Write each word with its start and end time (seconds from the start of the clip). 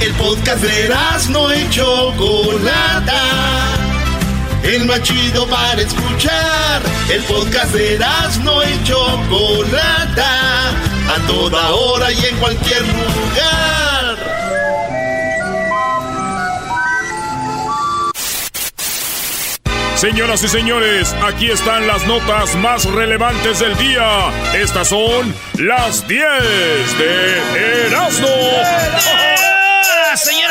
El 0.00 0.12
podcast 0.14 0.62
de 0.62 0.88
no 1.30 1.54
y 1.54 1.68
Chocolata. 1.68 3.22
El 4.62 4.86
más 4.86 5.02
chido 5.02 5.46
para 5.46 5.82
escuchar. 5.82 6.80
El 7.10 7.22
podcast 7.24 7.74
de 7.74 7.98
no 8.42 8.62
y 8.62 8.84
Chocolata. 8.84 10.70
A 10.70 11.26
toda 11.26 11.70
hora 11.70 12.10
y 12.12 12.24
en 12.24 12.36
cualquier 12.36 12.80
lugar. 12.82 14.16
Señoras 19.96 20.42
y 20.42 20.48
señores, 20.48 21.14
aquí 21.22 21.50
están 21.50 21.86
las 21.86 22.06
notas 22.06 22.54
más 22.56 22.86
relevantes 22.86 23.58
del 23.58 23.76
día. 23.76 24.30
Estas 24.54 24.88
son 24.88 25.34
las 25.58 26.08
10 26.08 26.22
de 26.98 27.86
Erasmo. 27.86 29.49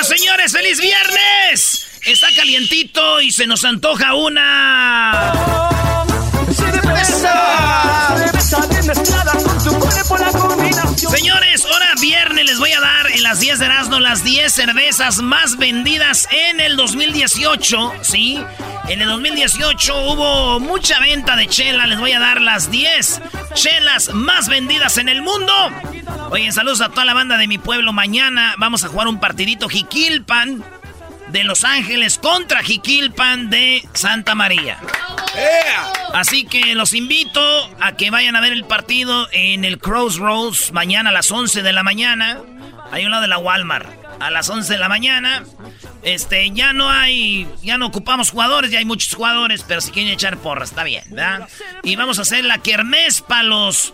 Señores, 0.04 0.54
feliz 0.54 0.80
viernes. 0.80 1.86
Está 2.06 2.28
calientito 2.34 3.20
y 3.22 3.32
se 3.32 3.46
nos 3.46 3.66
antoja 3.66 4.14
una. 4.16 5.70
Señores, 11.08 11.66
ahora 11.72 11.94
viernes 12.02 12.46
les 12.46 12.58
voy 12.58 12.72
a 12.72 12.80
dar 12.80 13.12
en 13.12 13.22
las 13.22 13.40
10 13.40 13.60
de 13.60 13.66
Erasmo 13.66 14.00
las 14.00 14.24
10 14.24 14.52
cervezas 14.52 15.22
más 15.22 15.58
vendidas 15.58 16.28
en 16.32 16.60
el 16.60 16.76
2018, 16.76 17.94
¿sí? 18.02 18.44
En 18.88 19.02
el 19.04 19.08
2018 19.08 19.94
hubo 20.12 20.60
mucha 20.60 21.00
venta 21.00 21.36
de 21.36 21.46
chela, 21.48 21.86
les 21.86 22.00
voy 22.00 22.14
a 22.14 22.20
dar 22.20 22.42
las 22.42 22.72
10 22.72 23.22
chelas 23.54 24.14
más 24.16 24.50
vendidas 24.50 24.98
en 24.98 25.10
el 25.10 25.22
mundo. 25.22 25.54
Oye, 26.32 26.52
saludos 26.52 26.82
a 26.82 26.90
toda 26.90 27.06
la 27.06 27.14
banda 27.14 27.38
de 27.38 27.48
mi 27.48 27.60
pueblo. 27.60 27.94
Mañana 27.94 28.56
vamos 28.58 28.84
a 28.84 28.88
jugar 28.88 29.08
un 29.08 29.20
partidito 29.20 29.70
Jiquilpan 29.70 30.64
de 31.32 31.44
Los 31.44 31.64
Ángeles 31.64 32.18
contra 32.18 32.64
Jiquilpan 32.64 33.50
de 33.50 33.88
Santa 33.94 34.36
María. 34.36 34.80
Así 36.14 36.46
que 36.46 36.76
los 36.76 36.94
invito 36.94 37.42
a 37.80 37.96
que 37.96 38.10
vayan 38.10 38.36
a 38.36 38.42
ver 38.42 38.54
el 38.54 38.66
partido 38.66 39.28
en 39.32 39.64
el 39.64 39.80
Crossroads 39.80 40.72
mañana 40.72 41.12
a 41.12 41.14
las 41.14 41.32
11 41.32 41.62
de 41.62 41.74
la 41.74 41.84
mañana. 41.84 42.40
Hay 42.92 43.06
un 43.06 43.12
lado 43.12 43.22
de 43.22 43.28
la 43.28 43.38
Walmart. 43.38 43.88
A 44.20 44.32
las 44.32 44.50
11 44.50 44.74
de 44.74 44.80
la 44.80 44.90
mañana. 44.90 45.44
Este, 46.02 46.50
ya 46.52 46.74
no 46.74 46.90
hay, 46.90 47.48
ya 47.62 47.78
no 47.78 47.88
ocupamos 47.88 48.32
jugadores, 48.32 48.72
ya 48.72 48.80
hay 48.80 48.86
muchos 48.86 49.14
jugadores, 49.14 49.64
pero 49.68 49.82
si 49.82 49.92
quieren 49.92 50.12
echar 50.12 50.38
porras, 50.38 50.70
está 50.70 50.84
bien, 50.84 51.04
¿verdad? 51.10 51.48
Y 51.84 51.96
vamos 51.96 52.20
a 52.20 52.24
hacer 52.24 52.44
la 52.46 52.58
kermés 52.58 53.22
para 53.22 53.44
los, 53.44 53.94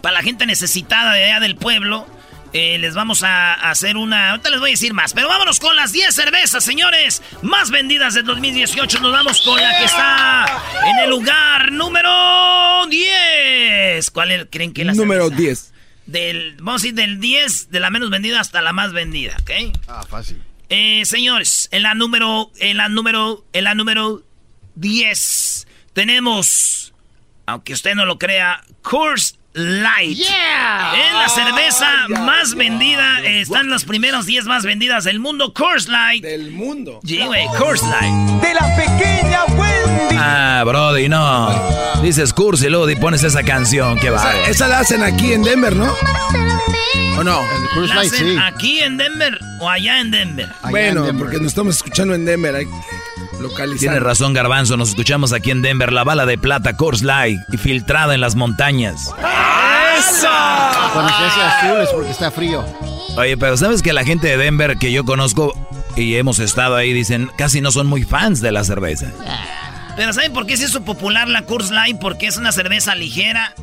para 0.00 0.14
la 0.14 0.22
gente 0.22 0.46
necesitada 0.46 1.12
de 1.12 1.24
allá 1.24 1.40
del 1.40 1.56
pueblo. 1.56 2.06
Eh, 2.52 2.76
les 2.78 2.94
vamos 2.94 3.22
a 3.22 3.54
hacer 3.54 3.96
una. 3.96 4.30
Ahorita 4.30 4.50
les 4.50 4.60
voy 4.60 4.70
a 4.70 4.72
decir 4.72 4.92
más. 4.92 5.14
Pero 5.14 5.28
vámonos 5.28 5.58
con 5.58 5.74
las 5.74 5.92
10 5.92 6.14
cervezas, 6.14 6.62
señores. 6.62 7.22
Más 7.40 7.70
vendidas 7.70 8.14
del 8.14 8.26
2018. 8.26 9.00
Nos 9.00 9.12
vamos 9.12 9.40
con 9.40 9.60
la 9.60 9.78
que 9.78 9.84
está 9.84 10.62
en 10.86 10.98
el 10.98 11.10
lugar 11.10 11.72
número 11.72 12.86
10. 12.88 14.10
¿Cuál 14.10 14.48
creen 14.50 14.74
que 14.74 14.82
es 14.82 14.86
la 14.86 14.94
Número 14.94 15.30
10. 15.30 15.72
Del, 16.04 16.56
vamos 16.60 16.82
a 16.82 16.88
ir 16.88 16.94
del 16.94 17.20
10, 17.20 17.70
de 17.70 17.80
la 17.80 17.88
menos 17.88 18.10
vendida 18.10 18.40
hasta 18.40 18.60
la 18.60 18.72
más 18.72 18.92
vendida, 18.92 19.36
¿ok? 19.40 19.78
Ah, 19.86 20.04
fácil. 20.06 20.42
Eh, 20.68 21.04
señores, 21.06 21.68
en 21.70 21.82
la 21.82 21.94
número. 21.94 22.50
En 22.58 22.76
la 22.76 22.88
número. 22.88 23.46
En 23.54 23.64
la 23.64 23.74
número 23.74 24.22
10. 24.74 25.66
Tenemos. 25.94 26.92
Aunque 27.46 27.72
usted 27.72 27.94
no 27.94 28.04
lo 28.04 28.18
crea. 28.18 28.62
Course 28.82 29.36
Light. 29.54 30.16
Yeah. 30.16 30.92
Es 30.96 31.12
la 31.12 31.28
cerveza 31.28 31.86
más 32.08 32.54
vendida. 32.54 33.20
están 33.22 33.68
los 33.68 33.84
primeros 33.84 34.24
10 34.24 34.46
más 34.46 34.64
vendidas 34.64 35.04
del 35.04 35.20
mundo. 35.20 35.52
Coors 35.52 35.88
Light. 35.88 36.22
Del 36.22 36.50
mundo. 36.52 37.00
Sí, 37.04 37.20
güey. 37.24 37.46
Coors 37.58 37.82
Light. 37.82 38.42
De 38.42 38.54
la 38.54 38.76
pequeña 38.76 39.44
Wendy. 39.48 40.16
Ah, 40.18 40.62
Brody, 40.64 41.08
no. 41.08 42.02
Dices 42.02 42.32
Coors 42.32 42.62
y 42.62 42.70
luego 42.70 42.86
pones 42.98 43.22
esa 43.24 43.42
canción. 43.42 43.98
Qué 43.98 44.08
va. 44.08 44.34
Esa, 44.48 44.68
la 44.68 44.78
hacen 44.78 45.02
aquí 45.02 45.34
en 45.34 45.42
Denver, 45.42 45.76
¿no? 45.76 45.94
¿O 47.18 47.22
no? 47.24 47.40
El 47.42 47.68
Coors 47.74 47.94
Light, 47.94 48.12
sí. 48.12 48.36
¿Aquí 48.40 48.80
en 48.80 48.96
Denver 48.96 49.38
o 49.60 49.68
allá 49.68 50.00
en 50.00 50.10
Denver? 50.10 50.48
bueno, 50.70 51.06
porque 51.18 51.36
nos 51.36 51.48
estamos 51.48 51.76
escuchando 51.76 52.14
en 52.14 52.24
Denver. 52.24 52.54
Hay 52.54 52.66
Tiene 53.78 54.00
razón, 54.00 54.32
Garbanzo. 54.32 54.76
Nos 54.76 54.90
escuchamos 54.90 55.32
aquí 55.32 55.50
en 55.50 55.62
Denver. 55.62 55.92
La 55.92 56.04
bala 56.04 56.26
de 56.26 56.38
plata 56.38 56.76
Coors 56.76 57.02
Light 57.02 57.40
y 57.52 57.56
filtrada 57.56 58.14
en 58.14 58.20
las 58.20 58.34
montañas. 58.34 59.12
Cuando 60.92 61.12
se 61.12 61.24
hace 61.24 61.40
azul 61.40 61.80
es 61.80 61.88
porque 61.90 62.10
está 62.10 62.30
frío. 62.30 62.64
Oye, 63.16 63.36
pero 63.36 63.56
¿sabes 63.56 63.82
que 63.82 63.92
la 63.92 64.04
gente 64.04 64.28
de 64.28 64.36
Denver 64.36 64.78
que 64.78 64.92
yo 64.92 65.04
conozco 65.04 65.52
y 65.96 66.16
hemos 66.16 66.38
estado 66.38 66.76
ahí 66.76 66.92
dicen 66.92 67.30
casi 67.36 67.60
no 67.60 67.70
son 67.70 67.86
muy 67.86 68.04
fans 68.04 68.40
de 68.40 68.52
la 68.52 68.64
cerveza? 68.64 69.06
Pero 69.96 70.12
¿saben 70.12 70.32
por 70.32 70.46
qué 70.46 70.56
se 70.56 70.64
hizo 70.64 70.82
popular 70.82 71.28
la 71.28 71.42
Coors 71.42 71.70
Light? 71.70 71.98
Porque 71.98 72.26
es 72.26 72.38
una 72.38 72.52
cerveza 72.52 72.94
ligera, 72.94 73.54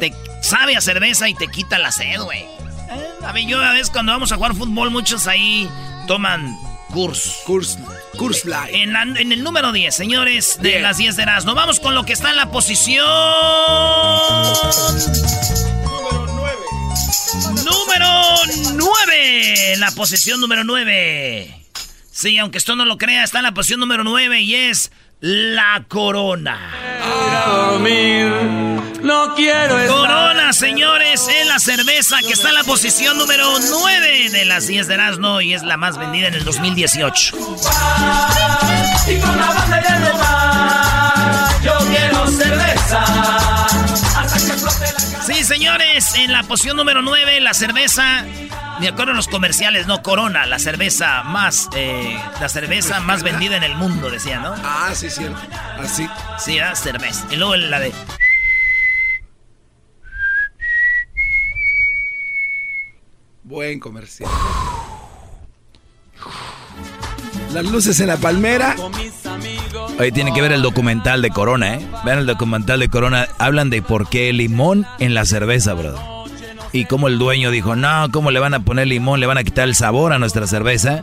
te 0.00 0.12
sabe 0.42 0.76
a 0.76 0.80
cerveza 0.80 1.28
y 1.28 1.34
te 1.34 1.46
quita 1.46 1.78
la 1.78 1.92
sed, 1.92 2.20
güey. 2.20 2.44
A 3.24 3.32
mí 3.32 3.46
yo 3.46 3.60
a 3.62 3.72
veces 3.72 3.90
cuando 3.90 4.12
vamos 4.12 4.32
a 4.32 4.36
jugar 4.36 4.54
fútbol 4.54 4.90
muchos 4.90 5.26
ahí 5.26 5.68
toman 6.06 6.56
Coors. 6.92 7.38
Coors, 7.46 7.78
Coors 8.16 8.44
Light. 8.44 8.74
En, 8.74 8.96
en, 8.96 9.32
el 9.32 9.42
número 9.42 9.72
10, 9.72 9.94
señores, 9.94 10.58
de 10.60 10.80
las 10.80 10.98
10 10.98 11.16
de 11.16 11.26
Nos 11.26 11.44
Vamos 11.44 11.80
con 11.80 11.94
lo 11.94 12.04
que 12.04 12.12
está 12.12 12.30
en 12.30 12.36
la 12.36 12.50
posición... 12.50 13.06
Número 17.64 18.08
9. 18.74 19.76
La 19.78 19.90
posición 19.92 20.40
número 20.40 20.64
9. 20.64 21.66
Sí, 22.10 22.38
aunque 22.38 22.58
esto 22.58 22.76
no 22.76 22.84
lo 22.84 22.98
crea, 22.98 23.24
está 23.24 23.38
en 23.38 23.44
la 23.44 23.52
posición 23.52 23.80
número 23.80 24.04
9 24.04 24.40
y 24.40 24.54
es 24.54 24.90
la 25.20 25.84
corona. 25.88 26.72
No 29.06 29.36
quiero 29.36 29.76
Corona, 29.86 30.52
señores, 30.52 31.28
es 31.28 31.46
la 31.46 31.60
cerveza 31.60 32.18
que 32.26 32.32
está 32.32 32.48
en 32.48 32.56
la 32.56 32.64
posición 32.64 33.16
número 33.16 33.48
9 33.60 34.30
de 34.30 34.44
las 34.46 34.66
10 34.66 34.88
de 34.88 34.94
Erasmo 34.94 35.40
y 35.40 35.54
es 35.54 35.62
la 35.62 35.76
más 35.76 35.96
vendida 35.96 36.26
en 36.26 36.34
el 36.34 36.44
2018. 36.44 37.36
yo 41.62 41.78
quiero 41.86 42.26
cerveza. 42.26 43.04
Sí, 45.24 45.44
señores, 45.44 46.16
en 46.16 46.32
la 46.32 46.42
posición 46.42 46.76
número 46.76 47.00
9, 47.00 47.40
la 47.42 47.54
cerveza. 47.54 48.24
Me 48.80 48.88
acuerdo 48.88 49.12
en 49.12 49.18
los 49.18 49.28
comerciales, 49.28 49.86
no, 49.86 50.02
Corona, 50.02 50.46
la 50.46 50.58
cerveza 50.58 51.22
más, 51.22 51.68
eh, 51.76 52.20
la 52.40 52.48
cerveza 52.48 52.98
más 52.98 53.22
vendida 53.22 53.56
en 53.56 53.62
el 53.62 53.76
mundo, 53.76 54.10
decía, 54.10 54.40
¿no? 54.40 54.52
Ah, 54.64 54.90
sí, 54.94 55.08
cierto. 55.10 55.38
Así. 55.78 56.08
Sí, 56.38 56.58
¿eh? 56.58 56.64
cerveza. 56.74 57.24
Y 57.30 57.36
luego 57.36 57.54
la 57.54 57.78
de. 57.78 57.92
Buen 63.56 63.80
comercial. 63.80 64.28
Las 67.54 67.64
luces 67.64 67.98
en 68.00 68.08
la 68.08 68.18
palmera. 68.18 68.76
Hoy 69.98 70.12
tiene 70.12 70.34
que 70.34 70.42
ver 70.42 70.52
el 70.52 70.60
documental 70.60 71.22
de 71.22 71.30
Corona, 71.30 71.76
¿eh? 71.76 71.88
Vean 72.04 72.18
el 72.18 72.26
documental 72.26 72.80
de 72.80 72.90
Corona. 72.90 73.26
Hablan 73.38 73.70
de 73.70 73.80
por 73.80 74.10
qué 74.10 74.30
limón 74.34 74.84
en 74.98 75.14
la 75.14 75.24
cerveza, 75.24 75.72
brother. 75.72 75.98
Y 76.72 76.84
cómo 76.84 77.08
el 77.08 77.18
dueño 77.18 77.50
dijo, 77.50 77.76
no, 77.76 78.10
¿cómo 78.12 78.30
le 78.30 78.40
van 78.40 78.52
a 78.52 78.60
poner 78.60 78.88
limón? 78.88 79.20
Le 79.20 79.26
van 79.26 79.38
a 79.38 79.44
quitar 79.44 79.66
el 79.66 79.74
sabor 79.74 80.12
a 80.12 80.18
nuestra 80.18 80.46
cerveza. 80.46 81.02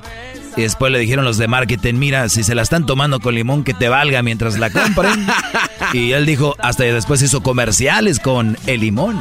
Y 0.56 0.62
después 0.62 0.92
le 0.92 1.00
dijeron 1.00 1.26
los 1.26 1.40
de 1.40 1.48
marketing, 1.48 1.96
mira, 1.96 2.30
si 2.30 2.44
se 2.44 2.54
la 2.54 2.62
están 2.62 2.86
tomando 2.86 3.20
con 3.20 3.34
limón, 3.34 3.64
que 3.64 3.74
te 3.74 3.90
valga 3.90 4.22
mientras 4.22 4.60
la 4.60 4.70
compren. 4.70 5.26
y 5.94 6.12
él 6.12 6.28
dijo, 6.28 6.56
hasta 6.60 6.84
después 6.84 7.20
hizo 7.24 7.42
comerciales 7.42 8.20
con 8.20 8.60
el 8.68 8.82
limón. 8.82 9.20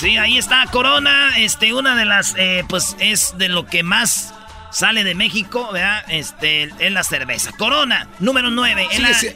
Sí, 0.00 0.16
ahí 0.16 0.38
está 0.38 0.64
Corona, 0.72 1.36
este, 1.36 1.74
una 1.74 1.94
de 1.94 2.06
las, 2.06 2.34
eh, 2.38 2.64
pues 2.66 2.96
es 3.00 3.36
de 3.36 3.50
lo 3.50 3.66
que 3.66 3.82
más 3.82 4.32
sale 4.70 5.04
de 5.04 5.14
México, 5.14 5.68
¿verdad? 5.74 6.02
Este, 6.08 6.70
es 6.78 6.90
la 6.90 7.04
cerveza. 7.04 7.52
Corona, 7.52 8.08
número 8.18 8.50
9. 8.50 8.88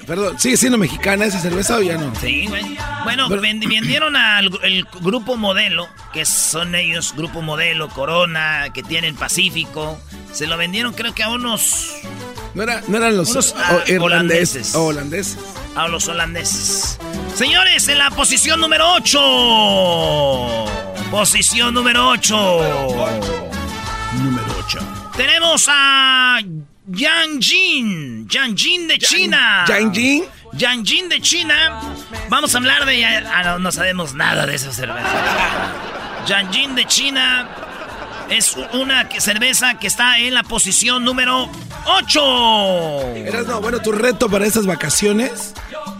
perdón, 0.07 0.41
¿sigue 0.41 0.57
siendo 0.57 0.79
mexicana 0.79 1.27
esa 1.27 1.39
cerveza 1.39 1.77
o 1.77 1.83
ya 1.83 1.99
no? 1.99 2.15
Sí, 2.19 2.47
güey. 2.47 2.79
Bueno, 3.05 3.29
vendieron 3.29 4.17
al 4.17 4.59
el 4.63 4.85
grupo 5.03 5.37
modelo, 5.37 5.87
que 6.15 6.25
son 6.25 6.75
ellos, 6.75 7.15
grupo 7.15 7.43
modelo, 7.43 7.91
Corona, 7.91 8.69
que 8.73 8.83
tienen 8.83 9.17
Pacífico. 9.17 10.01
Se 10.33 10.47
lo 10.47 10.57
vendieron 10.57 10.95
creo 10.95 11.15
que 11.15 11.25
a 11.25 11.29
unos... 11.29 11.91
No, 12.55 12.63
eran 12.63 13.17
los 13.17 13.55
ah, 13.57 13.83
holandeses. 14.01 14.75
holandeses. 14.77 15.39
A 15.75 15.89
los 15.89 16.07
holandeses. 16.07 16.99
Señores, 17.35 17.89
en 17.89 17.99
la 17.99 18.11
posición 18.11 18.61
número 18.61 18.93
8. 18.95 20.67
Posición 21.11 21.75
número 21.75 22.11
8. 22.11 22.37
Número 24.23 24.47
8. 24.67 24.79
Tenemos 25.17 25.67
a 25.69 26.39
Yang 26.87 27.41
Jin. 27.41 28.29
Yang 28.29 28.57
Jin 28.57 28.87
de 28.87 28.99
China. 28.99 29.65
Yang 29.67 29.93
Jin. 29.93 30.25
Yang 30.53 30.85
Jin 30.85 31.09
de 31.09 31.21
China. 31.21 31.81
Vamos 32.29 32.55
a 32.55 32.59
hablar 32.59 32.87
de... 32.87 33.05
Ah, 33.05 33.43
no, 33.45 33.59
no 33.59 33.73
sabemos 33.73 34.15
nada 34.15 34.47
de 34.47 34.55
esa 34.55 34.73
cerveza. 34.73 35.09
Yang 36.29 36.53
Jin 36.53 36.77
de 36.77 36.85
China. 36.85 37.49
Es 38.35 38.57
una 38.73 39.09
cerveza 39.21 39.79
que 39.79 39.87
está 39.87 40.19
en 40.19 40.35
la 40.35 40.43
posición 40.43 41.05
número 41.05 41.49
8. 41.87 43.01
Eras, 43.15 43.47
no, 43.47 43.61
bueno, 43.61 43.79
tu 43.79 43.93
reto 43.93 44.29
para 44.29 44.45
estas 44.45 44.67
vacaciones 44.67 45.55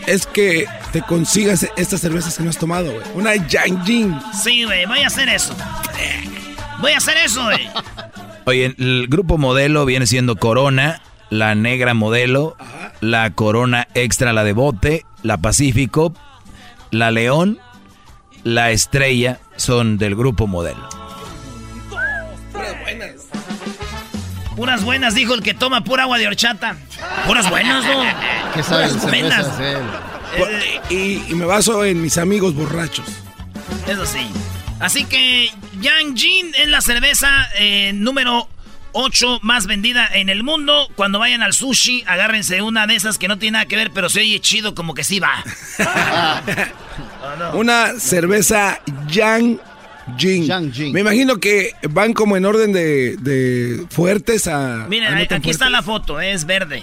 es 0.09 0.27
que 0.27 0.67
te 0.91 1.03
consigas 1.03 1.65
estas 1.77 2.01
cervezas 2.01 2.37
que 2.37 2.43
no 2.43 2.51
has 2.51 2.59
tomado, 2.59 2.91
güey. 2.91 3.05
Una 3.15 3.37
Yang 3.37 4.21
Sí, 4.43 4.65
güey, 4.65 4.85
voy 4.85 5.03
a 5.03 5.07
hacer 5.07 5.29
eso. 5.29 5.55
Voy 6.81 6.91
a 6.91 6.97
hacer 6.97 7.19
eso, 7.19 7.45
güey. 7.45 7.71
Oye, 8.47 8.75
el 8.79 9.07
grupo 9.09 9.39
modelo 9.39 9.85
viene 9.85 10.09
siendo 10.09 10.35
Corona, 10.35 11.03
la 11.31 11.55
negra 11.55 11.95
modelo, 11.95 12.57
la 13.01 13.31
Corona 13.31 13.87
extra, 13.95 14.33
la 14.33 14.43
de 14.43 14.55
bote, 14.55 15.07
la 15.23 15.37
Pacífico, 15.39 16.13
la 16.91 17.13
León, 17.13 17.61
la 18.43 18.73
Estrella, 18.73 19.39
son 19.55 19.99
del 19.99 20.17
grupo 20.17 20.49
modelo. 20.49 21.04
Puras 24.57 24.85
buenas, 24.85 25.15
dijo 25.15 25.35
el 25.35 25.43
que 25.43 25.55
toma 25.55 25.83
pura 25.83 26.05
agua 26.05 26.19
de 26.19 26.27
horchata. 26.27 26.77
Puras 27.27 27.51
buenas, 27.51 27.85
¿no? 27.85 28.03
¿Qué 28.55 28.63
sabes 28.63 28.93
Puras 28.93 29.11
buenas. 29.11 29.47
y 30.91 31.35
me 31.35 31.45
baso 31.45 31.85
en 31.85 32.01
mis 32.01 32.19
amigos 32.19 32.55
borrachos. 32.55 33.07
Eso 33.87 34.07
sí. 34.07 34.27
Así 34.81 35.05
que 35.05 35.51
Yang 35.81 36.17
Jin 36.17 36.53
es 36.57 36.69
la 36.69 36.81
cerveza 36.81 37.29
eh, 37.59 37.93
número 37.95 38.49
8 38.93 39.41
más 39.43 39.67
vendida 39.67 40.09
en 40.13 40.29
el 40.29 40.43
mundo. 40.43 40.89
Cuando 40.95 41.19
vayan 41.19 41.43
al 41.43 41.53
sushi, 41.53 42.05
agárrense 42.07 42.63
una 42.63 42.87
de 42.87 42.95
esas 42.97 43.19
que 43.19 43.29
no 43.29 43.39
tiene 43.39 43.53
nada 43.53 43.67
que 43.67 43.77
ver, 43.77 43.91
pero 43.93 44.09
se 44.09 44.21
oye 44.21 44.41
chido 44.41 44.75
como 44.75 44.95
que 44.95 45.05
sí 45.05 45.21
va. 45.21 45.43
Una 47.55 47.99
cerveza 47.99 48.81
Yang 49.09 49.59
Jin. 50.17 50.45
Yang 50.47 50.73
Jin. 50.73 50.93
Me 50.93 51.01
imagino 51.01 51.39
que 51.39 51.73
van 51.91 52.13
como 52.13 52.37
en 52.37 52.45
orden 52.45 52.73
de, 52.73 53.17
de 53.19 53.87
fuertes 53.91 54.47
a. 54.47 54.87
Miren, 54.89 55.13
a 55.15 55.17
no 55.17 55.37
aquí 55.37 55.51
está 55.51 55.71
la 55.71 55.83
foto, 55.83 56.21
es 56.21 56.45
verde. 56.45 56.83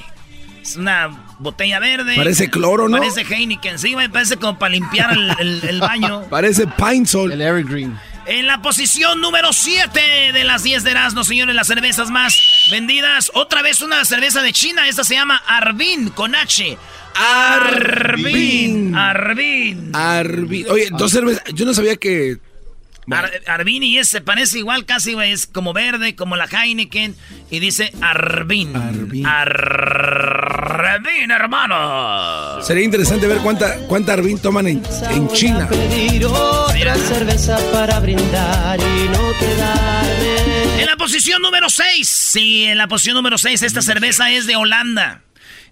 Es 0.61 0.75
una 0.75 1.07
botella 1.39 1.79
verde. 1.79 2.15
Parece 2.15 2.49
cloro, 2.49 2.87
¿no? 2.87 2.97
Parece 2.99 3.21
Heineken, 3.21 3.79
sí, 3.79 3.93
güey, 3.93 4.09
parece 4.09 4.37
como 4.37 4.59
para 4.59 4.73
limpiar 4.73 5.11
el, 5.13 5.31
el- 5.39 5.63
el 5.69 5.79
baño. 5.79 6.23
Parece 6.29 6.67
Pine 6.67 7.05
Sol. 7.07 7.31
El 7.31 7.41
Evergreen. 7.41 7.97
En 8.27 8.45
la 8.45 8.61
posición 8.61 9.19
número 9.19 9.51
7 9.51 9.99
de 10.31 10.43
las 10.43 10.61
10 10.61 10.83
de 10.83 10.91
Erasmo, 10.91 11.23
señores, 11.23 11.55
las 11.55 11.65
cervezas 11.65 12.11
más 12.11 12.39
vendidas. 12.69 13.31
Otra 13.33 13.63
vez 13.63 13.81
una 13.81 14.05
cerveza 14.05 14.43
de 14.43 14.53
China. 14.53 14.87
Esta 14.87 15.03
se 15.03 15.15
llama 15.15 15.41
Arbin 15.47 16.09
con 16.09 16.35
H. 16.35 16.77
Arbin. 17.15 18.95
Arbin. 18.95 19.91
Arbi- 19.93 20.67
Oye, 20.69 20.89
dos 20.91 21.11
cervezas. 21.11 21.43
Yo 21.53 21.65
no 21.65 21.73
sabía 21.73 21.95
que. 21.95 22.37
Ar- 23.09 23.31
Arbin 23.47 23.83
y 23.83 23.97
ese 23.97 24.21
parece 24.21 24.59
igual 24.59 24.85
casi, 24.85 25.13
güey. 25.13 25.31
Es 25.31 25.47
como 25.47 25.73
verde, 25.73 26.15
como 26.15 26.35
la 26.35 26.45
Heineken. 26.45 27.15
Y 27.49 27.59
dice 27.59 27.91
Arbin. 28.01 28.75
Arbin. 28.75 29.25
Arbin, 29.25 31.31
hermano. 31.31 32.61
Sería 32.61 32.83
interesante 32.83 33.27
ver 33.27 33.39
cuánta, 33.39 33.77
cuánta 33.87 34.13
Arbin 34.13 34.39
toman 34.39 34.67
en, 34.67 34.83
en 35.11 35.27
China. 35.29 35.67
pedir 35.67 36.25
otra 36.25 36.95
cerveza 36.95 37.57
para 37.71 37.99
brindar 37.99 38.79
y 38.79 39.09
no 39.09 39.19
quedarme. 39.39 40.81
En 40.81 40.85
la 40.85 40.95
posición 40.97 41.41
número 41.41 41.69
6. 41.69 42.07
Sí, 42.07 42.65
en 42.65 42.77
la 42.77 42.87
posición 42.87 43.15
número 43.15 43.37
6. 43.37 43.61
Esta 43.63 43.81
cerveza 43.81 44.31
es 44.31 44.45
de 44.47 44.55
Holanda. 44.55 45.21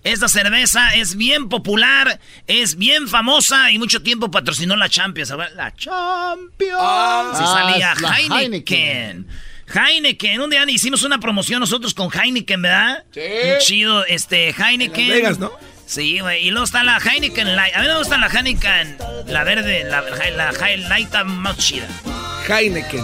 Esta 0.04 0.28
cerveza 0.30 0.96
es 0.96 1.16
bien 1.16 1.50
popular, 1.50 2.20
es 2.48 2.78
bien 2.78 3.08
famosa 3.10 3.70
y 3.72 3.78
mucho 3.78 4.02
tiempo 4.02 4.32
patrocinó 4.32 4.76
la 4.78 4.88
Champions. 4.88 5.34
La 5.56 5.74
Champions. 5.76 6.50
Sí, 6.58 6.76
Ah, 6.80 7.58
salía 7.68 7.94
la 8.00 8.18
Heineken. 8.40 9.28
Heineken. 9.74 10.42
Un 10.42 10.50
día 10.50 10.64
hicimos 10.70 11.04
una 11.04 11.20
promoción 11.20 11.60
nosotros 11.60 11.94
con 11.94 12.10
Heineken, 12.12 12.62
¿verdad? 12.62 13.04
Sí. 13.12 13.20
Muy 13.20 13.58
chido. 13.60 14.06
Este, 14.06 14.50
Heineken. 14.58 15.02
En 15.04 15.10
Las 15.10 15.18
Vegas, 15.18 15.40
¿no? 15.40 15.52
Sí, 15.86 16.20
güey. 16.20 16.48
Y 16.48 16.52
luego 16.52 16.66
está 16.66 16.84
la 16.84 16.98
Heineken 17.00 17.56
Light. 17.56 17.76
A 17.76 17.82
mí 17.82 17.88
me 17.88 17.98
gusta 17.98 18.18
la 18.18 18.28
Heineken, 18.28 18.98
la 19.28 19.44
verde, 19.44 19.84
la, 19.84 20.02
la, 20.02 20.52
la 20.52 20.78
Light 20.88 21.06
está 21.06 21.24
más 21.24 21.58
chida. 21.58 21.88
Heineken. 22.48 23.04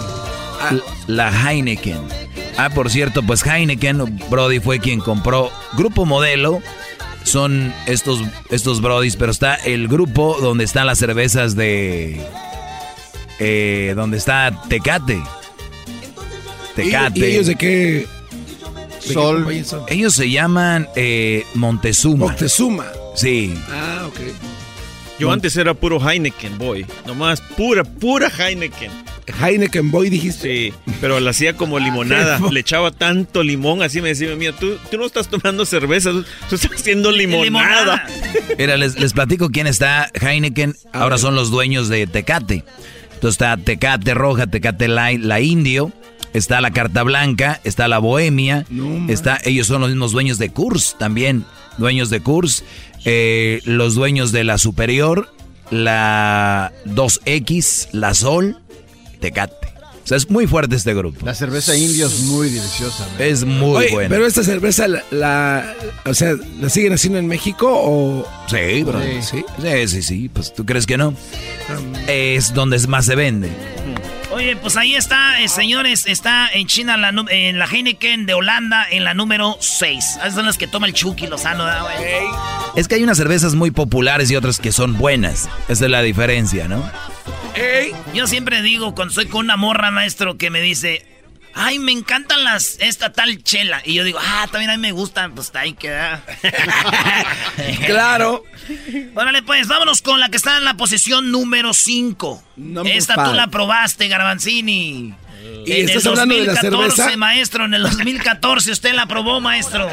Ah, 0.62 0.71
La 1.07 1.30
Heineken. 1.51 2.00
Ah, 2.57 2.69
por 2.69 2.89
cierto, 2.89 3.21
pues 3.21 3.45
Heineken, 3.45 4.18
Brody 4.30 4.59
fue 4.62 4.80
quien 4.80 5.00
compró 5.01 5.51
Grupo 5.74 6.06
Modelo. 6.06 6.62
Son 7.25 7.74
estos, 7.88 8.22
estos 8.50 8.81
Brodis, 8.81 9.16
pero 9.18 9.31
está 9.31 9.56
el 9.56 9.88
grupo 9.88 10.38
donde 10.39 10.63
están 10.63 10.86
las 10.86 11.00
cervezas 11.00 11.56
de... 11.56 12.22
eh, 13.39 13.94
donde 13.95 14.18
está 14.18 14.62
Tecate. 14.69 15.22
Tecate. 16.75 17.19
¿Y, 17.19 17.24
y 17.24 17.25
ellos 17.25 17.48
de 17.48 17.56
qué? 17.56 17.68
de 17.68 18.07
qué 19.01 19.13
Sol. 19.13 19.66
son? 19.66 19.83
Ellos 19.88 20.13
se 20.13 20.30
llaman 20.30 20.88
eh, 20.95 21.44
Montezuma. 21.56 22.27
Moctezuma. 22.27 22.86
Sí. 23.16 23.54
Ah, 23.72 24.04
ok. 24.07 24.19
Yo 25.18 25.31
antes 25.31 25.56
era 25.57 25.74
puro 25.74 25.98
Heineken, 26.00 26.57
boy. 26.57 26.86
Nomás 27.07 27.42
pura, 27.42 27.83
pura 27.83 28.30
Heineken. 28.30 28.92
Heineken 29.42 29.92
Boy 29.92 30.10
dijiste. 30.10 30.72
Sí, 30.72 30.74
pero 31.01 31.19
la 31.19 31.31
hacía 31.31 31.56
como 31.56 31.80
limonada. 31.80 32.39
Le 32.51 32.60
echaba 32.60 32.92
tanto 32.92 33.44
limón, 33.44 33.81
así 33.81 34.01
me 34.01 34.10
decía, 34.10 34.36
mira, 34.36 34.54
tú, 34.54 34.77
tú 34.89 34.98
no 34.98 35.06
estás 35.06 35.27
tomando 35.27 35.66
cerveza, 35.66 36.12
tú, 36.12 36.25
tú 36.50 36.56
estás 36.56 36.72
haciendo 36.74 37.12
limonada. 37.12 38.06
Mira, 38.57 38.77
les, 38.77 39.00
les 39.00 39.13
platico 39.13 39.50
quién 39.50 39.68
está 39.68 40.10
Heineken. 40.13 40.75
Ahora 40.94 41.18
son 41.18 41.36
los 41.36 41.51
dueños 41.51 41.89
de 41.89 42.07
Tecate. 42.07 42.63
Entonces 43.13 43.33
está 43.33 43.57
Tecate 43.57 44.13
Roja, 44.13 44.48
Tecate 44.48 44.88
Light, 44.88 45.22
la 45.22 45.42
Indio. 45.42 45.92
Está 46.33 46.60
la 46.60 46.72
Carta 46.72 47.04
Blanca, 47.04 47.62
está 47.63 47.88
la 47.88 47.98
Bohemia. 47.98 48.66
No, 48.69 49.10
está, 49.10 49.39
ellos 49.45 49.68
son 49.68 49.81
los 49.81 49.89
mismos 49.89 50.12
dueños 50.12 50.38
de 50.38 50.50
Kurs 50.50 50.98
también. 51.00 51.45
Dueños 51.77 52.10
de 52.10 52.19
Kurs. 52.19 52.63
Eh, 53.06 53.62
los 53.63 53.95
dueños 53.95 54.31
de 54.31 54.44
la 54.44 54.57
Superior, 54.57 55.31
la 55.69 56.74
2X, 56.86 57.89
la 57.94 58.13
Sol, 58.13 58.57
Tecate. 59.30 59.68
O 60.04 60.07
sea, 60.07 60.18
es 60.18 60.30
muy 60.30 60.45
fuerte 60.45 60.75
este 60.75 60.94
grupo. 60.94 61.25
La 61.25 61.33
cerveza 61.33 61.75
indio 61.75 62.06
es 62.06 62.19
muy 62.25 62.50
deliciosa. 62.51 63.07
man. 63.07 63.16
Es 63.22 63.44
muy 63.44 63.75
Oye, 63.77 63.92
buena. 63.92 64.10
pero 64.10 64.27
esta 64.27 64.44
cerveza, 64.44 64.88
la, 64.88 65.04
la- 65.10 65.74
o 66.06 66.13
sea, 66.13 66.36
¿la 66.62 66.69
siguen 66.69 66.94
haciendo 66.94 67.18
en 67.18 67.25
México 67.25 67.68
o...? 67.68 68.27
Sí, 68.48 68.83
bro. 68.83 69.01
Sí. 69.24 69.44
Sí, 69.60 69.88
sí, 69.88 70.01
sí. 70.04 70.30
Pues 70.31 70.54
tú 70.54 70.63
crees 70.63 70.86
que 70.86 70.98
no. 70.98 71.16
Es 72.07 72.54
donde 72.54 72.77
más 72.88 73.06
se 73.07 73.16
vende. 73.16 73.50
Oye, 74.35 74.57
pues 74.57 74.75
ahí 74.75 74.95
está, 74.95 75.39
eh, 75.39 75.47
señores, 75.47 76.05
está 76.05 76.49
en 76.51 76.67
China 76.67 76.97
la, 76.97 77.13
en 77.29 77.57
la 77.57 77.65
Heineken 77.67 78.25
de 78.25 78.33
Holanda 78.33 78.85
en 78.91 79.05
la 79.05 79.13
número 79.13 79.55
6. 79.62 80.17
Esas 80.17 80.33
son 80.33 80.45
las 80.45 80.57
que 80.57 80.67
toma 80.67 80.88
el 80.88 80.93
Chucky 80.93 81.27
Lozano, 81.27 81.63
¿verdad, 81.63 81.83
güey? 81.83 81.95
Es 82.75 82.89
que 82.89 82.95
hay 82.95 83.03
unas 83.03 83.15
cervezas 83.15 83.55
muy 83.55 83.71
populares 83.71 84.29
y 84.29 84.36
otras 84.36 84.60
que 84.60 84.74
son 84.74 84.98
buenas. 84.98 85.48
Esa 85.69 85.86
es 85.86 85.89
la 85.89 86.01
diferencia, 86.01 86.67
¿no? 86.67 86.83
Yo 88.13 88.27
siempre 88.27 88.62
digo, 88.62 88.93
cuando 88.93 89.12
estoy 89.12 89.27
con 89.27 89.45
una 89.45 89.55
morra, 89.55 89.89
maestro, 89.89 90.38
que 90.38 90.50
me 90.50 90.60
dice, 90.60 91.05
ay, 91.55 91.79
me 91.79 91.91
encantan 91.91 92.43
las, 92.43 92.77
esta 92.79 93.12
tal 93.12 93.41
chela. 93.41 93.81
Y 93.83 93.95
yo 93.95 94.03
digo, 94.03 94.19
ah, 94.21 94.47
también 94.51 94.69
a 94.69 94.75
mí 94.75 94.81
me 94.81 94.91
gustan, 94.91 95.33
pues 95.33 95.51
ahí 95.55 95.74
queda. 95.74 96.24
Claro. 97.85 98.43
Órale, 99.15 99.41
pues, 99.43 99.67
vámonos 99.67 100.01
con 100.01 100.19
la 100.19 100.29
que 100.29 100.38
está 100.38 100.57
en 100.57 100.65
la 100.65 100.75
posición 100.75 101.31
número 101.31 101.74
5. 101.74 102.43
Number 102.57 102.95
Esta 102.95 103.24
tú 103.24 103.33
la 103.33 103.47
probaste, 103.47 104.07
Garbanzini. 104.07 105.13
¿Y 105.65 105.71
en 105.71 105.77
el 105.79 105.89
estás 105.89 106.05
hablando 106.05 106.35
de 106.35 106.45
la 106.45 106.53
2014, 106.53 106.95
cerveza? 106.95 107.17
maestro, 107.17 107.65
en 107.65 107.73
el 107.73 107.83
2014 107.83 108.71
usted 108.71 108.93
la 108.93 109.07
probó, 109.07 109.41
maestro. 109.41 109.89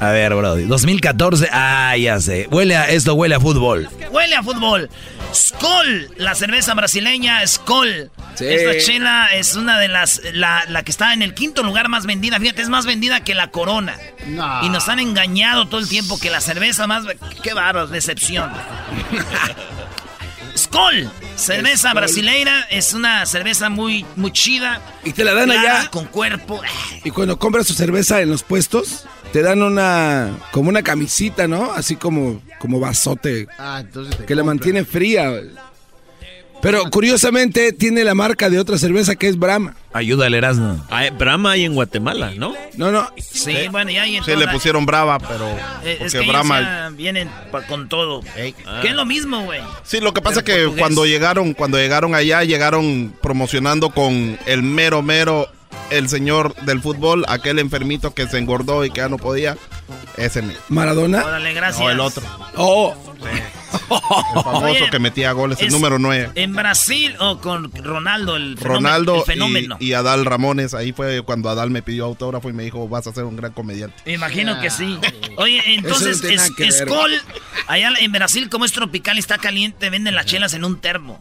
A 0.00 0.10
ver, 0.10 0.34
Brody. 0.34 0.64
2014. 0.64 1.48
Ah, 1.52 1.96
ya 1.96 2.20
sé. 2.20 2.46
Huele 2.50 2.76
a, 2.76 2.88
esto 2.88 3.14
huele 3.14 3.34
a 3.34 3.40
fútbol. 3.40 3.88
Huele 4.10 4.36
a 4.36 4.42
fútbol. 4.42 4.88
Skol, 5.34 6.10
la 6.16 6.34
cerveza 6.34 6.74
brasileña 6.74 7.44
Skol. 7.46 8.10
Sí. 8.34 8.46
Esta 8.46 8.78
chela 8.78 9.28
es 9.34 9.56
una 9.56 9.78
de 9.78 9.88
las, 9.88 10.20
la, 10.32 10.64
la 10.68 10.82
que 10.82 10.90
está 10.90 11.12
en 11.12 11.22
el 11.22 11.34
quinto 11.34 11.62
lugar 11.62 11.88
más 11.88 12.06
vendida. 12.06 12.38
Fíjate, 12.38 12.62
es 12.62 12.68
más 12.68 12.86
vendida 12.86 13.24
que 13.24 13.34
la 13.34 13.50
Corona. 13.50 13.96
No. 14.26 14.64
Y 14.64 14.68
nos 14.68 14.88
han 14.88 15.00
engañado 15.00 15.66
todo 15.66 15.80
el 15.80 15.88
tiempo 15.88 16.18
que 16.20 16.30
la 16.30 16.40
cerveza 16.40 16.86
más... 16.86 17.04
Qué 17.42 17.52
barro, 17.54 17.86
decepción. 17.86 18.50
Skol, 20.72 21.10
cerveza 21.36 21.90
Skol. 21.90 21.94
brasileira, 22.00 22.66
es 22.70 22.94
una 22.94 23.26
cerveza 23.26 23.68
muy, 23.68 24.06
muy 24.16 24.32
chida. 24.32 24.80
Y 25.04 25.12
te 25.12 25.22
la 25.22 25.34
dan 25.34 25.50
clara, 25.50 25.80
allá. 25.80 25.90
Con 25.90 26.06
cuerpo. 26.06 26.62
Y 27.04 27.10
cuando 27.10 27.38
compras 27.38 27.66
tu 27.66 27.74
cerveza 27.74 28.22
en 28.22 28.30
los 28.30 28.42
puestos, 28.42 29.04
te 29.34 29.42
dan 29.42 29.62
una, 29.62 30.30
como 30.50 30.70
una 30.70 30.82
camisita, 30.82 31.46
¿no? 31.46 31.72
Así 31.72 31.96
como, 31.96 32.40
como 32.58 32.80
vasote, 32.80 33.48
Ah, 33.58 33.78
entonces 33.82 34.16
te 34.16 34.24
que 34.24 34.34
la 34.34 34.44
mantiene 34.44 34.84
fría. 34.86 35.30
Pero 36.62 36.88
curiosamente 36.90 37.72
tiene 37.72 38.04
la 38.04 38.14
marca 38.14 38.48
de 38.48 38.60
otra 38.60 38.78
cerveza 38.78 39.16
que 39.16 39.26
es 39.28 39.36
Brahma. 39.36 39.74
Ayuda 39.92 40.26
al 40.26 40.34
Erasmo. 40.34 40.82
Ah, 40.90 41.10
Brahma 41.10 41.50
hay 41.50 41.64
en 41.64 41.74
Guatemala, 41.74 42.32
¿no? 42.36 42.54
No, 42.76 42.92
no. 42.92 43.10
Sí, 43.18 43.68
bueno, 43.70 43.90
ya 43.90 44.02
hay 44.02 44.16
en 44.16 44.24
Sí, 44.24 44.30
toda 44.32 44.46
le 44.46 44.52
pusieron 44.52 44.86
brava, 44.86 45.18
pero. 45.18 45.46
Eh, 45.84 45.96
porque 45.98 46.04
es 46.06 46.12
que 46.12 46.20
Brahma. 46.20 46.60
ya 46.60 46.88
vienen 46.90 47.28
con 47.68 47.88
todo. 47.88 48.22
Que 48.22 48.54
es 48.88 48.94
lo 48.94 49.04
mismo, 49.04 49.42
güey. 49.42 49.60
Sí, 49.82 50.00
lo 50.00 50.14
que 50.14 50.22
pasa 50.22 50.38
es 50.38 50.44
que 50.44 50.52
portugués. 50.52 50.78
cuando 50.78 51.04
llegaron, 51.04 51.52
cuando 51.52 51.78
llegaron 51.78 52.14
allá, 52.14 52.44
llegaron 52.44 53.12
promocionando 53.20 53.90
con 53.90 54.38
el 54.46 54.62
mero 54.62 55.02
mero 55.02 55.48
el 55.90 56.08
señor 56.08 56.54
del 56.62 56.80
fútbol, 56.80 57.24
aquel 57.28 57.58
enfermito 57.58 58.14
que 58.14 58.26
se 58.28 58.38
engordó 58.38 58.84
y 58.84 58.90
que 58.90 58.98
ya 58.98 59.08
no 59.08 59.18
podía. 59.18 59.56
Ese. 60.16 60.42
¿Maradona? 60.68 61.24
Órale, 61.24 61.54
gracias. 61.54 61.80
No, 61.80 61.90
el 61.90 62.00
otro. 62.00 62.22
Oh. 62.56 62.94
El 63.90 64.42
famoso 64.42 64.64
Oye, 64.66 64.90
que 64.90 64.98
metía 64.98 65.32
goles, 65.32 65.60
el 65.60 65.68
número 65.70 65.98
9. 65.98 66.30
En 66.34 66.54
Brasil, 66.54 67.14
o 67.18 67.38
con 67.40 67.70
Ronaldo, 67.72 68.36
el 68.36 68.56
fenómeno. 68.58 68.74
Ronaldo 68.88 69.14
el 69.16 69.22
fenómeno. 69.22 69.76
y, 69.80 69.86
y 69.88 69.92
Adal 69.94 70.24
Ramones. 70.24 70.74
Ahí 70.74 70.92
fue 70.92 71.22
cuando 71.22 71.48
Adal 71.50 71.70
me 71.70 71.82
pidió 71.82 72.04
autógrafo 72.04 72.48
y 72.50 72.52
me 72.52 72.62
dijo, 72.64 72.88
vas 72.88 73.06
a 73.06 73.12
ser 73.12 73.24
un 73.24 73.36
gran 73.36 73.52
comediante. 73.52 73.96
Me 74.06 74.12
imagino 74.14 74.60
que 74.60 74.70
sí. 74.70 74.98
Oye, 75.36 75.62
entonces, 75.74 76.22
no 76.22 76.28
es. 76.30 76.78
Skol, 76.78 77.12
allá 77.66 77.90
en 78.00 78.12
Brasil, 78.12 78.48
como 78.48 78.64
es 78.64 78.72
tropical 78.72 79.16
y 79.16 79.20
está 79.20 79.38
caliente, 79.38 79.90
venden 79.90 80.14
las 80.14 80.26
chelas 80.26 80.54
en 80.54 80.64
un 80.64 80.80
termo. 80.80 81.20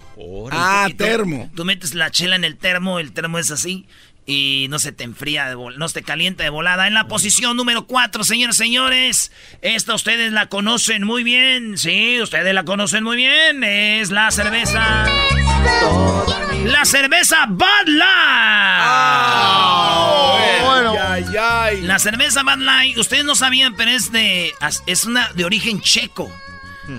Ah, 0.51 0.88
tú- 0.89 0.98
termo. 0.98 1.50
Tú 1.56 1.65
metes 1.65 1.94
la 1.96 2.12
chela 2.12 2.36
en 2.36 2.44
el 2.44 2.58
termo, 2.58 3.00
el 3.00 3.12
termo 3.12 3.38
es 3.39 3.51
así. 3.51 3.86
Y 4.25 4.67
no 4.69 4.77
se 4.79 4.91
te 4.91 5.03
enfría, 5.03 5.49
de 5.49 5.55
no 5.55 5.87
se 5.87 5.95
te 5.95 6.03
calienta 6.03 6.43
de 6.43 6.49
volada. 6.49 6.87
En 6.87 6.93
la 6.93 7.07
posición 7.07 7.57
número 7.57 7.87
4, 7.87 8.23
señores, 8.23 8.55
señores. 8.55 9.31
Esta 9.61 9.95
ustedes 9.95 10.31
la 10.31 10.47
conocen 10.47 11.03
muy 11.03 11.23
bien. 11.23 11.77
Sí, 11.77 12.21
ustedes 12.21 12.53
la 12.53 12.63
conocen 12.63 13.03
muy 13.03 13.17
bien. 13.17 13.63
Es 13.63 14.11
la 14.11 14.29
cerveza. 14.31 15.05
La 16.65 16.85
cerveza 16.85 17.45
Bud 17.47 17.87
Light. 17.87 18.11
bueno. 20.65 20.93
La 21.81 21.99
cerveza 21.99 22.43
Bud 22.43 22.63
Light, 22.63 22.97
ustedes 22.97 23.25
no 23.25 23.35
sabían, 23.35 23.75
pero 23.75 23.91
es 23.91 24.11
de 24.11 24.53
es 24.85 25.05
una 25.05 25.31
de 25.33 25.45
origen 25.45 25.81
checo. 25.81 26.31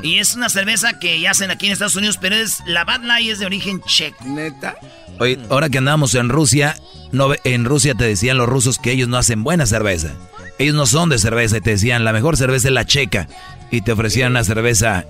Y 0.02 0.18
es 0.18 0.34
una 0.34 0.48
cerveza 0.48 0.98
que 0.98 1.26
hacen 1.28 1.50
aquí 1.50 1.66
en 1.66 1.72
Estados 1.72 1.96
Unidos, 1.96 2.18
pero 2.20 2.36
es 2.36 2.58
la 2.66 2.84
Bud 2.84 3.04
Light 3.04 3.30
es 3.30 3.38
de 3.40 3.46
origen 3.46 3.80
checo. 3.82 4.24
Neta. 4.24 4.76
Oye, 5.18 5.38
ahora 5.50 5.68
que 5.68 5.78
andamos 5.78 6.14
en 6.14 6.28
Rusia, 6.28 6.76
no, 7.10 7.28
ve- 7.28 7.40
en 7.44 7.64
Rusia 7.64 7.94
te 7.94 8.04
decían 8.04 8.38
los 8.38 8.48
rusos 8.48 8.78
que 8.78 8.92
ellos 8.92 9.08
no 9.08 9.16
hacen 9.18 9.42
buena 9.44 9.66
cerveza. 9.66 10.12
Ellos 10.58 10.74
no 10.74 10.86
son 10.86 11.08
de 11.08 11.18
cerveza 11.18 11.56
y 11.58 11.60
te 11.60 11.70
decían 11.70 12.04
la 12.04 12.12
mejor 12.12 12.36
cerveza 12.36 12.68
es 12.68 12.74
la 12.74 12.84
checa. 12.86 13.28
Y 13.70 13.80
te 13.82 13.92
ofrecían 13.92 14.30
una 14.32 14.44
cerveza 14.44 15.04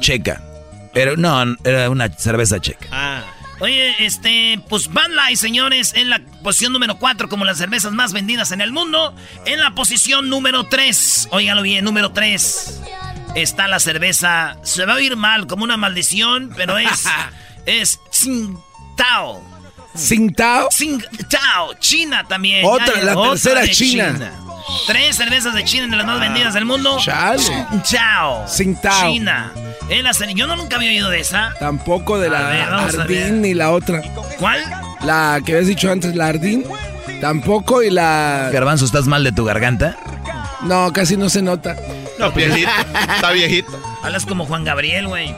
checa. 0.00 0.42
Pero 0.94 1.16
no, 1.16 1.42
era 1.64 1.90
una 1.90 2.08
cerveza 2.10 2.60
checa. 2.60 2.86
Ah. 2.92 3.22
Oye, 3.60 4.06
este, 4.06 4.60
pues 4.68 4.86
Bud 4.86 5.08
Light, 5.16 5.36
señores, 5.36 5.92
en 5.94 6.10
la 6.10 6.20
posición 6.44 6.72
número 6.72 6.96
4 6.98 7.28
como 7.28 7.44
las 7.44 7.58
cervezas 7.58 7.90
más 7.92 8.12
vendidas 8.12 8.52
en 8.52 8.60
el 8.60 8.70
mundo. 8.72 9.12
En 9.46 9.58
la 9.58 9.72
posición 9.74 10.28
número 10.30 10.64
3, 10.68 11.28
óigalo 11.32 11.62
bien, 11.62 11.84
número 11.84 12.12
3, 12.12 12.80
está 13.34 13.68
la 13.68 13.78
cerveza, 13.80 14.56
se 14.62 14.84
va 14.86 14.94
a 14.94 14.96
oír 14.96 15.16
mal, 15.16 15.46
como 15.46 15.64
una 15.64 15.76
maldición, 15.76 16.52
pero 16.56 16.78
es, 16.78 17.04
es 17.66 18.00
Tsingtao. 18.10 19.42
¿Tsingtao? 19.94 20.68
Tsingtao, 20.68 21.74
China 21.80 22.24
también. 22.28 22.64
Otra, 22.64 22.94
Ya, 22.96 23.04
la 23.04 23.18
otra 23.18 23.30
tercera 23.32 23.60
de 23.62 23.70
China. 23.70 24.32
Tres 24.86 25.16
cervezas 25.16 25.54
de 25.54 25.64
China 25.64 25.86
de 25.88 25.96
las 25.96 26.06
más 26.06 26.20
vendidas 26.20 26.54
del 26.54 26.64
mundo. 26.64 26.98
Chale. 27.00 27.38
Tsingtao. 27.38 28.44
Tsingtao. 28.46 29.10
China. 29.12 29.52
Es 29.88 30.02
la 30.02 30.12
Yo 30.32 30.46
no 30.46 30.56
nunca 30.56 30.76
había 30.76 30.90
oído 30.90 31.08
de 31.08 31.20
esa. 31.20 31.54
Tampoco 31.58 32.18
de 32.18 32.28
la 32.28 32.42
ver. 32.48 32.62
Ardín 32.62 33.40
ni 33.42 33.54
la 33.54 33.70
otra. 33.70 34.02
¿Cuál? 34.38 34.62
La 35.02 35.40
que 35.44 35.52
habías 35.52 35.66
dicho 35.66 35.90
antes, 35.90 36.14
la 36.14 36.26
Ardín. 36.28 36.64
Tampoco 37.20 37.82
y 37.82 37.90
la... 37.90 38.50
Garbanzo, 38.52 38.84
¿estás 38.84 39.06
mal 39.06 39.24
de 39.24 39.32
tu 39.32 39.44
garganta? 39.44 39.96
No, 40.62 40.92
casi 40.92 41.16
no 41.16 41.28
se 41.30 41.42
nota. 41.42 41.76
No, 42.18 42.32
viejito. 42.32 42.70
Está 43.14 43.30
viejito. 43.32 43.98
Hablas 44.02 44.26
como 44.26 44.46
Juan 44.46 44.64
Gabriel, 44.64 45.06
güey. 45.06 45.34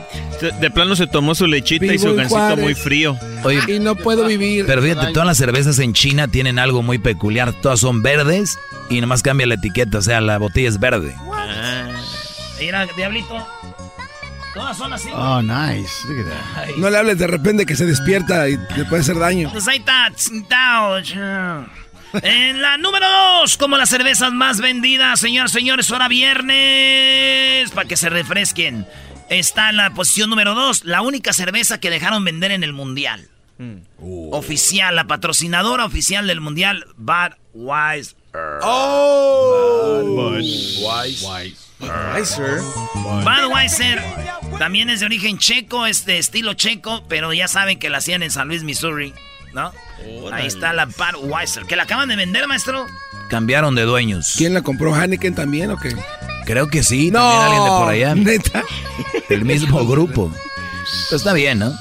De, 0.59 0.71
plano 0.71 0.95
se 0.95 1.05
tomó 1.07 1.35
su 1.35 1.45
lechita 1.45 1.85
y 1.93 1.99
su 1.99 2.15
Juárez. 2.27 2.59
muy 2.59 2.73
frío. 2.73 3.17
Oye, 3.43 3.59
Y 3.67 3.79
no 3.79 3.95
puedo 3.95 4.25
vivir. 4.25 4.65
pero 4.65 4.81
fíjate, 4.81 5.13
todas 5.13 5.27
las 5.27 5.37
cervezas 5.37 5.77
en 5.79 5.93
China 5.93 6.27
tienen 6.27 6.57
algo 6.57 6.81
muy 6.81 6.97
peculiar. 6.97 7.53
Todas 7.61 7.79
son 7.79 8.01
verdes 8.01 8.57
y 8.89 9.01
nomás 9.01 9.21
cambia 9.21 9.45
la 9.45 9.55
etiqueta, 9.55 9.99
o 9.99 10.01
sea, 10.01 10.19
la 10.21 10.37
botella 10.37 10.69
es 10.69 10.79
verde. 10.79 11.15
Mira, 12.59 12.87
Diablito. 12.95 13.47
Todas 14.53 14.77
son 14.77 14.91
así. 14.93 15.09
Oh, 15.13 15.41
nice. 15.41 15.89
Look 16.07 16.19
at 16.19 16.25
that. 16.25 16.63
Ay. 16.63 16.73
No 16.77 16.89
le 16.89 16.97
hables 16.97 17.17
de 17.17 17.27
repente 17.27 17.65
que 17.65 17.75
se 17.75 17.85
despierta 17.85 18.49
y 18.49 18.57
le 18.75 18.85
puede 18.85 19.01
hacer 19.01 19.17
daño. 19.17 19.49
Pues 19.51 19.67
ahí 19.67 19.77
está. 19.77 20.11
En 22.13 22.61
la 22.61 22.77
número 22.77 23.07
2, 23.41 23.57
como 23.57 23.77
las 23.77 23.89
cervezas 23.89 24.31
más 24.33 24.59
vendidas, 24.59 25.19
señores, 25.19 25.51
señores, 25.51 25.91
hora 25.91 26.07
viernes, 26.07 27.71
para 27.71 27.87
que 27.87 27.97
se 27.97 28.09
refresquen. 28.09 28.85
Está 29.29 29.69
en 29.69 29.77
la 29.77 29.93
posición 29.93 30.29
número 30.29 30.53
2, 30.55 30.83
la 30.85 31.01
única 31.01 31.31
cerveza 31.31 31.79
que 31.79 31.89
dejaron 31.89 32.25
vender 32.25 32.51
en 32.51 32.63
el 32.63 32.73
Mundial. 32.73 33.29
Oficial, 34.31 34.95
la 34.95 35.05
patrocinadora 35.05 35.85
oficial 35.85 36.25
del 36.27 36.41
Mundial, 36.41 36.87
Budweiser. 36.97 38.15
¡Oh! 38.63 40.01
Budweiser 43.23 44.03
también 44.57 44.89
es 44.89 44.99
de 44.99 45.05
origen 45.05 45.37
checo, 45.37 45.85
es 45.85 46.05
de 46.05 46.17
estilo 46.17 46.53
checo, 46.55 47.05
pero 47.07 47.33
ya 47.33 47.47
saben 47.47 47.79
que 47.79 47.89
la 47.89 47.99
hacían 47.99 48.23
en 48.23 48.31
San 48.31 48.47
Luis, 48.47 48.63
Missouri, 48.63 49.13
¿no? 49.53 49.71
Ahí 50.31 50.47
está 50.47 50.73
la 50.73 50.85
Budweiser, 50.85 51.65
que 51.65 51.75
la 51.75 51.83
acaban 51.83 52.09
de 52.09 52.15
vender, 52.15 52.47
maestro. 52.47 52.87
Cambiaron 53.29 53.75
de 53.75 53.83
dueños. 53.83 54.33
¿Quién 54.37 54.53
la 54.53 54.61
compró? 54.61 54.93
¿Hanneken 54.93 55.35
también 55.35 55.71
o 55.71 55.77
qué? 55.77 55.95
Creo 56.45 56.67
que 56.67 56.83
sí, 56.83 57.11
No, 57.11 57.19
también 57.19 57.41
alguien 57.41 57.63
de 57.63 57.69
por 57.69 57.89
allá. 57.89 58.15
Neta. 58.15 58.63
El 59.29 59.45
mismo 59.45 59.85
grupo. 59.85 60.31
Pues 61.09 61.21
está 61.21 61.33
bien, 61.33 61.59
¿no? 61.59 61.71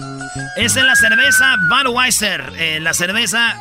Esa 0.56 0.80
es 0.80 0.86
la 0.86 0.94
cerveza 0.94 1.56
Budweiser, 1.68 2.52
eh, 2.56 2.78
la 2.80 2.94
cerveza 2.94 3.56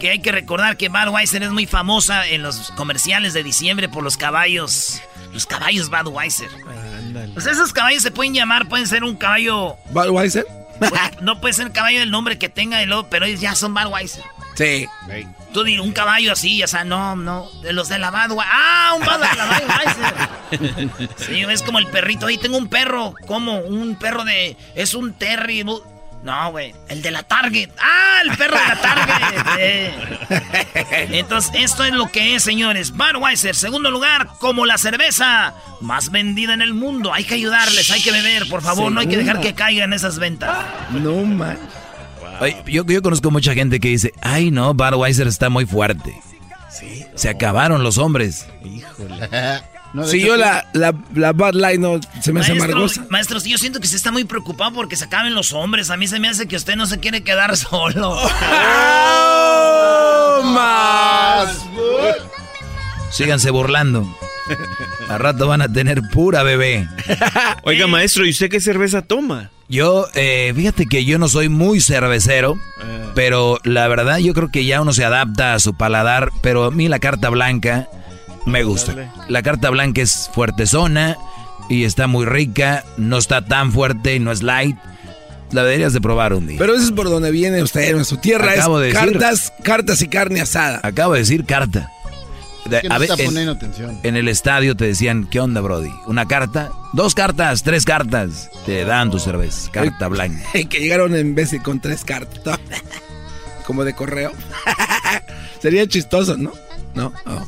que 0.00 0.10
hay 0.10 0.20
que 0.20 0.32
recordar 0.32 0.76
que 0.76 0.88
Budweiser 0.88 1.42
es 1.42 1.50
muy 1.50 1.66
famosa 1.66 2.26
en 2.26 2.42
los 2.42 2.70
comerciales 2.72 3.34
de 3.34 3.42
diciembre 3.42 3.88
por 3.88 4.02
los 4.02 4.16
caballos, 4.16 5.00
los 5.32 5.46
caballos 5.46 5.90
Budweiser. 5.90 6.48
Pues 7.34 7.46
esos 7.46 7.72
caballos 7.72 8.02
se 8.02 8.10
pueden 8.10 8.32
llamar, 8.34 8.68
pueden 8.68 8.86
ser 8.86 9.04
un 9.04 9.16
caballo, 9.16 9.76
¿Budweiser? 9.90 10.46
No 11.20 11.40
puede 11.40 11.54
ser 11.54 11.72
caballo 11.72 12.00
del 12.00 12.10
nombre 12.10 12.38
que 12.38 12.48
tenga, 12.48 12.82
y 12.82 12.86
luego, 12.86 13.08
pero 13.08 13.26
ellos 13.26 13.40
ya 13.40 13.54
son 13.54 13.74
Budweiser. 13.74 14.24
Sí. 14.54 14.88
Tú 15.52 15.64
di 15.64 15.78
un 15.78 15.92
caballo 15.92 16.32
así, 16.32 16.62
o 16.62 16.66
sea, 16.66 16.84
no, 16.84 17.16
no, 17.16 17.50
de 17.62 17.72
los 17.72 17.88
de 17.88 17.98
la 17.98 18.10
Budweiser. 18.10 18.52
¡Ah, 18.52 18.94
un 18.96 19.04
Bud 19.04 19.12
de 19.12 19.36
la 19.36 19.46
Budweiser! 19.46 20.36
Sí, 21.16 21.42
es 21.42 21.62
como 21.62 21.78
el 21.78 21.88
perrito. 21.88 22.26
Ahí 22.26 22.38
tengo 22.38 22.56
un 22.56 22.68
perro. 22.68 23.14
¿Cómo? 23.26 23.58
Un 23.58 23.96
perro 23.96 24.24
de... 24.24 24.56
Es 24.74 24.94
un 24.94 25.12
Terry. 25.12 25.64
No, 26.22 26.50
güey. 26.50 26.74
El 26.88 27.02
de 27.02 27.10
la 27.10 27.22
Target. 27.22 27.70
¡Ah, 27.80 28.20
el 28.24 28.36
perro 28.36 28.56
de 28.56 28.66
la 28.66 28.80
Target! 28.80 29.46
Eh. 29.58 31.08
Entonces, 31.12 31.52
esto 31.54 31.84
es 31.84 31.92
lo 31.92 32.10
que 32.10 32.34
es, 32.34 32.42
señores. 32.42 32.92
Budweiser, 32.92 33.54
segundo 33.54 33.90
lugar, 33.90 34.28
como 34.38 34.66
la 34.66 34.76
cerveza 34.76 35.54
más 35.80 36.10
vendida 36.10 36.52
en 36.52 36.62
el 36.62 36.74
mundo. 36.74 37.12
Hay 37.14 37.24
que 37.24 37.34
ayudarles, 37.34 37.90
hay 37.90 38.02
que 38.02 38.12
beber, 38.12 38.48
por 38.48 38.60
favor. 38.60 38.92
No 38.92 39.00
hay 39.00 39.06
que 39.06 39.16
dejar 39.16 39.40
que 39.40 39.54
caigan 39.54 39.92
esas 39.92 40.18
ventas. 40.18 40.58
No 40.90 41.24
man. 41.24 41.58
Oye, 42.40 42.56
yo, 42.66 42.84
yo 42.84 43.02
conozco 43.02 43.30
mucha 43.30 43.54
gente 43.54 43.80
que 43.80 43.88
dice, 43.88 44.12
ay 44.20 44.50
no, 44.50 44.74
Budweiser 44.74 45.26
está 45.26 45.48
muy 45.48 45.64
fuerte. 45.64 46.14
Se 47.14 47.28
acabaron 47.30 47.82
los 47.82 47.96
hombres. 47.98 48.46
No, 49.96 50.04
Si 50.06 50.18
hecho, 50.18 50.26
yo 50.26 50.36
la, 50.36 50.68
la, 50.74 50.94
la 51.14 51.32
Bud 51.32 51.54
Light 51.54 51.80
no 51.80 51.98
se 52.20 52.30
me 52.30 52.40
hace 52.40 52.52
amargosa. 52.52 53.06
maestro, 53.08 53.40
sí, 53.40 53.48
yo 53.48 53.56
siento 53.56 53.80
que 53.80 53.86
usted 53.86 53.96
está 53.96 54.12
muy 54.12 54.24
preocupado 54.24 54.72
porque 54.74 54.94
se 54.94 55.04
acaben 55.04 55.34
los 55.34 55.54
hombres. 55.54 55.88
A 55.88 55.96
mí 55.96 56.06
se 56.06 56.20
me 56.20 56.28
hace 56.28 56.46
que 56.46 56.54
usted 56.56 56.76
no 56.76 56.84
se 56.84 57.00
quiere 57.00 57.22
quedar 57.22 57.56
solo. 57.56 58.14
¡Oh, 59.08 60.42
más! 60.44 61.64
Síganse 63.10 63.50
burlando. 63.50 64.06
A 65.08 65.16
rato 65.16 65.48
van 65.48 65.62
a 65.62 65.72
tener 65.72 66.02
pura 66.12 66.42
bebé. 66.42 66.86
Oiga, 67.62 67.86
maestro, 67.86 68.26
¿y 68.26 68.30
usted 68.30 68.50
qué 68.50 68.60
cerveza 68.60 69.00
toma? 69.00 69.50
Yo, 69.70 70.06
eh, 70.14 70.52
fíjate 70.54 70.84
que 70.84 71.06
yo 71.06 71.18
no 71.18 71.28
soy 71.28 71.48
muy 71.48 71.80
cervecero, 71.80 72.60
pero 73.14 73.58
la 73.64 73.88
verdad 73.88 74.18
yo 74.18 74.34
creo 74.34 74.50
que 74.50 74.66
ya 74.66 74.82
uno 74.82 74.92
se 74.92 75.06
adapta 75.06 75.54
a 75.54 75.58
su 75.58 75.72
paladar, 75.74 76.32
pero 76.42 76.64
a 76.64 76.70
mí 76.70 76.86
la 76.88 76.98
carta 76.98 77.30
blanca 77.30 77.88
me 78.46 78.62
gusta. 78.64 78.94
La 79.28 79.42
carta 79.42 79.70
blanca 79.70 80.00
es 80.00 80.30
fuertezona 80.32 81.16
y 81.68 81.84
está 81.84 82.06
muy 82.06 82.24
rica, 82.24 82.84
no 82.96 83.18
está 83.18 83.44
tan 83.44 83.72
fuerte 83.72 84.14
y 84.14 84.20
no 84.20 84.32
es 84.32 84.42
light. 84.42 84.76
La 85.52 85.62
deberías 85.62 85.92
de 85.92 86.00
probar 86.00 86.32
un 86.32 86.46
día. 86.48 86.56
Pero 86.58 86.74
eso 86.74 86.82
es 86.84 86.90
por 86.92 87.08
donde 87.08 87.30
viene 87.30 87.62
usted, 87.62 87.96
en 87.96 88.04
su 88.04 88.16
tierra. 88.16 88.52
Acabo 88.52 88.80
es 88.80 88.92
de 88.92 88.98
decir. 89.00 89.12
cartas, 89.20 89.52
cartas 89.62 90.02
y 90.02 90.08
carne 90.08 90.40
asada. 90.40 90.80
Acabo 90.82 91.12
de 91.12 91.20
decir 91.20 91.44
carta. 91.44 91.88
De- 92.64 92.80
que 92.80 92.88
no 92.88 92.94
a 92.96 92.98
está 92.98 93.14
en- 93.14 93.24
poniendo 93.26 93.52
atención. 93.52 94.00
En 94.02 94.16
el 94.16 94.26
estadio 94.26 94.76
te 94.76 94.86
decían, 94.86 95.28
¿qué 95.30 95.38
onda, 95.38 95.60
Brody? 95.60 95.92
¿Una 96.06 96.26
carta? 96.26 96.72
Dos 96.94 97.14
cartas, 97.14 97.62
tres 97.62 97.84
cartas. 97.84 98.50
Te 98.66 98.84
dan 98.84 99.08
tu 99.12 99.20
cerveza, 99.20 99.70
carta 99.70 100.08
blanca. 100.08 100.42
que 100.68 100.80
llegaron 100.80 101.14
en 101.14 101.36
vez 101.36 101.52
de 101.52 101.62
con 101.62 101.78
tres 101.78 102.04
cartas. 102.04 102.58
Como 103.66 103.84
de 103.84 103.94
correo. 103.94 104.32
Sería 105.62 105.86
chistoso, 105.86 106.36
¿no? 106.36 106.52
No. 106.94 107.12
Oh. 107.26 107.46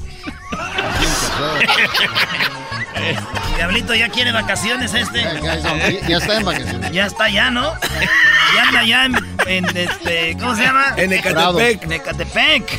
Diablito 3.57 3.95
ya 3.95 4.09
quiere 4.09 4.33
vacaciones 4.33 4.92
este. 4.95 5.23
Ya, 5.23 5.57
ya- 5.57 6.09
ya 6.09 6.16
está 6.18 6.37
en 6.37 6.45
vacaciones. 6.45 6.92
Ya 6.92 7.07
está 7.07 7.28
ya, 7.28 7.50
¿no? 7.50 7.75
Ya 8.54 8.62
anda 8.68 8.85
ya 8.85 9.04
en, 9.04 9.16
en, 9.47 9.76
este, 9.76 10.37
¿cómo 10.38 10.54
se 10.57 10.62
llama? 10.62 10.95
En 10.97 11.12
Ecatepec. 11.12 11.83
En 11.85 11.92
Ecatepec. 11.92 12.78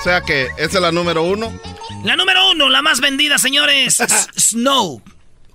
O 0.00 0.04
sea 0.04 0.20
que 0.22 0.44
esa 0.56 0.78
es 0.78 0.80
la 0.80 0.92
número 0.92 1.22
uno. 1.24 1.52
La 2.04 2.16
número 2.16 2.50
uno, 2.50 2.68
la 2.68 2.82
más 2.82 3.00
vendida, 3.00 3.38
señores. 3.38 3.98
Snow. 4.36 5.02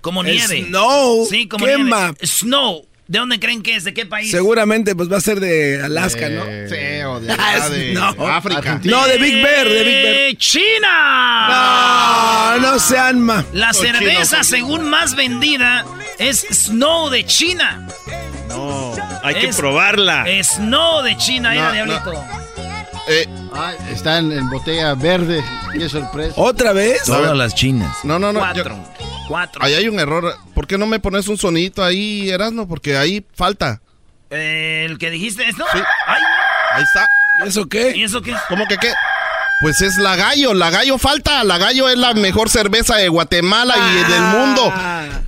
Como 0.00 0.22
nieve. 0.22 0.64
Snow. 0.66 1.26
Sí, 1.28 1.48
como 1.48 1.66
¿Qué 1.66 1.76
nieve. 1.76 2.14
Snow. 2.24 2.86
¿De 3.08 3.20
dónde 3.20 3.38
creen 3.38 3.62
que 3.62 3.76
es? 3.76 3.84
¿De 3.84 3.94
qué 3.94 4.04
país? 4.04 4.30
Seguramente 4.32 4.96
pues 4.96 5.10
va 5.10 5.18
a 5.18 5.20
ser 5.20 5.38
de 5.38 5.80
Alaska, 5.82 6.28
¿no? 6.28 6.42
Sí, 6.44 7.02
o 7.06 7.20
de, 7.20 7.32
Ah, 7.38 7.68
de 7.68 7.94
no. 7.94 8.26
África. 8.26 8.80
No, 8.82 9.06
de 9.06 9.16
Big 9.18 9.40
Bear, 9.42 9.68
de 9.68 9.84
Big 9.84 10.02
Bear. 10.02 10.14
¡Eh, 10.16 10.36
¡China! 10.36 11.48
No, 11.48 12.58
no 12.72 12.78
sean 12.80 13.20
ma. 13.20 13.44
La 13.52 13.72
cerveza 13.72 14.42
según 14.42 14.88
más 14.88 15.14
vendida 15.14 15.84
es 16.18 16.44
Snow 16.50 17.08
de 17.10 17.24
China. 17.24 17.86
No, 18.48 18.94
hay 19.22 19.34
que 19.36 19.48
probarla. 19.52 20.24
Snow 20.42 21.02
de 21.02 21.16
China, 21.16 21.50
No, 21.50 21.54
era 21.54 21.68
no. 21.68 21.72
diablito. 21.74 22.24
Eh, 23.08 23.28
Ay, 23.52 23.76
está 23.92 24.18
en, 24.18 24.32
en 24.32 24.50
botella 24.50 24.94
verde. 24.94 25.44
Qué 25.72 25.88
sorpresa. 25.88 26.32
¿Otra 26.36 26.72
vez? 26.72 27.04
Todas 27.04 27.36
las 27.36 27.54
chinas. 27.54 27.96
no, 28.02 28.18
no, 28.18 28.32
no. 28.32 28.52
yo- 28.54 28.64
Cuatro. 29.28 29.62
Ahí 29.62 29.74
hay 29.74 29.88
un 29.88 29.98
error. 29.98 30.36
¿Por 30.54 30.66
qué 30.66 30.78
no 30.78 30.86
me 30.86 31.00
pones 31.00 31.28
un 31.28 31.36
sonito 31.38 31.82
ahí, 31.82 32.30
Erasmo? 32.30 32.68
Porque 32.68 32.96
ahí 32.96 33.24
falta. 33.34 33.80
El 34.30 34.98
que 34.98 35.10
dijiste 35.10 35.48
es 35.48 35.56
no. 35.56 35.64
Sí. 35.72 35.78
Ay, 36.06 36.22
Ahí 36.74 36.82
está. 36.82 37.06
¿Y 37.44 37.48
eso 37.48 37.66
qué? 37.68 37.96
¿Y 37.96 38.02
eso 38.04 38.22
qué? 38.22 38.34
¿Cómo 38.48 38.66
que 38.66 38.76
qué? 38.78 38.92
Pues 39.60 39.80
es 39.80 39.96
la 39.96 40.16
gallo, 40.16 40.52
la 40.52 40.70
gallo 40.70 40.98
falta, 40.98 41.42
la 41.42 41.56
gallo 41.56 41.88
es 41.88 41.96
la 41.96 42.12
mejor 42.12 42.50
cerveza 42.50 42.96
de 42.96 43.08
Guatemala 43.08 43.74
y 43.76 44.12
del 44.12 44.22
mundo. 44.22 44.72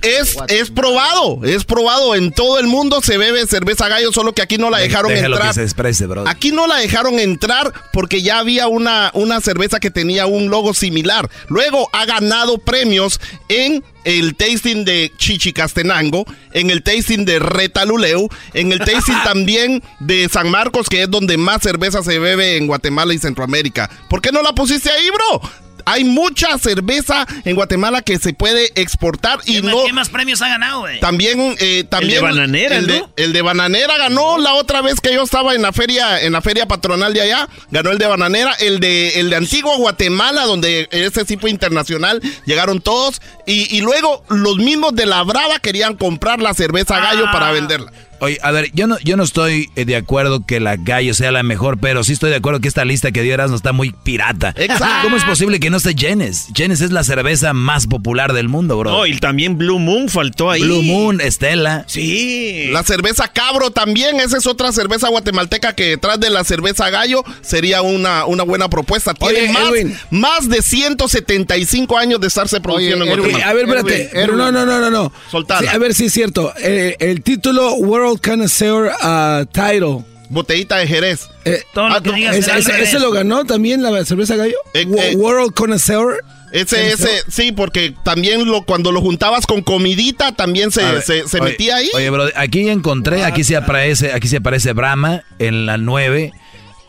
Es, 0.01 0.37
es 0.47 0.69
probado, 0.69 1.41
es 1.43 1.65
probado, 1.65 2.15
en 2.15 2.31
todo 2.31 2.59
el 2.59 2.67
mundo 2.67 3.01
se 3.01 3.17
bebe 3.17 3.45
cerveza 3.47 3.87
gallo, 3.87 4.11
solo 4.11 4.33
que 4.33 4.41
aquí 4.41 4.57
no 4.57 4.69
la 4.69 4.79
dejaron 4.79 5.13
Déjalo 5.13 5.35
entrar. 5.35 5.49
que 5.49 5.55
se 5.55 5.63
exprese, 5.63 6.05
bro. 6.07 6.27
Aquí 6.27 6.51
no 6.51 6.67
la 6.67 6.77
dejaron 6.77 7.19
entrar 7.19 7.73
porque 7.91 8.21
ya 8.21 8.39
había 8.39 8.67
una, 8.67 9.11
una 9.13 9.41
cerveza 9.41 9.79
que 9.79 9.91
tenía 9.91 10.25
un 10.25 10.49
logo 10.49 10.73
similar. 10.73 11.29
Luego 11.47 11.89
ha 11.93 12.05
ganado 12.05 12.57
premios 12.57 13.19
en 13.49 13.83
el 14.05 14.35
tasting 14.35 14.85
de 14.85 15.11
Chichicastenango, 15.17 16.25
en 16.53 16.69
el 16.69 16.83
tasting 16.83 17.25
de 17.25 17.39
Retaluleu, 17.39 18.29
en 18.53 18.71
el 18.71 18.79
tasting 18.79 19.17
también 19.23 19.83
de 19.99 20.29
San 20.29 20.49
Marcos, 20.49 20.87
que 20.89 21.03
es 21.03 21.11
donde 21.11 21.37
más 21.37 21.61
cerveza 21.61 22.03
se 22.03 22.19
bebe 22.19 22.57
en 22.57 22.67
Guatemala 22.67 23.13
y 23.13 23.19
Centroamérica. 23.19 23.89
¿Por 24.09 24.21
qué 24.21 24.31
no 24.31 24.41
la 24.41 24.53
pusiste 24.53 24.89
ahí, 24.89 25.09
bro? 25.09 25.41
Hay 25.85 26.03
mucha 26.03 26.57
cerveza 26.57 27.25
en 27.45 27.55
Guatemala 27.55 28.01
que 28.01 28.17
se 28.19 28.33
puede 28.33 28.71
exportar 28.75 29.39
y 29.45 29.55
¿Qué, 29.55 29.61
más, 29.63 29.73
no... 29.75 29.83
qué 29.85 29.93
más 29.93 30.09
premios 30.09 30.41
ha 30.41 30.47
ganado, 30.49 30.81
güey? 30.81 30.99
También, 30.99 31.55
eh, 31.59 31.83
también 31.89 32.21
bananera, 32.21 32.77
el 32.77 32.87
de, 32.87 32.99
¿no? 32.99 33.11
el 33.15 33.33
de 33.33 33.41
bananera 33.41 33.97
ganó 33.97 34.37
la 34.37 34.53
otra 34.53 34.81
vez 34.81 34.99
que 35.01 35.13
yo 35.13 35.23
estaba 35.23 35.55
en 35.55 35.61
la 35.61 35.71
feria, 35.73 36.21
en 36.21 36.33
la 36.33 36.41
feria 36.41 36.67
patronal 36.67 37.13
de 37.13 37.21
allá, 37.21 37.47
ganó 37.71 37.91
el 37.91 37.97
de 37.97 38.07
bananera, 38.07 38.53
el 38.59 38.79
de 38.79 39.19
el 39.19 39.29
de 39.29 39.35
Antigua 39.35 39.75
Guatemala, 39.77 40.45
donde 40.45 40.87
ese 40.91 41.25
tipo 41.25 41.47
internacional 41.47 42.21
llegaron 42.45 42.81
todos, 42.81 43.21
y, 43.45 43.75
y 43.75 43.81
luego 43.81 44.23
los 44.29 44.57
mismos 44.57 44.95
de 44.95 45.05
la 45.05 45.23
Brava 45.23 45.59
querían 45.59 45.95
comprar 45.95 46.41
la 46.41 46.53
cerveza 46.53 46.99
gallo 46.99 47.25
Ah. 47.27 47.31
para 47.31 47.51
venderla. 47.51 47.91
Oye, 48.21 48.37
a 48.41 48.51
ver, 48.51 48.71
yo 48.73 48.87
no, 48.87 48.99
yo 48.99 49.17
no 49.17 49.23
estoy 49.23 49.69
eh, 49.75 49.85
de 49.85 49.95
acuerdo 49.95 50.45
que 50.45 50.59
la 50.59 50.75
gallo 50.75 51.13
sea 51.13 51.31
la 51.31 51.43
mejor, 51.43 51.77
pero 51.79 52.03
sí 52.03 52.13
estoy 52.13 52.29
de 52.29 52.37
acuerdo 52.37 52.59
que 52.59 52.67
esta 52.67 52.85
lista 52.85 53.11
que 53.11 53.21
dio 53.21 53.33
Erasmo 53.33 53.55
está 53.55 53.71
muy 53.71 53.91
pirata. 53.91 54.53
Exacto. 54.57 55.03
¿Cómo 55.03 55.15
es 55.17 55.23
posible 55.23 55.59
que 55.59 55.69
no 55.69 55.77
esté 55.77 55.93
Jenes? 55.97 56.47
Jenes 56.53 56.81
es 56.81 56.91
la 56.91 57.03
cerveza 57.03 57.53
más 57.53 57.87
popular 57.87 58.33
del 58.33 58.49
mundo, 58.49 58.77
bro. 58.77 58.91
No, 58.91 59.05
y 59.05 59.17
también 59.19 59.57
Blue 59.57 59.79
Moon 59.79 60.09
faltó 60.09 60.49
ahí. 60.51 60.61
Blue 60.61 60.83
Moon, 60.83 61.21
Estela. 61.21 61.85
Sí. 61.87 62.67
La 62.71 62.83
cerveza 62.83 63.27
cabro 63.27 63.71
también, 63.71 64.19
esa 64.19 64.37
es 64.37 64.47
otra 64.47 64.71
cerveza 64.71 65.07
guatemalteca 65.09 65.73
que 65.73 65.85
detrás 65.89 66.19
de 66.19 66.29
la 66.29 66.43
cerveza 66.43 66.89
gallo 66.89 67.23
sería 67.41 67.81
una, 67.81 68.25
una 68.25 68.43
buena 68.43 68.69
propuesta. 68.69 69.13
Tiene 69.13 69.39
Oye, 69.39 69.51
más, 69.51 69.69
Edwin. 69.69 69.97
más 70.11 70.49
de 70.49 70.61
175 70.61 71.97
años 71.97 72.19
de 72.19 72.27
estarse 72.27 72.59
produciendo 72.61 73.05
en 73.05 73.11
Guatemala. 73.11 73.49
A 73.49 73.53
ver, 73.53 73.65
espérate. 73.65 74.01
Erwin, 74.03 74.11
Pero 74.13 74.35
no, 74.35 74.51
no, 74.51 74.65
no, 74.65 74.79
no, 74.79 74.89
no. 74.89 75.11
Sí, 75.59 75.67
a 75.67 75.77
ver 75.77 75.93
si 75.93 76.05
es 76.05 76.13
cierto. 76.13 76.53
Eh, 76.61 76.95
el 76.99 77.21
título 77.21 77.75
World 77.75 78.08
Connoisseur 78.17 78.91
uh, 79.03 79.45
Title. 79.45 80.03
Botellita 80.29 80.77
de 80.77 80.87
Jerez. 80.87 81.27
Eh, 81.45 81.63
Todo 81.73 81.89
lo 81.89 81.95
Ah, 81.95 82.03
que 82.03 82.09
no, 82.09 82.15
digas 82.15 82.35
¿ese, 82.37 82.99
lo 82.99 83.11
ganó 83.11 83.45
también 83.45 83.81
la 83.81 84.05
cerveza 84.05 84.35
gallo? 84.35 84.55
Eh, 84.73 84.85
eh. 84.97 85.15
World 85.15 85.53
Connoisseur. 85.53 86.23
Ese, 86.51 86.91
ese, 86.93 87.09
sí, 87.29 87.51
porque 87.51 87.93
también 88.03 88.45
lo, 88.45 88.63
cuando 88.63 88.91
lo 88.91 89.01
juntabas 89.01 89.45
con 89.45 89.61
comidita, 89.61 90.31
también 90.31 90.71
se, 90.71 90.83
ver, 90.83 91.01
se, 91.03 91.27
se 91.27 91.39
oye, 91.39 91.51
metía 91.51 91.75
ahí. 91.75 91.89
Oye, 91.93 92.09
bro, 92.09 92.25
aquí 92.35 92.67
encontré, 92.69 93.23
aquí 93.23 93.43
se 93.43 93.55
aparece, 93.55 94.13
aquí 94.13 94.27
se 94.27 94.37
aparece 94.37 94.73
Brahma 94.73 95.21
en 95.37 95.67
la 95.67 95.77
9. 95.77 96.31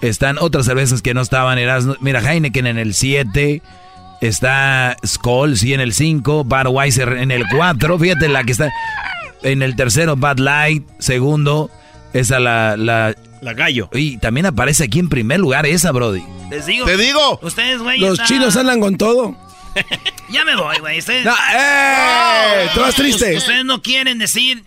Están 0.01 0.39
otras 0.39 0.65
cervezas 0.65 1.03
que 1.03 1.13
no 1.13 1.21
estaban. 1.21 1.59
Erasmo. 1.59 1.95
Mira, 2.01 2.21
Heineken 2.21 2.67
en 2.67 2.79
el 2.79 2.95
7. 2.95 3.63
Está 4.23 4.97
Skoll, 5.07 5.57
sí, 5.59 5.73
en 5.75 5.81
el 5.81 5.93
5. 5.93 6.45
Budweiser 6.45 7.15
en 7.15 7.31
el 7.31 7.45
4. 7.55 7.99
Fíjate 7.99 8.29
la 8.29 8.45
que 8.45 8.53
está 8.53 8.71
en 9.42 9.62
el 9.62 9.76
tercero, 9.76 10.16
Bud 10.16 10.38
Light. 10.38 10.85
Segundo, 10.98 11.70
esa 12.12 12.38
la... 12.40 12.76
la 12.76 13.14
La 13.40 13.55
gallo. 13.55 13.88
y 13.92 14.18
también 14.18 14.46
aparece 14.46 14.85
aquí 14.85 14.98
en 14.98 15.09
primer 15.09 15.40
lugar 15.40 15.66
esa, 15.66 15.92
Brody. 15.92 16.22
Les 16.50 16.66
digo. 16.66 16.85
Te 16.87 16.96
digo. 16.96 17.38
Ustedes, 17.42 17.81
güey. 17.81 17.98
Los 18.00 18.12
está- 18.14 18.24
chinos 18.26 18.57
andan 18.57 18.81
con 18.81 18.96
todo. 18.96 19.37
Ya 20.31 20.44
me 20.44 20.55
voy, 20.55 20.76
güey. 20.79 20.98
Ustedes. 21.00 21.24
No, 21.24 21.33
¡eh! 21.55 22.68
Tú 22.72 22.81
vas 22.81 22.94
triste. 22.94 23.37
Ustedes 23.37 23.64
no 23.64 23.83
quieren 23.83 24.18
decir. 24.18 24.62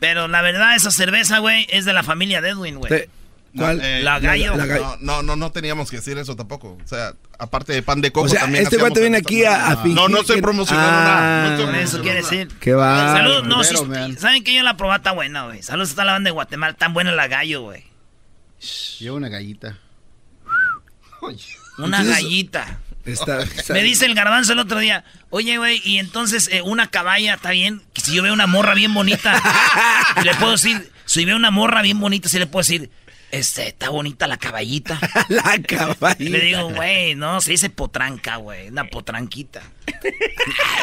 Pero 0.00 0.26
la 0.28 0.42
verdad, 0.42 0.74
esa 0.74 0.90
cerveza, 0.90 1.38
güey, 1.38 1.66
es 1.70 1.84
de 1.84 1.92
la 1.92 2.02
familia 2.02 2.40
de 2.40 2.48
Edwin, 2.50 2.76
güey. 2.78 2.88
Te- 2.88 3.10
¿Cuál? 3.56 3.80
eh, 3.82 4.02
La 4.02 4.20
gallo. 4.20 4.56
la 4.56 4.64
gallo. 4.66 4.96
No, 5.00 5.16
no, 5.16 5.22
no, 5.22 5.36
no 5.36 5.52
teníamos 5.52 5.90
que 5.90 5.96
decir 5.96 6.16
eso 6.18 6.36
tampoco. 6.36 6.78
O 6.84 6.86
sea, 6.88 7.14
aparte 7.38 7.72
de 7.72 7.82
pan 7.82 8.00
de 8.00 8.12
coco 8.12 8.26
O 8.26 8.28
sea, 8.28 8.42
también. 8.42 8.62
este 8.64 8.76
guate 8.76 9.00
viene 9.00 9.18
aquí 9.18 9.44
a, 9.44 9.68
a 9.68 9.76
fingir 9.78 9.94
No, 9.96 10.08
no 10.08 10.20
estoy 10.20 10.40
promocionando 10.40 10.88
Ah, 10.90 11.02
nada. 11.04 11.48
No 11.56 11.64
estoy 11.64 11.80
eso 11.82 12.00
quiere 12.00 12.18
decir. 12.22 12.48
Qué 12.60 12.72
va. 12.74 13.14
Salud, 13.16 13.42
no, 13.44 13.64
sí, 13.64 13.74
saben 14.18 14.44
que 14.44 14.54
yo 14.54 14.62
la 14.62 14.76
probé 14.76 14.96
está 14.96 15.12
buena, 15.12 15.46
güey. 15.46 15.62
Saludos 15.62 15.98
a 15.98 16.04
la 16.04 16.12
banda 16.12 16.28
de 16.28 16.32
Guatemala, 16.32 16.74
tan 16.74 16.92
buena 16.94 17.10
la 17.12 17.26
gallo, 17.28 17.62
güey. 17.62 17.84
Lleva 19.00 19.16
una 19.16 19.28
gallita. 19.28 19.78
Una 21.78 21.98
Entonces- 21.98 22.08
gallita. 22.08 22.78
Está- 23.04 23.42
está- 23.42 23.72
Me 23.72 23.82
dice 23.82 24.04
el 24.04 24.14
garbanzo 24.14 24.52
el 24.52 24.58
otro 24.58 24.78
día, 24.78 25.04
oye, 25.30 25.56
güey, 25.56 25.80
y 25.84 25.98
entonces 25.98 26.48
eh, 26.52 26.60
una 26.62 26.88
caballa 26.90 27.34
está 27.34 27.50
bien, 27.50 27.82
si 27.96 28.14
yo 28.14 28.22
veo 28.22 28.32
una 28.34 28.46
morra 28.46 28.74
bien 28.74 28.92
bonita, 28.92 29.40
le 30.22 30.34
puedo 30.34 30.52
decir, 30.52 30.92
si 31.06 31.24
veo 31.24 31.34
una 31.36 31.50
morra 31.50 31.80
bien 31.80 31.98
bonita, 31.98 32.28
si 32.28 32.38
le 32.38 32.46
puedo 32.46 32.60
decir, 32.60 32.90
este, 33.30 33.68
está 33.68 33.90
bonita 33.90 34.26
la 34.26 34.36
caballita. 34.36 34.98
la 35.28 35.56
Y 35.56 35.62
caballita. 35.62 36.14
le 36.18 36.40
digo, 36.40 36.70
güey, 36.70 37.14
no, 37.14 37.40
se 37.40 37.52
dice 37.52 37.70
potranca, 37.70 38.36
güey, 38.36 38.68
una 38.68 38.84
potranquita. 38.84 39.62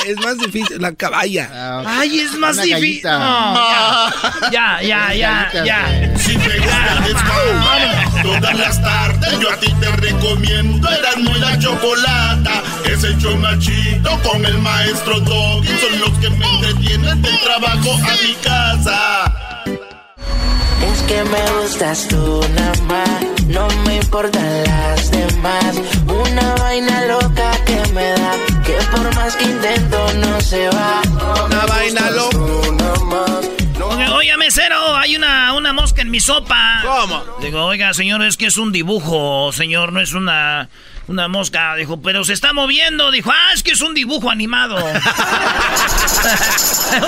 Es 0.05 0.15
más 0.17 0.37
difícil, 0.37 0.81
la 0.81 0.93
caballa. 0.93 1.49
Ah, 1.51 1.83
Ay, 1.99 2.19
es 2.19 2.33
más 2.37 2.61
difícil. 2.61 3.03
No, 3.03 4.09
ya, 4.51 4.81
ya, 4.81 5.13
ya, 5.13 5.49
ya, 5.53 5.65
ya. 5.65 6.17
Si 6.17 6.37
te 6.37 6.59
gusta 6.59 8.21
todas 8.23 8.57
las 8.57 8.81
tardes 8.81 9.39
yo 9.39 9.51
a 9.51 9.57
ti 9.57 9.73
te 9.79 9.91
recomiendo 9.97 10.87
Erasmo 10.89 11.35
y 11.35 11.39
la 11.39 11.57
chocolata. 11.59 12.63
Es 12.85 13.03
el 13.03 13.17
show 13.17 13.35
machito 13.37 14.21
con 14.21 14.45
el 14.45 14.57
maestro 14.59 15.19
Doggy. 15.19 15.67
Son 15.67 15.99
los 15.99 16.11
que 16.19 16.29
me 16.29 16.45
entretienen 16.55 17.21
del 17.21 17.39
trabajo 17.41 17.93
a 17.93 18.15
mi 18.23 18.33
casa. 18.43 19.56
Es 20.91 21.01
que 21.03 21.23
me 21.23 21.51
gustas 21.61 22.07
tú 22.07 22.41
nada 22.55 22.81
más, 22.83 23.23
no 23.47 23.67
me 23.85 23.95
importan 23.97 24.63
las 24.63 25.11
demás. 25.11 25.75
Una 26.07 26.55
vaina 26.55 27.05
loca 27.05 27.51
que 27.65 27.81
me 27.93 28.09
da, 28.11 28.33
que 28.63 28.73
por 28.91 29.15
más 29.15 29.35
que 29.35 29.45
intento 29.45 30.13
no 30.15 30.39
se 30.41 30.67
va. 30.69 31.01
Una 31.45 31.65
vaina 31.65 32.09
loca. 32.11 32.37
Oiga, 33.89 34.13
Oiga, 34.15 34.37
mesero, 34.37 34.95
hay 34.95 35.15
una, 35.15 35.53
una 35.53 35.73
mosca 35.73 36.01
en 36.01 36.11
mi 36.11 36.19
sopa. 36.19 36.81
¿Cómo? 36.83 37.23
Digo, 37.41 37.63
oiga, 37.65 37.93
señor, 37.93 38.21
es 38.23 38.37
que 38.37 38.45
es 38.47 38.57
un 38.57 38.71
dibujo, 38.71 39.51
señor, 39.53 39.93
no 39.93 39.99
es 40.01 40.13
una, 40.13 40.69
una 41.07 41.27
mosca. 41.27 41.75
Dijo, 41.75 42.01
pero 42.01 42.23
se 42.23 42.33
está 42.33 42.53
moviendo. 42.53 43.11
Dijo, 43.11 43.31
ah, 43.31 43.51
es 43.53 43.63
que 43.63 43.71
es 43.71 43.81
un 43.81 43.93
dibujo 43.93 44.29
animado. 44.29 44.75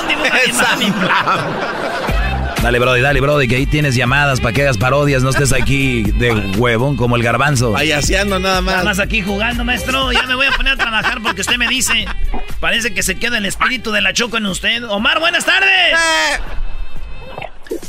un 0.01 0.07
dibujo 0.07 0.65
animado. 0.71 2.18
Dale, 2.61 2.77
Brody, 2.77 2.99
dale, 3.01 3.21
Brody, 3.21 3.47
que 3.47 3.55
ahí 3.55 3.65
tienes 3.65 3.95
llamadas 3.95 4.41
para 4.41 4.51
que 4.53 4.63
hagas 4.63 4.77
parodias, 4.77 5.23
no 5.23 5.29
estés 5.29 5.53
aquí 5.53 6.03
de 6.03 6.31
huevón 6.57 6.97
como 6.97 7.15
el 7.15 7.23
garbanzo. 7.23 7.71
Payaseando 7.71 8.37
nada 8.37 8.59
Nada 8.61 8.77
más. 8.77 8.85
más 8.85 8.99
aquí 8.99 9.21
jugando, 9.21 9.63
maestro. 9.63 10.11
Ya 10.11 10.23
me 10.23 10.35
voy 10.35 10.47
a 10.47 10.51
poner 10.51 10.73
a 10.73 10.75
trabajar 10.77 11.21
porque 11.23 11.39
usted 11.41 11.55
me 11.55 11.67
dice. 11.69 12.05
Parece 12.59 12.93
que 12.93 13.01
se 13.01 13.15
queda 13.15 13.37
el 13.37 13.45
espíritu 13.45 13.91
de 13.91 14.01
la 14.01 14.11
choco 14.11 14.35
en 14.37 14.45
usted. 14.47 14.83
Omar, 14.83 15.19
buenas 15.21 15.45
tardes. 15.45 15.69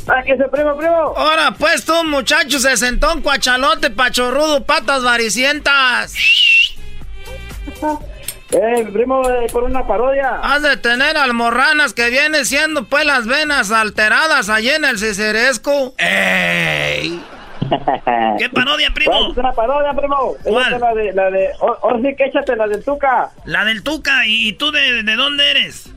¡Ah, 0.07 0.21
que 0.25 0.37
se 0.37 0.43
primo, 0.47 0.77
primo! 0.77 1.13
Ahora, 1.17 1.51
pues 1.57 1.83
tú, 1.83 1.93
muchacho, 2.05 2.59
se 2.59 2.77
sentó 2.77 3.13
un 3.13 3.21
cuachalote 3.21 3.89
pachorrudo, 3.89 4.63
patas 4.63 5.03
varicientas. 5.03 6.13
Eh, 8.51 8.85
primo, 8.91 9.27
eh, 9.29 9.47
por 9.51 9.63
una 9.63 9.85
parodia. 9.87 10.39
Has 10.43 10.61
de 10.61 10.77
tener 10.77 11.17
almorranas 11.17 11.93
que 11.93 12.09
vienen 12.09 12.45
siendo 12.45 12.85
pues 12.85 13.05
las 13.05 13.25
venas 13.25 13.71
alteradas 13.71 14.49
allí 14.49 14.69
en 14.69 14.83
el 14.85 14.97
ciceresco. 14.97 15.93
¡Ey! 15.97 17.23
¿Qué 18.37 18.49
parodia, 18.49 18.91
primo? 18.93 19.31
Es 19.31 19.37
una 19.37 19.53
parodia, 19.53 19.93
primo. 19.93 20.35
¿Cuál? 20.43 20.73
Échate 20.73 20.79
La 20.79 20.93
de, 20.93 21.13
la 21.13 21.31
de, 21.31 21.49
ahora 21.61 21.99
sí 22.01 22.15
que 22.17 22.25
échate 22.25 22.55
la 22.55 22.67
del 22.67 22.83
Tuca. 22.83 23.29
La 23.45 23.63
del 23.63 23.83
Tuca. 23.83 24.25
¿Y, 24.25 24.49
y 24.49 24.53
tú 24.53 24.71
de, 24.71 25.03
de 25.03 25.15
dónde 25.15 25.49
eres? 25.51 25.93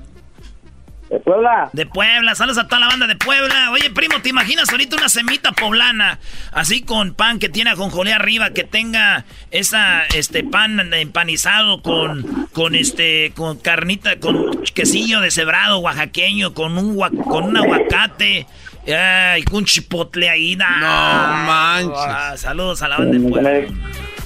De 1.15 1.21
Puebla. 1.21 1.71
De 1.73 1.87
Puebla, 1.87 2.35
saludos 2.35 2.59
a 2.59 2.67
toda 2.67 2.81
la 2.81 2.89
banda 2.89 3.07
de 3.07 3.15
Puebla. 3.15 3.71
Oye, 3.71 3.89
primo, 3.91 4.21
¿te 4.21 4.31
imaginas 4.31 4.69
ahorita 4.71 4.97
una 4.97 5.09
semita 5.09 5.53
poblana? 5.53 6.19
Así 6.51 6.83
con 6.83 7.15
pan 7.15 7.39
que 7.39 7.49
tiene 7.49 7.71
ajonjolé 7.71 8.13
arriba, 8.13 8.51
que 8.51 8.65
tenga 8.65 9.25
esa, 9.53 10.07
este, 10.07 10.43
pan 10.43 10.93
empanizado 10.93 11.83
con, 11.83 12.49
con 12.53 12.75
este, 12.75 13.33
con 13.37 13.59
carnita, 13.59 14.19
con 14.19 14.65
quesillo 14.75 15.21
deshebrado 15.21 15.79
oaxaqueño, 15.79 16.53
con 16.53 16.77
un, 16.77 16.99
con 17.23 17.45
un 17.45 17.57
aguacate, 17.59 18.49
ay, 18.89 19.45
con 19.45 19.65
chipotle 19.67 20.29
ahí. 20.29 20.57
No 20.57 20.67
manches. 20.67 22.41
saludos 22.41 22.83
a 22.83 22.89
la 22.89 22.99
banda 22.99 23.13
de 23.17 23.23
Con 23.23 23.31
Puebla. 23.31 23.51
el, 23.53 23.69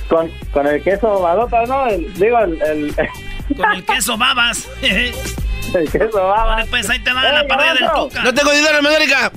con, 0.08 0.30
con 0.52 0.66
el 0.66 0.82
queso 0.82 1.20
badota, 1.20 1.66
¿no? 1.66 1.86
El- 1.86 2.14
digo, 2.14 2.38
el, 2.38 2.62
el, 2.62 2.96
Con 3.56 3.72
el 3.72 3.84
queso 3.84 4.16
babas. 4.16 4.68
el 4.82 5.90
queso 5.90 6.26
baba. 6.26 6.44
Vale, 6.44 6.66
pues 6.66 6.88
ahí 6.90 6.98
te 7.00 7.12
va 7.12 7.22
la 7.22 7.40
¡Ey, 7.40 7.48
parodia 7.48 7.74
del! 7.74 7.88
Tuca. 7.94 8.22
No 8.22 8.34
tengo 8.34 8.52
dinero 8.52 8.78
en 8.78 8.86
América. 8.86 9.32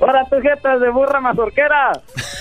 Ahora 0.00 0.24
tus 0.30 0.40
jetas 0.42 0.80
de 0.80 0.88
burra 0.88 1.20
mazorquera. 1.20 1.92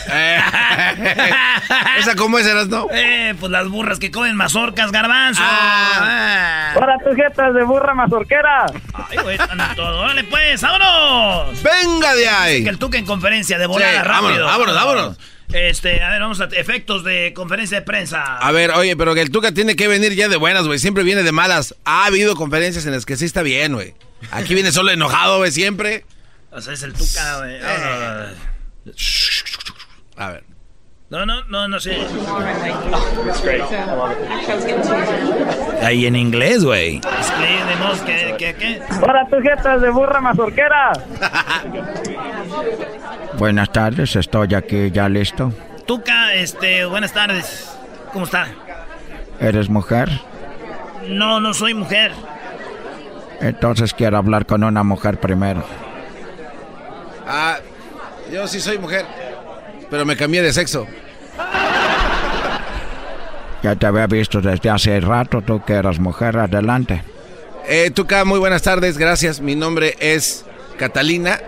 ¿Esa 1.97 2.15
cómo 2.15 2.39
es, 2.39 2.67
no? 2.69 2.87
Eh, 2.91 3.35
pues 3.39 3.51
las 3.51 3.67
burras 3.67 3.99
que 3.99 4.11
comen 4.11 4.35
mazorcas, 4.35 4.91
garbanzo. 4.91 5.41
Ah. 5.43 6.71
Ahora 6.75 6.97
tus 7.03 7.15
jetas 7.15 7.53
de 7.53 7.63
burra 7.63 7.93
mazorquera. 7.93 8.65
Ay, 8.93 9.17
güey, 9.21 9.35
están 9.35 9.59
en 9.59 9.75
todo. 9.75 9.99
Órale, 10.01 10.23
pues, 10.23 10.61
vámonos. 10.61 11.61
Venga 11.61 12.15
de 12.15 12.29
ahí. 12.29 12.63
Que 12.63 12.69
el 12.69 12.79
Tuca 12.79 12.97
en 12.97 13.05
conferencia 13.05 13.57
de 13.57 13.67
volada, 13.67 13.91
Sí, 13.91 13.97
rápido. 13.97 14.45
vámonos, 14.45 14.45
vámonos, 14.45 14.75
vámonos. 14.75 15.17
Este, 15.53 16.03
a 16.03 16.09
ver, 16.11 16.21
vamos 16.21 16.39
a 16.41 16.45
efectos 16.45 17.03
de 17.03 17.33
conferencia 17.33 17.79
de 17.79 17.85
prensa. 17.85 18.37
A 18.37 18.51
ver, 18.51 18.71
oye, 18.71 18.95
pero 18.95 19.15
que 19.15 19.21
el 19.21 19.31
Tuca 19.31 19.51
tiene 19.51 19.75
que 19.75 19.87
venir 19.87 20.13
ya 20.13 20.29
de 20.29 20.37
buenas, 20.37 20.67
güey. 20.67 20.77
Siempre 20.77 21.03
viene 21.03 21.23
de 21.23 21.31
malas. 21.31 21.75
Ha 21.85 22.05
habido 22.05 22.35
conferencias 22.35 22.85
en 22.85 22.91
las 22.91 23.05
que 23.05 23.17
sí 23.17 23.25
está 23.25 23.41
bien, 23.41 23.73
güey. 23.73 23.95
Aquí 24.31 24.53
viene 24.53 24.71
solo 24.71 24.91
enojado, 24.91 25.39
güey, 25.39 25.51
siempre. 25.51 26.05
O 26.51 26.61
sea, 26.61 26.73
es 26.73 26.83
el 26.83 26.93
Tuca, 26.93 27.37
güey. 27.39 27.59
Ah, 27.63 28.31
A 30.17 30.31
ver. 30.31 30.48
No, 31.09 31.25
no, 31.25 31.43
no, 31.45 31.67
no 31.67 31.79
sé. 31.79 31.97
Ahí 35.81 36.05
en 36.05 36.15
inglés, 36.15 36.63
güey. 36.63 36.97
Explíquenos 36.97 37.99
qué, 38.01 38.35
qué, 38.37 38.53
qué. 38.53 38.81
Ahora 39.01 39.27
tus 39.27 39.41
jetas 39.41 39.81
de 39.81 39.89
burra 39.89 40.21
mazorquera. 40.21 40.93
Buenas 43.39 43.71
tardes, 43.71 44.15
estoy 44.15 44.53
aquí 44.53 44.91
ya 44.91 45.09
listo. 45.09 45.51
Tuca, 45.87 46.35
este, 46.35 46.85
buenas 46.85 47.11
tardes. 47.11 47.75
¿Cómo 48.13 48.25
está? 48.25 48.47
¿Eres 49.39 49.67
mujer? 49.67 50.09
No, 51.07 51.39
no 51.39 51.55
soy 51.55 51.73
mujer. 51.73 52.11
Entonces 53.41 53.95
quiero 53.95 54.17
hablar 54.17 54.45
con 54.45 54.63
una 54.63 54.83
mujer 54.83 55.19
primero. 55.19 55.63
Ah, 57.25 57.57
yo 58.31 58.47
sí 58.47 58.59
soy 58.59 58.77
mujer. 58.77 59.28
Pero 59.89 60.05
me 60.05 60.15
cambié 60.15 60.41
de 60.41 60.53
sexo. 60.53 60.87
Ya 63.61 63.75
te 63.75 63.85
había 63.85 64.07
visto 64.07 64.41
desde 64.41 64.69
hace 64.69 64.99
rato, 65.01 65.41
tú 65.41 65.61
que 65.65 65.73
eras 65.73 65.99
mujer, 65.99 66.37
adelante. 66.37 67.03
Eh, 67.67 67.91
Tuca, 67.91 68.23
muy 68.23 68.39
buenas 68.39 68.61
tardes, 68.61 68.97
gracias. 68.97 69.41
Mi 69.41 69.55
nombre 69.55 69.95
es 69.99 70.45
Catalina 70.77 71.39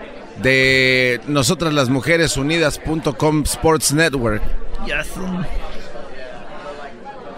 de 0.41 1.21
Nosotras 1.27 1.73
las 1.73 1.89
Mujeres 1.89 2.35
Unidas.com 2.37 3.43
Sports 3.43 3.93
Network. 3.93 4.41
Ya 4.85 5.03
sé. 5.03 5.19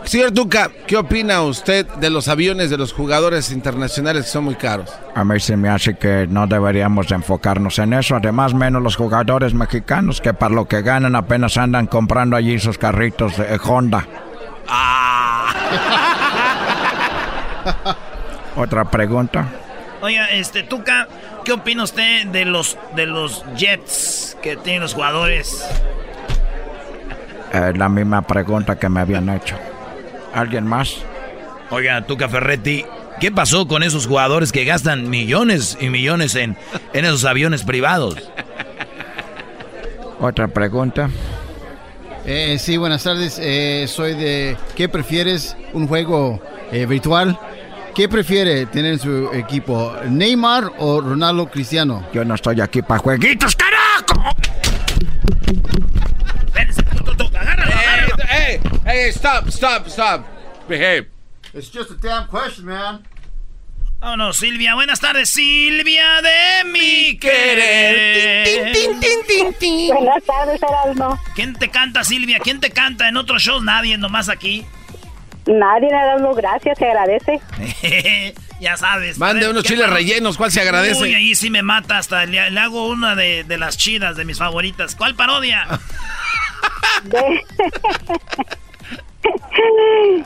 Señor 0.05 0.31
Tuca, 0.31 0.69
¿qué 0.85 0.97
opina 0.97 1.41
usted 1.41 1.87
de 1.87 2.09
los 2.09 2.27
aviones 2.27 2.69
de 2.69 2.77
los 2.77 2.91
jugadores 2.93 3.51
internacionales 3.51 4.25
que 4.25 4.29
son 4.29 4.43
muy 4.43 4.55
caros? 4.55 4.93
A 5.15 5.23
mí 5.23 5.39
se 5.39 5.55
me 5.55 5.69
hace 5.69 5.95
que 5.95 6.27
no 6.27 6.45
deberíamos 6.45 7.09
enfocarnos 7.11 7.79
en 7.79 7.93
eso, 7.93 8.15
además 8.15 8.53
menos 8.53 8.81
los 8.83 8.95
jugadores 8.95 9.53
mexicanos 9.53 10.19
que 10.21 10.33
para 10.33 10.53
lo 10.53 10.65
que 10.67 10.81
ganan 10.81 11.15
apenas 11.15 11.57
andan 11.57 11.87
comprando 11.87 12.35
allí 12.35 12.59
sus 12.59 12.77
carritos 12.77 13.37
de 13.37 13.59
Honda. 13.63 14.05
Otra 18.55 18.85
pregunta. 18.85 19.47
Oiga, 20.01 20.29
este, 20.31 20.63
Tuca, 20.63 21.07
¿qué 21.45 21.53
opina 21.53 21.83
usted 21.83 22.27
de 22.27 22.45
los, 22.45 22.77
de 22.95 23.05
los 23.05 23.45
Jets 23.55 24.37
que 24.41 24.57
tienen 24.57 24.81
los 24.81 24.93
jugadores? 24.93 25.65
Eh, 27.53 27.71
la 27.75 27.87
misma 27.87 28.21
pregunta 28.21 28.77
que 28.77 28.89
me 28.89 28.99
habían 28.99 29.29
hecho. 29.29 29.55
¿Alguien 30.33 30.65
más? 30.65 30.97
Oiga, 31.69 32.05
Tuca 32.05 32.29
Ferretti, 32.29 32.85
¿qué 33.19 33.31
pasó 33.31 33.67
con 33.67 33.83
esos 33.83 34.07
jugadores 34.07 34.51
que 34.51 34.65
gastan 34.65 35.09
millones 35.09 35.77
y 35.79 35.89
millones 35.89 36.35
en, 36.35 36.57
en 36.93 37.05
esos 37.05 37.25
aviones 37.25 37.63
privados? 37.63 38.15
Otra 40.19 40.47
pregunta. 40.47 41.09
Eh, 42.25 42.57
sí, 42.59 42.77
buenas 42.77 43.03
tardes. 43.03 43.37
Eh, 43.41 43.85
soy 43.87 44.13
de... 44.13 44.57
¿Qué 44.75 44.87
prefieres? 44.87 45.57
¿Un 45.73 45.87
juego 45.87 46.41
eh, 46.71 46.85
virtual? 46.85 47.37
¿Qué 47.93 48.07
prefiere 48.09 48.65
tener 48.65 48.93
en 48.93 48.99
su 48.99 49.29
equipo? 49.33 49.93
¿Neymar 50.09 50.71
o 50.79 51.01
Ronaldo 51.01 51.47
Cristiano? 51.47 52.03
Yo 52.13 52.25
no 52.25 52.35
estoy 52.35 52.59
aquí 52.61 52.81
para 52.81 52.99
jueguitos, 52.99 53.55
carajo. 53.55 54.35
Hey, 58.85 59.05
hey, 59.05 59.11
stop, 59.11 59.49
stop, 59.49 59.87
stop. 59.87 60.25
Behave. 60.67 61.07
It's 61.53 61.69
just 61.69 61.91
a 61.91 61.95
damn 61.95 62.27
question, 62.27 62.65
man. 62.65 63.05
Oh, 64.01 64.15
no, 64.17 64.33
Silvia. 64.33 64.75
Buenas 64.75 64.99
tardes, 64.99 65.29
Silvia 65.29 66.21
de 66.21 66.69
mi 66.69 67.17
querer. 67.17 68.73
Buenas 69.87 70.23
tardes, 70.25 70.61
Erasmo. 70.61 71.17
¿Quién 71.33 71.53
te 71.53 71.69
canta, 71.69 72.03
Silvia? 72.03 72.39
¿Quién 72.39 72.59
te 72.59 72.71
canta 72.71 73.07
en 73.07 73.15
otros 73.15 73.41
shows? 73.41 73.63
Nadie, 73.63 73.97
nomás 73.97 74.27
aquí. 74.27 74.65
Nadie, 75.45 75.87
Erasmo, 75.87 76.33
gracias, 76.35 76.77
se 76.77 76.85
agradece. 76.85 77.39
ya 78.59 78.75
sabes. 78.75 79.17
Mande 79.17 79.47
unos 79.47 79.63
¿qué 79.63 79.69
chiles 79.69 79.89
rellenos, 79.89 80.35
¿cuál 80.35 80.51
se 80.51 80.59
agradece? 80.59 81.01
Uy, 81.01 81.13
ahí 81.13 81.35
sí 81.35 81.49
me 81.49 81.63
mata 81.63 81.99
hasta. 81.99 82.25
Le, 82.25 82.51
le 82.51 82.59
hago 82.59 82.89
una 82.89 83.15
de, 83.15 83.45
de 83.45 83.57
las 83.57 83.77
chidas, 83.77 84.17
de 84.17 84.25
mis 84.25 84.39
favoritas. 84.39 84.95
¿Cuál 84.97 85.15
parodia? 85.15 85.65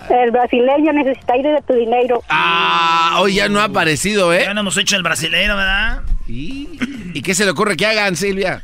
El 0.09 0.31
brasileño 0.31 0.93
necesita 0.93 1.37
ir 1.37 1.47
de 1.47 1.61
tu 1.67 1.73
dinero. 1.73 2.23
Ah, 2.29 3.17
hoy 3.19 3.35
ya 3.35 3.49
no 3.49 3.59
ha 3.59 3.65
aparecido, 3.65 4.33
¿eh? 4.33 4.43
Ya 4.43 4.53
no 4.53 4.61
hemos 4.61 4.77
hecho 4.77 4.95
el 4.95 5.03
brasileiro, 5.03 5.55
¿verdad? 5.55 6.01
¿Y 6.27 7.21
qué 7.21 7.35
se 7.35 7.45
le 7.45 7.51
ocurre 7.51 7.77
que 7.77 7.85
hagan, 7.85 8.15
Silvia? 8.15 8.63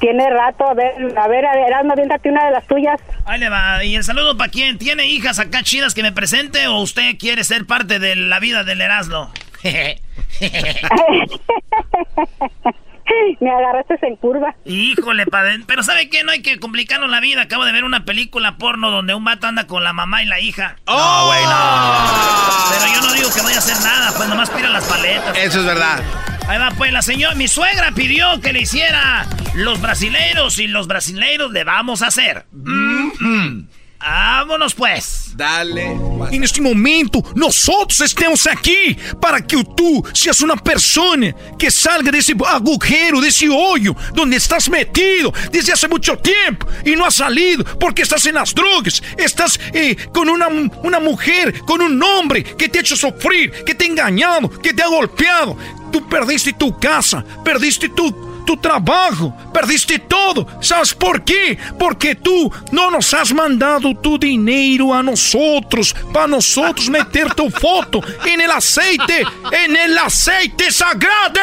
Tiene 0.00 0.28
rato, 0.30 0.68
a 0.68 0.74
ver, 0.74 0.92
a 1.16 1.28
ver, 1.28 1.44
Erasmo, 1.44 1.92
aviéntate 1.92 2.28
una 2.28 2.46
de 2.46 2.50
las 2.52 2.66
tuyas. 2.66 3.00
Ahí 3.24 3.38
le 3.38 3.48
va. 3.48 3.84
¿Y 3.84 3.94
el 3.94 4.02
saludo 4.02 4.36
para 4.36 4.50
quién? 4.50 4.78
¿Tiene 4.78 5.06
hijas 5.06 5.38
acá 5.38 5.62
chidas 5.62 5.94
que 5.94 6.02
me 6.02 6.10
presente 6.12 6.66
o 6.66 6.80
usted 6.80 7.16
quiere 7.18 7.44
ser 7.44 7.66
parte 7.66 8.00
de 8.00 8.16
la 8.16 8.40
vida 8.40 8.64
del 8.64 8.80
Erasmo? 8.80 9.30
Me 13.40 13.50
agarraste 13.50 13.98
en 14.02 14.16
curva. 14.16 14.54
Híjole, 14.64 15.26
padre. 15.26 15.60
Pero 15.66 15.82
¿sabe 15.82 16.08
qué? 16.08 16.24
No 16.24 16.32
hay 16.32 16.42
que 16.42 16.58
complicarnos 16.58 17.10
la 17.10 17.20
vida. 17.20 17.42
Acabo 17.42 17.64
de 17.64 17.72
ver 17.72 17.84
una 17.84 18.04
película 18.04 18.56
porno 18.56 18.90
donde 18.90 19.14
un 19.14 19.24
vato 19.24 19.46
anda 19.46 19.66
con 19.66 19.84
la 19.84 19.92
mamá 19.92 20.22
y 20.22 20.26
la 20.26 20.40
hija. 20.40 20.76
¡Oh! 20.86 21.26
güey, 21.26 21.44
no. 21.44 22.70
Pero 22.70 22.94
yo 22.94 23.08
no 23.08 23.14
digo 23.14 23.28
que 23.34 23.42
vaya 23.42 23.56
a 23.56 23.58
hacer 23.58 23.76
nada, 23.84 24.12
pues 24.16 24.28
nomás 24.28 24.50
pira 24.50 24.68
las 24.68 24.84
paletas. 24.84 25.36
Eso 25.38 25.60
es 25.60 25.66
verdad. 25.66 26.02
Ahí 26.48 26.58
va, 26.58 26.70
pues 26.76 26.92
la 26.92 27.02
señora, 27.02 27.34
mi 27.34 27.48
suegra 27.48 27.90
pidió 27.92 28.40
que 28.40 28.52
le 28.52 28.60
hiciera 28.60 29.26
los 29.54 29.80
brasileiros 29.80 30.58
y 30.58 30.68
los 30.68 30.86
brasileiros 30.86 31.50
le 31.52 31.64
vamos 31.64 32.02
a 32.02 32.06
hacer. 32.06 32.46
Mm, 32.52 33.62
Vámonos 34.08 34.72
pues. 34.72 35.32
Dale. 35.34 35.82
E 36.30 36.38
neste 36.38 36.60
momento, 36.60 37.22
nós 37.34 37.68
outros 37.68 37.98
estamos 38.00 38.46
aqui 38.46 38.96
para 39.20 39.42
que 39.42 39.62
tu 39.64 40.04
seas 40.14 40.40
uma 40.42 40.56
pessoa 40.56 41.16
que 41.58 41.70
salga 41.72 42.12
desse 42.12 42.32
agujero, 42.46 43.20
desse 43.20 43.48
olho, 43.48 43.96
onde 44.16 44.36
estás 44.36 44.68
metido 44.68 45.34
desde 45.50 45.72
há 45.72 45.88
muito 45.88 46.16
tempo 46.18 46.66
e 46.84 46.94
não 46.94 47.04
has 47.04 47.16
salido 47.16 47.64
porque 47.80 48.02
estás 48.02 48.24
em 48.26 48.32
las 48.32 48.54
drogas, 48.54 49.02
estás 49.18 49.58
eh, 49.74 49.96
com 50.14 50.20
uma, 50.20 50.46
uma 50.46 51.00
mulher, 51.00 51.60
com 51.62 51.74
um 51.74 52.04
homem 52.04 52.44
que 52.44 52.68
te 52.68 52.78
ha 52.78 52.80
hecho 52.82 52.96
sofrer, 52.96 53.64
que 53.64 53.74
te 53.74 53.84
ha 53.84 53.88
engañado, 53.88 54.48
que 54.48 54.72
te 54.72 54.82
ha 54.82 54.88
golpeado. 54.88 55.58
Tu 55.90 56.00
perdiste 56.02 56.52
tu 56.52 56.72
casa, 56.72 57.24
perdiste 57.44 57.88
tu 57.88 58.35
tu 58.46 58.56
trabajo, 58.56 59.36
perdiste 59.52 59.98
todo. 59.98 60.46
¿Sabes 60.62 60.94
por 60.94 61.22
qué? 61.22 61.58
Porque 61.78 62.14
tú 62.14 62.50
no 62.72 62.90
nos 62.90 63.12
has 63.12 63.32
mandado 63.34 63.94
tu 63.94 64.18
dinero 64.18 64.94
a 64.94 65.02
nosotros, 65.02 65.94
para 66.12 66.28
nosotros 66.28 66.88
meter 66.88 67.34
tu 67.34 67.50
foto 67.60 68.00
en 68.24 68.40
el 68.40 68.50
aceite, 68.50 69.24
en 69.52 69.76
el 69.76 69.98
aceite 69.98 70.70
sagrado. 70.70 71.40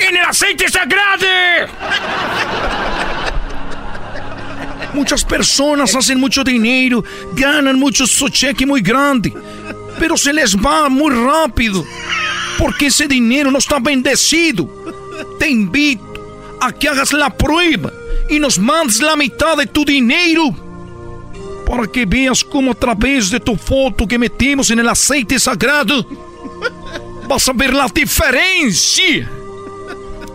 en 0.00 0.16
el 0.16 0.24
aceite 0.24 0.68
sagrado. 0.68 1.26
Muchas 4.94 5.24
personas 5.24 5.94
hacen 5.94 6.18
mucho 6.20 6.42
dinero, 6.44 7.02
ganan 7.34 7.78
mucho 7.78 8.06
su 8.06 8.28
cheque 8.28 8.66
muy 8.66 8.82
grande, 8.82 9.32
pero 9.98 10.16
se 10.16 10.32
les 10.32 10.56
va 10.56 10.88
muy 10.88 11.14
rápido 11.14 11.84
porque 12.58 12.86
ese 12.86 13.08
dinero 13.08 13.50
no 13.50 13.58
está 13.58 13.78
bendecido. 13.78 14.68
Te 15.38 15.48
invito 15.48 16.58
a 16.60 16.72
que 16.72 16.88
hagas 16.88 17.12
la 17.12 17.30
prueba 17.30 17.92
y 18.28 18.38
nos 18.38 18.58
mandes 18.58 19.00
la 19.00 19.16
mitad 19.16 19.56
de 19.56 19.66
tu 19.66 19.84
dinero 19.84 20.54
para 21.66 21.86
que 21.86 22.04
veas 22.04 22.44
cómo 22.44 22.72
a 22.72 22.74
través 22.74 23.30
de 23.30 23.40
tu 23.40 23.56
foto 23.56 24.06
que 24.06 24.18
metimos 24.18 24.70
en 24.70 24.78
el 24.78 24.88
aceite 24.88 25.38
sagrado 25.38 26.06
vas 27.28 27.48
a 27.48 27.52
ver 27.52 27.72
la 27.72 27.86
diferencia. 27.88 29.28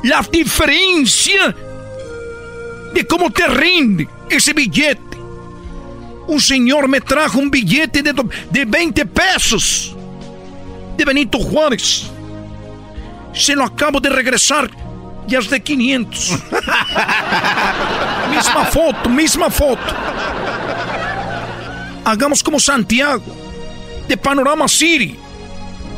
La 0.03 0.21
diferencia 0.31 1.55
de 2.93 3.05
cómo 3.05 3.29
te 3.29 3.47
rinde 3.47 4.07
ese 4.29 4.53
billete. 4.53 5.17
Un 6.27 6.41
señor 6.41 6.87
me 6.87 7.01
trajo 7.01 7.39
un 7.39 7.49
billete 7.49 8.01
de, 8.01 8.13
de 8.51 8.65
20 8.65 9.05
pesos 9.05 9.95
de 10.97 11.05
Benito 11.05 11.39
Juárez. 11.39 12.11
Se 13.37 13.55
lo 13.55 13.63
acabo 13.63 13.99
de 13.99 14.09
regresar. 14.09 14.69
Ya 15.27 15.39
es 15.39 15.49
de 15.49 15.61
500. 15.61 16.31
misma 18.31 18.65
foto, 18.65 19.09
misma 19.09 19.49
foto. 19.49 19.81
Hagamos 22.05 22.41
como 22.41 22.59
Santiago, 22.59 23.23
de 24.07 24.15
Panorama 24.15 24.67
City, 24.69 25.17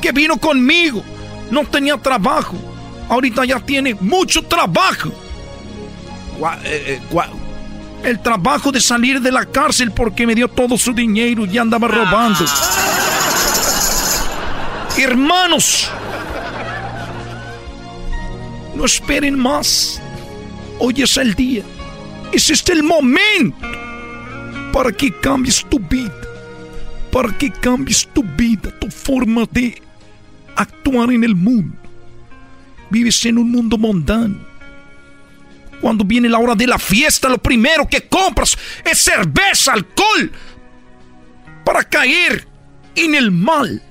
que 0.02 0.12
vino 0.12 0.38
conmigo. 0.38 1.04
No 1.52 1.64
tenía 1.66 1.98
trabajo. 1.98 2.56
Ahorita 3.08 3.46
ya 3.46 3.60
tiene 3.60 3.96
mucho 4.00 4.42
trabajo. 4.44 5.12
eh, 6.64 7.00
El 8.04 8.20
trabajo 8.20 8.72
de 8.72 8.80
salir 8.82 9.22
de 9.22 9.32
la 9.32 9.46
cárcel 9.46 9.92
porque 9.92 10.26
me 10.26 10.34
dio 10.34 10.48
todo 10.48 10.78
su 10.78 10.94
dinero 10.94 11.46
y 11.46 11.58
andaba 11.58 11.88
robando. 11.88 12.46
Hermanos, 14.98 15.90
no 18.80 18.86
esperen 18.86 19.38
más. 19.38 20.02
Hoy 20.80 21.02
es 21.02 21.18
el 21.18 21.34
día. 21.36 21.64
Es 22.32 22.50
este 22.50 22.72
el 22.72 22.82
momento 22.82 23.68
para 24.72 24.90
que 24.94 25.12
cambies 25.20 25.66
tu 25.70 25.80
vida. 25.80 26.16
Para 27.12 27.38
que 27.38 27.52
cambies 27.52 28.08
tu 28.14 28.24
vida, 28.24 28.72
tu 28.80 28.90
forma 28.90 29.44
de 29.52 29.82
actuar 30.56 31.12
en 31.12 31.26
el 31.26 31.36
mundo. 31.36 31.76
Vives 32.90 33.26
en 33.26 33.38
un 33.38 33.52
mundo 33.52 33.78
mundano. 33.78 34.48
Cuando 35.82 36.06
viene 36.06 36.30
la 36.30 36.40
hora 36.40 36.56
de 36.56 36.68
la 36.68 36.80
fiesta, 36.80 37.28
lo 37.28 37.38
primero 37.38 37.86
que 37.86 38.08
compras 38.08 38.58
es 38.90 38.98
cerveza, 38.98 39.74
alcohol, 39.74 40.32
para 41.66 41.84
caer 41.84 42.48
en 42.96 43.14
el 43.14 43.30
mal. 43.32 43.82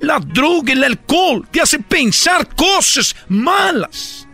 La 0.00 0.18
droga, 0.20 0.72
el 0.72 0.84
alcohol, 0.84 1.46
te 1.50 1.60
hace 1.60 1.78
pensar 1.78 2.48
cosas 2.54 3.14
malas. 3.28 4.26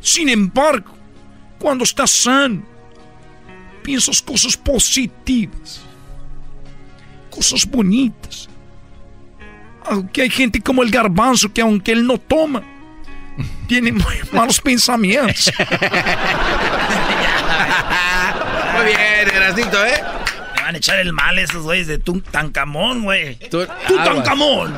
Sin 0.00 0.28
embargo, 0.28 0.96
cuando 1.58 1.84
estás 1.84 2.10
sano, 2.10 2.62
piensas 3.82 4.22
cosas 4.22 4.56
positivas, 4.56 5.80
cosas 7.30 7.66
bonitas. 7.66 8.48
Aunque 9.84 10.22
hay 10.22 10.30
gente 10.30 10.60
como 10.60 10.82
el 10.82 10.90
garbanzo 10.90 11.52
que 11.52 11.60
aunque 11.60 11.92
él 11.92 12.06
no 12.06 12.18
toma, 12.18 12.62
tiene 13.66 13.92
muy 13.92 14.14
malos 14.32 14.60
pensamientos. 14.60 15.52
Muy 18.76 18.86
bien, 18.86 19.28
Erasito, 19.34 19.84
¿eh? 19.84 20.02
Van 20.66 20.74
a 20.74 20.78
echar 20.78 20.98
el 20.98 21.12
mal 21.12 21.38
esos 21.38 21.62
güeyes 21.62 21.86
de 21.86 21.98
Tutankamón, 21.98 23.04
güey. 23.04 23.36
Tutankamón. 23.36 24.74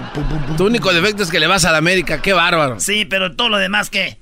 Tu 0.58 0.66
único 0.66 0.92
defecto 0.92 1.22
es 1.22 1.30
que 1.30 1.40
le 1.40 1.46
vas 1.46 1.64
a 1.64 1.72
la 1.72 1.78
América, 1.78 2.20
qué 2.20 2.34
bárbaro. 2.34 2.78
Sí, 2.78 3.06
pero 3.06 3.34
todo 3.34 3.48
lo 3.48 3.56
demás, 3.56 3.88
¿qué? 3.88 4.18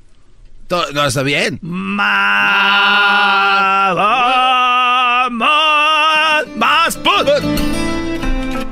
Todo, 0.69 0.93
no, 0.93 1.05
está 1.05 1.25
bien. 1.25 1.59
Más, 1.63 2.07
más, 5.33 6.47
más, 6.55 7.01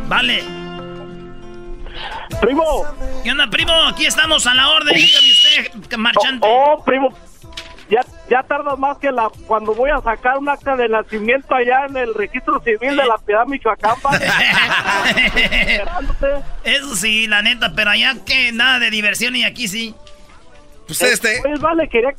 Vale. 0.07 0.45
Primo. 2.41 2.85
¿Qué 3.25 3.33
onda, 3.33 3.51
primo? 3.51 3.73
Aquí 3.89 4.07
estamos 4.07 4.47
a 4.47 4.55
la 4.55 4.69
orden. 4.69 4.95
Dígame 4.95 5.33
usted, 5.33 5.97
marchante. 5.97 6.47
Oh, 6.49 6.77
oh, 6.79 6.85
primo. 6.85 7.13
Ya, 7.91 8.01
ya 8.31 8.43
tarda 8.43 8.77
más 8.77 8.97
que 8.99 9.13
la 9.13 9.29
cuando 9.47 9.75
voy 9.75 9.91
a 9.91 10.01
sacar 10.01 10.39
un 10.39 10.49
acta 10.49 10.75
de 10.75 10.89
nacimiento 10.89 11.55
allá 11.55 11.85
en 11.87 11.97
el 11.99 12.15
registro 12.15 12.59
civil 12.61 12.97
de 12.97 13.05
la 13.05 13.19
Piedad 13.19 13.45
Michoacán. 13.47 13.95
Eso 16.65 16.97
sí, 16.97 17.27
la 17.27 17.43
neta, 17.43 17.73
pero 17.75 17.91
allá 17.91 18.15
que 18.25 18.53
nada 18.53 18.79
de 18.79 18.91
diversión 18.91 19.37
y 19.37 19.45
aquí 19.45 19.69
sí. 19.69 19.95
Pues 20.87 21.03
este. 21.03 21.41
Pues 21.43 21.61
vale, 21.61 21.89
quería, 21.89 22.15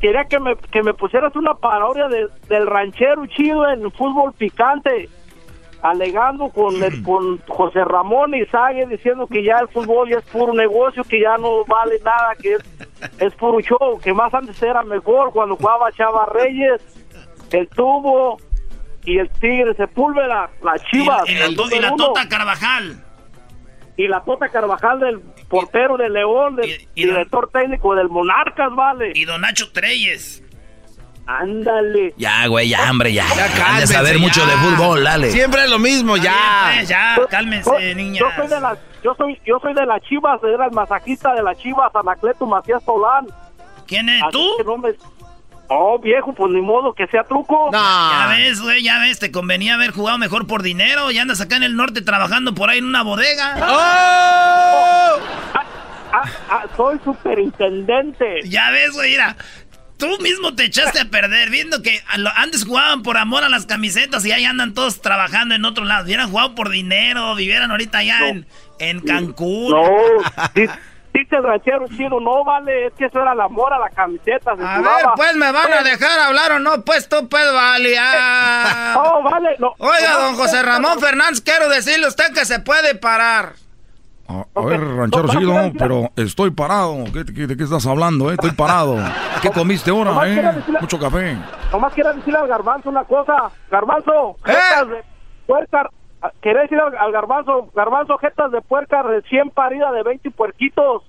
quería 0.00 0.24
que, 0.24 0.38
me, 0.40 0.56
que 0.56 0.82
me 0.82 0.94
pusieras 0.94 1.34
una 1.36 1.54
parodia 1.54 2.08
de- 2.08 2.28
del 2.48 2.66
ranchero 2.66 3.24
chido 3.26 3.68
en 3.70 3.90
fútbol 3.92 4.32
picante. 4.34 5.08
Alegando 5.82 6.48
con, 6.48 6.82
el- 6.82 7.02
con 7.04 7.38
José 7.46 7.84
Ramón 7.84 8.34
Izague 8.34 8.86
diciendo 8.86 9.26
que 9.28 9.44
ya 9.44 9.58
el 9.60 9.68
fútbol 9.68 10.08
ya 10.10 10.18
es 10.18 10.24
puro 10.24 10.52
negocio, 10.52 11.04
que 11.04 11.20
ya 11.20 11.36
no 11.36 11.64
vale 11.66 12.00
nada, 12.04 12.34
que 12.40 12.54
es, 12.54 12.60
es 13.20 13.34
puro 13.34 13.60
show, 13.60 14.00
que 14.02 14.12
más 14.12 14.34
antes 14.34 14.60
era 14.62 14.82
mejor 14.82 15.30
cuando 15.32 15.54
jugaba 15.56 15.92
Chava 15.92 16.26
Reyes, 16.32 16.80
el 17.52 17.68
Tubo 17.68 18.38
y 19.04 19.18
el 19.18 19.30
Tigre 19.30 19.72
Sepúlveda, 19.74 20.50
las 20.62 20.82
Chivas. 20.86 21.22
Y, 21.28 21.32
y 21.32 21.34
la, 21.36 21.46
el 21.46 21.56
y. 21.56 21.96
Tota 21.96 22.28
Carvajal. 22.28 23.04
y 23.96 24.08
la 24.08 24.20
Tota 24.24 24.48
Carvajal 24.48 24.98
del 25.00 25.20
portero 25.48 25.96
de 25.96 26.10
León, 26.10 26.56
del 26.56 26.68
director 26.94 27.50
técnico 27.52 27.94
del 27.94 28.08
Monarcas, 28.08 28.74
vale. 28.74 29.12
Y 29.14 29.24
Don 29.24 29.40
Nacho 29.42 29.70
Treyes. 29.72 30.42
Ándale. 31.30 32.14
Ya, 32.16 32.46
güey, 32.46 32.70
ya, 32.70 32.90
hombre, 32.90 33.12
ya. 33.12 33.26
Ya, 33.28 33.36
Ya, 33.36 33.48
de 33.48 33.60
cálmense, 33.60 33.92
saber 33.92 34.14
ya. 34.14 34.18
mucho 34.20 34.46
de 34.46 34.52
fútbol, 34.54 35.04
dale. 35.04 35.30
Siempre 35.30 35.64
es 35.64 35.70
lo 35.70 35.78
mismo, 35.78 36.16
ya. 36.16 36.72
pues, 36.74 36.88
ya, 36.88 37.16
Yo- 37.18 37.28
cálmense, 37.28 37.70
yo- 37.70 37.94
niñas. 37.94 38.20
Yo 38.20 38.30
soy 38.34 38.48
de 38.48 38.60
las, 38.60 38.78
yo 39.04 39.14
soy, 39.14 39.38
yo 39.46 39.58
soy 39.60 39.74
de 39.74 39.84
las 39.84 40.00
Chivas, 40.04 40.40
era 40.42 40.64
el 40.64 40.72
masajista 40.72 41.34
de 41.34 41.42
las 41.42 41.58
Chivas, 41.58 41.94
Anacleto 41.94 42.46
Macías 42.46 42.82
Paulán. 42.82 43.26
¿Quién 43.86 44.08
es 44.08 44.22
tú? 44.32 44.42
Oh, 45.70 45.98
viejo, 45.98 46.32
pues 46.32 46.50
ni 46.50 46.62
modo 46.62 46.94
que 46.94 47.06
sea 47.08 47.24
truco. 47.24 47.68
Ya 47.72 48.28
ves, 48.30 48.58
güey, 48.62 48.82
ya 48.82 48.98
ves, 49.00 49.18
te 49.18 49.30
convenía 49.30 49.74
haber 49.74 49.90
jugado 49.90 50.16
mejor 50.16 50.46
por 50.46 50.62
dinero. 50.62 51.10
Ya 51.10 51.20
andas 51.20 51.42
acá 51.42 51.56
en 51.56 51.62
el 51.62 51.76
norte 51.76 52.00
trabajando 52.00 52.54
por 52.54 52.70
ahí 52.70 52.78
en 52.78 52.86
una 52.86 53.02
bodega. 53.02 53.54
Ah, 56.10 56.24
ah, 56.50 56.64
soy 56.74 56.98
superintendente. 57.04 58.40
Ya 58.46 58.70
ves, 58.70 58.92
güey, 58.94 59.10
mira. 59.10 59.36
Tú 59.98 60.06
mismo 60.20 60.54
te 60.54 60.64
echaste 60.64 61.00
a 61.00 61.04
perder 61.06 61.50
viendo 61.50 61.82
que 61.82 62.00
antes 62.36 62.64
jugaban 62.64 63.02
por 63.02 63.16
amor 63.16 63.42
a 63.44 63.48
las 63.48 63.66
camisetas 63.66 64.24
y 64.24 64.32
ahí 64.32 64.44
andan 64.44 64.72
todos 64.72 65.00
trabajando 65.02 65.54
en 65.56 65.64
otro 65.64 65.84
lado. 65.84 66.04
Hubieran 66.04 66.30
jugado 66.30 66.54
por 66.54 66.68
dinero, 66.70 67.34
vivieran 67.34 67.70
ahorita 67.72 67.98
allá 67.98 68.28
en, 68.28 68.46
en 68.78 69.00
Cancún. 69.00 69.70
No, 69.72 69.88
di- 70.54 70.68
dice 71.12 71.36
ranchero 71.40 71.86
chido, 71.88 72.20
no 72.20 72.44
vale, 72.44 72.86
es 72.86 72.92
que 72.94 73.06
eso 73.06 73.20
era 73.20 73.32
el 73.32 73.40
amor 73.40 73.72
a 73.72 73.78
la 73.80 73.90
camiseta. 73.90 74.56
se 74.56 74.62
A 74.64 74.78
ver, 74.78 75.06
pues, 75.16 75.34
¿me 75.34 75.50
van 75.50 75.72
a 75.72 75.82
dejar 75.82 76.18
hablar 76.20 76.52
o 76.52 76.58
no? 76.60 76.84
Pues 76.84 77.08
tú, 77.08 77.28
pues, 77.28 77.52
vale. 77.52 77.96
ah. 77.98 78.94
Oh, 79.04 79.22
vale, 79.22 79.56
no. 79.58 79.74
Oiga, 79.78 80.12
No, 80.12 80.18
don 80.20 80.34
José 80.36 80.62
Ramón 80.62 81.00
Fernández, 81.00 81.40
quiero 81.40 81.68
decirle 81.68 82.06
a 82.06 82.08
usted 82.08 82.32
que 82.32 82.44
se 82.44 82.60
puede 82.60 82.94
parar. 82.94 83.54
A 84.28 84.60
ver, 84.60 84.80
ranchero 84.80 85.28
chido, 85.28 85.54
pero 85.78 86.10
estoy 86.16 86.50
parado. 86.50 87.04
¿Qué- 87.12 87.24
qué- 87.24 87.46
¿De 87.46 87.56
qué 87.56 87.62
estás 87.64 87.86
hablando, 87.86 88.30
eh? 88.30 88.34
Estoy 88.34 88.50
parado. 88.52 88.96
¿Qué 89.40 89.50
comiste 89.50 89.90
ahora, 89.90 90.10
Nomás 90.10 90.26
eh? 90.28 90.42
decirle- 90.42 90.80
Mucho 90.80 90.98
café. 90.98 91.36
Nomás 91.72 91.92
quiero 91.94 92.12
decirle 92.12 92.38
al 92.38 92.48
garbanzo 92.48 92.90
una 92.90 93.04
cosa. 93.04 93.50
Garbanzo, 93.70 94.36
¿Eh? 94.46 94.52
jetas 94.52 94.88
de 94.88 95.04
puerca. 95.46 95.90
Quería 96.42 96.62
decirle 96.62 96.82
al, 96.82 96.96
al 96.98 97.12
garbanzo, 97.12 97.68
garbanzo, 97.74 98.18
jetas 98.18 98.50
de 98.52 98.60
puerca 98.60 99.02
recién 99.02 99.50
parida 99.50 99.90
de 99.92 100.02
20 100.02 100.30
puerquitos. 100.32 101.02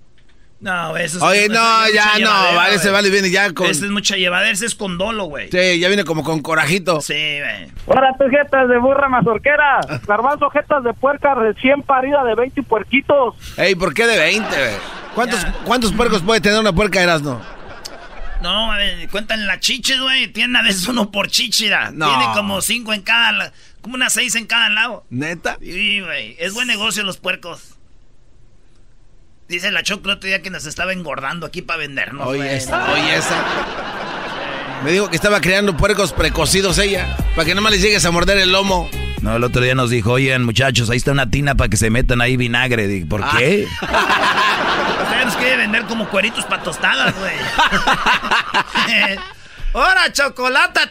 No, 0.61 0.97
eso 0.97 1.17
es 1.17 1.23
Oye, 1.23 1.45
eso 1.45 1.53
no, 1.53 1.85
es 1.85 1.93
ya 1.93 2.03
mucha 2.03 2.19
no, 2.19 2.19
llevadera, 2.19 2.55
vale, 2.55 2.75
ese 2.75 2.83
güey. 2.89 2.93
vale 2.93 3.09
viene 3.09 3.31
ya 3.31 3.53
con. 3.53 3.67
Ese 3.67 3.85
es 3.85 3.91
mucha 3.91 4.15
llevadera, 4.17 4.51
ese 4.51 4.65
es 4.65 4.75
con 4.75 4.97
dolo, 4.97 5.25
güey. 5.25 5.49
Sí, 5.49 5.79
ya 5.79 5.87
viene 5.87 6.03
como 6.03 6.23
con 6.23 6.41
corajito. 6.41 6.99
Sí, 6.99 7.13
güey. 7.13 7.71
Ahora 7.87 8.13
tus 8.19 8.29
jetas 8.29 8.67
de 8.67 8.77
burra 8.77 9.07
mazorquera. 9.07 9.79
Garbanzo, 10.05 10.49
jetas 10.49 10.83
de 10.83 10.93
puerca 10.93 11.33
recién 11.33 11.81
parida 11.83 12.23
de 12.25 12.35
20 12.35 12.61
puerquitos. 12.63 13.35
Ey, 13.57 13.75
¿por 13.75 13.93
qué 13.93 14.05
de 14.05 14.17
20, 14.17 14.47
güey? 14.49 14.71
¿Cuántos, 15.15 15.45
¿Cuántos 15.63 15.93
puercos 15.93 16.21
puede 16.21 16.41
tener 16.41 16.59
una 16.59 16.73
puerca 16.73 16.99
de 16.99 17.05
Erasmo? 17.05 17.41
No, 18.41 18.71
a 18.71 18.77
ver, 18.77 19.09
cuentan 19.09 19.47
las 19.47 19.59
chiches, 19.59 19.99
güey. 19.99 20.27
Tiene 20.27 20.59
a 20.59 20.61
veces 20.61 20.87
uno 20.87 21.11
por 21.11 21.27
chichira. 21.29 21.91
No. 21.91 22.07
Tiene 22.07 22.33
como 22.33 22.61
cinco 22.61 22.93
en 22.93 23.01
cada, 23.01 23.51
como 23.81 23.95
unas 23.95 24.13
seis 24.13 24.35
en 24.35 24.45
cada 24.45 24.69
lado. 24.69 25.05
¿Neta? 25.09 25.57
Sí, 25.61 26.01
güey. 26.01 26.35
Es 26.39 26.53
buen 26.53 26.67
negocio 26.67 27.03
los 27.03 27.17
puercos. 27.17 27.78
Dice 29.49 29.71
la 29.71 29.81
Choco 29.81 30.09
el 30.09 30.17
otro 30.17 30.27
día 30.27 30.43
que 30.43 30.51
nos 30.51 30.67
estaba 30.67 30.93
engordando 30.93 31.47
aquí 31.47 31.63
para 31.63 31.79
vendernos. 31.79 32.27
Oye, 32.27 32.55
esta, 32.55 32.93
oye, 32.93 33.15
esta. 33.15 33.43
Me 34.83 34.91
dijo 34.91 35.09
que 35.09 35.15
estaba 35.15 35.41
creando 35.41 35.75
puercos 35.75 36.13
precocidos 36.13 36.77
ella, 36.77 37.17
para 37.35 37.45
que 37.45 37.55
no 37.55 37.61
más 37.61 37.71
les 37.71 37.81
llegues 37.81 38.05
a 38.05 38.11
morder 38.11 38.37
el 38.37 38.51
lomo. 38.51 38.87
No, 39.23 39.35
el 39.35 39.43
otro 39.43 39.63
día 39.63 39.73
nos 39.73 39.89
dijo, 39.89 40.11
oigan 40.11 40.45
muchachos, 40.45 40.91
ahí 40.91 40.97
está 40.97 41.13
una 41.13 41.31
tina 41.31 41.55
para 41.55 41.67
que 41.67 41.77
se 41.77 41.89
metan 41.89 42.21
ahí 42.21 42.37
vinagre. 42.37 42.87
Digo, 42.87 43.09
¿por 43.09 43.27
qué? 43.31 43.67
Usted 43.81 45.25
nos 45.25 45.35
quiere 45.35 45.57
vender 45.57 45.85
como 45.85 46.07
cueritos 46.09 46.45
para 46.45 46.61
tostadas, 46.61 47.15
güey. 47.17 47.33
¡Hora, 49.73 50.13
chocolate! 50.13 50.81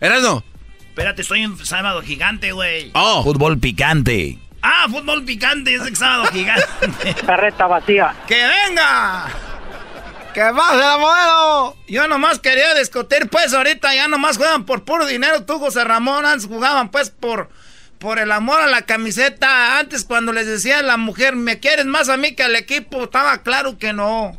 Erasno. 0.00 0.42
Espérate, 0.88 1.22
estoy 1.22 1.42
en 1.42 1.64
sábado 1.64 2.02
gigante, 2.02 2.50
güey. 2.50 2.90
Oh. 2.94 3.22
Fútbol 3.22 3.60
picante. 3.60 4.40
Ah, 4.62 4.86
fútbol 4.90 5.24
picante, 5.24 5.74
es 5.74 5.98
sábado 5.98 6.26
gigante. 6.32 7.14
Carreta 7.26 7.66
vacía. 7.66 8.14
¡Que 8.26 8.44
venga! 8.46 9.26
¡Que 10.34 10.40
pase 10.40 10.76
la 10.76 10.98
modelo! 10.98 11.76
Yo 11.86 12.08
nomás 12.08 12.38
quería 12.38 12.74
discutir, 12.74 13.28
pues 13.28 13.54
ahorita 13.54 13.94
ya 13.94 14.08
nomás 14.08 14.36
juegan 14.36 14.64
por 14.64 14.84
puro 14.84 15.06
dinero. 15.06 15.44
Tú, 15.44 15.58
José 15.58 15.84
Ramón, 15.84 16.26
antes 16.26 16.46
jugaban 16.46 16.90
pues 16.90 17.10
por, 17.10 17.48
por 17.98 18.18
el 18.18 18.32
amor 18.32 18.60
a 18.60 18.66
la 18.66 18.82
camiseta. 18.82 19.78
Antes 19.78 20.04
cuando 20.04 20.32
les 20.32 20.46
decía 20.46 20.80
a 20.80 20.82
la 20.82 20.96
mujer, 20.96 21.36
¿me 21.36 21.60
quieres 21.60 21.86
más 21.86 22.08
a 22.08 22.16
mí 22.16 22.34
que 22.34 22.42
al 22.42 22.56
equipo? 22.56 23.04
Estaba 23.04 23.38
claro 23.38 23.78
que 23.78 23.92
no. 23.92 24.36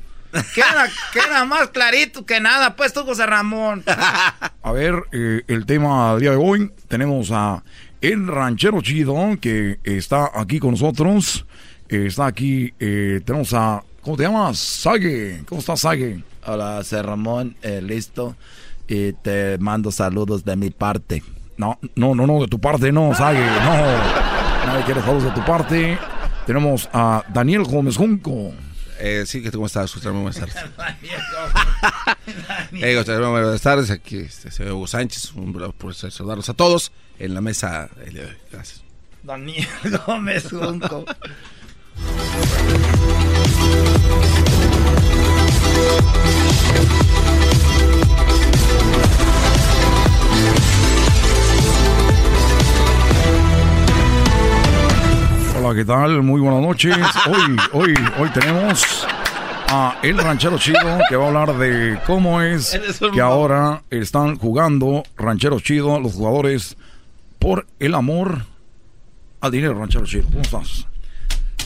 Que 0.53 0.61
era, 0.61 0.87
que 1.11 1.19
era 1.19 1.43
más 1.45 1.69
clarito 1.69 2.23
que 2.23 2.39
nada, 2.39 2.75
pues 2.75 2.93
tú, 2.93 3.03
José 3.03 3.25
Ramón. 3.25 3.83
A 3.87 4.71
ver, 4.71 5.05
eh, 5.11 5.41
el 5.47 5.65
tema 5.65 6.11
del 6.11 6.21
día 6.21 6.31
de 6.31 6.37
hoy, 6.37 6.71
tenemos 6.87 7.31
a 7.31 7.63
el 8.01 8.27
ranchero 8.27 8.81
chido 8.81 9.15
que 9.41 9.79
está 9.83 10.31
aquí 10.33 10.59
con 10.59 10.71
nosotros. 10.71 11.45
Eh, 11.89 12.05
está 12.07 12.27
aquí, 12.27 12.73
eh, 12.79 13.21
tenemos 13.25 13.53
a, 13.53 13.83
¿cómo 14.01 14.15
te 14.15 14.23
llamas? 14.23 14.59
Sage. 14.59 15.41
¿Cómo 15.47 15.59
estás, 15.59 15.79
Sage? 15.81 16.23
Hola, 16.45 16.75
José 16.77 17.01
Ramón, 17.01 17.55
eh, 17.61 17.81
listo. 17.81 18.35
Y 18.87 19.13
te 19.13 19.57
mando 19.57 19.91
saludos 19.91 20.45
de 20.45 20.55
mi 20.55 20.69
parte. 20.69 21.23
No, 21.57 21.77
no, 21.95 22.15
no, 22.15 22.25
no, 22.25 22.41
de 22.41 22.47
tu 22.47 22.59
parte 22.59 22.91
no, 22.91 23.13
Sage, 23.13 23.39
no. 23.39 23.73
Nadie 24.65 24.83
quiere 24.85 25.01
saludos 25.01 25.23
de 25.23 25.31
tu 25.31 25.45
parte. 25.45 25.97
Tenemos 26.45 26.89
a 26.93 27.23
Daniel 27.33 27.63
Gómez 27.63 27.97
Junco. 27.97 28.53
Eh, 28.99 29.23
sí, 29.25 29.41
que 29.41 29.49
¿cómo 29.51 29.65
estás? 29.65 29.95
Buenas 30.03 30.37
tardes. 30.37 30.55
Ramón, 33.07 33.31
buenas 33.31 33.61
tardes. 33.61 33.89
Aquí 33.91 34.17
este, 34.17 34.51
señor 34.51 34.73
Hugo 34.73 34.87
Sánchez. 34.87 35.31
Un 35.33 35.53
por 35.77 35.95
saludarlos 35.95 36.49
a 36.49 36.53
todos 36.53 36.91
en 37.17 37.33
la 37.33 37.41
mesa 37.41 37.89
el 38.05 38.13
día 38.13 38.23
de 38.23 38.29
hoy. 38.29 38.37
Gracias. 38.51 38.83
Daniel 39.23 39.67
Gómez 40.05 40.49
Junco. 40.49 41.05
Hola, 55.69 55.77
¿qué 55.77 55.85
tal? 55.85 56.23
Muy 56.23 56.41
buenas 56.41 56.63
noches. 56.63 56.97
Hoy, 57.27 57.57
hoy, 57.73 57.93
hoy 58.17 58.29
tenemos 58.29 59.05
a 59.67 59.99
El 60.01 60.17
Ranchero 60.17 60.57
Chido 60.57 60.97
que 61.07 61.15
va 61.15 61.25
a 61.25 61.27
hablar 61.27 61.57
de 61.59 61.99
cómo 62.07 62.41
es 62.41 62.79
que 63.13 63.21
ahora 63.21 63.83
están 63.91 64.39
jugando 64.39 65.03
Ranchero 65.15 65.59
Chido 65.59 65.99
los 65.99 66.13
jugadores 66.13 66.75
por 67.37 67.67
el 67.77 67.93
amor 67.93 68.47
al 69.41 69.51
dinero, 69.51 69.75
Ranchero 69.75 70.07
Chido. 70.07 70.25
¿Cómo 70.29 70.41
estás? 70.41 70.87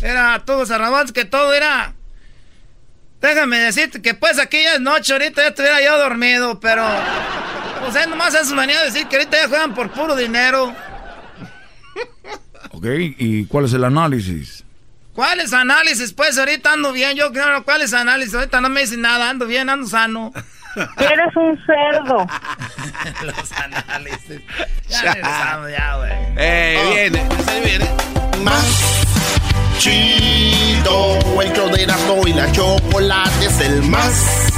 Era 0.01 0.43
todo 0.43 0.57
José 0.57 0.77
Ramón, 0.77 1.07
que 1.13 1.23
todo 1.23 1.53
era. 1.53 1.93
Déjame 3.21 3.57
decirte 3.59 4.01
que 4.01 4.15
pues 4.15 4.37
aquí 4.37 4.61
ya 4.63 4.73
es 4.73 4.81
noche, 4.81 5.13
ahorita 5.13 5.43
ya 5.43 5.47
estuviera 5.47 5.81
yo 5.81 5.97
dormido, 5.97 6.59
pero. 6.59 6.85
Pues 7.79 7.95
es 7.95 8.07
nomás 8.09 8.35
es 8.35 8.49
su 8.49 8.55
manera 8.55 8.81
de 8.81 8.87
decir 8.87 9.07
que 9.07 9.15
ahorita 9.15 9.37
ya 9.43 9.47
juegan 9.47 9.73
por 9.73 9.89
puro 9.91 10.13
dinero. 10.13 10.75
Ok, 12.73 12.85
¿y 13.19 13.45
cuál 13.45 13.65
es 13.65 13.73
el 13.73 13.83
análisis? 13.83 14.63
¿Cuáles 15.13 15.53
análisis? 15.53 16.11
Pues 16.11 16.39
ahorita 16.39 16.73
ando 16.73 16.91
bien, 16.91 17.15
yo 17.15 17.31
creo, 17.31 17.63
¿cuáles 17.63 17.93
análisis? 17.93 18.33
Ahorita 18.33 18.61
no 18.61 18.69
me 18.69 18.81
dicen 18.81 19.01
nada, 19.01 19.29
ando 19.29 19.45
bien, 19.45 19.69
ando 19.69 19.87
sano. 19.87 20.33
Eres 20.97 21.35
un 21.35 21.59
cerdo. 21.67 22.25
Los 23.23 23.51
análisis. 23.51 24.41
Ya 24.89 25.13
regresamos, 25.13 25.69
ya, 25.69 25.95
güey. 25.97 26.11
Eh, 26.35 27.09
viene. 27.11 27.29
viene. 27.63 27.89
Más 28.43 29.05
chido, 29.77 31.19
el 31.41 31.53
show 31.53 31.69
de 31.69 31.83
Erasmo 31.83 32.27
y 32.27 32.33
la 32.33 32.51
chocolate 32.51 33.45
es 33.45 33.59
el 33.61 33.83
más 33.83 34.51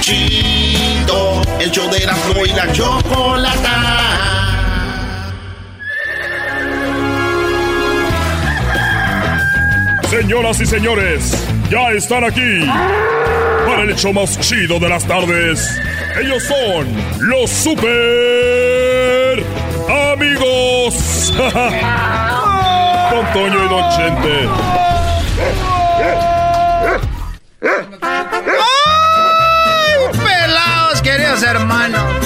chido, 0.00 1.42
el 1.58 1.70
show 1.72 1.90
de 1.90 2.04
Erasmo 2.04 2.46
y 2.46 2.50
la 2.50 2.72
chocolata. 2.72 4.59
Señoras 10.10 10.60
y 10.60 10.66
señores, 10.66 11.32
ya 11.70 11.92
están 11.92 12.24
aquí 12.24 12.66
para 13.64 13.82
el 13.82 13.90
hecho 13.90 14.12
más 14.12 14.40
chido 14.40 14.80
de 14.80 14.88
las 14.88 15.04
tardes. 15.04 15.80
Ellos 16.20 16.42
son 16.42 16.88
los 17.20 17.48
super 17.48 19.44
amigos. 20.12 21.32
Don 23.12 23.32
Toño 23.32 23.64
y 23.64 23.68
Don 23.68 23.88
Chente. 23.96 24.48
¡Ay, 28.02 28.32
pelados, 30.24 31.02
queridos 31.02 31.42
hermanos! 31.44 32.19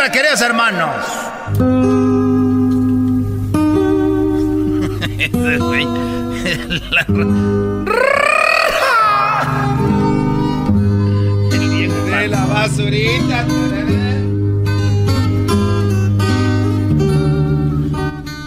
Tierra, 0.00 0.12
queridos 0.12 0.40
hermanos. 0.40 0.96
El 11.50 11.70
viejo 11.70 12.04
de 12.04 12.28
la 12.28 12.46
basurita. 12.46 13.46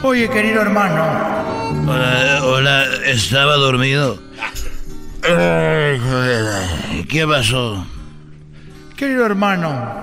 Oye, 0.03 0.29
querido 0.29 0.61
hermano. 0.61 1.03
Hola, 1.87 2.39
hola, 2.43 2.85
estaba 3.05 3.55
dormido. 3.55 4.19
¿Qué 7.09 7.25
pasó? 7.27 7.85
Querido 8.97 9.25
hermano, 9.25 10.02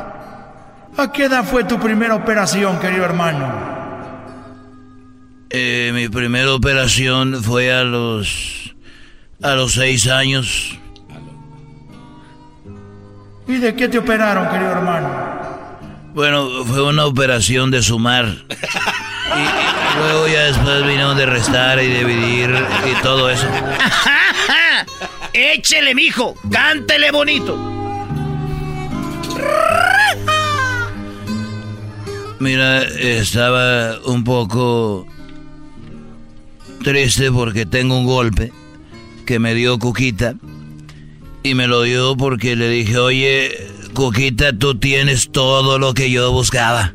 ¿a 1.00 1.12
qué 1.12 1.24
edad 1.24 1.44
fue 1.44 1.64
tu 1.64 1.78
primera 1.78 2.14
operación, 2.14 2.78
querido 2.78 3.04
hermano? 3.04 3.70
Eh, 5.48 5.90
mi 5.94 6.08
primera 6.08 6.52
operación 6.52 7.42
fue 7.42 7.72
a 7.72 7.82
los 7.82 8.74
a 9.42 9.54
los 9.54 9.72
seis 9.72 10.06
años. 10.06 10.78
¿Y 13.48 13.56
de 13.56 13.74
qué 13.74 13.88
te 13.88 13.98
operaron, 13.98 14.48
querido 14.48 14.70
hermano? 14.70 15.08
Bueno, 16.14 16.64
fue 16.64 16.82
una 16.82 17.06
operación 17.06 17.70
de 17.70 17.82
sumar. 17.82 18.26
Y, 19.30 19.98
luego 19.98 20.26
ya 20.26 20.42
después 20.42 20.84
vino 20.84 21.14
de 21.14 21.24
restar 21.24 21.80
y 21.80 21.86
dividir 21.86 22.50
y 22.50 23.00
todo 23.00 23.30
eso. 23.30 23.46
Échele, 25.32 25.94
mijo, 25.94 26.34
cántele 26.50 27.12
bonito. 27.12 27.56
Mira, 32.40 32.82
estaba 32.84 33.98
un 34.06 34.24
poco 34.24 35.06
triste 36.82 37.30
porque 37.30 37.66
tengo 37.66 37.98
un 37.98 38.06
golpe 38.06 38.50
que 39.26 39.38
me 39.38 39.52
dio 39.54 39.78
Cuquita. 39.78 40.34
Y 41.42 41.54
me 41.54 41.66
lo 41.66 41.82
dio 41.82 42.16
porque 42.16 42.56
le 42.56 42.70
dije, 42.70 42.96
oye, 42.96 43.68
Cuquita, 43.92 44.54
tú 44.54 44.78
tienes 44.78 45.30
todo 45.30 45.78
lo 45.78 45.92
que 45.92 46.10
yo 46.10 46.32
buscaba. 46.32 46.94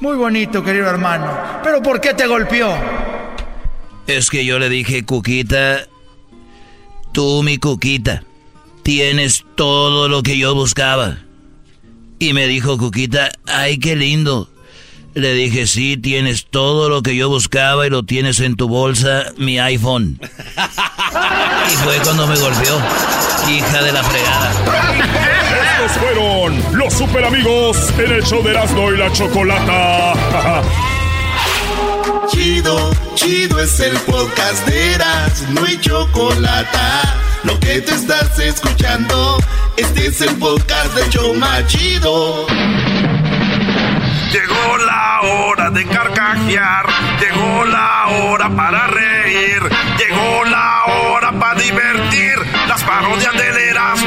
Muy 0.00 0.16
bonito, 0.16 0.64
querido 0.64 0.88
hermano. 0.88 1.36
Pero 1.62 1.82
¿por 1.82 2.00
qué 2.00 2.14
te 2.14 2.26
golpeó? 2.26 2.74
Es 4.06 4.30
que 4.30 4.46
yo 4.46 4.58
le 4.58 4.70
dije, 4.70 5.04
Cuquita, 5.04 5.86
tú 7.12 7.42
mi 7.42 7.58
Cuquita, 7.58 8.24
tienes 8.82 9.44
todo 9.54 10.08
lo 10.08 10.22
que 10.22 10.38
yo 10.38 10.54
buscaba. 10.54 11.18
Y 12.22 12.34
me 12.34 12.46
dijo 12.46 12.78
Cuquita, 12.78 13.32
ay, 13.48 13.78
qué 13.78 13.96
lindo. 13.96 14.48
Le 15.12 15.34
dije, 15.34 15.66
sí, 15.66 15.96
tienes 15.96 16.46
todo 16.46 16.88
lo 16.88 17.02
que 17.02 17.16
yo 17.16 17.28
buscaba 17.28 17.84
y 17.84 17.90
lo 17.90 18.04
tienes 18.04 18.38
en 18.38 18.54
tu 18.54 18.68
bolsa, 18.68 19.24
mi 19.38 19.58
iPhone. 19.58 20.20
Y 21.72 21.76
fue 21.76 21.96
cuando 22.04 22.28
me 22.28 22.36
golpeó, 22.38 22.80
hija 23.48 23.82
de 23.82 23.92
la 23.92 24.04
fregada. 24.04 24.52
Estos 25.80 25.98
fueron 25.98 26.78
los 26.78 26.92
super 26.94 27.24
amigos 27.24 27.76
en 27.98 28.12
el 28.12 28.22
show 28.22 28.42
de 28.42 28.50
Erasmo 28.50 28.92
y 28.92 28.98
la 28.98 29.12
Chocolata. 29.12 30.62
Chido, 32.28 32.92
chido 33.16 33.60
es 33.60 33.80
el 33.80 33.96
podcast 33.98 34.64
de 34.66 34.94
Erasmo 34.94 35.66
y 35.66 35.80
Chocolata. 35.80 37.31
Lo 37.44 37.58
que 37.58 37.80
te 37.80 37.94
estás 37.94 38.38
escuchando, 38.38 39.38
este 39.76 40.06
es 40.06 40.20
el 40.20 40.34
podcast 40.36 40.94
de 40.94 41.08
Choma 41.10 41.66
Chido. 41.66 42.46
Llegó 44.32 44.78
la 44.78 45.20
hora 45.22 45.70
de 45.70 45.84
carcajear, 45.86 46.86
llegó 47.20 47.64
la 47.64 48.06
hora 48.08 48.48
para 48.50 48.86
reír, 48.86 49.60
llegó 49.98 50.44
la 50.44 50.84
hora 50.84 51.32
para 51.32 51.60
divertir. 51.60 52.34
Las 52.68 52.82
parodias 52.84 53.32
del 53.32 53.56
Erasmo 53.58 54.01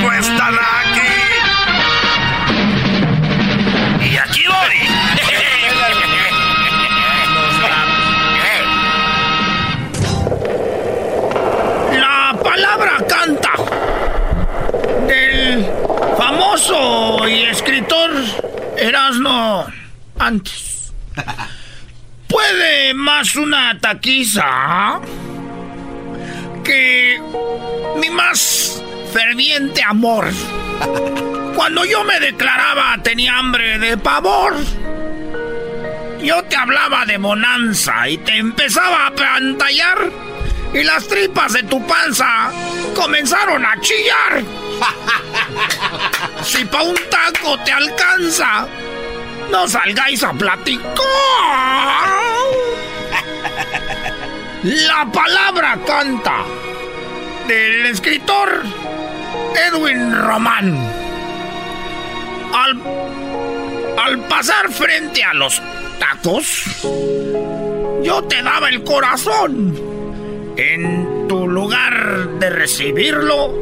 La 12.75 12.81
palabra 12.81 13.07
canta 13.07 13.51
del 15.07 15.65
famoso 16.17 17.25
y 17.25 17.43
escritor 17.43 18.11
Erasmo 18.77 19.65
antes. 20.19 20.91
Puede 22.27 22.93
más 22.93 23.33
una 23.37 23.79
taquiza 23.79 24.99
que 26.65 27.21
mi 27.95 28.09
más 28.09 28.83
ferviente 29.13 29.81
amor. 29.81 30.27
Cuando 31.55 31.85
yo 31.85 32.03
me 32.03 32.19
declaraba 32.19 33.01
tenía 33.03 33.37
hambre 33.37 33.79
de 33.79 33.97
pavor. 33.97 34.53
Yo 36.21 36.43
te 36.43 36.57
hablaba 36.57 37.05
de 37.05 37.19
bonanza 37.19 38.09
y 38.09 38.17
te 38.17 38.35
empezaba 38.35 39.07
a 39.07 39.15
pantallar 39.15 40.25
y 40.73 40.83
las 40.83 41.07
tripas 41.07 41.53
de 41.53 41.63
tu 41.63 41.85
panza 41.85 42.51
comenzaron 42.95 43.65
a 43.65 43.79
chillar. 43.79 44.43
Si 46.43 46.65
pa' 46.65 46.83
un 46.83 46.95
taco 47.09 47.57
te 47.63 47.71
alcanza, 47.71 48.67
no 49.51 49.67
salgáis 49.67 50.23
a 50.23 50.33
platicar. 50.33 50.93
La 54.63 55.05
palabra 55.11 55.77
canta 55.85 56.43
del 57.47 57.85
escritor 57.85 58.63
Edwin 59.67 60.11
Román. 60.23 60.75
Al, 62.53 62.81
al 64.03 64.19
pasar 64.27 64.71
frente 64.71 65.23
a 65.23 65.33
los 65.33 65.61
tacos, 65.99 66.63
yo 68.03 68.23
te 68.27 68.41
daba 68.41 68.69
el 68.69 68.83
corazón. 68.83 69.94
En 70.57 71.27
tu 71.27 71.47
lugar 71.47 72.39
de 72.39 72.49
recibirlo, 72.49 73.53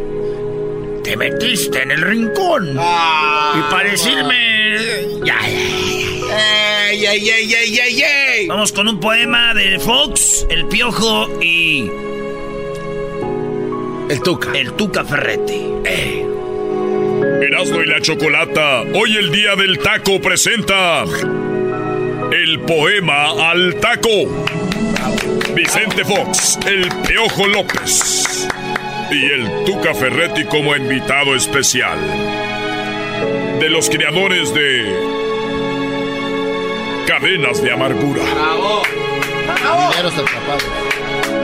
te 1.04 1.18
metiste 1.18 1.82
en 1.82 1.91
el 1.91 2.02
rincón. 2.02 2.72
Y 2.72 3.72
para 3.72 3.89
decirme. 3.89 4.54
Ya, 5.26 7.14
ya, 7.16 7.88
ya. 7.89 8.08
Vamos 8.48 8.72
con 8.72 8.88
un 8.88 9.00
poema 9.00 9.54
de 9.54 9.80
Fox, 9.80 10.46
El 10.50 10.68
Piojo 10.68 11.30
y. 11.41 11.89
El 14.10 14.22
Tuca. 14.22 14.52
El 14.54 14.74
Tuca 14.74 15.04
Ferretti. 15.04 15.66
Eh. 15.86 16.26
Erasmo 17.41 17.82
y 17.82 17.88
la 17.88 18.02
Chocolata, 18.02 18.82
hoy 18.94 19.18
el 19.18 19.32
día 19.32 19.56
del 19.56 19.80
taco 19.80 20.22
presenta 20.22 21.04
el 22.32 22.60
poema 22.62 23.52
al 23.52 23.76
taco. 23.76 24.10
Vicente 25.56 26.04
Fox, 26.04 26.58
el 26.66 26.89
Piojo 27.08 27.47
López 27.47 28.47
y 29.12 29.26
el 29.26 29.66
Tuca 29.66 29.93
Ferretti 29.93 30.45
como 30.45 30.76
invitado 30.76 31.36
especial. 31.36 31.99
De 33.60 33.70
los 33.70 33.88
creadores 33.88 34.51
de 34.54 34.95
Cadenas 37.08 37.62
de 37.62 37.72
Amargura. 37.72 38.24
Mineros 39.91 40.18
atrapados. 40.18 40.66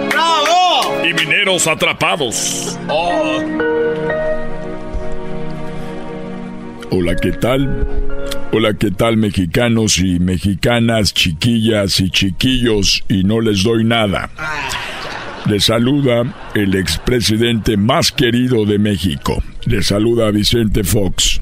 ¡Bravo! 0.09 1.05
Y 1.05 1.13
mineros 1.13 1.67
atrapados. 1.67 2.79
Hola, 6.89 7.15
¿qué 7.21 7.31
tal? 7.33 7.87
Hola, 8.51 8.73
¿qué 8.73 8.89
tal 8.89 9.15
mexicanos 9.15 9.99
y 9.99 10.19
mexicanas, 10.19 11.13
chiquillas 11.13 11.99
y 11.99 12.09
chiquillos? 12.09 13.03
Y 13.07 13.23
no 13.23 13.41
les 13.41 13.61
doy 13.61 13.83
nada. 13.83 14.31
Les 15.45 15.65
saluda 15.65 16.23
el 16.55 16.73
expresidente 16.73 17.77
más 17.77 18.11
querido 18.11 18.65
de 18.65 18.79
México. 18.79 19.43
Les 19.65 19.85
saluda 19.85 20.31
Vicente 20.31 20.83
Fox. 20.83 21.39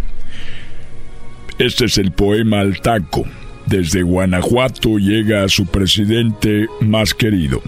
Este 1.57 1.85
es 1.85 1.97
el 1.97 2.11
poema 2.11 2.59
al 2.59 2.81
taco. 2.81 3.23
Desde 3.67 4.01
Guanajuato 4.01 4.97
llega 4.97 5.45
a 5.45 5.49
su 5.49 5.65
presidente 5.65 6.67
más 6.81 7.13
querido. 7.13 7.61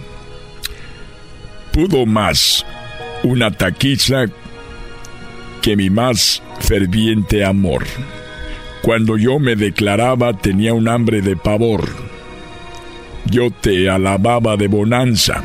Pudo 1.71 2.05
más 2.05 2.65
una 3.23 3.51
taquiza 3.51 4.25
que 5.61 5.77
mi 5.77 5.89
más 5.89 6.43
ferviente 6.59 7.45
amor. 7.45 7.85
Cuando 8.81 9.17
yo 9.17 9.39
me 9.39 9.55
declaraba 9.55 10.33
tenía 10.33 10.73
un 10.73 10.87
hambre 10.87 11.21
de 11.21 11.35
pavor. 11.35 11.87
Yo 13.25 13.51
te 13.51 13.89
alababa 13.89 14.57
de 14.57 14.67
bonanza 14.67 15.43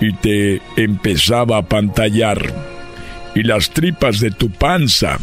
y 0.00 0.12
te 0.14 0.60
empezaba 0.76 1.58
a 1.58 1.62
pantallar 1.62 2.52
y 3.34 3.42
las 3.44 3.70
tripas 3.70 4.20
de 4.20 4.30
tu 4.30 4.50
panza 4.50 5.18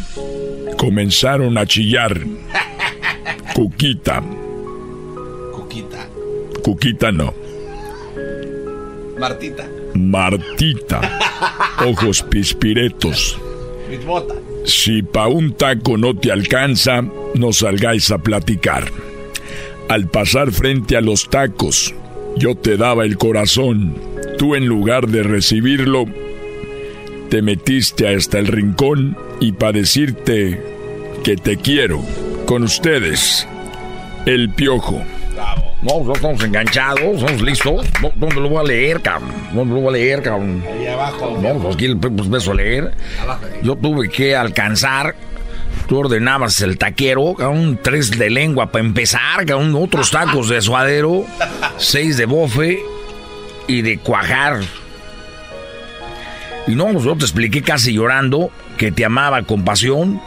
comenzaron 0.78 1.58
a 1.58 1.66
chillar. 1.66 2.18
Cuquita. 3.54 4.22
Cuquita. 5.52 6.08
Cuquita 6.62 7.12
no. 7.12 7.34
Martita. 9.18 9.68
Martita. 9.94 11.18
Ojos 11.86 12.22
pispiretos. 12.22 13.38
Si 14.66 15.04
pa' 15.04 15.28
un 15.28 15.52
taco 15.52 15.96
no 15.96 16.16
te 16.16 16.32
alcanza, 16.32 17.04
no 17.34 17.52
salgáis 17.52 18.10
a 18.10 18.18
platicar. 18.18 18.90
Al 19.88 20.08
pasar 20.08 20.50
frente 20.50 20.96
a 20.96 21.00
los 21.00 21.30
tacos, 21.30 21.94
yo 22.36 22.56
te 22.56 22.76
daba 22.76 23.04
el 23.04 23.16
corazón. 23.16 23.94
Tú 24.38 24.56
en 24.56 24.66
lugar 24.66 25.06
de 25.06 25.22
recibirlo, 25.22 26.06
te 27.30 27.42
metiste 27.42 28.08
hasta 28.08 28.40
el 28.40 28.48
rincón 28.48 29.16
y 29.40 29.52
para 29.52 29.78
decirte 29.78 30.60
que 31.22 31.36
te 31.36 31.58
quiero. 31.58 32.02
Con 32.46 32.64
ustedes, 32.64 33.46
el 34.26 34.50
piojo. 34.50 35.04
No, 35.86 36.02
no 36.02 36.14
estamos 36.14 36.42
enganchados, 36.42 37.00
estamos 37.00 37.42
listos. 37.42 37.86
No, 38.02 38.10
¿Dónde 38.16 38.40
lo 38.40 38.48
voy 38.48 38.58
a 38.58 38.64
leer, 38.64 39.00
cabrón? 39.00 39.32
¿Dónde 39.52 39.72
lo 39.72 39.80
voy 39.82 39.90
a 39.90 39.92
leer, 39.92 40.20
cabrón? 40.20 40.64
Ahí 40.66 40.88
abajo. 40.88 41.38
No, 41.40 41.54
pues 41.60 41.76
aquí 41.76 41.94
pues, 41.94 42.28
beso 42.28 42.50
a 42.50 42.54
leer. 42.54 42.92
Yo 43.62 43.76
tuve 43.76 44.08
que 44.10 44.34
alcanzar. 44.34 45.14
Tú 45.86 46.00
ordenabas 46.00 46.60
el 46.62 46.76
taquero, 46.76 47.34
cabrón, 47.34 47.78
tres 47.80 48.10
de 48.18 48.30
lengua 48.30 48.72
para 48.72 48.84
empezar, 48.84 49.46
cabrón, 49.46 49.76
otros 49.76 50.10
tacos 50.10 50.48
de 50.48 50.60
suadero, 50.60 51.24
seis 51.76 52.16
de 52.16 52.26
bofe 52.26 52.80
y 53.68 53.82
de 53.82 53.98
cuajar. 53.98 54.62
Y 56.66 56.74
no, 56.74 56.86
pues, 56.88 57.04
yo 57.04 57.14
te 57.16 57.24
expliqué 57.24 57.62
casi 57.62 57.92
llorando 57.92 58.50
que 58.76 58.90
te 58.90 59.04
amaba 59.04 59.42
con 59.42 59.64
pasión. 59.64 60.20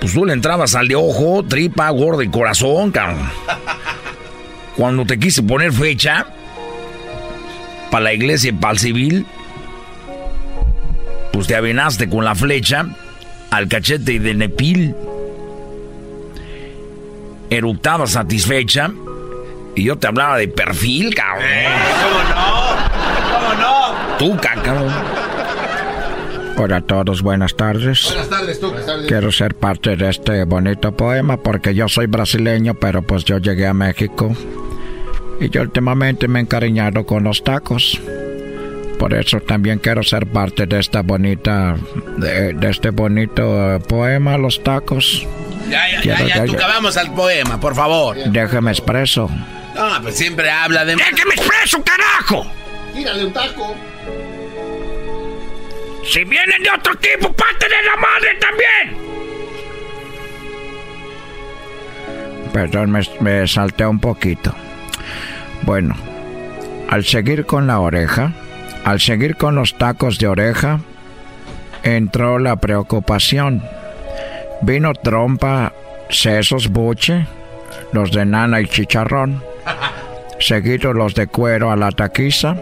Pues 0.00 0.12
tú 0.14 0.24
le 0.26 0.32
entrabas 0.32 0.74
al 0.74 0.88
de 0.88 0.96
ojo, 0.96 1.44
tripa, 1.44 1.88
gordo 1.90 2.22
y 2.22 2.28
corazón, 2.28 2.90
cabrón. 2.90 3.30
Cuando 4.76 5.04
te 5.04 5.18
quise 5.18 5.42
poner 5.42 5.72
fecha 5.72 6.26
para 7.90 8.04
la 8.04 8.12
iglesia 8.14 8.50
y 8.50 8.52
para 8.52 8.72
el 8.72 8.78
civil, 8.78 9.26
pues 11.32 11.46
te 11.46 11.56
avinaste 11.56 12.08
con 12.08 12.24
la 12.24 12.34
flecha 12.34 12.86
al 13.50 13.68
cachete 13.68 14.18
de 14.18 14.34
Nepil. 14.34 14.94
Eructaba 17.50 18.06
satisfecha 18.06 18.90
y 19.74 19.84
yo 19.84 19.96
te 19.98 20.06
hablaba 20.06 20.38
de 20.38 20.48
perfil, 20.48 21.14
cabrón. 21.14 21.44
¿Cómo 22.02 22.22
no? 22.34 22.72
¿Cómo 23.30 23.54
no? 23.60 24.16
Tú, 24.18 24.36
cabrón. 24.40 25.11
Hola 26.64 26.76
a 26.76 26.80
todos, 26.80 27.22
buenas 27.22 27.56
tardes. 27.56 28.04
Buenas 28.04 28.28
tardes, 28.30 28.60
tú. 28.60 28.68
Buenas 28.68 28.86
tardes. 28.86 29.06
Quiero 29.08 29.32
ser 29.32 29.56
parte 29.56 29.96
de 29.96 30.08
este 30.10 30.44
bonito 30.44 30.92
poema 30.96 31.36
porque 31.36 31.74
yo 31.74 31.88
soy 31.88 32.06
brasileño, 32.06 32.74
pero 32.74 33.02
pues 33.02 33.24
yo 33.24 33.38
llegué 33.38 33.66
a 33.66 33.74
México 33.74 34.32
y 35.40 35.48
yo 35.50 35.62
últimamente 35.62 36.28
me 36.28 36.38
he 36.38 36.42
encariñado 36.42 37.04
con 37.04 37.24
los 37.24 37.42
tacos. 37.42 38.00
Por 38.96 39.12
eso 39.12 39.40
también 39.40 39.80
quiero 39.80 40.04
ser 40.04 40.28
parte 40.28 40.66
de 40.66 40.78
esta 40.78 41.02
bonita, 41.02 41.74
de, 42.18 42.52
de 42.52 42.70
este 42.70 42.90
bonito 42.90 43.74
eh, 43.74 43.80
poema, 43.80 44.38
los 44.38 44.62
tacos. 44.62 45.26
Ya, 45.68 45.90
ya, 45.90 46.00
Quiero- 46.00 46.26
ya, 46.28 46.36
ya, 46.36 46.44
tú 46.44 46.54
vamos 46.60 46.96
al 46.96 47.12
poema, 47.12 47.58
por 47.58 47.74
favor. 47.74 48.16
Déjeme 48.30 48.70
expreso. 48.70 49.28
No, 49.74 49.88
pues 50.00 50.14
siempre 50.16 50.48
habla 50.48 50.84
de... 50.84 50.94
¡Déjeme 50.94 51.34
expreso, 51.34 51.82
carajo! 51.82 52.46
Tírale 52.94 53.24
un 53.26 53.32
taco. 53.32 53.74
Si 56.04 56.24
vienen 56.24 56.62
de 56.62 56.70
otro 56.70 56.94
tipo, 56.96 57.32
parte 57.32 57.66
de 57.66 57.82
la 57.84 57.96
madre 57.96 58.34
también. 58.40 59.12
Perdón, 62.52 62.90
me, 62.90 63.00
me 63.20 63.46
salté 63.46 63.86
un 63.86 63.98
poquito. 63.98 64.54
Bueno, 65.62 65.94
al 66.90 67.04
seguir 67.04 67.46
con 67.46 67.66
la 67.66 67.80
oreja, 67.80 68.32
al 68.84 69.00
seguir 69.00 69.36
con 69.36 69.54
los 69.54 69.78
tacos 69.78 70.18
de 70.18 70.26
oreja, 70.26 70.80
entró 71.82 72.38
la 72.38 72.56
preocupación. 72.56 73.62
Vino 74.60 74.92
trompa, 74.94 75.72
sesos, 76.10 76.68
buche, 76.68 77.26
los 77.92 78.12
de 78.12 78.24
nana 78.24 78.60
y 78.60 78.66
chicharrón, 78.66 79.42
seguidos 80.40 80.94
los 80.94 81.14
de 81.14 81.28
cuero 81.28 81.70
a 81.70 81.76
la 81.76 81.90
taquiza, 81.90 82.56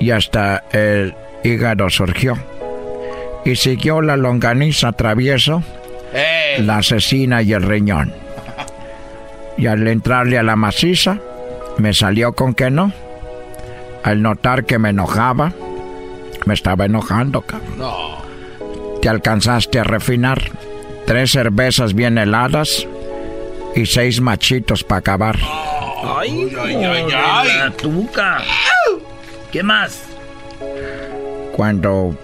y 0.00 0.10
hasta 0.10 0.64
el 0.72 1.14
hígado 1.46 1.88
surgió. 1.90 2.36
Y 3.44 3.56
siguió 3.56 4.02
la 4.02 4.16
longaniza 4.16 4.92
travieso, 4.92 5.62
la 6.58 6.78
asesina 6.78 7.42
y 7.42 7.52
el 7.52 7.62
riñón. 7.62 8.12
Y 9.56 9.66
al 9.66 9.86
entrarle 9.86 10.38
a 10.38 10.42
la 10.42 10.56
maciza, 10.56 11.18
me 11.78 11.94
salió 11.94 12.32
con 12.32 12.54
que 12.54 12.70
no. 12.70 12.92
Al 14.02 14.22
notar 14.22 14.64
que 14.64 14.78
me 14.78 14.90
enojaba, 14.90 15.52
me 16.44 16.54
estaba 16.54 16.86
enojando, 16.86 17.42
cabrón. 17.42 17.78
No. 17.78 18.16
Te 19.00 19.08
alcanzaste 19.08 19.78
a 19.78 19.84
refinar. 19.84 20.42
Tres 21.06 21.30
cervezas 21.30 21.94
bien 21.94 22.18
heladas 22.18 22.86
y 23.76 23.86
seis 23.86 24.20
machitos 24.20 24.82
para 24.82 24.98
acabar. 24.98 25.38
Ay, 26.18 26.52
ay, 26.60 26.84
ay, 26.84 27.06
ay. 27.14 27.48
la 27.58 27.70
tuca. 27.70 28.38
¿Qué 29.52 29.62
más? 29.62 30.15
Cuando 31.56 32.14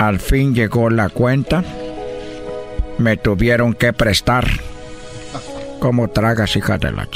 al 0.00 0.18
fin 0.18 0.52
llegó 0.52 0.90
la 0.90 1.08
cuenta, 1.10 1.62
me 2.98 3.16
tuvieron 3.16 3.72
que 3.72 3.92
prestar. 3.92 4.48
¿Cómo 5.78 6.08
tragas, 6.08 6.56
hija 6.56 6.76
de 6.76 6.90
la... 6.90 7.08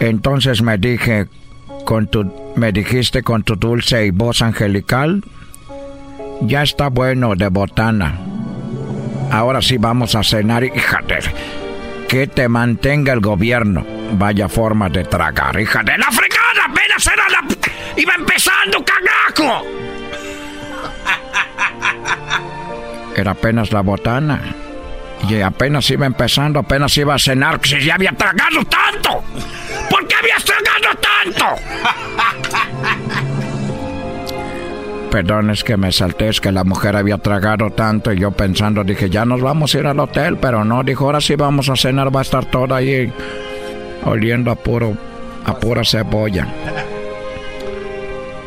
Entonces 0.00 0.62
me 0.62 0.78
dije, 0.78 1.26
con 1.84 2.06
tu, 2.06 2.32
me 2.56 2.72
dijiste 2.72 3.22
con 3.22 3.42
tu 3.42 3.56
dulce 3.56 4.06
y 4.06 4.10
voz 4.10 4.40
angelical, 4.40 5.22
ya 6.40 6.62
está 6.62 6.88
bueno 6.88 7.34
de 7.34 7.48
botana. 7.48 8.18
Ahora 9.30 9.60
sí 9.60 9.76
vamos 9.76 10.14
a 10.14 10.22
cenar, 10.22 10.64
hija 10.64 11.00
de... 11.06 11.18
Que 12.08 12.26
te 12.26 12.48
mantenga 12.48 13.12
el 13.12 13.20
gobierno. 13.20 13.84
Vaya 14.12 14.48
forma 14.48 14.88
de 14.88 15.04
tragar, 15.04 15.60
hija 15.60 15.82
de 15.82 15.92
la... 15.92 16.06
¡La 16.06 16.10
fregada! 16.10 16.64
¡Apenas 16.70 17.06
era 17.06 17.28
la... 17.28 18.00
¡Iba 18.00 18.14
empezando, 18.14 18.82
cagajo! 18.82 19.66
Era 23.16 23.32
apenas 23.32 23.72
la 23.72 23.80
botana. 23.80 24.40
Y 25.28 25.40
apenas 25.40 25.88
iba 25.90 26.06
empezando, 26.06 26.58
apenas 26.58 26.96
iba 26.98 27.14
a 27.14 27.18
cenar. 27.18 27.60
Si 27.62 27.82
ya 27.82 27.94
había 27.94 28.12
tragado 28.12 28.64
tanto. 28.64 29.22
¿Por 29.88 30.06
qué 30.06 30.14
habías 30.16 30.44
tragado 30.44 30.98
tanto? 31.00 31.44
Perdón, 35.14 35.50
es 35.50 35.62
que 35.62 35.76
me 35.76 35.92
salté, 35.92 36.28
es 36.28 36.40
que 36.40 36.50
la 36.50 36.64
mujer 36.64 36.96
había 36.96 37.18
tragado 37.18 37.70
tanto 37.70 38.12
y 38.12 38.18
yo 38.18 38.32
pensando, 38.32 38.82
dije, 38.82 39.08
ya 39.08 39.24
nos 39.24 39.40
vamos 39.40 39.72
a 39.72 39.78
ir 39.78 39.86
al 39.86 40.00
hotel, 40.00 40.38
pero 40.38 40.64
no, 40.64 40.82
dijo, 40.82 41.04
ahora 41.04 41.20
sí 41.20 41.36
vamos 41.36 41.68
a 41.68 41.76
cenar, 41.76 42.12
va 42.12 42.18
a 42.18 42.22
estar 42.22 42.46
toda 42.46 42.78
ahí 42.78 43.12
oliendo 44.06 44.50
a 44.50 44.56
puro, 44.56 44.96
a 45.44 45.54
pura 45.54 45.84
cebolla. 45.84 46.48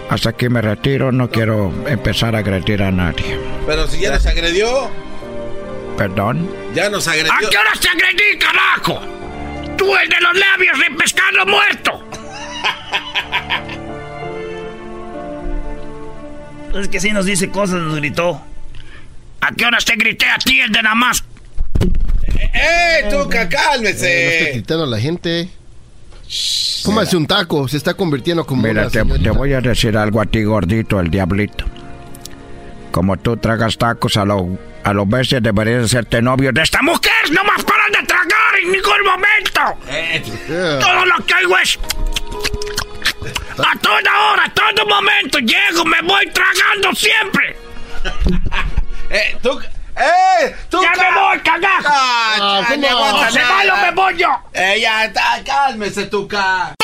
Hasta 0.10 0.30
aquí 0.30 0.48
me 0.50 0.62
retiro, 0.62 1.12
no 1.12 1.30
quiero 1.30 1.74
empezar 1.88 2.36
a 2.36 2.40
agredir 2.40 2.82
a 2.82 2.92
nadie. 2.92 3.38
Pero 3.66 3.88
si 3.88 4.00
ya 4.00 4.12
nos 4.12 4.26
agredió, 4.26 4.90
Perdón. 5.98 6.50
ya 6.74 6.90
nos 6.90 7.08
agredió. 7.08 7.34
¿A 7.34 7.40
qué 7.40 7.58
hora 7.58 7.72
te 7.80 7.90
agredí, 7.90 8.38
carajo? 8.40 9.02
Tú, 9.78 9.96
el 9.96 10.10
de 10.10 10.22
los 10.22 10.34
labios 10.38 10.80
de 10.80 10.96
pescado 10.96 11.46
muerto. 11.46 12.04
Es 16.80 16.88
que 16.90 17.00
sí 17.00 17.12
nos 17.12 17.26
dice 17.26 17.50
cosas, 17.50 17.80
nos 17.82 17.96
gritó. 17.96 18.42
¿A 19.42 19.52
qué 19.52 19.66
horas 19.66 19.84
te 19.86 19.96
grité 19.96 20.30
a 20.30 20.38
ti, 20.38 20.60
el 20.62 20.72
de 20.72 20.84
nada 20.84 20.96
más? 20.96 21.24
¡Eh, 22.24 22.52
Eh, 22.54 23.10
no 23.12 23.28
cálmese! 23.30 24.38
esté 24.40 24.52
gritando 24.54 24.84
a 24.84 24.88
la 24.88 25.00
gente. 25.00 25.50
Cómase 26.84 27.16
un 27.18 27.26
taco, 27.26 27.68
se 27.68 27.78
está 27.78 27.94
convirtiendo 27.94 28.46
como 28.46 28.64
Mira, 28.64 28.84
una 28.84 28.90
te, 28.90 29.04
te 29.04 29.30
voy 29.30 29.54
a 29.54 29.62
decir 29.62 29.98
algo 29.98 30.22
a 30.22 30.26
ti, 30.26 30.44
gordito, 30.44 31.00
el 31.00 31.10
diablito. 31.10 31.66
Como 32.92 33.18
tú 33.18 33.38
tragas 33.38 33.78
tacos 33.78 34.18
a 34.18 34.26
lo, 34.26 34.58
a 34.84 34.94
lo 34.94 35.06
bestia, 35.06 35.40
deberías 35.40 35.86
hacerte 35.86 36.22
novio 36.22 36.52
de 36.52 36.62
esta 36.64 36.80
¡Esta 36.80 36.92
mujer 36.92 37.32
no 37.32 37.44
más 37.44 37.64
paran 37.64 37.92
de 37.92 38.08
tragar 38.08 38.56
en 38.62 38.72
ningún 38.72 39.04
momento! 39.06 40.82
Todo 40.86 41.06
lo 41.06 41.26
que 41.26 41.34
hago 41.34 41.58
es... 41.60 41.80
A 43.58 43.80
toda 43.80 44.32
hora, 44.32 44.46
a 44.46 44.54
todo 44.54 44.86
momento, 44.86 45.40
llego, 45.40 45.84
me 45.86 46.02
voy 46.04 46.30
tragando 46.32 46.94
siempre. 46.96 47.58
¡Eh, 49.10 49.38
Tuca! 49.42 49.77
¡Eh, 50.00 50.56
Tuca! 50.70 50.92
¡Ya 50.96 51.04
me 51.04 51.20
voy, 51.20 51.40
cagajo! 51.40 51.88
Ah, 51.90 52.76
ni 52.78 52.86
aguanta 52.86 53.32
¡Se 53.32 53.42
va 53.42 53.74
o 53.74 53.78
me 53.82 53.92
voy 53.92 54.18
yo! 54.18 54.30
¡Eh, 54.54 54.80
ya 54.82 55.06
está! 55.06 55.42
¡Cálmese, 55.44 56.06
Tuca! 56.06 56.76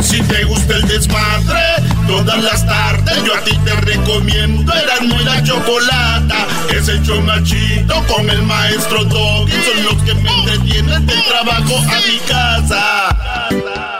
Si 0.00 0.20
te 0.22 0.42
gusta 0.44 0.74
el 0.74 0.88
desmadre, 0.88 1.60
todas 2.08 2.42
las 2.42 2.66
tardes 2.66 3.22
yo 3.22 3.34
a 3.34 3.40
ti 3.42 3.56
te 3.64 3.74
recomiendo 3.76 4.72
Eran 4.72 5.08
muy 5.08 5.22
la 5.22 5.40
chocolata. 5.44 6.46
Es 6.74 6.88
el 6.88 7.00
chido 7.44 8.06
con 8.08 8.28
el 8.28 8.42
maestro 8.42 9.04
Doggy. 9.04 9.52
Son 9.52 9.84
los 9.84 10.02
que 10.02 10.14
me 10.14 10.30
entretienen 10.30 11.06
del 11.06 11.24
trabajo 11.24 11.76
a 11.76 12.00
mi 12.08 12.18
casa. 12.26 13.99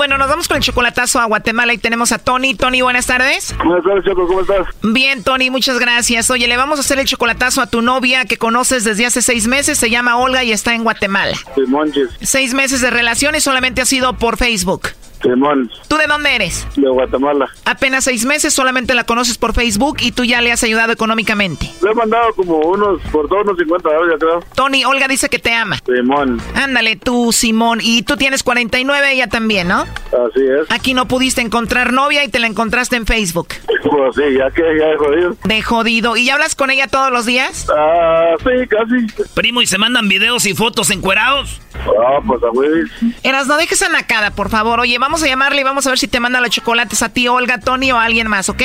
Bueno, 0.00 0.16
nos 0.16 0.30
vamos 0.30 0.48
con 0.48 0.56
el 0.56 0.62
chocolatazo 0.62 1.20
a 1.20 1.26
Guatemala 1.26 1.74
y 1.74 1.76
tenemos 1.76 2.10
a 2.12 2.18
Tony. 2.18 2.54
Tony, 2.54 2.80
buenas 2.80 3.04
tardes. 3.04 3.54
Buenas 3.62 3.84
tardes, 3.84 4.02
Choco, 4.06 4.26
¿cómo 4.26 4.40
estás? 4.40 4.66
Bien, 4.80 5.22
Tony, 5.22 5.50
muchas 5.50 5.78
gracias. 5.78 6.30
Oye, 6.30 6.48
le 6.48 6.56
vamos 6.56 6.78
a 6.78 6.80
hacer 6.80 6.98
el 6.98 7.04
chocolatazo 7.04 7.60
a 7.60 7.66
tu 7.66 7.82
novia 7.82 8.24
que 8.24 8.38
conoces 8.38 8.84
desde 8.84 9.04
hace 9.04 9.20
seis 9.20 9.46
meses. 9.46 9.76
Se 9.76 9.90
llama 9.90 10.16
Olga 10.16 10.42
y 10.42 10.52
está 10.52 10.74
en 10.74 10.84
Guatemala. 10.84 11.36
Sí, 11.54 11.60
Monches. 11.68 12.08
Seis 12.22 12.54
meses 12.54 12.80
de 12.80 12.88
relación 12.88 13.34
y 13.34 13.42
solamente 13.42 13.82
ha 13.82 13.84
sido 13.84 14.14
por 14.16 14.38
Facebook. 14.38 14.88
Simón. 15.22 15.70
¿Tú 15.88 15.96
de 15.96 16.06
dónde 16.06 16.34
eres? 16.34 16.66
De 16.76 16.88
Guatemala. 16.88 17.48
Apenas 17.64 18.04
seis 18.04 18.24
meses, 18.24 18.54
solamente 18.54 18.94
la 18.94 19.04
conoces 19.04 19.38
por 19.38 19.54
Facebook 19.54 19.98
y 20.00 20.12
tú 20.12 20.24
ya 20.24 20.40
le 20.40 20.52
has 20.52 20.62
ayudado 20.62 20.92
económicamente. 20.92 21.70
Le 21.82 21.90
he 21.90 21.94
mandado 21.94 22.32
como 22.34 22.58
unos, 22.58 23.00
por 23.12 23.28
todos 23.28 23.42
unos 23.44 23.58
50 23.58 23.88
dólares, 23.88 24.16
creo. 24.20 24.40
Tony, 24.54 24.84
Olga 24.84 25.08
dice 25.08 25.28
que 25.28 25.38
te 25.38 25.52
ama. 25.54 25.78
Simón. 25.84 26.40
Ándale, 26.54 26.96
tú, 26.96 27.32
Simón. 27.32 27.80
Y 27.82 28.02
tú 28.02 28.16
tienes 28.16 28.42
49, 28.42 29.12
ella 29.12 29.26
también, 29.28 29.68
¿no? 29.68 29.82
Así 29.82 30.42
es. 30.60 30.70
Aquí 30.70 30.94
no 30.94 31.06
pudiste 31.08 31.40
encontrar 31.40 31.92
novia 31.92 32.24
y 32.24 32.28
te 32.28 32.38
la 32.38 32.46
encontraste 32.46 32.96
en 32.96 33.06
Facebook. 33.06 33.48
Pues 33.82 34.14
sí, 34.14 34.22
ya 34.36 34.50
que 34.50 34.62
ya 34.78 34.86
he 34.86 34.96
jodido. 34.96 35.36
De 35.44 35.62
jodido. 35.62 36.16
¿Y 36.16 36.28
hablas 36.30 36.54
con 36.54 36.70
ella 36.70 36.86
todos 36.88 37.10
los 37.10 37.26
días? 37.26 37.66
Ah, 37.74 38.34
sí, 38.38 38.66
casi. 38.68 39.28
Primo, 39.34 39.62
¿y 39.62 39.66
se 39.66 39.78
mandan 39.78 40.08
videos 40.08 40.46
y 40.46 40.54
fotos 40.54 40.90
encuerados? 40.90 41.60
Ah, 41.74 42.20
pues 42.26 42.42
a 42.42 42.48
güey. 42.48 42.82
Eras, 43.22 43.46
no 43.46 43.56
dejes 43.56 43.82
a 43.82 43.88
Nakada, 43.88 44.32
por 44.32 44.50
favor. 44.50 44.80
Oye, 44.80 44.98
vamos 44.98 45.22
a 45.22 45.26
llamarle 45.26 45.60
y 45.60 45.64
vamos 45.64 45.86
a 45.86 45.90
ver 45.90 45.98
si 45.98 46.08
te 46.08 46.20
manda 46.20 46.40
los 46.40 46.50
chocolates 46.50 47.02
a 47.02 47.08
ti, 47.08 47.28
Olga, 47.28 47.58
Tony 47.58 47.92
o 47.92 47.96
a 47.96 48.04
alguien 48.04 48.28
más, 48.28 48.48
¿ok? 48.48 48.62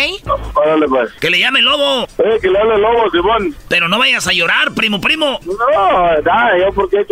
Órale, 0.54 0.88
pues. 0.88 1.12
Que 1.14 1.30
le 1.30 1.40
llame 1.40 1.62
Lobo. 1.62 2.08
Eh, 2.18 2.40
que 2.42 2.50
le 2.50 2.60
hable 2.60 2.78
Lobo, 2.78 3.10
Simón. 3.12 3.56
Pero 3.68 3.88
no 3.88 4.00
vayas 4.00 4.28
a 4.28 4.34
llorar, 4.34 4.74
primo, 4.74 5.00
primo. 5.00 5.40
No, 5.46 6.22
nada, 6.22 6.58
yo 6.60 6.74
porque 6.74 7.06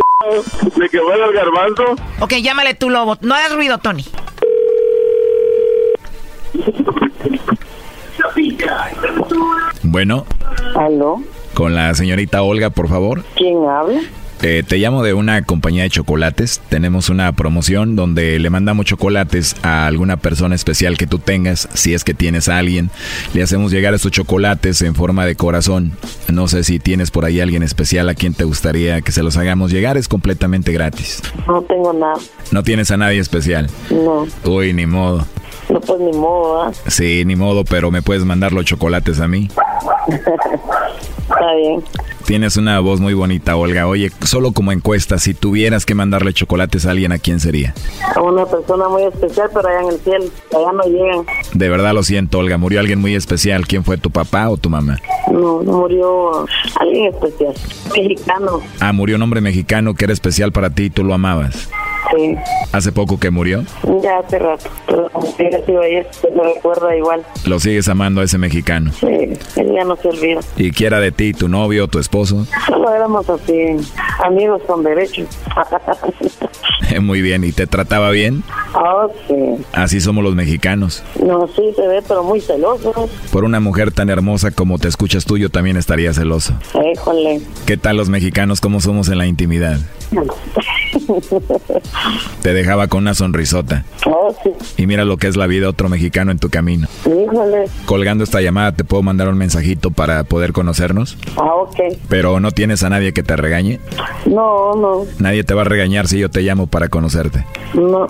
me 0.77 0.89
quedó 0.89 1.13
el 1.13 1.33
garbanzo. 1.33 1.83
Ok, 2.19 2.33
llámale 2.41 2.73
tú, 2.73 2.89
Lobo. 2.89 3.17
No 3.21 3.35
hagas 3.35 3.53
ruido, 3.53 3.77
Tony. 3.77 4.05
Bueno. 9.83 10.25
¿Aló? 10.75 11.21
Con 11.53 11.75
la 11.75 11.93
señorita 11.93 12.41
Olga, 12.41 12.69
por 12.71 12.89
favor. 12.89 13.23
¿Quién 13.35 13.57
habla? 13.67 14.01
Eh, 14.45 14.61
te 14.67 14.77
llamo 14.77 15.03
de 15.03 15.13
una 15.13 15.41
compañía 15.43 15.83
de 15.83 15.89
chocolates. 15.89 16.59
Tenemos 16.67 17.07
una 17.07 17.31
promoción 17.31 17.95
donde 17.95 18.39
le 18.39 18.49
mandamos 18.49 18.85
chocolates 18.85 19.55
a 19.63 19.87
alguna 19.87 20.17
persona 20.17 20.53
especial 20.53 20.97
que 20.97 21.07
tú 21.07 21.17
tengas. 21.17 21.69
Si 21.73 21.93
es 21.93 22.03
que 22.03 22.13
tienes 22.13 22.49
a 22.49 22.57
alguien, 22.57 22.91
le 23.33 23.41
hacemos 23.41 23.71
llegar 23.71 23.93
estos 23.93 24.11
chocolates 24.11 24.81
en 24.81 24.95
forma 24.95 25.25
de 25.25 25.35
corazón. 25.35 25.93
No 26.27 26.49
sé 26.49 26.65
si 26.65 26.77
tienes 26.77 27.09
por 27.09 27.23
ahí 27.23 27.39
alguien 27.39 27.63
especial 27.63 28.09
a 28.09 28.15
quien 28.15 28.33
te 28.33 28.43
gustaría 28.43 28.99
que 28.99 29.13
se 29.13 29.23
los 29.23 29.37
hagamos 29.37 29.71
llegar. 29.71 29.95
Es 29.95 30.09
completamente 30.09 30.73
gratis. 30.73 31.21
No 31.47 31.61
tengo 31.61 31.93
nada. 31.93 32.15
No 32.51 32.63
tienes 32.63 32.91
a 32.91 32.97
nadie 32.97 33.19
especial. 33.19 33.69
No. 33.89 34.27
Uy, 34.43 34.73
ni 34.73 34.85
modo. 34.85 35.25
No, 35.69 35.79
pues 35.79 35.99
ni 35.99 36.11
modo, 36.11 36.63
¿ah? 36.63 36.71
Sí, 36.87 37.23
ni 37.25 37.35
modo, 37.35 37.63
pero 37.63 37.91
me 37.91 38.01
puedes 38.01 38.25
mandar 38.25 38.51
los 38.51 38.65
chocolates 38.65 39.19
a 39.19 39.27
mí. 39.27 39.49
Está 40.07 41.55
bien. 41.55 41.83
Tienes 42.25 42.55
una 42.55 42.79
voz 42.79 43.01
muy 43.01 43.13
bonita, 43.13 43.55
Olga. 43.57 43.85
Oye, 43.87 44.09
solo 44.21 44.53
como 44.53 44.71
encuesta, 44.71 45.17
si 45.17 45.33
tuvieras 45.33 45.85
que 45.85 45.93
mandarle 45.93 46.33
chocolates 46.33 46.85
a 46.85 46.91
alguien, 46.91 47.11
¿a 47.11 47.17
quién 47.19 47.39
sería? 47.41 47.73
A 48.15 48.21
una 48.21 48.45
persona 48.45 48.87
muy 48.87 49.03
especial, 49.03 49.49
pero 49.53 49.67
allá 49.67 49.81
en 49.81 49.87
el 49.89 49.99
cielo. 49.99 50.25
Allá 50.55 50.71
no 50.71 50.83
llegan. 50.83 51.25
De 51.53 51.69
verdad 51.69 51.93
lo 51.93 52.03
siento, 52.03 52.39
Olga. 52.39 52.57
Murió 52.57 52.79
alguien 52.79 53.01
muy 53.01 53.15
especial. 53.15 53.67
¿Quién 53.67 53.83
fue 53.83 53.97
tu 53.97 54.09
papá 54.09 54.49
o 54.49 54.57
tu 54.57 54.69
mamá? 54.69 54.99
No, 55.31 55.61
murió 55.63 56.45
alguien 56.79 57.13
especial. 57.13 57.53
Mexicano. 57.93 58.61
Ah, 58.79 58.93
murió 58.93 59.17
un 59.17 59.21
hombre 59.23 59.41
mexicano 59.41 59.93
que 59.93 60.05
era 60.05 60.13
especial 60.13 60.51
para 60.53 60.69
ti 60.69 60.83
y 60.83 60.89
tú 60.89 61.03
lo 61.03 61.13
amabas. 61.13 61.69
Sí. 62.11 62.35
¿Hace 62.71 62.91
poco 62.91 63.19
que 63.19 63.29
murió? 63.29 63.63
Ya 64.01 64.19
hace 64.19 64.39
rato. 64.39 64.69
Pero 64.87 65.09
sido 65.65 65.81
ayer, 65.81 66.07
me 66.35 66.43
recuerda 66.43 66.95
igual. 66.95 67.23
Lo 67.45 67.59
sigues 67.59 67.87
amando 67.87 68.21
a 68.21 68.23
ese 68.23 68.37
mexicano. 68.37 68.91
Sí, 68.91 69.07
él 69.07 69.71
ya 69.73 69.83
no 69.83 69.95
se 69.95 70.09
olvida. 70.09 70.41
¿Y 70.57 70.71
quiera 70.71 70.99
de 70.99 71.11
ti, 71.11 71.33
tu 71.33 71.47
novio, 71.47 71.87
tu 71.87 71.99
esposo? 71.99 72.45
Solo 72.67 72.93
éramos 72.93 73.29
así, 73.29 73.77
amigos 74.23 74.61
con 74.67 74.83
derechos. 74.83 75.27
Muy 77.01 77.21
bien, 77.21 77.43
¿y 77.43 77.51
te 77.51 77.67
trataba 77.67 78.11
bien? 78.11 78.43
Ah, 78.73 79.07
sí. 79.27 79.35
Así 79.73 80.01
somos 80.01 80.23
los 80.23 80.35
mexicanos. 80.35 81.03
No, 81.23 81.47
sí 81.55 81.61
se 81.75 81.87
ve, 81.87 82.01
pero 82.07 82.23
muy 82.23 82.41
celoso. 82.41 82.91
Por 83.31 83.43
una 83.43 83.59
mujer 83.59 83.91
tan 83.91 84.09
hermosa 84.09 84.51
como 84.51 84.79
te 84.79 84.87
escuchas 84.87 85.25
tú, 85.25 85.37
yo 85.37 85.49
también 85.49 85.77
estaría 85.77 86.13
celoso. 86.13 86.53
Híjole. 86.93 87.41
¿Qué 87.65 87.77
tal 87.77 87.97
los 87.97 88.09
mexicanos, 88.09 88.61
cómo 88.61 88.81
somos 88.81 89.09
en 89.09 89.17
la 89.19 89.27
intimidad? 89.27 89.79
Te 92.41 92.53
dejaba 92.53 92.87
con 92.87 93.01
una 93.03 93.13
sonrisota. 93.13 93.85
Oh, 94.05 94.35
sí. 94.43 94.51
Y 94.77 94.87
mira 94.87 95.05
lo 95.05 95.17
que 95.17 95.27
es 95.27 95.35
la 95.35 95.47
vida 95.47 95.69
otro 95.69 95.89
mexicano 95.89 96.31
en 96.31 96.39
tu 96.39 96.49
camino. 96.49 96.87
Híjole. 97.05 97.65
Colgando 97.85 98.23
esta 98.23 98.41
llamada, 98.41 98.73
¿te 98.73 98.83
puedo 98.83 99.01
mandar 99.03 99.27
un 99.29 99.37
mensajito 99.37 99.91
para 99.91 100.23
poder 100.23 100.53
conocernos? 100.53 101.17
Ah, 101.37 101.55
ok. 101.55 101.79
Pero 102.09 102.39
no 102.39 102.51
tienes 102.51 102.83
a 102.83 102.89
nadie 102.89 103.13
que 103.13 103.23
te 103.23 103.35
regañe. 103.35 103.79
No, 104.25 104.75
no, 104.75 105.05
Nadie 105.19 105.43
te 105.43 105.53
va 105.53 105.61
a 105.61 105.65
regañar 105.65 106.07
si 106.07 106.19
yo 106.19 106.29
te 106.29 106.41
llamo 106.41 106.67
para 106.67 106.89
conocerte. 106.89 107.45
no. 107.73 108.07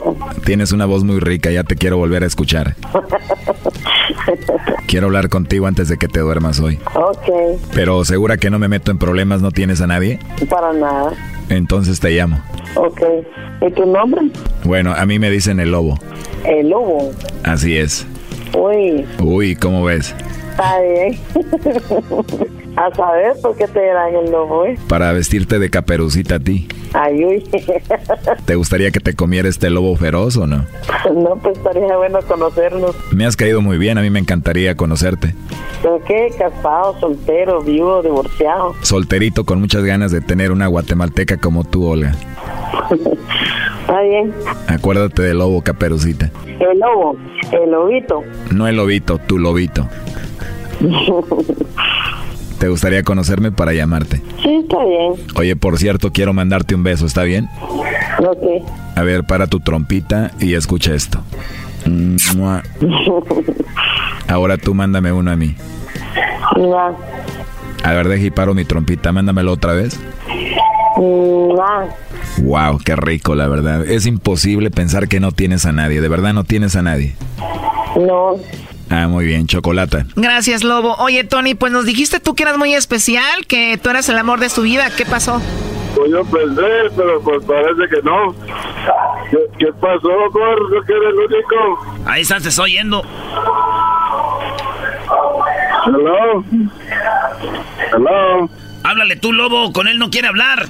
Tienes 0.54 0.72
una 0.72 0.86
voz 0.86 1.04
muy 1.04 1.20
rica, 1.20 1.50
ya 1.50 1.64
te 1.64 1.76
quiero 1.76 1.98
volver 1.98 2.22
a 2.22 2.28
escuchar. 2.28 2.76
Quiero 4.86 5.08
hablar 5.08 5.28
contigo 5.30 5.66
antes 5.66 5.88
de 5.90 5.98
que 5.98 6.08
te 6.08 6.20
duermas 6.20 6.60
hoy. 6.60 6.78
ok, 6.94 7.60
Pero 7.74 8.06
segura 8.06 8.38
que 8.38 8.52
no 8.52 8.60
me 8.60 8.68
meto 8.68 8.92
en 8.92 9.00
problemas, 9.00 9.42
no 9.42 9.50
tienes 9.50 9.82
a 9.82 9.88
nadie. 9.88 10.20
para 10.52 10.72
nada. 10.72 11.14
Entonces 11.50 12.00
te 12.00 12.12
llamo. 12.12 12.40
Ok. 12.76 13.02
¿Y 13.68 13.72
tu 13.72 13.84
nombre? 13.88 14.22
Bueno, 14.64 14.94
a 14.94 15.08
mí 15.08 15.18
me 15.18 15.32
dicen 15.32 15.60
el 15.60 15.72
lobo. 15.72 15.98
El 16.46 16.70
lobo. 16.70 17.12
Así 17.44 17.76
es. 17.76 18.06
Uy, 18.56 19.08
Uy, 19.20 19.56
¿cómo 19.56 19.84
ves? 19.84 20.14
está 20.52 20.80
bien. 20.82 21.20
a 22.76 22.94
saber 22.96 23.34
por 23.42 23.56
qué 23.56 23.68
te 23.68 23.86
dan 23.86 24.16
el 24.16 24.32
lobo, 24.32 24.66
¿eh? 24.66 24.78
Para 24.88 25.12
vestirte 25.12 25.60
de 25.60 25.70
caperucita 25.70 26.36
a 26.36 26.40
ti. 26.40 26.68
Ay, 26.94 27.24
uy. 27.24 27.44
¿Te 28.46 28.56
gustaría 28.56 28.92
que 28.92 29.00
te 29.00 29.16
comiera 29.16 29.48
este 29.48 29.70
lobo 29.70 29.96
feroz 29.96 30.38
o 30.38 30.48
no? 30.48 30.66
no, 31.14 31.36
pues 31.42 31.58
estaría 31.58 31.96
bueno 31.98 32.20
conocernos. 32.28 32.96
Me 33.12 33.26
has 33.26 33.36
caído 33.36 33.62
muy 33.62 33.78
bien, 33.78 33.98
a 33.98 34.02
mí 34.02 34.10
me 34.10 34.20
encantaría 34.20 34.76
conocerte. 34.76 35.36
¿Pero 35.82 36.02
qué? 36.06 36.30
¿Casado, 36.38 37.00
soltero, 37.00 37.62
viudo, 37.62 38.02
divorciado? 38.02 38.76
Solterito 38.82 39.46
con 39.46 39.60
muchas 39.60 39.84
ganas 39.84 40.12
de 40.12 40.22
tener 40.22 40.52
una 40.52 40.68
guatemalteca 40.68 41.38
como 41.38 41.64
tú, 41.64 41.86
Olga. 41.86 42.16
Está 43.82 44.02
bien. 44.02 44.34
Acuérdate 44.68 45.24
del 45.24 45.40
lobo 45.40 45.62
caperucita. 45.62 46.32
El 46.48 46.80
lobo, 46.80 47.18
el 47.52 47.70
lobito. 47.70 48.24
No 48.52 48.68
el 48.68 48.78
lobito, 48.78 49.18
tu 49.20 49.38
lobito. 49.38 49.88
¿Te 52.64 52.70
gustaría 52.70 53.04
conocerme 53.04 53.52
para 53.52 53.74
llamarte? 53.74 54.22
sí, 54.42 54.62
está 54.64 54.78
bien. 54.86 55.16
Oye, 55.36 55.58
por 55.58 55.78
cierto, 55.78 56.14
quiero 56.14 56.32
mandarte 56.32 56.76
un 56.76 56.84
beso, 56.84 57.06
¿está 57.06 57.24
bien? 57.24 57.50
Ok. 58.20 58.66
A 58.96 59.02
ver, 59.02 59.26
para 59.26 59.48
tu 59.48 59.60
trompita 59.60 60.32
y 60.40 60.54
escucha 60.54 60.94
esto. 60.94 61.20
Ahora 64.30 64.58
tú 64.58 64.74
mándame 64.74 65.12
uno 65.12 65.30
a 65.30 65.36
mí. 65.36 65.58
Mua. 66.56 66.96
A 67.84 67.92
ver, 67.92 68.08
deja 68.08 68.28
y 68.28 68.32
paro 68.32 68.54
mi 68.54 68.64
trompita, 68.64 69.12
mándamelo 69.12 69.52
otra 69.52 69.74
vez. 69.74 70.00
Wow, 70.96 72.80
qué 72.86 72.96
rico, 72.96 73.36
la 73.36 73.50
verdad. 73.50 73.86
Es 73.86 74.06
imposible 74.06 74.72
pensar 74.72 75.10
que 75.10 75.20
no 75.20 75.34
tienes 75.34 75.66
a 75.66 75.74
nadie. 75.74 76.00
De 76.00 76.08
verdad 76.08 76.34
no 76.34 76.46
tienes 76.46 76.78
a 76.78 76.82
nadie. 76.82 77.14
No. 77.98 78.38
Ah, 78.96 79.08
muy 79.08 79.26
bien, 79.26 79.48
chocolata. 79.48 80.06
Gracias, 80.16 80.64
Lobo. 80.64 80.94
Oye, 80.98 81.24
Tony, 81.24 81.56
pues 81.56 81.72
nos 81.72 81.84
dijiste 81.84 82.20
tú 82.20 82.36
que 82.36 82.44
eras 82.44 82.60
muy 82.60 82.76
especial, 82.76 83.48
que 83.48 83.80
tú 83.82 83.90
eras 83.90 84.08
el 84.08 84.20
amor 84.20 84.40
de 84.40 84.50
su 84.50 84.62
vida. 84.62 84.92
¿Qué 84.96 85.04
pasó? 85.04 85.42
Pues 85.96 86.12
yo 86.12 86.24
pensé, 86.26 86.62
pero 86.96 87.20
pues 87.24 87.44
parece 87.44 87.90
que 87.90 88.04
no. 88.04 88.36
¿Qué, 89.32 89.38
qué 89.58 89.74
pasó, 89.82 90.10
Gordo? 90.32 90.86
Que 90.86 90.94
eres 90.94 91.10
el 91.10 91.20
único. 91.20 92.06
Ahí 92.06 92.22
estás, 92.22 92.44
te 92.44 92.50
estoy 92.50 92.74
oyendo. 92.74 93.02
Hello. 95.88 96.44
Hello. 97.96 98.50
Háblale 98.84 99.16
tú, 99.16 99.34
lobo, 99.34 99.74
con 99.74 99.88
él 99.88 99.98
no 99.98 100.12
quiere 100.12 100.28
hablar. 100.28 100.68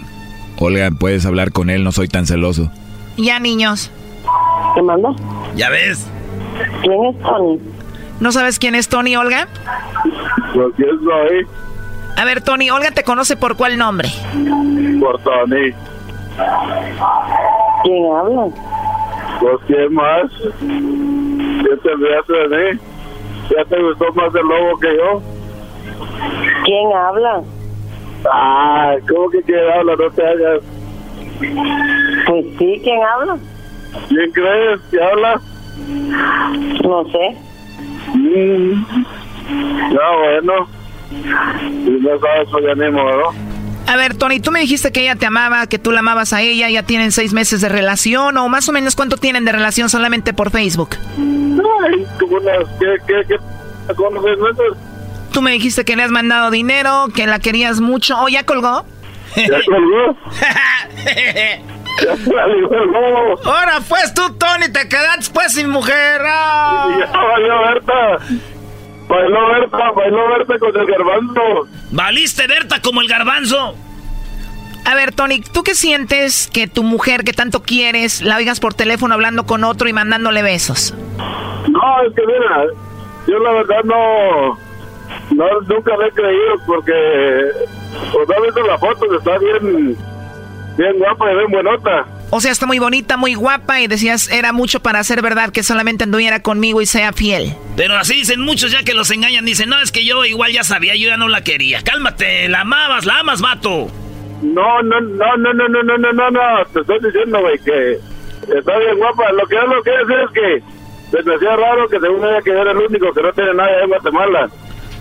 Olga, 0.60 0.92
puedes 0.98 1.26
hablar 1.26 1.52
con 1.52 1.70
él, 1.70 1.84
no 1.84 1.92
soy 1.92 2.08
tan 2.08 2.26
celoso. 2.26 2.72
Ya, 3.18 3.42
niños. 3.42 3.92
¿Qué 4.76 4.82
manda? 4.82 5.10
Ya 5.58 5.70
ves. 5.70 6.08
¿Quién 6.84 7.04
es 7.04 7.20
Tony? 7.22 7.60
¿No 8.20 8.32
sabes 8.32 8.60
quién 8.60 8.76
es 8.76 8.88
Tony, 8.90 9.16
Olga? 9.16 9.48
Pues 10.54 10.68
quién 10.76 11.00
soy. 11.04 11.48
A 12.18 12.26
ver, 12.26 12.42
Tony, 12.42 12.70
Olga 12.70 12.92
te 12.92 13.04
conoce 13.04 13.36
por 13.36 13.58
cuál 13.58 13.78
nombre. 13.78 14.10
Por 15.00 15.20
Tony. 15.24 15.74
¿Quién 17.84 18.06
habla? 18.16 18.48
Pues 19.40 19.58
quién 19.68 19.94
más. 19.94 20.32
¿Qué 20.60 21.78
tendrías 21.84 22.28
de 22.28 22.74
mí? 22.74 22.80
¿Ya 23.50 23.66
te 23.66 23.82
gustó 23.82 24.14
más 24.14 24.34
el 24.36 24.48
lobo 24.48 24.80
que 24.80 24.96
yo? 24.96 25.22
¿Quién 26.64 26.94
habla? 26.96 27.42
Ah, 28.32 28.96
¿cómo 29.10 29.30
que 29.30 29.42
quién 29.44 29.60
habla? 29.76 29.96
No 29.96 30.10
te 30.12 30.26
hagas. 30.26 30.60
Pues 32.28 32.46
sí, 32.58 32.82
¿quién 32.84 33.04
habla? 33.04 33.38
¿Quién 34.08 34.32
crees 34.32 34.80
que 34.90 35.04
habla? 35.04 35.42
No 36.84 37.04
sé. 37.12 37.38
Mm. 38.14 38.86
Ya, 39.92 40.18
bueno. 40.20 40.68
Si 41.10 41.92
no 41.92 42.20
sabes, 42.20 42.48
ya 42.66 42.76
ni 42.76 42.92
modo. 42.92 43.34
A 43.86 43.98
ver, 43.98 44.16
Tony, 44.16 44.40
tú 44.40 44.52
me 44.52 44.62
dijiste 44.62 44.92
que 44.92 45.02
ella 45.02 45.16
te 45.16 45.26
amaba, 45.26 45.68
que 45.68 45.78
tú 45.78 45.92
la 45.92 46.00
amabas 46.00 46.32
a 46.34 46.42
ella, 46.42 46.70
ya 46.70 46.84
tienen 46.84 47.12
seis 47.12 47.34
meses 47.34 47.62
de 47.62 47.70
relación, 47.70 48.38
o 48.38 48.48
más 48.48 48.68
o 48.70 48.72
menos 48.72 48.96
cuánto 48.96 49.18
tienen 49.18 49.44
de 49.46 49.52
relación 49.52 49.90
solamente 49.90 50.34
por 50.34 50.52
Facebook. 50.52 50.96
Ay, 51.18 52.06
como 52.20 52.38
unas, 52.38 52.70
¿qué, 52.80 52.96
qué, 53.06 53.22
qué? 53.28 53.94
¿Cómo 53.96 54.24
seis 54.24 54.38
meses? 54.38 54.78
Tú 55.32 55.42
me 55.42 55.52
dijiste 55.52 55.84
que 55.84 55.96
le 55.96 56.04
has 56.04 56.12
mandado 56.12 56.50
dinero, 56.50 57.08
que 57.14 57.28
la 57.28 57.40
querías 57.40 57.82
mucho, 57.82 58.18
¿o 58.22 58.30
ya 58.30 58.46
colgó? 58.46 58.86
¿Ya 59.36 59.60
colgó? 59.66 60.16
Ahora 63.46 63.80
pues 63.88 64.14
tú, 64.14 64.34
Tony, 64.36 64.72
te 64.72 64.88
quedaste 64.88 65.32
pues 65.34 65.54
sin 65.54 65.70
mujer. 65.70 66.22
¡Ah! 66.26 66.98
Ya 67.00 67.18
bailó 67.18 67.62
Berta. 67.62 68.18
Bailó 69.08 69.48
Berta, 69.50 69.92
bailó 69.92 70.30
Berta 70.30 70.60
con 70.60 70.76
el 70.76 70.88
garbanzo. 70.88 71.68
Valiste 71.92 72.48
Berta 72.48 72.82
como 72.82 73.02
el 73.02 73.08
garbanzo. 73.08 73.76
A 74.86 74.96
ver, 74.96 75.14
Tony, 75.14 75.40
¿tú 75.40 75.64
qué 75.64 75.76
sientes 75.76 76.50
que 76.52 76.68
tu 76.68 76.84
mujer 76.84 77.24
que 77.24 77.32
tanto 77.32 77.62
quieres 77.62 78.22
la 78.22 78.36
oigas 78.36 78.60
por 78.60 78.74
teléfono 78.74 79.14
hablando 79.14 79.46
con 79.46 79.64
otro 79.64 79.88
y 79.88 79.94
mandándole 79.94 80.42
besos? 80.42 80.94
No, 81.70 82.02
es 82.06 82.14
que 82.14 82.22
mira, 82.26 82.66
yo 83.28 83.40
la 83.40 83.52
verdad 83.54 83.84
no, 83.86 84.60
no 85.32 85.62
nunca 85.62 85.96
le 85.98 86.08
he 86.08 86.12
creído 86.12 86.56
porque, 86.66 86.94
pues 88.12 88.28
no 88.28 88.36
he 88.36 88.42
visto 88.42 88.62
la 88.64 88.78
foto, 88.78 89.18
está 89.18 89.38
bien, 89.38 89.98
bien 90.78 90.98
guapa 90.98 91.32
y 91.32 91.36
bien 91.36 91.52
buenota. 91.52 92.06
O 92.30 92.42
sea, 92.42 92.52
está 92.52 92.66
muy 92.66 92.80
bonita, 92.80 93.16
muy 93.16 93.36
guapa 93.36 93.82
y 93.82 93.88
decías, 93.88 94.30
era 94.32 94.54
mucho 94.54 94.80
para 94.82 95.04
ser 95.04 95.22
verdad 95.22 95.52
que 95.52 95.62
solamente 95.62 96.04
anduviera 96.04 96.42
conmigo 96.42 96.82
y 96.82 96.86
sea 96.86 97.14
fiel. 97.14 97.54
Pero 97.78 97.96
así 97.96 98.16
dicen 98.16 98.42
muchos 98.42 98.72
ya 98.72 98.84
que 98.84 98.94
los 98.94 99.12
engañan. 99.12 99.46
Dicen, 99.46 99.70
no, 99.70 99.80
es 99.80 99.92
que 99.92 100.04
yo 100.04 100.26
igual 100.26 100.52
ya 100.52 100.64
sabía, 100.64 100.96
yo 100.96 101.10
ya 101.10 101.18
no 101.18 101.28
la 101.28 101.44
quería. 101.44 101.82
Cálmate, 101.84 102.50
la 102.50 102.62
amabas, 102.62 103.06
la 103.06 103.20
amas, 103.20 103.42
vato. 103.42 103.88
No, 104.42 104.82
no, 104.82 105.00
no, 105.00 105.38
no, 105.38 105.54
no, 105.54 105.68
no, 105.70 105.84
no, 105.84 105.98
no, 105.98 106.14
no, 106.14 106.32
no, 106.32 106.66
te 106.74 106.80
estoy 106.82 107.00
diciendo, 107.02 107.40
güey, 107.40 107.58
que 107.60 107.94
está 108.58 108.78
bien 108.80 108.98
guapa. 108.98 109.32
Lo 109.34 109.46
que 109.46 109.56
yo 109.56 109.68
lo 109.68 109.84
que 109.84 109.92
quiero 109.92 110.06
decir 110.06 110.26
es 110.26 110.32
que 110.32 111.18
se 111.18 111.24
me 111.24 111.36
hacía 111.36 111.56
raro 111.56 111.88
que 111.88 112.00
según 112.00 112.26
ella 112.26 112.42
que 112.42 112.50
era 112.50 112.72
el 112.72 112.78
único 112.78 113.14
que 113.14 113.22
no 113.22 113.32
tiene 113.34 113.54
nadie 113.54 113.84
en 113.84 113.90
Guatemala. 113.90 114.50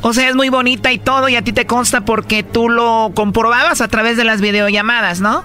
O 0.04 0.12
sea, 0.12 0.28
es 0.28 0.34
muy 0.34 0.48
bonita 0.48 0.92
y 0.92 0.98
todo 0.98 1.28
y 1.28 1.36
a 1.36 1.42
ti 1.42 1.52
te 1.52 1.64
consta 1.64 2.00
porque 2.00 2.42
tú 2.42 2.68
lo 2.68 3.12
comprobabas 3.14 3.80
a 3.80 3.88
través 3.88 4.16
de 4.16 4.24
las 4.24 4.40
videollamadas, 4.40 5.20
¿no? 5.20 5.44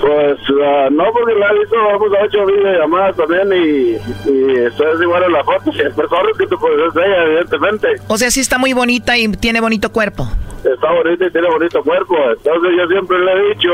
Pues 0.00 0.38
ah, 0.64 0.88
no, 0.92 1.04
porque 1.12 1.34
la 1.34 1.50
he 1.50 1.58
visto, 1.58 1.76
vamos 1.76 2.12
a 2.12 2.24
ocho 2.24 2.46
videollamadas 2.46 3.16
también 3.16 3.52
y, 3.52 4.30
y 4.30 4.64
eso 4.64 4.92
es 4.92 5.00
igual 5.00 5.24
en 5.24 5.32
la 5.32 5.42
foto. 5.42 5.72
Si 5.72 5.80
es 5.80 5.92
persona 5.92 6.28
que 6.38 6.46
tú 6.46 6.56
puedes 6.56 6.88
es 6.88 6.96
ella, 6.96 7.24
evidentemente. 7.24 7.88
O 8.06 8.16
sea, 8.16 8.30
sí 8.30 8.40
está 8.40 8.58
muy 8.58 8.72
bonita 8.72 9.18
y 9.18 9.28
tiene 9.28 9.60
bonito 9.60 9.90
cuerpo. 9.90 10.28
Está 10.58 10.92
bonita 10.92 11.26
y 11.26 11.30
tiene 11.32 11.48
bonito 11.48 11.82
cuerpo. 11.82 12.14
Entonces 12.30 12.72
yo 12.78 12.86
siempre 12.88 13.18
le 13.18 13.32
he 13.32 13.54
dicho 13.54 13.70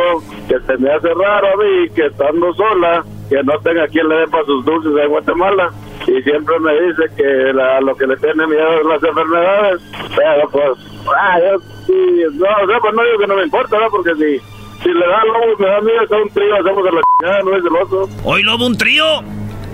que 0.48 0.58
se 0.60 0.78
me 0.78 0.92
hace 0.92 1.08
raro 1.08 1.46
a 1.48 1.56
mí 1.56 1.90
que 1.94 2.06
estando 2.06 2.54
sola, 2.54 3.04
que 3.28 3.42
no 3.42 3.58
tenga 3.60 3.86
quien 3.88 4.08
le 4.08 4.16
dé 4.16 4.28
para 4.28 4.44
sus 4.44 4.64
dulces 4.64 4.92
en 5.02 5.10
Guatemala. 5.10 5.70
Y 6.06 6.22
siempre 6.22 6.58
me 6.60 6.72
dice 6.80 7.02
que 7.16 7.52
la- 7.52 7.80
lo 7.80 7.94
que 7.96 8.06
le 8.06 8.16
tiene 8.16 8.46
miedo 8.46 8.80
es 8.80 8.86
las 8.86 9.02
enfermedades. 9.02 9.82
Pero 10.16 10.48
pues, 10.50 10.70
ah, 11.16 11.38
yo 11.40 11.58
sí, 11.86 11.92
no, 12.34 12.46
o 12.46 12.66
sea, 12.66 12.78
pues 12.80 12.94
no 12.94 13.02
digo 13.04 13.18
que 13.20 13.26
no 13.26 13.36
me 13.36 13.44
importa, 13.44 13.78
¿no? 13.78 13.88
Porque 13.90 14.14
si, 14.14 14.82
si 14.82 14.88
le 14.92 15.06
da 15.06 15.24
lobo, 15.24 15.56
me 15.58 15.66
da 15.68 15.80
miedo, 15.80 16.02
es 16.02 16.10
un 16.10 16.28
trío, 16.30 16.54
hacemos 16.54 16.86
a 16.86 16.92
la 16.92 17.00
chingada, 17.20 17.42
no 17.42 17.56
es 17.56 17.62
celoso. 17.62 18.08
Hoy 18.24 18.42
lobo 18.42 18.66
un 18.66 18.76
trío. 18.76 19.04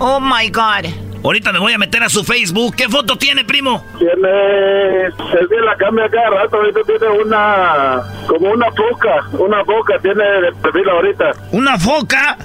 Oh 0.00 0.20
my 0.20 0.48
God. 0.50 0.90
Ahorita 1.24 1.52
me 1.52 1.58
voy 1.58 1.72
a 1.72 1.78
meter 1.78 2.00
a 2.04 2.08
su 2.08 2.22
Facebook. 2.22 2.76
¿Qué 2.76 2.88
foto 2.88 3.16
tiene, 3.18 3.44
primo? 3.44 3.84
Tiene, 3.98 5.06
es 5.06 5.14
que 5.48 5.56
la 5.64 5.76
cambia 5.76 6.08
cada 6.08 6.30
rato, 6.30 6.56
ahorita 6.58 6.80
tiene 6.84 7.08
una, 7.24 8.02
como 8.28 8.52
una 8.52 8.66
foca, 8.70 9.26
una 9.32 9.64
foca 9.64 9.98
tiene 10.00 10.22
de 10.24 10.52
perfil 10.62 10.88
ahorita. 10.88 11.32
¿Una 11.50 11.76
foca? 11.76 12.36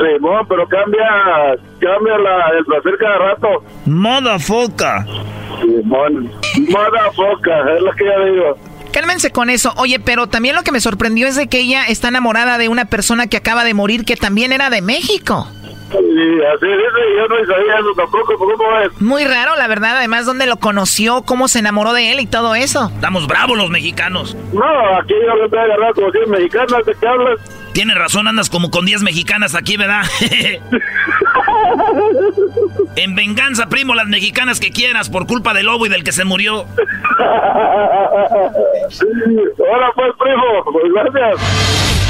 Sí, 0.00 0.06
no, 0.20 0.40
pero 0.48 0.66
cambia, 0.66 1.06
cambia 1.78 2.16
la, 2.16 2.58
el 2.58 2.64
perfil 2.64 2.94
cada 2.98 3.18
rato. 3.18 3.48
Moda 3.84 4.38
foca. 4.38 5.04
Simón, 5.60 6.30
moda 6.70 7.12
foca, 7.14 7.74
es 7.76 7.82
lo 7.82 7.92
que 7.92 8.04
yo 8.06 8.24
digo. 8.32 8.58
Cálmense 8.92 9.30
con 9.30 9.50
eso. 9.50 9.74
Oye, 9.76 10.00
pero 10.00 10.26
también 10.26 10.56
lo 10.56 10.62
que 10.62 10.72
me 10.72 10.80
sorprendió 10.80 11.28
es 11.28 11.36
de 11.36 11.48
que 11.48 11.60
ella 11.60 11.84
está 11.84 12.08
enamorada 12.08 12.56
de 12.56 12.68
una 12.68 12.86
persona 12.86 13.26
que 13.26 13.36
acaba 13.36 13.62
de 13.64 13.74
morir 13.74 14.04
que 14.06 14.16
también 14.16 14.52
era 14.52 14.70
de 14.70 14.80
México. 14.80 15.46
Y 15.92 16.42
así 16.44 16.66
dice, 16.66 17.00
yo 17.16 17.26
no 17.28 17.46
sabía 17.46 17.74
eso 17.74 17.92
tampoco, 17.96 18.38
¿cómo 18.38 18.78
es? 18.78 19.00
Muy 19.00 19.24
raro, 19.24 19.56
la 19.56 19.66
verdad. 19.66 19.96
Además, 19.98 20.24
dónde 20.24 20.46
lo 20.46 20.56
conoció, 20.56 21.22
cómo 21.22 21.48
se 21.48 21.58
enamoró 21.58 21.92
de 21.92 22.12
él 22.12 22.20
y 22.20 22.26
todo 22.26 22.54
eso. 22.54 22.90
Estamos 22.94 23.26
bravos 23.26 23.58
los 23.58 23.70
mexicanos. 23.70 24.36
No, 24.52 24.98
aquí 24.98 25.14
yo 25.14 25.34
le 25.34 25.48
voy 25.48 25.58
a 25.58 25.62
agarrar 25.62 25.92
como 25.94 26.10
100 26.10 26.30
mexicanas, 26.30 26.86
¿de 26.86 26.94
qué 26.94 27.06
hablas? 27.06 27.40
Tienes 27.72 27.96
razón, 27.96 28.28
andas 28.28 28.50
como 28.50 28.70
con 28.70 28.84
10 28.84 29.02
mexicanas 29.02 29.54
aquí, 29.54 29.76
¿verdad? 29.76 30.02
en 32.96 33.14
venganza, 33.14 33.68
primo, 33.68 33.94
las 33.94 34.08
mexicanas 34.08 34.58
que 34.60 34.72
quieras 34.72 35.08
por 35.08 35.26
culpa 35.26 35.54
del 35.54 35.66
lobo 35.66 35.86
y 35.86 35.88
del 35.88 36.04
que 36.04 36.12
se 36.12 36.24
murió. 36.24 36.60
Hola 39.58 39.92
pues, 39.94 40.12
primo, 40.18 40.64
pues 40.64 40.92
gracias. 40.92 42.09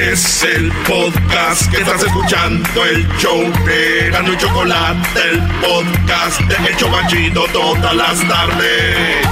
Es 0.00 0.42
el 0.44 0.72
podcast 0.88 1.70
que 1.70 1.82
estás 1.82 2.02
escuchando, 2.02 2.86
el 2.86 3.06
show 3.18 3.52
de 3.66 4.06
Erasmo 4.06 4.32
y 4.32 4.36
Chocolate, 4.38 5.20
el 5.30 5.40
podcast 5.60 6.40
de 6.40 6.68
El 6.68 6.76
Chobachito 6.78 7.44
todas 7.52 7.94
las 7.94 8.18
tardes. 8.26 9.26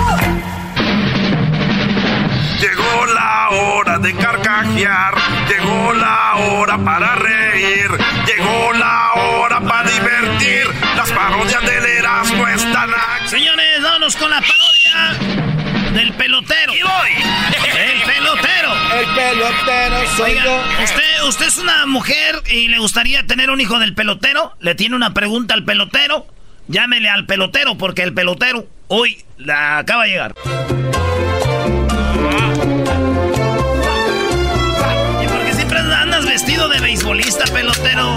Llegó 2.60 3.06
la 3.14 3.48
hora 3.50 3.98
de 3.98 4.14
carcajear, 4.14 5.14
llegó 5.48 5.94
la 5.94 6.34
hora 6.36 6.76
para 6.76 7.14
reír, 7.14 7.90
llegó 8.26 8.72
la 8.74 9.12
hora 9.14 9.60
para 9.60 9.88
divertir. 9.88 10.66
Las 10.96 11.10
parodias 11.12 11.62
del 11.62 11.84
Erasmo 11.86 12.46
están 12.46 12.90
aquí. 12.90 13.28
Señores, 13.28 13.82
vámonos 13.82 14.16
con 14.16 14.30
la 14.30 14.40
parodia 14.40 15.92
del 15.94 16.12
pelotero. 16.12 16.74
Y 16.74 16.82
voy. 16.82 17.10
El 17.74 18.02
pelotero. 18.02 18.57
El 18.90 19.06
pelotero 19.14 19.96
soy 20.16 20.30
Oiga, 20.32 20.44
yo. 20.44 20.84
usted, 20.84 21.22
usted 21.28 21.46
es 21.46 21.58
una 21.58 21.86
mujer 21.86 22.42
y 22.50 22.68
le 22.68 22.78
gustaría 22.78 23.26
tener 23.26 23.50
un 23.50 23.60
hijo 23.60 23.78
del 23.78 23.94
pelotero. 23.94 24.54
Le 24.60 24.74
tiene 24.74 24.96
una 24.96 25.12
pregunta 25.14 25.54
al 25.54 25.64
pelotero. 25.64 26.26
Llámele 26.68 27.08
al 27.08 27.26
pelotero 27.26 27.76
porque 27.78 28.02
el 28.02 28.12
pelotero 28.14 28.66
hoy 28.88 29.22
la 29.36 29.78
acaba 29.78 30.04
de 30.04 30.10
llegar. 30.10 30.34
¿Y 35.22 35.28
por 35.28 35.44
qué 35.44 35.52
siempre 35.54 35.78
andas 35.78 36.24
vestido 36.26 36.68
de 36.68 36.80
beisbolista, 36.80 37.44
pelotero? 37.52 38.16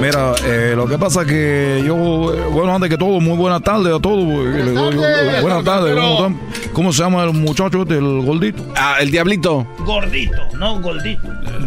Mira, 0.00 0.32
eh, 0.46 0.72
lo 0.74 0.86
que 0.86 0.96
pasa 0.96 1.24
que 1.26 1.82
yo, 1.86 2.32
eh, 2.34 2.40
bueno, 2.50 2.74
antes 2.74 2.88
que 2.88 2.96
todo, 2.96 3.20
muy 3.20 3.36
buena 3.36 3.60
tarde 3.60 3.94
a 3.94 3.98
todos. 4.00 4.22
eh, 4.24 4.72
tardes, 4.74 5.42
Buenas 5.42 5.64
tardes, 5.64 5.94
¿cómo, 5.94 6.14
están? 6.14 6.40
¿Cómo 6.72 6.92
se 6.92 7.02
llama 7.02 7.24
el 7.24 7.32
muchacho 7.34 7.82
este, 7.82 7.98
el 7.98 8.22
gordito? 8.24 8.62
Ah, 8.76 8.96
el 9.00 9.10
diablito. 9.10 9.66
Gordito, 9.84 10.36
no 10.58 10.80
gordito. 10.80 11.20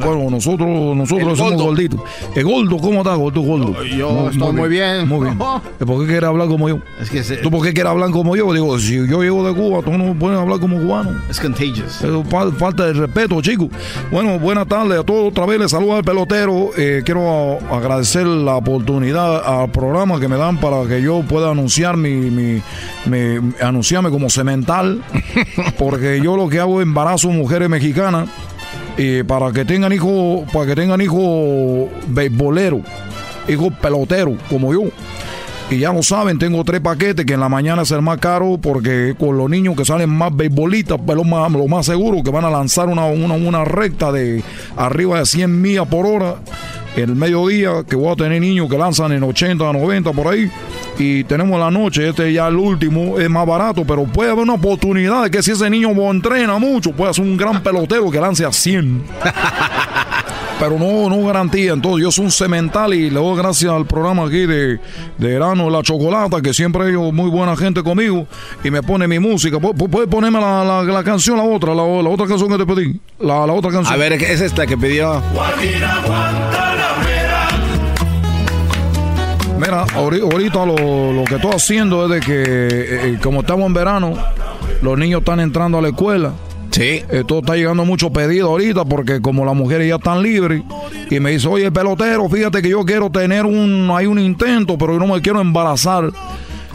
Bueno, 0.04 0.30
nosotros, 0.32 0.68
nosotros 0.98 1.30
El 1.30 1.38
somos 1.38 1.54
gordo. 1.54 1.66
gorditos. 1.66 2.00
El 2.36 2.44
gordo, 2.44 2.78
¿cómo 2.78 3.00
estás, 3.02 3.18
gordo, 3.18 3.42
gordo? 3.42 3.84
Yo 3.84 4.30
estoy 4.32 4.54
muy 4.54 4.70
bien. 4.70 5.08
Muy 5.08 5.26
bien. 5.26 5.38
¿Y 5.80 5.86
¿Por 5.86 6.00
qué 6.02 6.08
quieres 6.08 6.28
hablar 6.30 6.48
como 6.48 6.68
yo? 6.70 6.80
Es 7.00 7.10
que 7.12 7.24
se- 7.24 7.38
¿Tú 7.38 7.52
por 7.52 7.62
qué 7.64 7.74
quieres 7.74 7.92
hablar 7.92 8.10
como 8.10 8.36
yo? 8.36 8.52
Digo, 8.52 8.80
si 8.80 8.96
yo 9.08 9.22
llego 9.22 9.48
de 9.48 9.54
Cuba, 9.54 9.82
tú 9.84 9.92
no 9.92 10.14
puedes 10.18 10.40
hablar 10.40 10.60
como 10.60 10.80
cubano. 10.80 11.12
Es 11.30 11.40
contagious. 11.40 12.04
Falta 12.58 12.86
de 12.88 12.94
respeto, 12.94 13.40
chicos. 13.42 13.68
Bueno, 14.12 14.40
buenas 14.40 14.68
tardes 14.68 15.00
a 15.00 15.04
todos. 15.04 15.30
Otra 15.30 15.46
vez 15.46 15.60
les 15.60 15.70
saludo 15.72 15.98
al 15.98 16.04
pelotero. 16.04 16.72
Eh, 16.76 17.04
quiero 17.06 17.60
a- 17.70 17.76
agradecer 18.24 18.46
la 18.46 18.56
oportunidad 18.56 19.44
al 19.62 19.70
programa 19.72 20.20
que 20.20 20.28
me 20.28 20.38
dan 20.38 20.58
para 20.58 20.86
que 20.88 21.02
yo 21.02 21.22
pueda 21.22 21.52
anunciar 21.52 21.98
mi, 21.98 22.10
mi- 22.32 22.62
mi- 23.06 23.54
anunciarme 23.62 24.10
como 24.10 24.30
cemental. 24.30 25.02
Porque 25.78 26.22
yo 26.22 26.36
lo 26.38 26.50
que 26.50 26.60
hago 26.60 26.80
es 26.82 26.88
embarazo 26.88 27.30
mujeres 27.30 27.70
mexicanas 27.70 28.30
eh, 28.98 29.24
para 29.28 29.52
que 29.52 29.66
tengan 29.66 29.92
hijos, 29.94 30.50
para 30.52 30.66
que 30.68 30.76
tengan 30.76 31.02
hijos 31.02 31.90
beisboleros, 32.08 32.82
hijos 33.48 33.74
peloteros, 33.82 34.36
como 34.50 34.74
yo. 34.74 34.84
Y 35.70 35.80
ya 35.80 35.94
lo 35.94 36.04
saben, 36.04 36.38
tengo 36.38 36.64
tres 36.66 36.82
paquetes 36.82 37.26
que 37.26 37.34
en 37.34 37.40
la 37.40 37.50
mañana 37.50 37.82
es 37.84 37.92
el 37.92 38.02
más 38.02 38.20
caro 38.20 38.60
porque 38.62 39.16
con 39.18 39.38
los 39.38 39.50
niños 39.50 39.76
que 39.76 39.86
salen 39.86 40.10
más 40.10 40.36
beisbolistas, 40.36 41.00
lo 41.08 41.24
más, 41.24 41.52
lo 41.52 41.68
más 41.68 41.86
seguro 41.86 42.22
que 42.22 42.30
van 42.32 42.46
a 42.46 42.50
lanzar 42.52 42.90
una, 42.90 43.06
una, 43.06 43.34
una 43.36 43.64
recta 43.64 44.12
de 44.12 44.44
arriba 44.76 45.20
de 45.20 45.26
100 45.26 45.62
millas 45.62 45.88
por 45.88 46.06
hora. 46.06 46.36
El 46.96 47.16
mediodía, 47.16 47.84
que 47.90 47.96
voy 47.96 48.12
a 48.12 48.16
tener 48.16 48.40
niños 48.42 48.70
que 48.70 48.78
lanzan 48.78 49.12
en 49.14 49.24
80, 49.24 49.74
90 49.74 50.12
por 50.12 50.28
ahí. 50.28 50.52
Y 51.00 51.24
tenemos 51.24 51.60
la 51.60 51.72
noche, 51.72 52.08
este 52.10 52.32
ya 52.32 52.48
el 52.48 52.56
último, 52.56 53.18
es 53.20 53.30
más 53.30 53.48
barato, 53.48 53.84
pero 53.86 54.04
puede 54.04 54.30
haber 54.32 54.44
una 54.44 54.54
oportunidad 54.54 55.24
de 55.24 55.32
que 55.32 55.42
si 55.42 55.52
ese 55.52 55.70
niño 55.70 55.90
entrena 56.12 56.58
mucho, 56.60 56.92
puede 56.92 57.14
ser 57.14 57.24
un 57.26 57.36
gran 57.38 57.64
pelotero 57.64 58.10
que 58.12 58.20
lance 58.20 58.46
a 58.46 58.52
100. 58.52 59.04
pero 60.60 60.78
no, 60.80 61.10
no 61.10 61.26
garantía. 61.26 61.74
Entonces, 61.74 62.04
yo 62.04 62.12
soy 62.12 62.26
un 62.26 62.32
cemental 62.32 62.94
y 62.94 63.10
le 63.10 63.16
doy 63.16 63.36
gracias 63.38 63.72
al 63.72 63.86
programa 63.86 64.24
aquí 64.28 64.46
de, 64.46 64.78
de 64.78 64.80
Verano 65.18 65.70
La 65.70 65.82
Chocolata, 65.82 66.42
que 66.42 66.54
siempre 66.54 66.84
hay 66.86 66.94
muy 66.94 67.30
buena 67.30 67.56
gente 67.58 67.82
conmigo 67.84 68.28
y 68.64 68.70
me 68.72 68.82
pone 68.84 69.08
mi 69.08 69.20
música. 69.20 69.58
¿Pu- 69.58 69.74
pu- 69.74 69.90
¿Puedes 69.90 70.10
ponerme 70.10 70.40
la, 70.40 70.84
la- 70.84 71.04
canción, 71.04 71.38
la 71.38 71.44
otra, 71.44 71.74
la, 71.76 71.82
otra 71.84 72.28
canción 72.28 72.50
que 72.50 72.58
te 72.58 72.66
pedí? 72.66 73.00
La, 73.20 73.42
otra 73.42 73.72
canción. 73.72 73.94
A 73.94 73.98
ver, 73.98 74.14
es 74.14 74.40
esta 74.42 74.66
que 74.66 74.78
pidió. 74.78 75.22
Guajira. 75.34 76.02
Mira, 79.64 79.86
ahori- 79.86 80.22
ahorita 80.22 80.66
lo, 80.66 81.14
lo 81.14 81.24
que 81.24 81.36
estoy 81.36 81.52
haciendo 81.52 82.06
es 82.06 82.12
de 82.12 82.20
que, 82.20 82.44
eh, 82.44 83.14
eh, 83.14 83.20
como 83.22 83.42
estamos 83.42 83.66
en 83.68 83.74
verano, 83.74 84.14
los 84.82 84.98
niños 84.98 85.20
están 85.20 85.40
entrando 85.40 85.78
a 85.78 85.82
la 85.82 85.90
escuela. 85.90 86.34
Sí. 86.72 87.04
Esto 87.10 87.40
está 87.40 87.56
llegando 87.56 87.86
mucho 87.86 88.12
pedido 88.12 88.48
ahorita 88.50 88.84
porque 88.84 89.22
como 89.22 89.46
las 89.46 89.56
mujeres 89.56 89.88
ya 89.88 89.96
están 89.96 90.24
libres 90.24 90.64
y 91.10 91.20
me 91.20 91.30
dice, 91.32 91.48
oye, 91.48 91.72
pelotero, 91.72 92.28
fíjate 92.28 92.64
que 92.64 92.70
yo 92.70 92.84
quiero 92.84 93.12
tener 93.12 93.46
un, 93.46 93.92
hay 93.94 94.08
un 94.08 94.18
intento, 94.18 94.76
pero 94.78 94.94
yo 94.94 95.00
no 95.00 95.14
me 95.14 95.22
quiero 95.22 95.40
embarazar. 95.40 96.10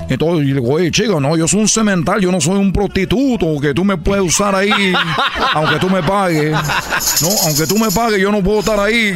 Entonces, 0.09 0.47
y 0.47 0.53
le 0.55 0.61
digo, 0.61 0.75
oye, 0.75 0.91
chica, 0.91 1.21
no, 1.21 1.37
yo 1.37 1.47
soy 1.47 1.61
un 1.61 1.69
cemental, 1.69 2.21
yo 2.21 2.33
no 2.33 2.41
soy 2.41 2.57
un 2.57 2.73
prostituto, 2.73 3.61
que 3.61 3.75
tú 3.75 3.85
me 3.85 3.97
puedes 3.97 4.25
usar 4.25 4.55
ahí, 4.55 4.71
aunque 5.55 5.77
tú 5.79 5.89
me 5.91 6.03
pagues. 6.03 6.51
No, 6.53 7.29
aunque 7.47 7.67
tú 7.67 7.77
me 7.79 7.91
pagues, 7.91 8.19
yo 8.21 8.33
no 8.33 8.43
puedo 8.43 8.61
estar 8.61 8.81
ahí 8.81 8.95
eh, 8.95 9.13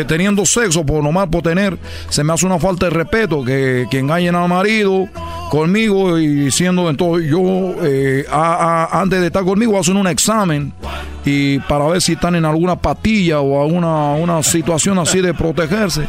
eh, 0.00 0.04
teniendo 0.06 0.44
sexo 0.44 0.84
por 0.84 1.02
nomás 1.02 1.28
por 1.28 1.42
tener. 1.42 1.78
Se 2.08 2.24
me 2.24 2.32
hace 2.32 2.44
una 2.46 2.58
falta 2.58 2.86
de 2.86 2.90
respeto 2.90 3.44
que, 3.44 3.86
que 3.90 3.98
engañen 4.00 4.34
al 4.34 4.48
marido 4.48 5.08
conmigo 5.50 6.18
y 6.18 6.26
diciendo, 6.26 6.90
entonces 6.90 7.28
yo, 7.30 7.40
eh, 7.84 8.24
a- 8.30 8.88
a- 8.92 9.00
antes 9.00 9.20
de 9.20 9.26
estar 9.26 9.44
conmigo, 9.44 9.78
hacen 9.78 9.96
un 9.96 10.06
examen 10.08 10.72
y 11.24 11.58
para 11.60 11.86
ver 11.86 12.00
si 12.02 12.12
están 12.12 12.34
en 12.36 12.44
alguna 12.44 12.76
patilla 12.76 13.40
o 13.40 13.62
alguna 13.62 14.12
una 14.12 14.42
situación 14.42 14.98
así 14.98 15.20
de 15.20 15.34
protegerse. 15.34 16.02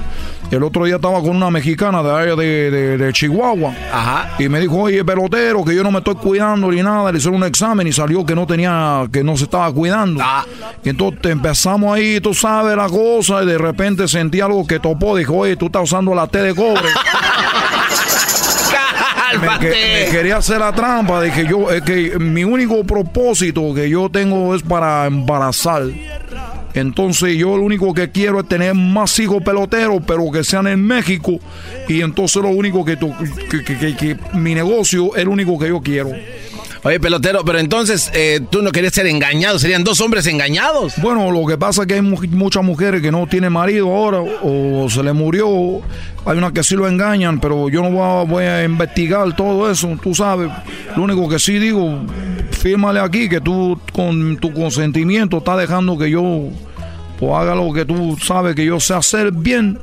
El 0.50 0.64
otro 0.64 0.86
día 0.86 0.96
estaba 0.96 1.20
con 1.20 1.36
una 1.36 1.52
mexicana 1.52 2.02
de 2.02 2.10
allá 2.12 2.36
de, 2.36 2.72
de- 2.72 2.98
de 2.98 3.14
Chihuahua. 3.14 3.74
Y 4.40 4.48
me 4.48 4.62
dijo, 4.62 4.78
oye, 4.78 5.04
pelotero, 5.04 5.64
que 5.66 5.76
yo 5.76 5.84
no 5.84 5.92
me 5.92 5.98
estoy 6.00 6.16
cuidando 6.16 6.72
ni 6.72 6.82
nada. 6.82 7.12
Le 7.12 7.18
hicieron 7.18 7.42
un 7.42 7.48
examen 7.48 7.86
y 7.86 7.92
salió 7.92 8.26
que 8.26 8.34
no 8.34 8.48
tenía, 8.48 9.06
que 9.12 9.24
no 9.24 9.36
se 9.36 9.44
estaba 9.44 9.72
cuidando. 9.74 10.22
Y 10.84 10.90
entonces 10.90 11.20
empezamos 11.32 11.94
ahí, 11.96 12.22
tú 12.22 12.34
sabes 12.34 12.78
la 12.78 12.88
cosa, 12.88 13.44
y 13.44 13.46
de 13.46 13.58
repente 13.58 14.08
sentí 14.08 14.40
algo 14.40 14.66
que 14.66 14.80
topó. 14.80 15.18
Dijo, 15.18 15.36
oye, 15.36 15.58
tú 15.58 15.66
estás 15.66 15.84
usando 15.84 16.16
la 16.16 16.28
T 16.28 16.42
de 16.42 16.56
cobre. 16.56 16.82
me, 19.42 19.60
que- 19.60 20.04
me 20.06 20.12
quería 20.12 20.38
hacer 20.38 20.60
la 20.60 20.72
trampa. 20.72 21.22
Dije 21.22 21.46
yo, 21.50 21.70
es 21.72 21.82
que 21.82 22.18
mi 22.20 22.44
único 22.44 22.84
propósito 22.86 23.74
que 23.76 23.90
yo 23.90 24.10
tengo 24.10 24.56
es 24.56 24.62
para 24.64 25.06
embarazar. 25.08 25.84
Entonces 26.80 27.36
yo 27.38 27.58
lo 27.58 27.64
único 27.64 27.94
que 27.94 28.10
quiero 28.12 28.40
es 28.40 28.48
tener 28.48 28.74
más 28.74 29.18
hijos 29.20 29.42
peloteros, 29.44 30.02
pero 30.06 30.30
que 30.32 30.44
sean 30.44 30.68
en 30.68 30.84
México. 30.86 31.40
Y 31.88 32.02
entonces 32.02 32.42
lo 32.42 32.50
único 32.50 32.84
que, 32.86 32.98
tu- 32.98 33.14
que, 33.50 33.64
que- 33.64 33.96
que- 33.96 34.18
mi 34.34 34.54
negocio 34.56 35.16
es 35.16 35.26
lo 35.26 35.32
único 35.32 35.58
que 35.58 35.68
yo 35.70 35.82
quiero. 35.82 36.12
Oye, 36.84 37.00
pelotero, 37.00 37.44
pero 37.44 37.58
entonces 37.60 38.10
eh, 38.14 38.40
tú 38.52 38.62
no 38.62 38.72
querías 38.72 38.94
ser 38.94 39.08
engañado, 39.08 39.58
serían 39.60 39.84
dos 39.84 40.00
hombres 40.00 40.26
engañados. 40.28 40.94
Bueno, 41.02 41.32
lo 41.32 41.46
que 41.46 41.58
pasa 41.58 41.82
es 41.82 41.88
que 41.88 41.96
hay 41.96 42.02
mu- 42.02 42.22
muchas 42.32 42.64
mujeres 42.64 43.02
que 43.02 43.12
no 43.12 43.26
tienen 43.28 43.52
marido 43.52 43.88
ahora 43.94 44.20
o 44.22 44.88
se 44.90 45.04
le 45.04 45.12
murió. 45.12 45.82
Hay 46.26 46.38
unas 46.38 46.52
que 46.54 46.64
sí 46.64 46.76
lo 46.76 46.88
engañan, 46.88 47.40
pero 47.40 47.68
yo 47.68 47.82
no 47.82 47.90
voy 47.92 48.02
a, 48.04 48.24
voy 48.24 48.44
a 48.46 48.64
investigar 48.64 49.36
todo 49.36 49.70
eso, 49.70 49.98
tú 50.02 50.14
sabes. 50.14 50.50
Lo 50.96 51.04
único 51.04 51.28
que 51.28 51.40
sí 51.40 51.58
digo, 51.58 52.00
fírmale 52.52 53.00
aquí 53.00 53.28
que 53.28 53.42
tú 53.42 53.78
con 53.92 54.38
tu 54.38 54.54
consentimiento 54.54 55.40
estás 55.40 55.58
dejando 55.58 55.98
que 55.98 56.10
yo 56.12 56.44
pues, 57.20 57.32
haga 57.34 57.56
lo 57.56 57.72
que 57.74 57.86
tú 57.86 58.18
sabes 58.22 58.56
que 58.56 58.66
yo 58.66 58.80
sé 58.80 58.94
hacer 58.94 59.32
bien. 59.32 59.80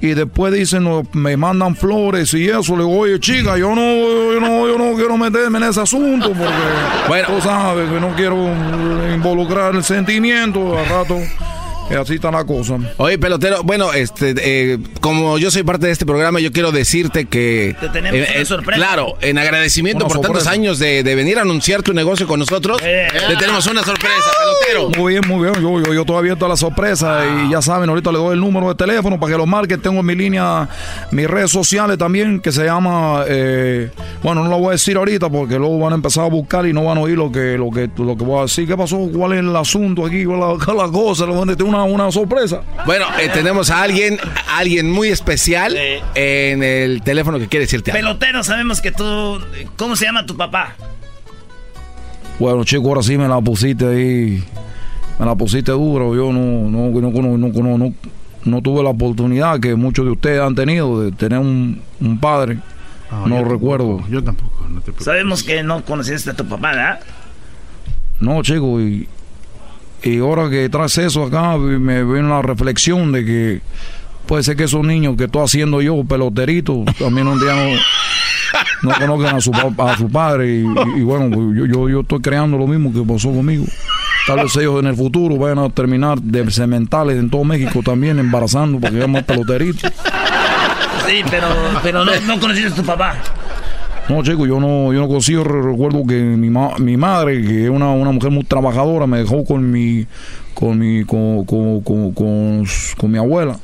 Y 0.00 0.14
después 0.14 0.52
dicen, 0.54 0.84
no, 0.84 1.02
me 1.12 1.36
mandan 1.36 1.74
flores 1.74 2.32
y 2.32 2.48
eso. 2.48 2.76
Le 2.76 2.84
digo, 2.84 2.98
oye, 2.98 3.18
chica, 3.18 3.58
yo 3.58 3.74
no, 3.74 4.32
yo 4.32 4.40
no, 4.40 4.68
yo 4.68 4.78
no 4.78 4.94
quiero 4.94 5.16
meterme 5.16 5.58
en 5.58 5.64
ese 5.64 5.80
asunto 5.80 6.32
porque 6.32 7.24
tú 7.26 7.40
sabes 7.42 7.90
que 7.90 8.00
no 8.00 8.14
quiero 8.14 8.36
involucrar 9.12 9.74
el 9.74 9.82
sentimiento. 9.82 10.78
Al 10.78 10.86
rato, 10.86 11.18
así 11.96 12.14
está 12.14 12.30
la 12.30 12.44
cosa. 12.44 12.76
Oye, 12.98 13.18
pelotero, 13.18 13.62
bueno, 13.62 13.92
este, 13.92 14.34
eh, 14.38 14.78
como 15.00 15.38
yo 15.38 15.50
soy 15.50 15.62
parte 15.62 15.86
de 15.86 15.92
este 15.92 16.06
programa, 16.06 16.40
yo 16.40 16.52
quiero 16.52 16.70
decirte 16.72 17.24
que... 17.24 17.74
Te 17.80 17.88
tenemos 17.88 18.28
una 18.34 18.44
sorpresa. 18.44 18.78
Claro, 18.78 19.16
en 19.20 19.38
agradecimiento 19.38 20.04
Una 20.04 20.14
por 20.14 20.22
tantos 20.22 20.46
años 20.46 20.78
de, 20.78 21.02
de 21.02 21.14
venir 21.14 21.38
a 21.38 21.42
anunciar 21.42 21.82
tu 21.82 21.92
negocio 21.94 22.26
con 22.26 22.38
nosotros, 22.38 22.78
te 22.78 23.36
tenemos 23.38 23.66
una 23.66 23.82
sorpresa, 23.82 24.30
pelotero. 24.38 25.00
Muy 25.02 25.14
bien, 25.14 25.24
muy 25.26 25.48
bien. 25.48 25.62
Yo, 25.62 25.80
yo, 25.80 25.94
yo 25.94 26.04
todavía 26.04 26.18
abierto 26.18 26.46
a 26.46 26.48
la 26.48 26.56
sorpresa 26.56 27.24
y 27.46 27.52
ya 27.52 27.62
saben, 27.62 27.88
ahorita 27.88 28.10
le 28.10 28.18
doy 28.18 28.34
el 28.34 28.40
número 28.40 28.68
de 28.68 28.74
teléfono 28.74 29.18
para 29.20 29.32
que 29.32 29.38
lo 29.38 29.46
marquen. 29.46 29.80
Tengo 29.80 30.00
en 30.00 30.06
mi 30.06 30.14
línea, 30.16 30.68
mis 31.12 31.28
redes 31.28 31.50
sociales 31.50 31.96
también, 31.96 32.40
que 32.40 32.50
se 32.50 32.64
llama, 32.64 33.22
eh, 33.28 33.90
bueno, 34.22 34.42
no 34.42 34.50
lo 34.50 34.58
voy 34.58 34.68
a 34.68 34.72
decir 34.72 34.96
ahorita 34.96 35.30
porque 35.30 35.58
luego 35.58 35.78
van 35.78 35.92
a 35.92 35.94
empezar 35.94 36.24
a 36.24 36.28
buscar 36.28 36.66
y 36.66 36.72
no 36.72 36.84
van 36.84 36.98
a 36.98 37.02
oír 37.02 37.16
lo 37.16 37.30
que, 37.30 37.56
lo 37.56 37.70
que, 37.70 37.88
lo 37.96 38.16
que 38.16 38.24
voy 38.24 38.40
a 38.40 38.42
decir. 38.42 38.66
¿Qué 38.66 38.76
pasó? 38.76 38.98
¿Cuál 39.14 39.34
es 39.34 39.38
el 39.38 39.54
asunto 39.54 40.04
aquí? 40.04 40.24
¿Cuál 40.24 40.60
es 40.60 40.66
la, 40.66 40.74
la 40.74 40.90
cosa? 40.90 41.24
¿Dónde 41.26 41.54
tengo 41.54 41.70
una, 41.70 41.77
una 41.84 42.10
sorpresa? 42.10 42.62
Bueno, 42.86 43.06
eh, 43.20 43.30
tenemos 43.32 43.70
a 43.70 43.82
alguien, 43.82 44.18
a 44.48 44.58
alguien 44.58 44.90
muy 44.90 45.08
especial 45.08 45.76
en 46.14 46.62
el 46.62 47.02
teléfono 47.02 47.38
que 47.38 47.48
quiere 47.48 47.66
decirte 47.66 47.90
algo. 47.90 48.00
Pelotero, 48.00 48.44
sabemos 48.44 48.80
que 48.80 48.92
tú. 48.92 49.40
¿Cómo 49.76 49.96
se 49.96 50.04
llama 50.04 50.26
tu 50.26 50.36
papá? 50.36 50.74
Bueno, 52.38 52.64
chico, 52.64 52.88
ahora 52.88 53.02
sí 53.02 53.18
me 53.18 53.28
la 53.28 53.40
pusiste 53.40 53.86
ahí. 53.86 54.44
Me 55.18 55.26
la 55.26 55.34
pusiste 55.34 55.72
duro. 55.72 56.14
Yo 56.14 56.32
no, 56.32 56.70
no, 56.70 56.90
no, 56.90 57.10
no, 57.10 57.36
no, 57.36 57.48
no, 57.48 57.78
no, 57.78 57.94
no 58.44 58.62
tuve 58.62 58.82
la 58.82 58.90
oportunidad 58.90 59.58
que 59.58 59.74
muchos 59.74 60.04
de 60.04 60.12
ustedes 60.12 60.40
han 60.40 60.54
tenido 60.54 61.02
de 61.02 61.12
tener 61.12 61.38
un, 61.38 61.82
un 62.00 62.18
padre. 62.20 62.58
no 63.26 63.44
recuerdo. 63.44 64.04
Yo 64.08 64.22
tampoco, 64.22 64.66
no 64.68 64.80
te 64.80 64.92
Sabemos 65.02 65.42
que 65.42 65.62
no 65.62 65.84
conociste 65.84 66.30
a 66.30 66.34
tu 66.34 66.46
papá, 66.46 66.70
¿verdad? 66.70 67.00
No, 68.20 68.42
chico, 68.42 68.80
y, 68.80 69.08
y 70.02 70.18
ahora 70.18 70.48
que 70.48 70.68
traes 70.68 70.96
eso 70.98 71.24
acá, 71.24 71.56
me 71.56 72.04
viene 72.04 72.28
la 72.28 72.42
reflexión 72.42 73.12
de 73.12 73.24
que 73.24 73.60
puede 74.26 74.42
ser 74.42 74.56
que 74.56 74.64
esos 74.64 74.84
niños 74.84 75.16
que 75.16 75.24
estoy 75.24 75.42
haciendo 75.42 75.80
yo, 75.80 76.04
peloteritos, 76.04 76.84
también 76.98 77.26
un 77.26 77.40
día 77.40 77.54
no, 77.54 78.90
no 78.90 78.98
conozcan 78.98 79.36
a 79.36 79.40
su, 79.40 79.52
a 79.52 79.96
su 79.96 80.08
padre. 80.10 80.62
Y, 80.96 81.02
bueno, 81.02 81.34
pues 81.34 81.56
yo, 81.56 81.66
yo, 81.66 81.88
yo 81.88 82.00
estoy 82.00 82.20
creando 82.20 82.58
lo 82.58 82.66
mismo 82.66 82.92
que 82.92 83.00
pasó 83.10 83.32
conmigo. 83.32 83.64
Tal 84.26 84.40
vez 84.40 84.54
ellos 84.56 84.80
en 84.80 84.88
el 84.88 84.96
futuro 84.96 85.36
vayan 85.36 85.58
a 85.58 85.70
terminar 85.70 86.20
de 86.20 86.50
cementales 86.50 87.18
en 87.18 87.30
todo 87.30 87.44
México 87.44 87.80
también 87.82 88.18
embarazando 88.18 88.78
porque 88.78 88.98
llaman 88.98 89.24
peloteritos. 89.24 89.90
Sí, 91.06 91.22
pero, 91.30 91.46
pero 91.82 92.04
no, 92.04 92.12
no 92.26 92.38
conociste 92.38 92.68
a 92.68 92.74
tu 92.74 92.84
papá. 92.84 93.16
No, 94.08 94.22
chico, 94.22 94.46
yo 94.46 94.58
no, 94.58 94.92
yo 94.92 95.00
no 95.00 95.08
consigo, 95.08 95.44
re- 95.44 95.60
recuerdo 95.60 96.06
que 96.06 96.14
mi, 96.14 96.48
ma- 96.48 96.78
mi 96.78 96.96
madre, 96.96 97.42
que 97.42 97.64
es 97.64 97.70
una, 97.70 97.90
una 97.92 98.10
mujer 98.10 98.30
muy 98.30 98.42
trabajadora, 98.44 99.06
me 99.06 99.18
dejó 99.18 99.44
con 99.44 99.70
mi, 99.70 100.06
con 100.54 100.78
mi, 100.78 101.04
con, 101.04 101.44
con, 101.44 101.82
con- 101.82 102.64
con 102.96 103.10
mi 103.10 103.18
abuela. 103.18 103.58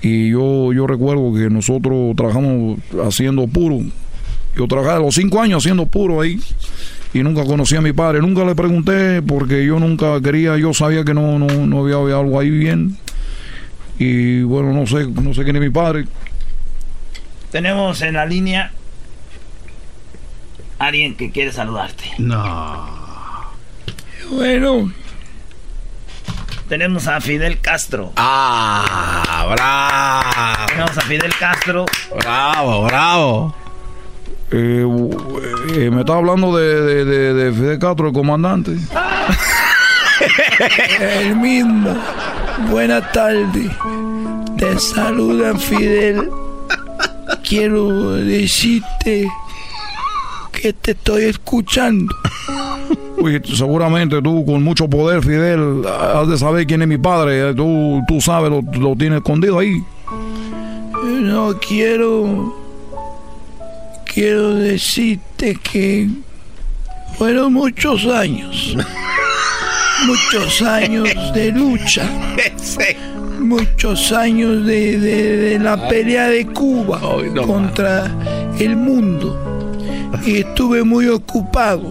Y 0.00 0.30
yo, 0.30 0.72
yo 0.72 0.86
recuerdo 0.86 1.32
que 1.34 1.50
nosotros 1.50 2.14
trabajamos 2.16 2.78
haciendo 3.04 3.46
puro. 3.48 3.78
Yo 4.56 4.66
trabajaba 4.68 4.96
a 4.98 5.00
los 5.00 5.14
cinco 5.14 5.40
años 5.40 5.64
haciendo 5.64 5.86
puro 5.86 6.20
ahí. 6.20 6.38
Y 7.14 7.22
nunca 7.22 7.44
conocí 7.44 7.74
a 7.76 7.80
mi 7.80 7.92
padre. 7.92 8.20
Nunca 8.20 8.44
le 8.44 8.54
pregunté 8.54 9.22
porque 9.22 9.64
yo 9.66 9.78
nunca 9.78 10.20
quería, 10.20 10.56
yo 10.56 10.72
sabía 10.72 11.04
que 11.04 11.14
no, 11.14 11.38
no, 11.38 11.46
no 11.66 11.80
había, 11.80 11.96
había 11.96 12.18
algo 12.18 12.38
ahí 12.38 12.50
bien. 12.50 12.96
Y 13.98 14.42
bueno, 14.42 14.72
no 14.72 14.86
sé, 14.86 15.06
no 15.06 15.34
sé 15.34 15.42
quién 15.44 15.56
es 15.56 15.62
mi 15.62 15.70
padre. 15.70 16.04
Tenemos 17.50 18.00
en 18.02 18.14
la 18.14 18.24
línea 18.26 18.72
alguien 20.86 21.16
que 21.16 21.30
quiere 21.30 21.52
saludarte. 21.52 22.04
No. 22.18 22.86
Bueno. 24.30 24.92
Tenemos 26.68 27.06
a 27.06 27.20
Fidel 27.20 27.60
Castro. 27.60 28.12
Ah, 28.16 29.46
bravo. 29.50 30.66
Tenemos 30.68 30.96
a 30.98 31.00
Fidel 31.02 31.34
Castro. 31.38 31.84
Bravo, 32.18 32.84
bravo. 32.84 33.54
Eh, 34.50 34.86
eh, 35.76 35.90
me 35.90 36.00
está 36.00 36.14
hablando 36.14 36.56
de, 36.56 36.80
de, 36.82 37.04
de- 37.04 37.34
de 37.34 37.52
Fidel 37.52 37.78
Castro, 37.78 38.08
el 38.08 38.12
comandante. 38.14 38.72
El 41.00 41.36
mismo. 41.36 41.96
Buenas 42.70 43.10
tardes. 43.12 43.70
Te 44.56 44.78
saludan 44.78 45.58
Fidel. 45.58 46.30
Quiero 47.48 48.12
decirte 48.12 49.26
que 50.62 50.72
te 50.72 50.92
estoy 50.92 51.24
escuchando. 51.24 52.14
Uy, 53.18 53.40
seguramente 53.44 54.20
tú 54.22 54.44
con 54.46 54.62
mucho 54.62 54.88
poder, 54.88 55.22
Fidel, 55.22 55.82
has 55.86 56.28
de 56.28 56.38
saber 56.38 56.66
quién 56.66 56.82
es 56.82 56.88
mi 56.88 56.98
padre. 56.98 57.52
Tú, 57.54 58.00
tú 58.08 58.20
sabes, 58.20 58.50
lo, 58.50 58.62
lo 58.80 58.96
tienes 58.96 59.18
escondido 59.18 59.58
ahí. 59.58 59.82
No 61.04 61.54
quiero. 61.66 62.56
Quiero 64.12 64.54
decirte 64.54 65.56
que 65.62 66.08
fueron 67.18 67.52
muchos 67.54 68.06
años. 68.06 68.76
Muchos 70.06 70.62
años 70.62 71.08
de 71.32 71.52
lucha. 71.52 72.08
Muchos 73.38 74.10
años 74.10 74.66
de, 74.66 74.98
de- 74.98 75.36
de 75.36 75.58
la 75.60 75.88
pelea 75.88 76.26
de 76.28 76.44
Cuba 76.46 77.00
contra 77.46 78.10
el 78.58 78.74
mundo. 78.76 79.51
Y 80.24 80.38
estuve 80.38 80.84
muy 80.84 81.08
ocupado 81.08 81.82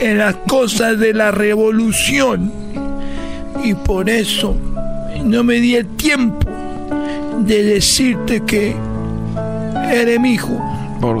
en 0.00 0.18
las 0.18 0.34
cosas 0.46 0.98
de 0.98 1.12
la 1.14 1.30
revolución. 1.30 2.52
Y 3.64 3.74
por 3.74 4.08
eso 4.08 4.56
no 5.24 5.44
me 5.44 5.54
di 5.54 5.76
el 5.76 5.86
tiempo 5.96 6.48
de 7.40 7.62
decirte 7.62 8.42
que 8.44 8.74
eres 9.90 10.20
mi 10.20 10.34
hijo. 10.34 10.58
¡Bravo! 11.00 11.16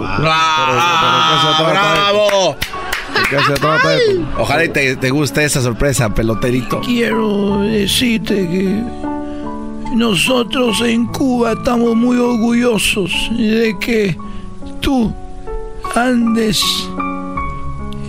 ¿De 3.14 3.20
qué 3.28 3.42
se 3.44 3.52
trata 3.54 3.96
esto? 3.96 4.26
Ojalá 4.38 4.64
y 4.64 4.68
te, 4.68 4.96
te 4.96 5.10
guste 5.10 5.44
esa 5.44 5.60
sorpresa, 5.62 6.14
peloterito. 6.14 6.80
Quiero 6.80 7.62
decirte 7.62 8.34
que 8.34 8.82
nosotros 9.94 10.80
en 10.82 11.06
Cuba 11.06 11.52
estamos 11.52 11.96
muy 11.96 12.16
orgullosos 12.16 13.10
de 13.36 13.74
que 13.80 14.16
tú 14.80 15.12
andes 15.94 16.62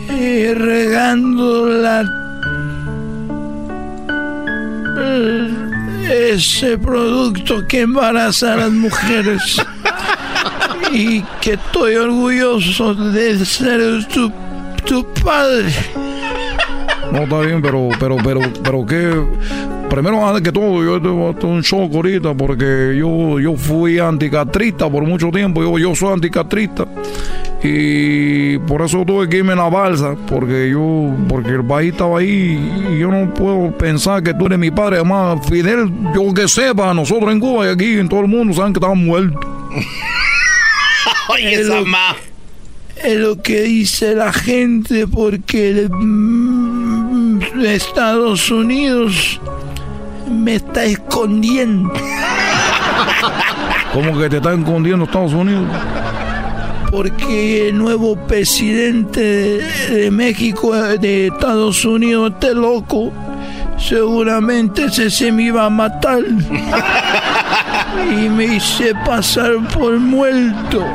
eh, 0.09 0.53
regando 0.55 1.67
la 1.67 2.03
eh, 4.97 6.33
ese 6.33 6.77
producto 6.77 7.65
que 7.67 7.81
embaraza 7.81 8.53
a 8.53 8.57
las 8.57 8.71
mujeres 8.71 9.61
y 10.91 11.21
que 11.41 11.53
estoy 11.53 11.95
orgulloso 11.95 12.93
de 12.93 13.45
ser 13.45 14.05
tu, 14.07 14.31
tu 14.85 15.05
padre. 15.23 15.71
No, 17.11 17.23
está 17.23 17.39
bien, 17.41 17.61
pero, 17.61 17.89
pero, 17.99 18.17
pero, 18.23 18.41
pero 18.63 18.85
que... 18.85 19.25
Primero, 19.89 20.25
antes 20.25 20.41
que 20.41 20.53
todo, 20.53 20.81
yo 20.81 21.01
tengo 21.01 21.35
un 21.53 21.61
shock 21.61 21.93
ahorita 21.93 22.33
porque 22.33 22.95
yo, 22.97 23.41
yo 23.41 23.57
fui 23.57 23.99
anticatrista 23.99 24.89
por 24.89 25.03
mucho 25.03 25.29
tiempo. 25.31 25.61
Yo, 25.61 25.77
yo 25.77 25.93
soy 25.93 26.13
anticatrista. 26.13 26.87
Y 27.63 28.57
por 28.59 28.81
eso 28.81 29.05
tuve 29.05 29.29
que 29.29 29.37
irme 29.37 29.53
en 29.53 29.59
la 29.59 29.69
balsa, 29.69 30.15
porque 30.27 30.69
yo, 30.71 31.11
porque 31.27 31.51
el 31.51 31.63
país 31.63 31.91
estaba 31.91 32.19
ahí 32.19 32.59
y 32.91 32.99
yo 32.99 33.11
no 33.11 33.31
puedo 33.33 33.71
pensar 33.77 34.23
que 34.23 34.33
tú 34.33 34.47
eres 34.47 34.57
mi 34.57 34.71
padre. 34.71 34.95
Además, 34.95 35.39
Fidel, 35.47 35.91
yo 36.15 36.33
que 36.33 36.47
sepa, 36.47 36.93
nosotros 36.93 37.31
en 37.31 37.39
Cuba 37.39 37.67
y 37.67 37.69
aquí 37.69 37.99
en 37.99 38.09
todo 38.09 38.21
el 38.21 38.27
mundo 38.27 38.53
saben 38.53 38.73
que 38.73 38.79
estaban 38.79 39.05
muertos. 39.05 39.45
Oye, 41.29 41.53
Es 41.53 41.67
lo-. 41.67 41.83
Es 43.03 43.17
lo 43.17 43.41
que 43.41 43.61
dice 43.61 44.13
la 44.13 44.31
gente 44.31 45.07
porque 45.07 45.87
mm, 45.89 47.41
Estados 47.65 48.51
Unidos 48.51 49.39
me 50.29 50.55
está 50.55 50.83
escondiendo. 50.83 51.91
¿Cómo 53.93 54.19
que 54.19 54.29
te 54.29 54.37
están 54.37 54.59
escondiendo 54.59 55.05
Estados 55.05 55.33
Unidos? 55.33 55.67
Porque 56.91 57.69
el 57.69 57.77
nuevo 57.77 58.15
presidente 58.27 59.61
de, 59.89 60.11
México, 60.11 60.75
de 60.75 61.27
Estados 61.27 61.85
Unidos, 61.85 62.33
este 62.33 62.53
loco, 62.53 63.11
seguramente 63.77 64.85
ese 64.85 65.09
se 65.09 65.31
me 65.31 65.43
iba 65.43 65.65
a 65.65 65.69
matar. 65.69 66.19
y 68.11 68.29
me 68.29 68.57
hice 68.57 68.93
pasar 69.05 69.53
por 69.73 69.97
muerto. 69.99 70.85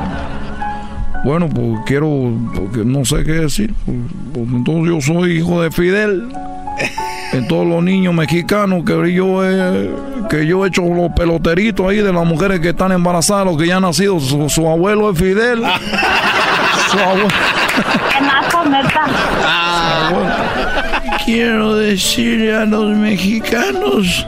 Bueno, 1.24 1.48
pues 1.48 1.80
quiero, 1.86 2.32
porque 2.54 2.84
no 2.84 3.04
sé 3.04 3.24
qué 3.24 3.32
decir. 3.32 3.74
pues, 3.84 3.96
pues, 4.32 4.46
entonces 4.48 4.94
yo 4.94 5.00
soy 5.00 5.38
hijo 5.38 5.62
de 5.62 5.70
Fidel. 5.70 6.28
En 7.36 7.46
todos 7.46 7.66
los 7.66 7.84
niños 7.84 8.14
mexicanos 8.14 8.82
que 8.82 9.12
yo 9.12 9.44
he, 9.44 9.90
que 10.30 10.46
yo 10.46 10.64
he 10.64 10.68
hecho 10.68 10.82
los 10.82 11.12
peloteritos 11.12 11.86
ahí 11.86 11.98
de 11.98 12.10
las 12.10 12.24
mujeres 12.24 12.60
que 12.60 12.70
están 12.70 12.92
embarazadas, 12.92 13.44
los 13.44 13.58
que 13.58 13.66
ya 13.66 13.76
han 13.76 13.82
nacido. 13.82 14.18
Su, 14.20 14.48
su 14.48 14.66
abuelo 14.66 15.10
es 15.10 15.18
Fidel. 15.18 15.58
su 16.90 16.98
abuelo. 16.98 17.28
Quiero 21.26 21.76
decirle 21.76 22.56
a 22.56 22.64
los 22.64 22.96
mexicanos 22.96 24.26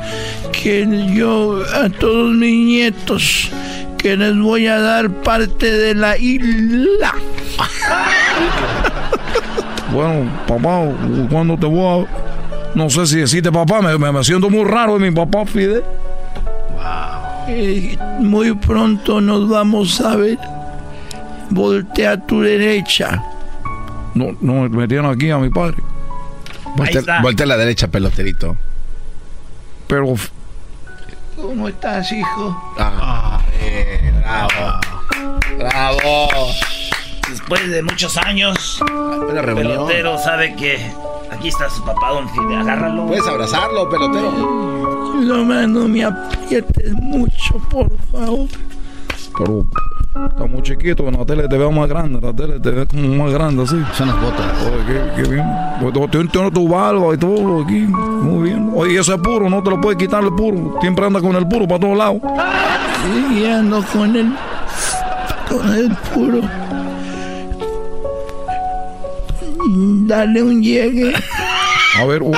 que 0.52 0.86
yo, 1.14 1.62
a 1.82 1.88
todos 1.88 2.34
mis 2.34 2.66
nietos, 2.66 3.50
que 3.96 4.18
les 4.18 4.38
voy 4.38 4.66
a 4.66 4.80
dar 4.80 5.09
parte 5.09 5.70
de 5.70 5.94
la 5.94 6.18
isla. 6.18 7.14
Bueno, 9.94 10.30
papá, 10.46 10.82
cuando 11.30 11.56
te 11.56 11.64
voy 11.64 12.04
a... 12.04 12.27
No 12.78 12.88
sé 12.88 13.06
si 13.08 13.16
decirte 13.16 13.50
papá, 13.50 13.82
me, 13.82 13.98
me, 13.98 14.12
me 14.12 14.22
siento 14.22 14.48
muy 14.48 14.62
raro 14.62 15.00
de 15.00 15.10
mi 15.10 15.10
papá 15.10 15.44
Fidel. 15.44 15.82
Eh, 17.48 17.98
muy 18.20 18.54
pronto 18.54 19.20
nos 19.20 19.48
vamos 19.48 20.00
a 20.00 20.14
ver. 20.14 20.38
Voltea 21.50 22.12
a 22.12 22.16
tu 22.24 22.40
derecha. 22.40 23.20
No, 24.14 24.28
no, 24.40 24.68
me 24.68 24.86
tienen 24.86 25.10
aquí 25.10 25.28
a 25.28 25.38
mi 25.38 25.50
padre. 25.50 25.78
Voltea, 26.76 27.20
voltea 27.20 27.46
a 27.46 27.48
la 27.48 27.56
derecha, 27.56 27.88
peloterito. 27.88 28.56
Pero 29.88 30.14
¿Cómo 31.34 31.66
estás, 31.66 32.12
hijo? 32.12 32.74
Ah, 32.78 33.42
eh, 33.60 34.12
bravo. 34.20 34.80
Bravo. 35.58 36.28
Después 37.28 37.68
de 37.68 37.82
muchos 37.82 38.16
años, 38.18 38.80
el 39.34 39.54
pelotero 39.54 40.16
sabe 40.16 40.54
que 40.54 40.92
aquí 41.39 41.49
está 41.49 41.68
su 41.70 41.82
papá, 41.84 42.11
don 42.11 42.28
Fidel. 42.28 42.59
Agárralo. 42.61 43.07
Puedes 43.07 43.26
abrazarlo, 43.26 43.89
pelotero. 43.89 44.30
No, 45.22 45.45
me- 45.45 45.66
no 45.66 45.89
me 45.89 46.05
aprietes 46.05 46.93
mucho, 46.95 47.55
por 47.70 47.89
favor. 48.12 48.49
Pero 49.36 49.64
está 50.30 50.47
muy 50.47 50.62
chiquito, 50.62 51.07
en 51.07 51.16
la 51.18 51.24
tele 51.24 51.47
te 51.49 51.57
veo 51.59 51.70
más 51.70 51.89
grande, 51.89 52.18
en 52.18 52.24
la 52.24 52.32
tele 52.34 52.59
te 52.61 52.70
ves 52.70 52.89
como 52.89 53.24
más 53.24 53.32
grande 53.32 53.62
así. 53.62 53.76
Son 53.95 54.09
las 54.09 54.20
botas. 54.20 54.47
Oye, 54.66 54.84
qué, 55.16 55.22
qué 55.22 55.28
bien. 55.30 55.45
Pues 55.80 56.11
tienes 56.11 56.53
tu 56.53 56.68
barba 56.68 57.14
y 57.14 57.18
todo 57.18 57.62
aquí, 57.62 57.80
muy 57.82 58.49
bien. 58.49 58.72
Oye, 58.74 58.95
y 58.95 58.97
ese 58.97 59.14
es 59.14 59.20
puro, 59.20 59.49
no 59.49 59.62
te 59.62 59.70
lo 59.70 59.80
puedes 59.80 59.99
quitar 59.99 60.22
el 60.24 60.34
puro. 60.34 60.76
Siempre 60.80 61.07
anda 61.07 61.20
con 61.20 61.36
el 61.36 61.47
puro 61.47 61.68
para 61.68 61.80
todos 61.80 61.97
lados. 61.97 62.20
Sí, 63.05 63.47
ando 63.47 63.82
con 63.93 64.16
el, 64.16 64.32
con 65.49 65.74
el 65.74 65.91
puro. 66.14 66.41
Dale 70.06 70.42
un 70.42 70.62
llegue. 70.62 71.12
A 71.98 72.04
ver, 72.04 72.22
uh, 72.22 72.34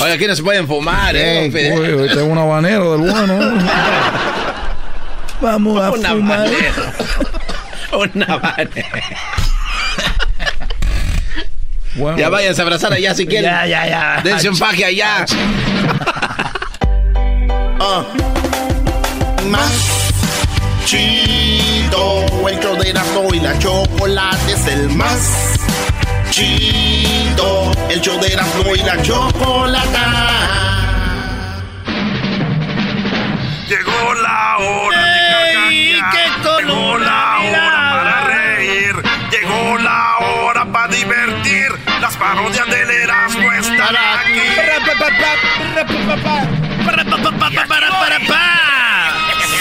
Oye, 0.00 0.12
aquí 0.12 0.26
no 0.26 0.34
se 0.36 0.42
pueden 0.42 0.66
fumar, 0.66 1.14
eh. 1.16 1.50
Fidel. 1.50 1.78
oye, 1.78 2.06
este 2.06 2.20
es 2.22 2.26
una 2.28 2.44
banera 2.44 2.84
del 2.84 2.98
bueno. 2.98 3.42
¿eh? 3.42 3.60
Vamos 5.40 5.82
a 5.82 5.90
Una 5.92 6.08
fumar. 6.10 6.38
banera. 6.40 6.92
Una 7.92 8.36
banera. 8.36 9.02
Bueno, 11.96 12.18
Ya 12.18 12.28
váyanse 12.28 12.60
a 12.60 12.64
abrazar 12.64 12.92
allá 12.92 13.14
si 13.14 13.26
quieren. 13.26 13.50
Ya, 13.50 13.66
ya, 13.66 13.86
ya. 13.88 14.20
Dense 14.22 14.48
un 14.48 14.56
faje 14.56 14.84
allá. 14.84 15.24
Ah. 17.80 18.04
Más 19.48 19.72
chido. 20.84 22.26
El 22.48 22.60
show 22.60 22.76
de 22.76 22.90
Erasmo 22.90 23.28
y 23.34 23.40
la 23.40 23.58
chocolate 23.58 24.52
es 24.52 24.66
el 24.68 24.88
más 24.90 25.57
chido. 26.30 27.72
El 27.88 28.00
show 28.00 28.18
de 28.20 28.32
Erasmo 28.32 28.74
y 28.74 28.78
la 28.82 29.02
chocolata. 29.02 30.06
Llegó 33.68 34.14
la 34.14 34.56
hora 34.58 35.68
¡Ey! 35.68 35.92
de 35.92 36.00
carcajear. 36.00 36.12
¡Qué 36.12 36.42
color! 36.42 36.64
Llegó 36.64 36.98
la 36.98 37.38
hora 37.38 37.90
para 37.92 38.20
reír. 38.24 38.94
Llegó 39.30 39.78
la 39.78 40.16
hora 40.18 40.64
para 40.72 40.88
divertir. 40.88 41.68
Las 42.00 42.16
parodias 42.16 42.66
del 42.68 42.90
Erasmo 42.90 43.52
están 43.52 43.96
aquí. 43.96 44.40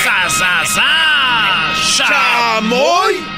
Sa, 0.04 0.30
sa, 0.30 0.66
sa. 0.66 2.08
Chamoy. 2.08 3.37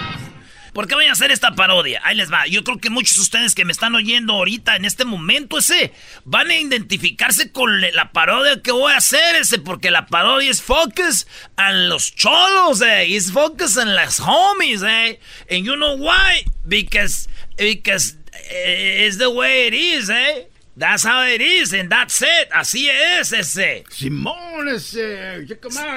¿Por 0.79 0.87
qué 0.87 0.95
voy 0.95 1.07
a 1.07 1.11
hacer 1.11 1.29
esta 1.29 1.55
parodia? 1.55 1.99
Ahí 2.05 2.15
les 2.15 2.31
va. 2.31 2.47
Yo 2.47 2.63
creo 2.63 2.77
que 2.77 2.89
muchos 2.89 3.17
de 3.17 3.21
ustedes 3.23 3.53
que 3.53 3.65
me 3.65 3.73
están 3.73 3.95
oyendo 3.95 4.31
ahorita 4.31 4.77
en 4.77 4.85
este 4.85 5.03
momento 5.03 5.57
ese 5.57 5.91
van 6.23 6.49
a 6.51 6.55
identificarse 6.55 7.51
con 7.51 7.81
la 7.81 8.13
parodia 8.13 8.61
que 8.61 8.71
voy 8.71 8.93
a 8.93 8.95
hacer 8.99 9.35
ese 9.35 9.59
porque 9.59 9.91
la 9.91 10.05
parodia 10.05 10.49
es 10.49 10.61
focus 10.61 11.27
en 11.57 11.89
los 11.89 12.15
cholos, 12.15 12.79
eh. 12.81 13.13
Es 13.13 13.33
focus 13.33 13.75
en 13.75 13.93
las 13.93 14.21
homies, 14.21 14.81
eh. 14.83 15.19
And 15.51 15.65
you 15.65 15.75
know 15.75 15.97
why? 15.97 16.45
Because 16.63 17.27
because 17.57 18.15
it's 18.49 19.17
the 19.17 19.27
way 19.27 19.67
it 19.67 19.73
is, 19.73 20.09
eh? 20.09 20.47
That's 20.77 21.03
how 21.03 21.23
it 21.23 21.41
is, 21.41 21.73
and 21.73 21.89
that's 21.89 22.21
it. 22.21 22.49
Así 22.53 22.89
es 22.89 23.33
ese. 23.33 23.83
Simón, 23.89 24.69
ese. 24.73 25.45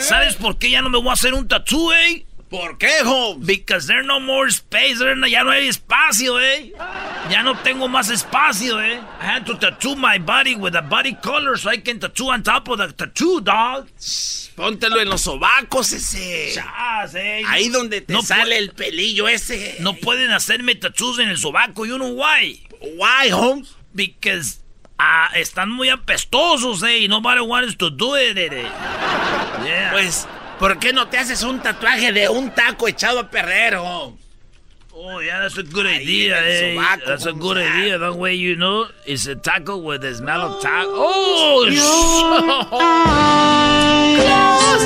¿Sabes 0.00 0.34
por 0.34 0.58
qué 0.58 0.70
ya 0.70 0.82
no 0.82 0.90
me 0.90 0.98
voy 0.98 1.10
a 1.10 1.12
hacer 1.12 1.34
un 1.34 1.46
tattoo, 1.46 1.92
eh? 1.92 2.26
¿Por 2.52 2.76
qué, 2.76 3.00
Holmes? 3.02 3.46
Because 3.46 3.86
there's 3.86 4.04
no 4.06 4.20
more 4.20 4.46
space. 4.50 5.00
No- 5.00 5.26
ya 5.26 5.42
no 5.42 5.50
hay 5.50 5.68
espacio, 5.68 6.38
eh. 6.38 6.72
Ya 7.30 7.42
no 7.42 7.54
tengo 7.62 7.88
más 7.88 8.10
espacio, 8.10 8.78
eh. 8.78 9.00
I 9.20 9.24
had 9.24 9.46
to 9.46 9.54
tattoo 9.58 9.96
my 9.96 10.18
body 10.18 10.54
with 10.54 10.76
a 10.76 10.82
body 10.82 11.14
color 11.14 11.56
so 11.56 11.70
I 11.70 11.78
can 11.78 11.98
tattoo 11.98 12.28
on 12.30 12.42
top 12.42 12.68
of 12.68 12.76
the 12.78 12.92
tattoo, 12.92 13.40
dog. 13.40 13.88
Póntelo 14.54 15.00
en 15.00 15.08
los 15.08 15.22
sobacos 15.22 15.94
ese. 15.94 16.52
Chas, 16.54 17.14
eh. 17.14 17.42
Ahí 17.46 17.70
donde 17.70 18.02
te 18.02 18.12
No 18.12 18.20
sale 18.20 18.58
el 18.58 18.72
pelillo 18.72 19.28
ese. 19.28 19.76
No 19.80 19.94
pueden 19.94 20.30
hacerme 20.30 20.74
tattoos 20.74 21.20
en 21.20 21.30
el 21.30 21.38
sobaco. 21.38 21.86
You 21.86 21.96
know 21.96 22.12
why? 22.14 22.60
Why, 22.98 23.30
Holmes? 23.32 23.74
Because 23.94 24.60
ah, 24.98 25.30
están 25.36 25.70
muy 25.70 25.88
apestosos, 25.88 26.82
eh. 26.82 26.98
y 26.98 27.08
Nobody 27.08 27.40
wants 27.40 27.78
to 27.78 27.88
do 27.88 28.14
it. 28.16 28.36
eh. 28.36 28.50
Yeah. 29.64 29.90
Pues, 29.92 30.26
¿por 30.62 30.78
qué 30.78 30.92
no 30.92 31.08
te 31.08 31.18
haces 31.18 31.42
un 31.42 31.60
tatuaje 31.60 32.12
de 32.12 32.28
un 32.28 32.54
taco 32.54 32.86
echado 32.86 33.18
a 33.18 33.28
perder? 33.28 33.74
Oh, 33.74 35.20
yeah, 35.20 35.40
that's 35.40 35.58
a 35.58 35.64
good 35.64 35.86
idea, 35.86 36.38
en 36.38 36.44
eh. 36.46 36.74
sobaco, 36.76 37.04
That's 37.04 37.26
a 37.26 37.32
good 37.32 37.58
ah. 37.58 37.62
idea. 37.62 37.98
That 37.98 38.14
way, 38.14 38.36
you 38.36 38.54
know, 38.54 38.86
it's 39.04 39.26
a 39.26 39.34
taco 39.34 39.76
with 39.78 40.02
the 40.02 40.14
smell 40.14 40.40
of 40.40 40.62
taco. 40.62 40.92
Oh, 40.94 41.64
Close 41.66 41.82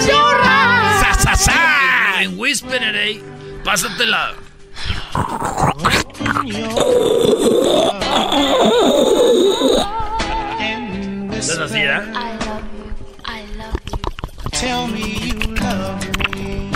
your 0.08 0.40
eyes. 0.40 1.02
sa, 1.02 1.12
sa, 1.12 1.34
sa. 1.34 2.22
And 2.22 2.38
whisper 2.38 2.76
it, 2.76 2.96
eh. 2.96 3.20
Pásatela. 3.62 4.32
¿No 11.26 11.34
es 11.34 11.58
así, 11.58 11.80
eh? 11.80 12.35
Tell 14.60 14.88
me 14.88 15.02
you 15.20 15.54
love 15.54 16.00
me. 16.34 16.70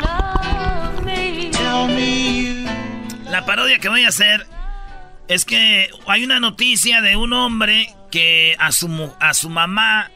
Love 0.00 1.04
me. 1.04 1.50
Tell 1.52 1.86
me 1.86 2.64
you. 2.64 3.30
La 3.30 3.46
parodia 3.46 3.78
que 3.78 3.88
voy 3.88 4.04
a 4.04 4.08
hacer 4.08 4.44
es 5.28 5.44
que 5.44 5.90
hay 6.08 6.24
una 6.24 6.40
noticia 6.40 7.00
de 7.02 7.14
un 7.14 7.32
hombre 7.32 7.94
que 8.10 8.56
a 8.58 8.72
su, 8.72 9.14
a 9.20 9.32
su 9.32 9.48
mamá, 9.48 10.10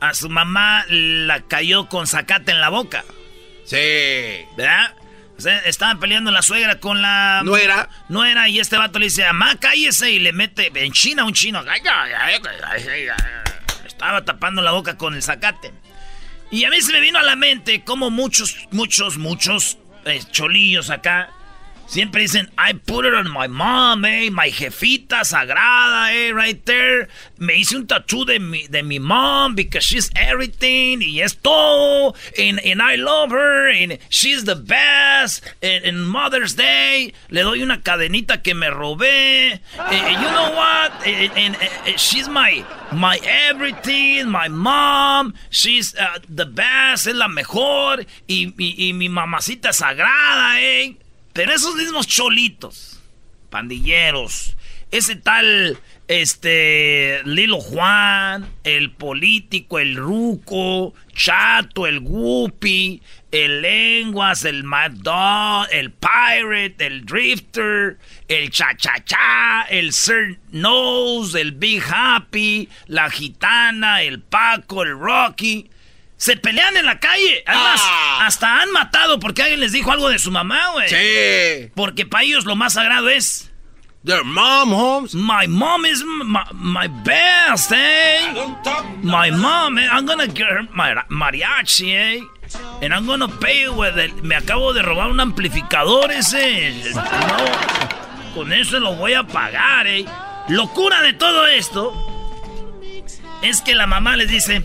a 0.00 0.12
su 0.12 0.28
mamá 0.28 0.84
la 0.88 1.42
cayó 1.42 1.88
con 1.88 2.08
zacate 2.08 2.50
en 2.50 2.60
la 2.60 2.70
boca. 2.70 3.04
Sí. 3.64 3.76
¿Verdad? 4.56 4.94
O 5.36 5.40
sea, 5.40 5.58
estaba 5.60 6.00
peleando 6.00 6.32
la 6.32 6.42
suegra 6.42 6.80
con 6.80 7.00
la... 7.00 7.42
¿Nuera? 7.44 7.90
Nuera, 8.08 8.48
y 8.48 8.58
este 8.58 8.76
vato 8.76 8.98
le 8.98 9.04
dice, 9.04 9.24
mamá, 9.26 9.54
cállese, 9.60 10.10
y 10.10 10.18
le 10.18 10.32
mete 10.32 10.72
en 10.74 10.92
China 10.92 11.24
un 11.24 11.32
chino. 11.32 11.62
Estaba 13.86 14.24
tapando 14.24 14.62
la 14.62 14.72
boca 14.72 14.96
con 14.96 15.14
el 15.14 15.22
zacate. 15.22 15.72
Y 16.50 16.64
a 16.64 16.70
mí 16.70 16.80
se 16.80 16.92
me 16.92 17.00
vino 17.00 17.18
a 17.18 17.22
la 17.22 17.36
mente 17.36 17.84
como 17.84 18.10
muchos, 18.10 18.56
muchos, 18.70 19.18
muchos 19.18 19.78
eh, 20.04 20.20
cholillos 20.30 20.90
acá 20.90 21.30
siempre 21.88 22.22
dicen, 22.22 22.48
I 22.56 22.74
put 22.74 23.04
it 23.04 23.14
on 23.14 23.28
my 23.30 23.48
mom, 23.48 24.04
eh, 24.04 24.30
my 24.30 24.50
jefita 24.50 25.24
sagrada, 25.24 26.12
eh, 26.12 26.32
right 26.32 26.64
there. 26.64 27.08
Me 27.38 27.54
hice 27.54 27.74
un 27.76 27.86
tattoo 27.86 28.24
de 28.24 28.38
mi, 28.38 28.66
de 28.68 28.82
mi 28.82 28.98
mom 29.00 29.54
because 29.56 29.82
she's 29.84 30.10
everything 30.14 31.00
y 31.02 31.20
es 31.20 31.34
todo. 31.34 32.14
And, 32.38 32.60
and 32.64 32.80
I 32.80 32.94
love 32.96 33.30
her 33.30 33.68
and 33.68 33.98
she's 34.08 34.44
the 34.44 34.54
best. 34.54 35.42
And, 35.62 36.06
Mother's 36.08 36.54
Day 36.54 37.12
le 37.30 37.42
doy 37.42 37.62
una 37.62 37.78
cadenita 37.82 38.42
que 38.42 38.54
me 38.54 38.68
robé. 38.68 39.60
You 39.74 40.30
know 40.30 40.52
what? 40.54 40.92
And 41.06 41.56
she's 41.98 42.28
my, 42.28 42.64
my 42.92 43.18
everything, 43.24 44.28
my 44.28 44.48
mom. 44.48 45.34
She's 45.50 45.94
uh, 45.96 46.18
the 46.28 46.44
best, 46.46 47.06
es 47.06 47.14
la 47.14 47.28
mejor. 47.28 48.04
Y, 48.28 48.52
y- 48.58 48.74
y 48.78 48.92
mi 48.92 49.08
mamacita 49.08 49.72
sagrada, 49.72 50.60
eh. 50.60 50.96
Pero 51.38 51.54
esos 51.54 51.76
mismos 51.76 52.08
cholitos, 52.08 53.00
pandilleros, 53.48 54.56
ese 54.90 55.14
tal, 55.14 55.78
este, 56.08 57.20
Lilo 57.26 57.60
Juan, 57.60 58.50
el 58.64 58.90
político, 58.90 59.78
el 59.78 59.94
ruco, 59.94 60.94
chato, 61.12 61.86
el 61.86 62.00
guppy, 62.00 63.00
el 63.30 63.62
lenguas, 63.62 64.44
el 64.44 64.64
mad 64.64 64.90
dog, 64.90 65.68
el 65.70 65.92
pirate, 65.92 66.84
el 66.84 67.06
drifter, 67.06 67.98
el 68.26 68.50
cha-cha-cha, 68.50 69.62
el 69.70 69.92
sir 69.92 70.40
nose, 70.50 71.40
el 71.40 71.52
big 71.52 71.84
happy, 71.88 72.68
la 72.88 73.08
gitana, 73.10 74.02
el 74.02 74.22
paco, 74.22 74.82
el 74.82 74.98
rocky. 74.98 75.70
Se 76.18 76.36
pelean 76.36 76.76
en 76.76 76.84
la 76.84 76.98
calle. 76.98 77.44
Además, 77.46 77.80
hasta 78.20 78.60
han 78.60 78.72
matado 78.72 79.20
porque 79.20 79.42
alguien 79.42 79.60
les 79.60 79.72
dijo 79.72 79.92
algo 79.92 80.08
de 80.08 80.18
su 80.18 80.32
mamá, 80.32 80.72
güey. 80.72 80.88
Sí. 80.88 81.70
Porque 81.74 82.06
para 82.06 82.24
ellos 82.24 82.44
lo 82.44 82.56
más 82.56 82.74
sagrado 82.74 83.08
es. 83.08 83.50
Their 84.04 84.24
mom, 84.24 84.72
Holmes. 84.72 85.14
My 85.14 85.46
mom 85.46 85.84
is 85.84 86.04
my, 86.04 86.42
my 86.52 86.88
best, 87.04 87.72
eh? 87.72 88.32
My 89.02 89.30
mom, 89.30 89.78
eh? 89.78 89.88
I'm 89.90 90.06
gonna 90.06 90.26
get 90.26 90.46
her 90.46 90.62
my 90.72 90.94
mariachi, 91.08 91.94
eh? 91.94 92.20
And 92.82 92.92
I'm 92.92 93.06
gonna 93.06 93.28
pay 93.28 93.68
with 93.68 93.96
it. 93.98 94.12
Me 94.22 94.34
acabo 94.34 94.72
de 94.72 94.82
robar 94.82 95.10
un 95.10 95.20
amplificador 95.20 96.10
ese. 96.10 96.92
No, 96.94 98.34
con 98.34 98.52
eso 98.52 98.80
lo 98.80 98.94
voy 98.94 99.14
a 99.14 99.24
pagar, 99.24 99.86
eh. 99.86 100.04
Locura 100.48 101.02
de 101.02 101.12
todo 101.12 101.46
esto 101.46 101.92
es 103.42 103.60
que 103.60 103.74
la 103.74 103.86
mamá 103.86 104.16
les 104.16 104.28
dice. 104.28 104.64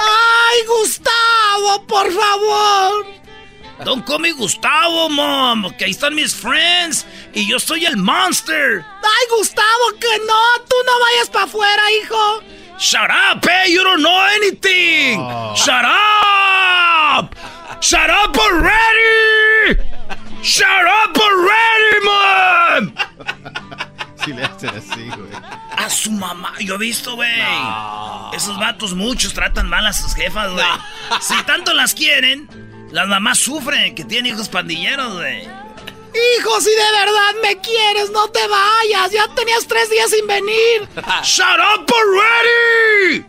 ¡Ay, 0.00 0.58
Gustavo, 0.66 1.86
por 1.86 2.10
favor! 2.12 3.06
Don't 3.84 4.04
call 4.06 4.18
me 4.18 4.32
Gustavo, 4.32 5.08
mom, 5.08 5.70
que 5.78 5.86
ahí 5.86 5.90
están 5.92 6.14
mis 6.14 6.34
friends 6.34 7.06
y 7.32 7.46
yo 7.46 7.58
soy 7.58 7.86
el 7.86 7.96
monster. 7.96 8.84
¡Ay, 9.02 9.26
Gustavo, 9.36 9.92
que 9.98 10.18
no! 10.26 10.64
¡Tú 10.68 10.76
no 10.84 10.92
vayas 11.00 11.30
para 11.30 11.44
afuera, 11.46 11.82
hijo! 11.92 12.42
¡Shut 12.78 13.10
up, 13.10 13.46
eh! 13.48 13.70
You 13.70 13.82
don't 13.82 14.02
know 14.02 14.20
anything! 14.36 15.18
¡Shut 15.54 15.84
up! 15.84 17.34
¡Shut 17.80 18.10
up 18.10 18.36
already! 18.36 19.78
¡Shut 20.42 20.86
up 20.86 21.16
already, 21.16 22.00
mom! 22.04 22.94
Si 24.24 24.32
le 24.32 24.44
hacen 24.44 24.70
así, 24.70 25.08
güey. 25.08 25.30
A 25.76 25.88
su 25.88 26.10
mamá, 26.12 26.52
yo 26.60 26.74
he 26.74 26.78
visto, 26.78 27.14
güey. 27.16 27.30
Esos 28.34 28.58
vatos 28.58 28.94
muchos 28.94 29.32
tratan 29.32 29.68
mal 29.68 29.86
a 29.86 29.92
sus 29.92 30.14
jefas, 30.14 30.52
güey. 30.52 30.66
Si 31.20 31.34
tanto 31.44 31.72
las 31.74 31.94
quieren, 31.94 32.48
las 32.90 33.08
mamás 33.08 33.38
sufren 33.38 33.94
que 33.94 34.04
tienen 34.04 34.34
hijos 34.34 34.48
pandilleros, 34.48 35.14
güey. 35.14 35.42
Hijo, 35.42 36.60
si 36.60 36.70
de 36.70 36.92
verdad 36.98 37.34
me 37.42 37.58
quieres, 37.60 38.10
no 38.10 38.28
te 38.28 38.40
vayas. 38.46 39.12
Ya 39.12 39.28
tenías 39.34 39.66
tres 39.66 39.88
días 39.90 40.10
sin 40.10 40.26
venir. 40.26 40.88
Shut 41.22 41.58
up 41.58 41.88
already! 41.90 43.24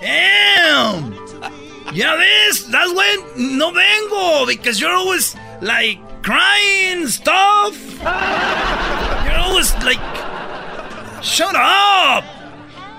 Damn! 0.00 1.16
Ya 1.94 2.14
ves, 2.14 2.70
that's 2.70 2.92
why 2.92 3.16
no 3.36 3.72
vengo, 3.72 4.44
because 4.46 4.78
you're 4.78 4.94
always 4.94 5.34
like 5.62 5.98
crying 6.26 7.06
stuff. 7.06 7.74
You're 9.24 9.38
always 9.38 9.72
like, 9.84 10.02
shut 11.22 11.54
up. 11.54 12.24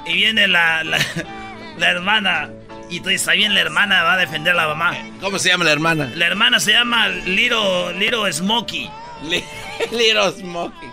Y 0.05 0.13
viene 0.13 0.47
la, 0.47 0.83
la, 0.83 0.97
la 1.77 1.89
hermana, 1.89 2.49
y 2.89 2.99
dices, 2.99 3.27
ahí 3.27 3.39
viene 3.39 3.55
la 3.55 3.61
hermana, 3.61 4.03
va 4.03 4.13
a 4.13 4.17
defender 4.17 4.53
a 4.53 4.55
la 4.55 4.67
mamá. 4.69 4.95
¿Cómo 5.19 5.37
se 5.39 5.49
llama 5.49 5.65
la 5.65 5.73
hermana? 5.73 6.09
La 6.15 6.27
hermana 6.27 6.61
se 6.61 6.71
llama 6.71 7.09
Little, 7.09 7.93
Little 7.99 8.31
Smokey. 8.31 8.89
Little 9.91 10.31
Smokey. 10.31 10.87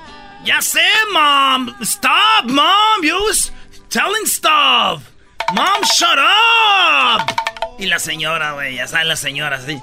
Ya 0.44 0.60
sé, 0.60 0.84
mom. 1.12 1.72
Stop, 1.82 2.46
mom. 2.46 3.04
You 3.04 3.14
was 3.28 3.52
telling 3.90 4.26
stuff. 4.26 5.08
Mom, 5.54 5.82
shut 5.84 6.18
up. 6.18 7.32
Y 7.78 7.86
la 7.86 8.00
señora, 8.00 8.52
güey, 8.52 8.74
ya 8.76 8.88
saben 8.88 9.08
la 9.08 9.16
señora, 9.16 9.60
sí. 9.60 9.80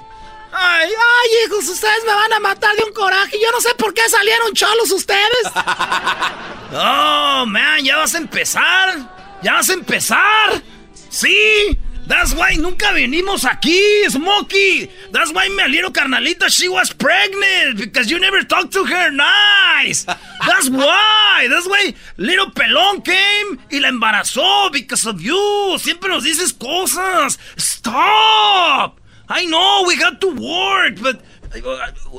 Ay, 0.52 0.88
ay, 0.88 1.28
hijos, 1.46 1.66
ustedes 1.68 2.04
me 2.04 2.12
van 2.12 2.32
a 2.34 2.40
matar 2.40 2.76
de 2.76 2.84
un 2.84 2.92
coraje. 2.92 3.38
Yo 3.42 3.50
no 3.50 3.60
sé 3.60 3.70
por 3.76 3.94
qué 3.94 4.02
salieron 4.08 4.52
cholos 4.54 4.90
ustedes. 4.90 5.44
Oh, 6.74 7.44
man, 7.46 7.84
ya 7.84 7.98
vas 7.98 8.14
a 8.14 8.18
empezar. 8.18 8.96
Ya 9.42 9.52
vas 9.52 9.68
a 9.68 9.74
empezar. 9.74 10.62
Sí. 11.10 11.78
That's 12.06 12.34
why 12.34 12.56
nunca 12.56 12.92
venimos 12.92 13.44
aquí, 13.44 13.78
Smokey. 14.08 14.90
That's 15.12 15.32
why 15.32 15.48
mi 15.50 15.62
aliero 15.62 15.92
carnalita, 15.92 16.48
she 16.48 16.68
was 16.68 16.92
pregnant. 16.92 17.76
Because 17.78 18.10
you 18.10 18.18
never 18.18 18.42
talked 18.42 18.72
to 18.72 18.84
her 18.84 19.10
nice. 19.10 20.04
That's 20.04 20.70
why. 20.70 21.46
That's 21.48 21.66
why 21.68 21.94
little 22.16 22.50
pelón 22.52 23.04
came 23.04 23.58
y 23.70 23.78
la 23.78 23.88
embarazó 23.88 24.72
because 24.72 25.06
of 25.06 25.20
you. 25.20 25.76
Siempre 25.78 26.08
nos 26.08 26.24
dices 26.24 26.52
cosas. 26.54 27.38
Stop. 27.56 29.01
I 29.34 29.46
know 29.46 29.84
we 29.86 29.96
got 29.96 30.20
to 30.20 30.28
work, 30.28 31.00
but 31.00 31.20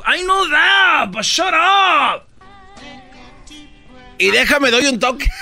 I 0.06 0.23
know 0.23 0.49
that, 0.49 1.11
but 1.11 1.23
shut 1.23 1.53
up. 1.53 2.27
y 4.18 4.31
déjame 4.31 4.72
doy 4.72 4.88
un 4.88 4.99
toque. 4.99 5.26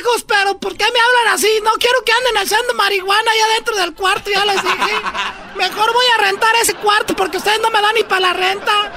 Hijos, 0.00 0.24
pero 0.26 0.58
¿por 0.58 0.76
qué 0.76 0.84
me 0.92 1.00
hablan 1.00 1.34
así? 1.34 1.48
No 1.62 1.72
quiero 1.74 2.02
que 2.04 2.12
anden 2.12 2.36
haciendo 2.36 2.74
marihuana 2.74 3.30
allá 3.30 3.54
dentro 3.56 3.76
del 3.76 3.94
cuarto, 3.94 4.30
ya 4.30 4.44
les 4.44 4.62
dije. 4.62 4.94
Mejor 5.56 5.92
voy 5.92 6.06
a 6.16 6.22
rentar 6.22 6.54
ese 6.56 6.74
cuarto 6.74 7.14
porque 7.14 7.38
ustedes 7.38 7.60
no 7.60 7.70
me 7.70 7.80
dan 7.80 7.94
ni 7.94 8.02
para 8.02 8.20
la 8.20 8.32
renta. 8.32 8.92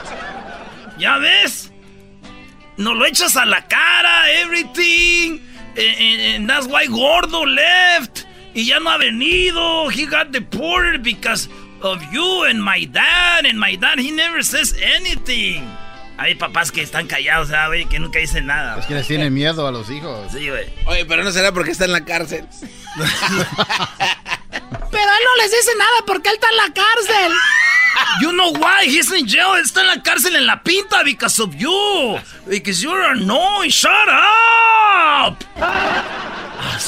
¿Ya 0.98 1.18
ves? 1.18 1.72
No 2.78 2.94
lo 2.94 3.06
echas 3.06 3.36
a 3.36 3.46
la 3.46 3.68
cara, 3.68 4.32
everything. 4.32 5.40
And, 5.78 6.50
that's 6.50 6.68
why 6.68 6.88
Gordo 6.88 7.46
left. 7.46 8.26
Y 8.54 8.66
ya 8.66 8.80
no 8.80 8.90
ha 8.90 8.98
venido. 8.98 9.90
He 9.90 10.06
got 10.06 10.32
deported 10.32 11.04
because 11.04 11.50
of 11.82 12.02
you 12.12 12.44
and 12.46 12.62
my 12.62 12.86
dad. 12.86 13.46
And 13.46 13.60
my 13.60 13.76
dad, 13.76 14.00
he 14.00 14.12
never 14.12 14.44
says 14.44 14.76
anything. 14.98 15.68
Hay 16.18 16.36
papás 16.36 16.72
que 16.72 16.84
están 16.84 17.08
callados, 17.08 17.50
¿sabes? 17.50 17.88
Que 17.88 17.98
nunca 18.00 18.20
dicen 18.20 18.46
nada. 18.46 18.78
Es 18.80 18.86
que 18.86 18.94
les 18.94 19.08
tienen 19.08 19.34
miedo 19.34 19.66
a 19.68 19.72
los 19.72 19.90
hijos. 19.90 20.32
Sí, 20.32 20.50
güey. 20.50 20.68
Oye, 20.86 21.06
pero 21.06 21.24
no 21.24 21.32
será 21.32 21.52
porque 21.52 21.72
está 21.72 21.86
en 21.86 21.94
la 21.94 22.06
cárcel. 22.06 22.46
pero 22.96 23.08
él 24.62 25.24
no 25.26 25.44
les 25.44 25.52
dice 25.52 25.72
nada 25.78 26.06
porque 26.06 26.30
él 26.30 26.36
está 26.36 26.48
en 26.50 26.58
la 26.58 26.74
cárcel. 26.74 27.34
You 28.22 28.32
know 28.34 28.52
why 28.52 28.86
he's 28.86 29.12
in 29.12 29.26
jail? 29.28 29.56
Está 29.56 29.82
en 29.82 29.88
la 29.88 30.04
cárcel 30.04 30.36
en 30.36 30.46
la 30.46 30.62
pinta 30.62 31.04
because 31.04 31.42
of 31.42 31.56
you. 31.56 32.20
Because 32.48 32.84
you're 32.84 33.02
annoying. 33.02 33.72
Shut 33.72 34.08
up. 34.10 35.44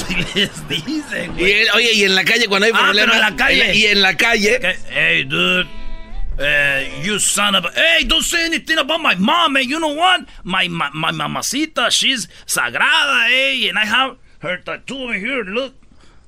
Así 0.08 0.14
les 0.36 0.84
dicen, 0.84 1.32
güey. 1.34 1.44
Y 1.44 1.52
él- 1.52 1.68
oye, 1.74 1.92
y 1.94 2.04
en 2.04 2.14
la 2.14 2.24
calle 2.24 2.46
cuando 2.46 2.66
hay 2.66 2.72
Ah, 2.74 2.78
problemas. 2.84 3.10
pero 3.16 3.24
en 3.24 3.30
la 3.30 3.36
calle. 3.36 3.74
Y 3.74 3.86
en 3.86 4.02
la 4.02 4.16
calle. 4.16 4.76
Hey, 4.90 5.24
dude. 5.24 5.66
Uh, 6.36 6.80
you 7.04 7.20
son 7.20 7.54
of 7.54 7.64
a... 7.64 7.70
Hey, 7.76 8.02
don't 8.04 8.24
say 8.24 8.44
anything 8.46 8.76
about 8.78 9.00
my 9.00 9.14
mom, 9.14 9.52
man. 9.52 9.68
You 9.68 9.78
know 9.78 9.94
what? 9.94 10.26
My, 10.42 10.66
my, 10.66 10.90
my 10.92 11.12
mamacita, 11.12 11.90
she's 11.92 12.26
sagrada, 12.44 13.28
eh? 13.30 13.68
And 13.68 13.78
I 13.78 13.84
have 13.84 14.16
her 14.40 14.56
tattoo 14.58 15.04
over 15.04 15.12
here, 15.14 15.44
look. 15.44 15.74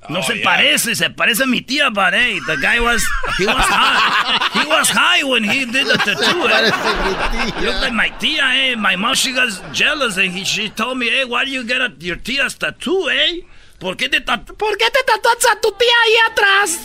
No 0.09 0.19
Oh, 0.19 0.21
se 0.21 0.35
yeah. 0.37 0.45
parece, 0.45 0.95
se 0.95 1.09
parece 1.09 1.43
a 1.43 1.45
mi 1.47 1.59
tía, 1.59 1.93
but 1.93 2.13
hey, 2.13 2.39
the 2.47 2.55
guy 2.61 2.79
was, 2.79 3.05
he 3.37 3.45
was 3.45 3.55
high. 3.57 4.61
He 4.61 4.65
was 4.65 4.89
high 4.89 5.23
when 5.25 5.43
he 5.43 5.65
did 5.65 5.85
the 5.87 5.97
tattoo, 5.97 6.47
eh? 6.47 7.61
Look 7.65 7.81
like 7.81 7.93
my 7.93 8.07
tia, 8.17 8.43
eh? 8.43 8.75
My 8.75 8.95
mom, 8.95 9.13
she 9.15 9.33
got 9.33 9.49
jealous 9.73 10.15
and 10.15 10.31
he, 10.31 10.45
she 10.45 10.69
told 10.69 10.97
me, 10.99 11.09
hey, 11.09 11.25
why 11.25 11.43
do 11.43 11.51
you 11.51 11.65
get 11.65 11.81
a, 11.81 11.91
your 11.99 12.15
tia's 12.15 12.55
tattoo, 12.55 13.09
eh? 13.09 13.41
¿Por 13.79 13.95
qué 13.95 14.09
te 14.09 14.21
¿Por 14.21 14.77
qué 14.77 14.85
te 14.89 15.03
tatuas 15.05 15.45
a 15.51 15.59
tu 15.61 15.71
tía 15.73 15.87
ahí 16.05 16.31
atrás? 16.31 16.79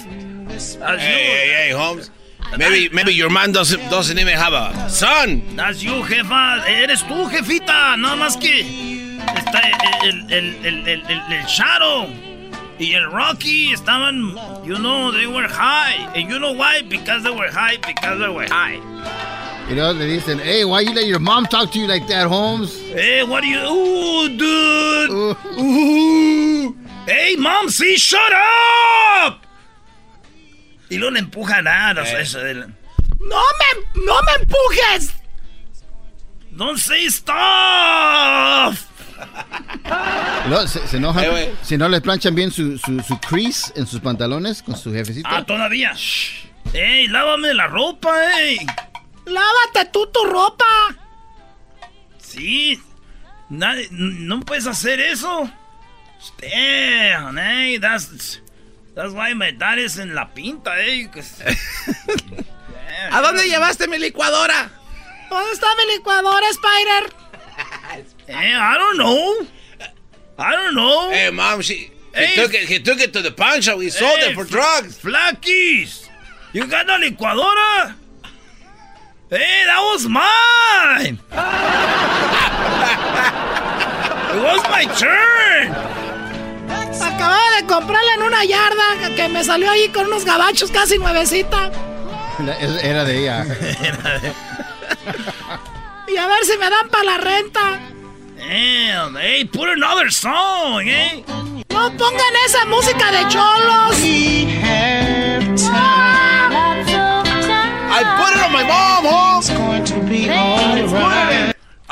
That's 0.48 0.76
Hey, 1.02 1.24
you. 1.26 1.32
hey, 1.32 1.50
hey, 1.56 1.72
Holmes. 1.72 2.10
Maybe, 2.58 2.90
maybe 2.92 3.14
your 3.14 3.30
man 3.30 3.50
doesn't, 3.52 3.88
doesn't 3.88 4.18
even 4.18 4.34
have 4.36 4.52
a 4.52 4.90
son. 4.90 5.42
That's 5.56 5.82
you, 5.82 6.02
jefa. 6.02 6.62
Eres 6.68 7.02
tú, 7.04 7.26
jefita. 7.30 7.96
Nada 7.96 8.14
más 8.16 8.36
que 8.36 8.60
está 9.36 9.60
el, 10.04 10.30
el, 10.30 10.66
el, 10.66 10.86
el, 10.86 11.02
el, 11.08 11.32
el 11.32 11.44
Shadow 11.46 12.08
y 12.78 12.92
el 12.92 13.10
Rocky 13.10 13.72
estaban, 13.72 14.34
you 14.66 14.76
know, 14.76 15.10
they 15.12 15.26
were 15.26 15.48
high. 15.48 16.10
And 16.14 16.28
you 16.28 16.38
know 16.38 16.52
why? 16.52 16.82
Because 16.82 17.22
they 17.22 17.30
were 17.30 17.50
high, 17.50 17.78
because 17.78 18.18
they 18.18 18.28
were 18.28 18.46
high. 18.50 18.78
Y 19.70 19.74
luego 19.74 19.94
le 19.94 20.04
dicen, 20.06 20.38
hey, 20.40 20.64
why 20.66 20.80
you 20.82 20.92
let 20.92 21.06
your 21.06 21.20
mom 21.20 21.46
talk 21.46 21.70
to 21.72 21.78
you 21.78 21.86
like 21.86 22.06
that, 22.08 22.26
Holmes? 22.26 22.78
Hey, 22.92 23.22
what 23.22 23.42
do 23.42 23.46
you... 23.46 23.60
Ooh, 23.60 24.28
dude. 24.36 25.10
Ooh. 25.58 26.76
Hey, 27.06 27.36
mom, 27.36 27.68
see, 27.68 27.96
shut 27.96 28.20
up. 29.26 29.40
Y 30.88 30.98
luego 30.98 31.12
le 31.14 31.20
empujan 31.20 31.66
a... 31.66 31.92
o 31.92 32.04
sea, 32.06 32.20
eso 32.20 32.38
de 32.38 32.54
la- 32.54 32.66
¡No 32.66 33.40
me, 33.58 34.04
no 34.04 34.14
me 34.22 34.32
empujes! 34.42 35.12
Don't 36.50 36.78
say 36.78 37.08
stuff. 37.08 38.88
Se, 40.66 40.86
se 40.88 40.96
enojan 40.96 41.24
Eh, 41.24 41.54
si 41.62 41.78
no 41.78 41.88
les 41.88 42.00
planchan 42.00 42.34
bien 42.34 42.50
su, 42.50 42.76
su, 42.76 43.00
su 43.00 43.18
crease 43.20 43.72
en 43.76 43.86
sus 43.86 44.00
pantalones 44.00 44.62
con 44.62 44.76
su 44.76 44.92
jefecito. 44.92 45.28
Ah, 45.30 45.44
todavía. 45.44 45.92
Shh. 45.94 46.46
Ey, 46.74 47.06
lávame 47.08 47.54
la 47.54 47.68
ropa, 47.68 48.12
ey. 48.40 48.58
Lávate 49.26 49.90
tú 49.92 50.06
tu 50.12 50.24
ropa. 50.24 50.64
Sí. 52.18 52.80
Nadie- 53.48 53.88
no 53.92 54.40
puedes 54.40 54.66
hacer 54.66 54.98
eso. 55.00 55.48
Damn, 56.38 57.36
hey, 57.36 57.78
that's 57.78 58.38
that's 58.94 59.12
why 59.12 59.32
my 59.34 59.50
dad 59.50 59.78
is 59.78 59.98
en 59.98 60.14
la 60.14 60.26
pinta, 60.26 60.74
eh. 60.78 61.08
¿A 63.10 63.20
dónde 63.20 63.48
llevaste 63.48 63.88
mi 63.88 63.98
licuadora? 63.98 64.70
¿Dónde 65.30 65.52
está 65.52 65.66
mi 65.76 65.86
licuadora, 65.96 66.46
Spider? 66.50 67.12
Eh, 68.28 68.54
I 68.54 68.78
don't 68.78 68.98
know. 68.98 69.46
I 70.38 70.52
don't 70.52 70.74
know. 70.74 71.10
Hey, 71.10 71.30
mom, 71.30 71.60
she. 71.62 71.90
Hey. 72.14 72.26
He, 72.26 72.34
took 72.34 72.54
it, 72.54 72.68
he 72.68 72.78
took 72.78 73.00
it 73.00 73.12
to 73.14 73.22
the 73.22 73.30
pawn 73.30 73.60
shop. 73.60 73.78
We 73.78 73.90
sold 73.90 74.18
Hey, 74.18 74.30
it 74.30 74.34
for 74.34 74.44
drugs. 74.44 74.98
Flakis, 74.98 76.08
you 76.52 76.66
got 76.66 76.86
the 76.86 76.92
licuadora? 76.92 77.94
Hey, 79.30 79.64
that 79.64 79.80
was 79.92 80.06
mine. 80.06 81.18
It 84.32 84.42
was 84.42 84.62
my 84.62 84.84
turn. 84.96 85.91
Acababa 87.22 87.56
de 87.56 87.66
comprarla 87.66 88.14
en 88.14 88.22
una 88.22 88.44
yarda 88.44 89.14
que 89.14 89.28
me 89.28 89.44
salió 89.44 89.70
ahí 89.70 89.88
con 89.90 90.06
unos 90.06 90.24
gabachos 90.24 90.72
casi 90.72 90.98
nuevecita. 90.98 91.70
Era 92.82 93.04
de 93.04 93.18
ella. 93.20 93.46
Y 96.08 96.16
a 96.16 96.26
ver 96.26 96.44
si 96.44 96.58
me 96.58 96.68
dan 96.68 96.88
para 96.90 97.04
la 97.04 97.16
renta. 97.16 97.80
Damn, 98.36 99.16
hey, 99.16 99.44
put 99.46 99.68
another 99.70 100.12
song, 100.12 100.82
eh? 100.86 101.24
No 101.70 101.90
pongan 101.96 102.36
esa 102.44 102.66
música 102.66 103.10
de 103.12 103.28
cholos. 103.28 103.96
I 107.94 108.04
put 108.18 108.36
it 108.36 108.42
on 108.44 108.52
my 108.52 108.64
mom, 108.64 109.06
Holmes. 109.06 109.48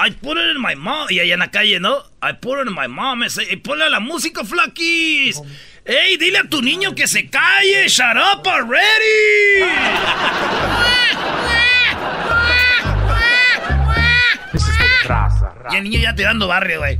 I 0.03 0.09
put 0.09 0.39
it 0.39 0.57
in 0.57 0.63
my 0.63 0.75
mom. 0.75 1.09
Y 1.11 1.21
allá 1.21 1.35
en 1.35 1.41
la 1.41 1.51
calle, 1.51 1.79
¿no? 1.79 2.03
I 2.23 2.33
put 2.33 2.59
it 2.59 2.67
in 2.67 2.75
my 2.75 2.89
mom. 2.89 3.23
Ese, 3.23 3.43
y 3.53 3.57
ponle 3.57 3.91
la 3.91 4.01
música, 4.01 4.45
Flakis. 4.45 5.43
Ey, 5.85 6.17
dile 6.17 6.39
a 6.39 6.45
tu 6.45 6.63
niño 6.63 6.95
que 6.95 7.07
se 7.07 7.29
calle. 7.29 7.87
Shut 7.87 8.17
up 8.17 8.49
already. 8.49 9.61
y 15.71 15.77
el 15.77 15.85
niño 15.85 16.01
ya 16.01 16.15
tirando 16.15 16.49
barrio, 16.49 16.79
güey. 16.79 16.99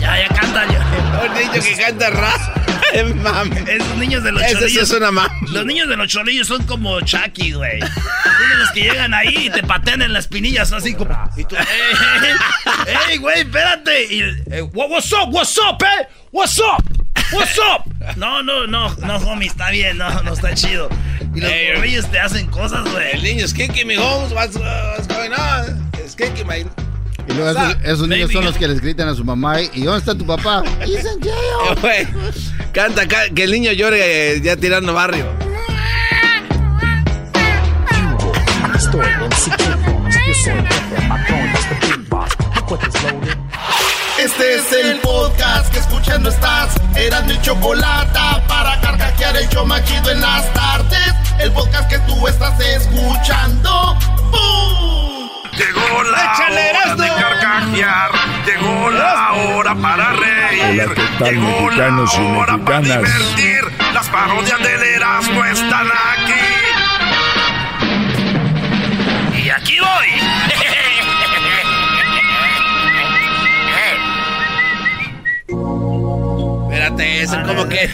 Ya, 0.00 0.18
ya 0.18 0.28
cantan. 0.28 0.70
Ya. 0.70 1.26
Un 1.26 1.34
niño 1.34 1.62
que 1.62 1.76
canta 1.82 2.63
Esos 2.94 3.96
niños 3.96 4.22
de 4.22 4.32
los 4.32 4.42
Ese 4.42 4.52
sí 4.54 4.58
cholillos. 4.60 4.90
es 4.90 4.96
una 4.96 5.10
mam. 5.10 5.28
Los 5.50 5.66
niños 5.66 5.88
de 5.88 5.96
los 5.96 6.08
cholillos 6.08 6.46
son 6.46 6.62
como 6.64 7.00
Chucky, 7.00 7.52
güey. 7.52 7.80
Son 7.80 7.90
de 8.50 8.56
los 8.58 8.70
que 8.72 8.80
llegan 8.82 9.12
ahí 9.14 9.46
y 9.46 9.50
te 9.50 9.62
patean 9.62 10.02
en 10.02 10.12
las 10.12 10.28
pinillas 10.28 10.72
así 10.72 10.94
como. 10.94 11.16
Y 11.36 11.44
tú, 11.44 11.56
¡Ey, 11.56 12.32
ey, 13.10 13.16
güey, 13.18 13.40
espérate! 13.40 14.04
Y, 14.14 14.20
eh, 14.50 14.62
"What- 14.72 14.90
what's 14.90 15.12
up, 15.12 15.32
what's 15.32 15.58
up, 15.58 15.82
eh? 15.82 16.06
What's 16.32 16.58
up? 16.58 16.84
What's 17.32 17.58
up? 17.58 17.84
No, 18.16 18.42
no, 18.42 18.66
no, 18.66 18.94
no, 18.96 19.16
homie, 19.18 19.46
está 19.48 19.70
bien, 19.70 19.96
no, 19.98 20.22
no 20.22 20.34
está 20.34 20.54
chido. 20.54 20.88
Y 21.34 21.40
los 21.40 21.50
Hey, 21.50 21.72
morrillos 21.74 22.10
te 22.10 22.18
hacen 22.20 22.46
cosas, 22.48 22.84
El 22.86 22.92
güey. 22.92 23.22
niño 23.22 23.44
es 23.44 23.54
kicking 23.54 23.86
me, 23.86 23.96
Holmes. 23.98 24.32
What's, 24.32 24.56
uh, 24.56 24.94
what's 24.96 25.08
going 25.08 25.32
on? 25.32 25.90
Kicking 26.16 26.46
my. 26.46 26.64
Y 27.28 27.32
luego 27.32 27.50
esos, 27.50 27.76
esos 27.84 28.08
niños 28.08 28.30
son 28.32 28.44
los 28.44 28.56
que 28.56 28.68
les 28.68 28.80
gritan 28.80 29.08
a 29.08 29.14
su 29.14 29.24
mamá. 29.24 29.60
¿Y 29.60 29.82
dónde 29.82 29.98
está 29.98 30.14
tu 30.14 30.26
papá? 30.26 30.62
He's 30.84 31.04
in 31.04 31.20
jail. 31.22 31.78
Güey, 31.80 32.06
canta, 32.72 33.06
ca- 33.08 33.28
que 33.34 33.44
el 33.44 33.50
niño 33.52 33.72
llore 33.72 34.34
eh, 34.36 34.40
ya 34.42 34.56
tirando 34.56 34.92
barrio. 34.94 35.26
Este 44.18 44.54
es 44.56 44.72
el 44.72 45.00
podcast 45.00 45.72
que 45.72 45.78
escuchando 45.80 46.28
estás. 46.30 46.74
Eran 46.96 47.26
mi 47.26 47.40
chocolate 47.42 48.18
para 48.48 48.80
carcajear 48.80 49.36
el 49.36 49.48
yo 49.48 49.64
machido 49.64 50.10
en 50.10 50.20
las 50.20 50.52
tardes. 50.52 51.14
El 51.40 51.52
podcast 51.52 51.88
que 51.88 51.98
tú 52.00 52.26
estás 52.28 52.58
escuchando. 52.60 53.96
¡Bum! 54.30 55.13
Llegó 55.56 56.02
la 56.02 56.24
Échale, 56.24 56.70
hora 56.70 56.96
de 56.96 57.08
carcajear. 57.08 58.10
Llegó 58.44 58.90
la 58.90 59.32
hora 59.32 59.74
para 59.76 60.12
reír. 60.12 60.82
Hola, 60.82 60.94
¿qué 60.94 61.02
tal, 61.18 61.30
Llegó 61.30 61.70
la 61.70 61.90
mexicanos 61.90 62.18
y 62.18 62.22
hora 62.36 62.58
para 62.58 62.80
divertir. 62.80 63.64
Las 63.92 64.08
parodias 64.08 64.58
del 64.60 64.82
Erasmo 64.82 65.44
están 65.44 65.86
aquí. 65.86 66.32
Y 69.44 69.50
aquí 69.50 69.78
voy. 69.78 70.08
Espérate, 76.74 77.22
ese 77.22 77.40
como 77.42 77.68
que. 77.68 77.86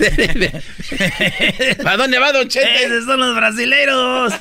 ¿Para 1.83 1.97
dónde 1.99 2.19
va, 2.19 2.33
Don 2.33 2.49
Chente? 2.49 2.85
Esos 2.85 3.05
son 3.05 3.21
los 3.21 3.37
brasileros. 3.37 4.33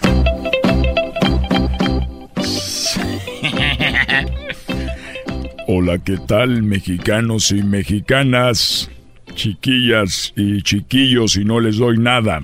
Hola, 5.67 5.99
¿qué 5.99 6.17
tal, 6.17 6.63
mexicanos 6.63 7.51
y 7.51 7.63
mexicanas? 7.63 8.89
Chiquillas 9.35 10.33
y 10.35 10.61
chiquillos, 10.63 11.35
y 11.37 11.45
no 11.45 11.59
les 11.59 11.77
doy 11.77 11.97
nada. 11.97 12.41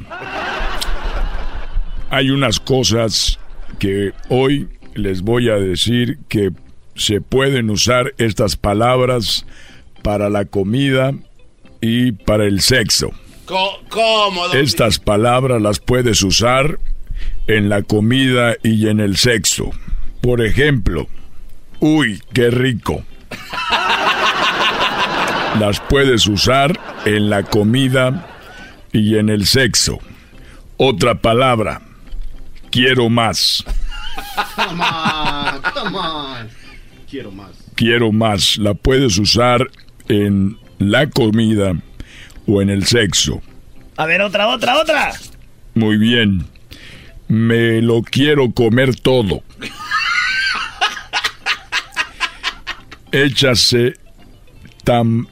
Hay 2.09 2.29
unas 2.29 2.59
cosas 2.59 3.39
que 3.79 4.13
hoy 4.29 4.69
les 4.93 5.21
voy 5.21 5.49
a 5.49 5.55
decir 5.55 6.19
que 6.29 6.51
se 6.95 7.19
pueden 7.19 7.69
usar 7.69 8.13
estas 8.17 8.55
palabras 8.55 9.45
para 10.01 10.29
la 10.29 10.45
comida 10.45 11.13
y 11.81 12.13
para 12.13 12.45
el 12.45 12.61
sexo. 12.61 13.11
¿Cómo? 13.45 14.53
Estas 14.53 14.99
palabras 14.99 15.61
las 15.61 15.79
puedes 15.79 16.23
usar 16.23 16.79
en 17.47 17.69
la 17.69 17.81
comida 17.81 18.55
y 18.63 18.87
en 18.87 18.99
el 18.99 19.17
sexo. 19.17 19.71
Por 20.21 20.43
ejemplo, 20.43 21.07
uy, 21.80 22.22
qué 22.34 22.49
rico. 22.49 23.03
Las 25.60 25.80
puedes 25.80 26.27
usar 26.27 26.80
en 27.06 27.30
la 27.30 27.43
comida 27.43 28.27
y 28.91 29.18
en 29.18 29.30
el 29.30 29.45
sexo. 29.45 29.99
Otra 30.77 31.15
palabra, 31.15 31.81
quiero 32.72 33.10
más. 33.10 33.64
Come 34.56 34.84
on, 34.84 35.61
come 35.73 35.97
on. 35.97 36.49
Quiero 37.10 37.31
más. 37.31 37.52
Quiero 37.76 38.11
más. 38.11 38.57
La 38.57 38.73
puedes 38.73 39.18
usar 39.18 39.69
en 40.10 40.57
la 40.80 41.10
comida 41.10 41.73
o 42.47 42.61
en 42.61 42.69
el 42.69 42.85
sexo. 42.85 43.41
A 43.97 44.06
ver, 44.06 44.22
otra, 44.22 44.47
otra, 44.47 44.77
otra. 44.81 45.14
Muy 45.73 45.97
bien. 45.97 46.45
Me 47.27 47.81
lo 47.81 48.02
quiero 48.02 48.52
comer 48.52 48.95
todo. 48.95 49.41
Échase 53.15 53.93
tan, 54.83 55.25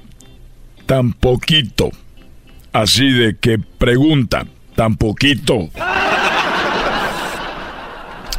tan 0.85 1.11
poquito. 1.11 1.91
Así 2.71 3.11
de 3.11 3.35
que 3.35 3.59
pregunta, 3.59 4.45
tan 4.73 4.95
poquito. 4.95 5.69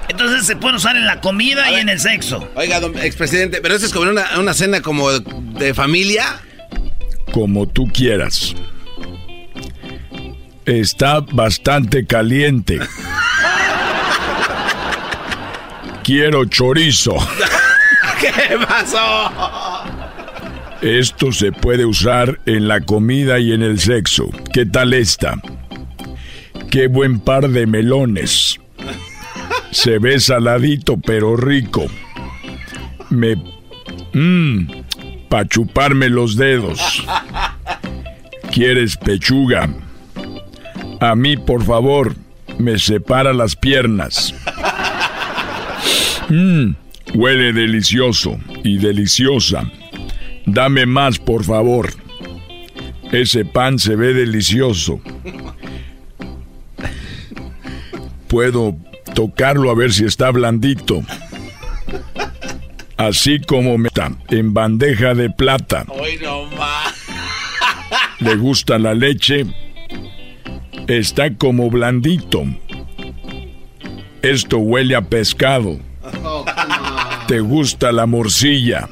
Entonces 0.08 0.46
se 0.46 0.56
puede 0.56 0.76
usar 0.76 0.96
en 0.96 1.04
la 1.04 1.20
comida 1.20 1.70
y 1.70 1.74
en 1.74 1.90
el 1.90 2.00
sexo. 2.00 2.48
Oiga, 2.54 2.80
don 2.80 2.98
expresidente, 2.98 3.60
pero 3.60 3.74
eso 3.74 3.84
es 3.84 3.92
como 3.92 4.10
una, 4.10 4.38
una 4.38 4.54
cena 4.54 4.80
como 4.80 5.10
de 5.10 5.74
familia. 5.74 6.40
Como 7.30 7.68
tú 7.68 7.86
quieras. 7.92 8.54
Está 10.64 11.20
bastante 11.20 12.06
caliente. 12.06 12.80
Quiero 16.02 16.46
chorizo. 16.46 17.16
¿Qué 18.24 18.56
pasó? 18.66 19.84
Esto 20.80 21.30
se 21.30 21.52
puede 21.52 21.84
usar 21.84 22.40
en 22.46 22.68
la 22.68 22.80
comida 22.80 23.38
y 23.38 23.52
en 23.52 23.62
el 23.62 23.78
sexo. 23.78 24.30
¿Qué 24.52 24.64
tal 24.64 24.94
esta? 24.94 25.34
Qué 26.70 26.86
buen 26.86 27.20
par 27.20 27.50
de 27.50 27.66
melones. 27.66 28.58
Se 29.70 29.98
ve 29.98 30.20
saladito 30.20 30.96
pero 30.96 31.36
rico. 31.36 31.84
Me... 33.10 33.36
Mmm, 34.14 34.68
pa' 35.28 35.46
chuparme 35.46 36.08
los 36.08 36.36
dedos. 36.36 37.04
¿Quieres 38.52 38.96
pechuga? 38.96 39.68
A 41.00 41.14
mí, 41.14 41.36
por 41.36 41.62
favor, 41.64 42.14
me 42.58 42.78
separa 42.78 43.34
las 43.34 43.54
piernas. 43.54 44.34
Mmm, 46.30 46.72
huele 47.14 47.52
delicioso 47.52 48.38
y 48.62 48.78
deliciosa. 48.78 49.70
Dame 50.46 50.86
más, 50.86 51.18
por 51.18 51.44
favor. 51.44 51.90
Ese 53.12 53.44
pan 53.44 53.78
se 53.78 53.96
ve 53.96 54.12
delicioso. 54.12 55.00
Puedo 58.28 58.76
tocarlo 59.14 59.70
a 59.70 59.74
ver 59.74 59.92
si 59.92 60.04
está 60.04 60.30
blandito. 60.30 61.02
Así 62.96 63.40
como 63.40 63.78
me 63.78 63.88
está 63.88 64.12
en 64.30 64.52
bandeja 64.52 65.14
de 65.14 65.30
plata. 65.30 65.84
Hoy 65.88 66.18
no 66.22 66.44
más. 66.56 66.94
¿Le 68.20 68.36
gusta 68.36 68.78
la 68.78 68.94
leche? 68.94 69.46
Está 70.88 71.34
como 71.34 71.70
blandito. 71.70 72.44
Esto 74.22 74.58
huele 74.58 74.96
a 74.96 75.02
pescado. 75.02 75.78
¿Te 77.26 77.40
gusta 77.40 77.90
la 77.92 78.06
morcilla? 78.06 78.88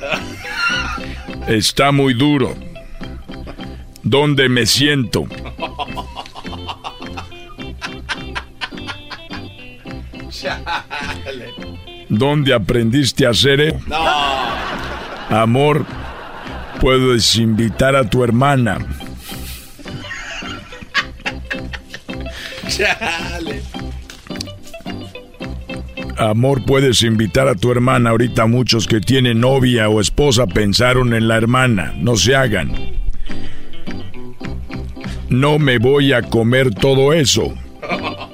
Está 1.46 1.92
muy 1.92 2.14
duro. 2.14 2.54
¿Dónde 4.02 4.48
me 4.48 4.66
siento? 4.66 5.26
Chale. 10.30 11.54
¿Dónde 12.08 12.54
aprendiste 12.54 13.26
a 13.26 13.30
hacer 13.30 13.60
eso? 13.60 13.78
No. 13.86 14.32
Amor, 15.30 15.86
puedes 16.80 17.36
invitar 17.36 17.96
a 17.96 18.08
tu 18.08 18.24
hermana. 18.24 18.78
Amor, 26.30 26.64
puedes 26.64 27.02
invitar 27.02 27.48
a 27.48 27.54
tu 27.54 27.70
hermana. 27.72 28.10
Ahorita 28.10 28.46
muchos 28.46 28.86
que 28.86 29.00
tienen 29.00 29.40
novia 29.40 29.88
o 29.88 30.00
esposa 30.00 30.46
pensaron 30.46 31.14
en 31.14 31.28
la 31.28 31.36
hermana. 31.36 31.92
No 31.96 32.16
se 32.16 32.36
hagan. 32.36 32.72
No 35.28 35.58
me 35.58 35.78
voy 35.78 36.12
a 36.12 36.22
comer 36.22 36.74
todo 36.74 37.12
eso. 37.12 37.54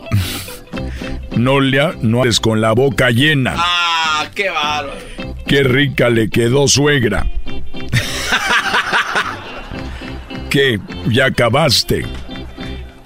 No 1.36 1.60
le 1.60 1.80
ha- 1.80 1.94
no 2.02 2.22
haces 2.22 2.40
con 2.40 2.60
la 2.60 2.72
boca 2.72 3.12
llena. 3.12 3.54
Ah, 3.56 4.26
qué 4.34 4.50
bárbaro. 4.50 4.98
Qué 5.46 5.62
rica 5.62 6.10
le 6.10 6.28
quedó 6.30 6.66
suegra. 6.66 7.28
¿Qué? 10.50 10.80
¿Ya 11.08 11.26
acabaste? 11.26 12.04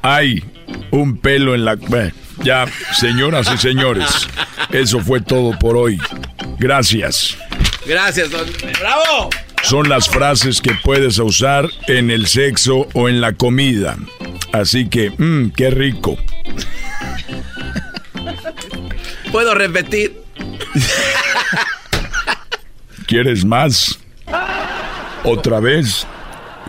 Hay 0.01 0.43
un 0.91 1.19
pelo 1.19 1.55
en 1.55 1.67
la... 1.67 1.75
Bueno, 1.75 2.13
Ya, 2.43 2.67
señoras 2.95 3.49
y 3.55 3.59
señores, 3.59 4.29
eso 4.71 5.01
fue 5.01 5.21
todo 5.21 5.57
por 5.59 5.77
hoy. 5.77 6.01
Gracias. 6.59 7.37
Gracias, 7.87 8.31
don. 8.31 8.47
¡Bravo! 8.81 9.31
Son 9.63 9.89
las 9.89 10.09
frases 10.09 10.61
que 10.61 10.75
puedes 10.83 11.19
usar 11.19 11.69
en 11.87 12.11
el 12.11 12.27
sexo 12.27 12.89
o 12.95 13.09
en 13.09 13.21
la 13.21 13.35
comida. 13.35 13.97
Así 14.53 14.89
que, 14.89 15.11
mmm, 15.17 15.51
qué 15.51 15.71
rico. 15.71 16.19
¿Puedo 19.31 19.55
repetir? 19.55 20.21
¿Quieres 23.07 23.45
más? 23.45 23.99
¿Otra 25.25 25.61
vez? 25.61 26.07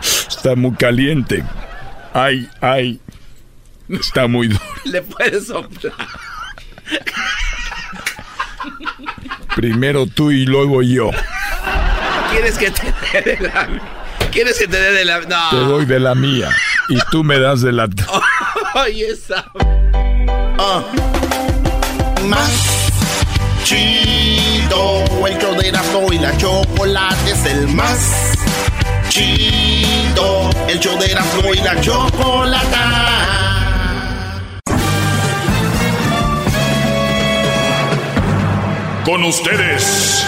Está 0.01 0.55
muy 0.55 0.73
caliente. 0.73 1.43
Ay, 2.13 2.47
ay. 2.61 2.99
Está 3.99 4.27
muy 4.27 4.47
duro. 4.47 4.63
Le 4.85 5.01
puedes 5.01 5.47
soplar. 5.47 5.93
Primero 9.55 10.07
tú 10.07 10.31
y 10.31 10.45
luego 10.45 10.81
yo. 10.81 11.11
¿Quieres 12.31 12.57
que 12.57 12.71
te 12.71 12.93
dé 13.13 13.21
de 13.21 13.39
la... 13.47 13.69
¿Quieres 14.31 14.57
que 14.57 14.67
te 14.67 14.79
dé 14.79 14.91
de 14.91 15.05
la... 15.05 15.21
No. 15.21 15.49
Te 15.51 15.57
doy 15.57 15.85
de 15.85 15.99
la 15.99 16.15
mía. 16.15 16.49
Y 16.89 16.97
tú 17.11 17.23
me 17.23 17.39
das 17.39 17.61
de 17.61 17.71
la... 17.71 17.87
Oye, 18.75 19.07
esa... 19.09 19.45
Ah. 20.59 20.83
Más 22.25 22.83
chido, 23.63 25.03
el 25.27 25.37
show 25.37 25.55
de 25.55 25.69
Erasmo 25.69 26.11
y 26.11 26.19
la 26.19 26.35
chocolate 26.37 27.31
es 27.31 27.45
el 27.45 27.67
más 27.69 28.33
chido, 29.09 30.49
el 30.67 30.79
show 30.79 30.97
de 30.99 31.11
Erasmo 31.11 31.53
y 31.53 31.59
la 31.59 31.79
chocolata. 31.81 33.52
Con 39.05 39.23
ustedes. 39.25 40.25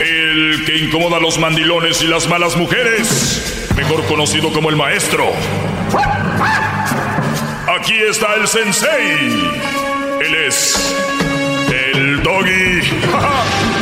El 0.00 0.64
que 0.66 0.78
incomoda 0.78 1.18
a 1.18 1.20
los 1.20 1.38
mandilones 1.38 2.02
y 2.02 2.08
las 2.08 2.28
malas 2.28 2.56
mujeres. 2.56 3.68
Mejor 3.76 4.04
conocido 4.06 4.52
como 4.52 4.70
el 4.70 4.76
maestro. 4.76 5.32
Aquí 7.78 7.94
está 8.10 8.34
el 8.34 8.48
sensei. 8.48 9.52
Él 10.20 10.34
es 10.46 10.96
el 11.92 12.22
doggy. 12.22 12.80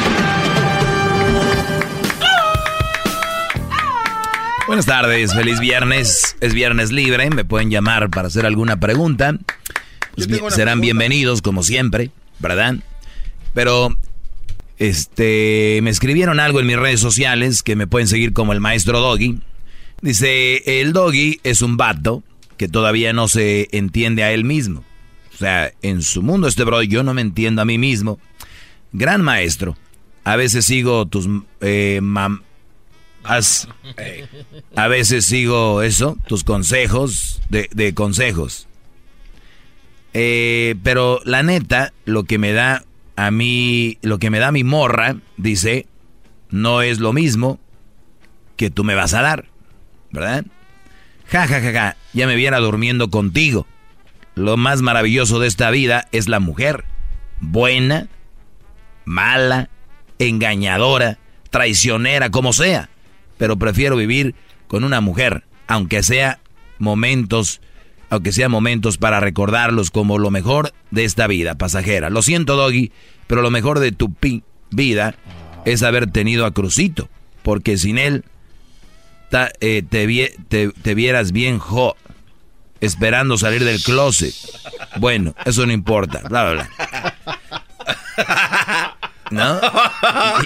Buenas 4.66 4.86
tardes, 4.86 5.34
feliz 5.34 5.58
viernes. 5.58 6.36
Es 6.40 6.54
viernes 6.54 6.92
libre, 6.92 7.30
me 7.30 7.44
pueden 7.44 7.70
llamar 7.70 8.10
para 8.10 8.28
hacer 8.28 8.46
alguna 8.46 8.78
pregunta. 8.78 9.36
Pues 10.14 10.26
bien- 10.26 10.50
serán 10.50 10.80
bienvenidos 10.80 11.42
como 11.42 11.62
siempre, 11.62 12.10
¿verdad? 12.38 12.76
Pero 13.54 13.96
este 14.78 15.80
me 15.82 15.90
escribieron 15.90 16.40
algo 16.40 16.60
en 16.60 16.66
mis 16.66 16.76
redes 16.76 17.00
sociales 17.00 17.62
que 17.62 17.76
me 17.76 17.86
pueden 17.86 18.08
seguir 18.08 18.32
como 18.32 18.52
el 18.52 18.60
maestro 18.60 19.00
Doggy. 19.00 19.40
Dice, 20.00 20.80
el 20.80 20.92
Doggy 20.92 21.40
es 21.44 21.62
un 21.62 21.76
vato 21.76 22.22
que 22.56 22.68
todavía 22.68 23.12
no 23.12 23.28
se 23.28 23.68
entiende 23.72 24.24
a 24.24 24.32
él 24.32 24.44
mismo. 24.44 24.84
O 25.34 25.36
sea, 25.38 25.72
en 25.82 26.02
su 26.02 26.22
mundo 26.22 26.48
este 26.48 26.64
bro, 26.64 26.82
yo 26.82 27.02
no 27.02 27.14
me 27.14 27.20
entiendo 27.22 27.62
a 27.62 27.64
mí 27.64 27.78
mismo. 27.78 28.18
Gran 28.92 29.22
maestro. 29.22 29.76
A 30.24 30.36
veces 30.36 30.66
sigo 30.66 31.06
tus 31.06 31.26
eh, 31.60 32.00
mam- 32.02 32.42
as- 33.24 33.66
a 34.76 34.88
veces 34.88 35.24
sigo 35.24 35.82
eso, 35.82 36.16
tus 36.28 36.44
consejos 36.44 37.40
de, 37.48 37.68
de 37.72 37.94
consejos. 37.94 38.68
Eh, 40.14 40.74
pero 40.82 41.20
la 41.24 41.42
neta, 41.42 41.92
lo 42.04 42.24
que 42.24 42.38
me 42.38 42.52
da 42.52 42.84
a 43.16 43.30
mí, 43.30 43.98
lo 44.02 44.18
que 44.18 44.30
me 44.30 44.38
da 44.38 44.52
mi 44.52 44.64
morra, 44.64 45.16
dice, 45.36 45.86
no 46.50 46.82
es 46.82 46.98
lo 46.98 47.12
mismo 47.12 47.58
que 48.56 48.70
tú 48.70 48.84
me 48.84 48.94
vas 48.94 49.14
a 49.14 49.22
dar, 49.22 49.46
¿verdad? 50.10 50.44
Ja, 51.28 51.46
ja, 51.46 51.60
ja, 51.60 51.72
ja, 51.72 51.96
ya 52.12 52.26
me 52.26 52.36
viera 52.36 52.58
durmiendo 52.58 53.10
contigo. 53.10 53.66
Lo 54.34 54.56
más 54.56 54.82
maravilloso 54.82 55.40
de 55.40 55.48
esta 55.48 55.70
vida 55.70 56.08
es 56.12 56.28
la 56.28 56.40
mujer. 56.40 56.84
Buena, 57.40 58.08
mala, 59.04 59.68
engañadora, 60.18 61.18
traicionera, 61.50 62.30
como 62.30 62.52
sea. 62.52 62.88
Pero 63.38 63.56
prefiero 63.56 63.96
vivir 63.96 64.34
con 64.68 64.84
una 64.84 65.00
mujer, 65.00 65.44
aunque 65.66 66.02
sea 66.02 66.38
momentos, 66.78 67.60
aunque 68.12 68.30
sea 68.32 68.50
momentos 68.50 68.98
para 68.98 69.20
recordarlos 69.20 69.90
como 69.90 70.18
lo 70.18 70.30
mejor 70.30 70.74
de 70.90 71.04
esta 71.04 71.26
vida 71.26 71.54
pasajera. 71.54 72.10
Lo 72.10 72.20
siento, 72.20 72.56
Doggy, 72.56 72.92
pero 73.26 73.40
lo 73.40 73.50
mejor 73.50 73.78
de 73.78 73.90
tu 73.90 74.12
pi- 74.12 74.42
vida 74.70 75.14
es 75.64 75.82
haber 75.82 76.10
tenido 76.10 76.44
a 76.44 76.50
Crucito, 76.50 77.08
porque 77.42 77.78
sin 77.78 77.96
él 77.96 78.24
eh, 79.60 79.82
te, 79.88 80.06
vie- 80.06 80.34
te- 80.48 80.68
te 80.68 80.94
vieras 80.94 81.32
bien 81.32 81.58
jo, 81.58 81.96
esperando 82.82 83.38
salir 83.38 83.64
del 83.64 83.82
closet. 83.82 84.34
Bueno, 84.96 85.34
eso 85.46 85.64
no 85.64 85.72
importa, 85.72 86.20
bla, 86.28 86.50
bla, 86.52 86.68
bla. 86.68 87.14
¿No? 89.30 89.58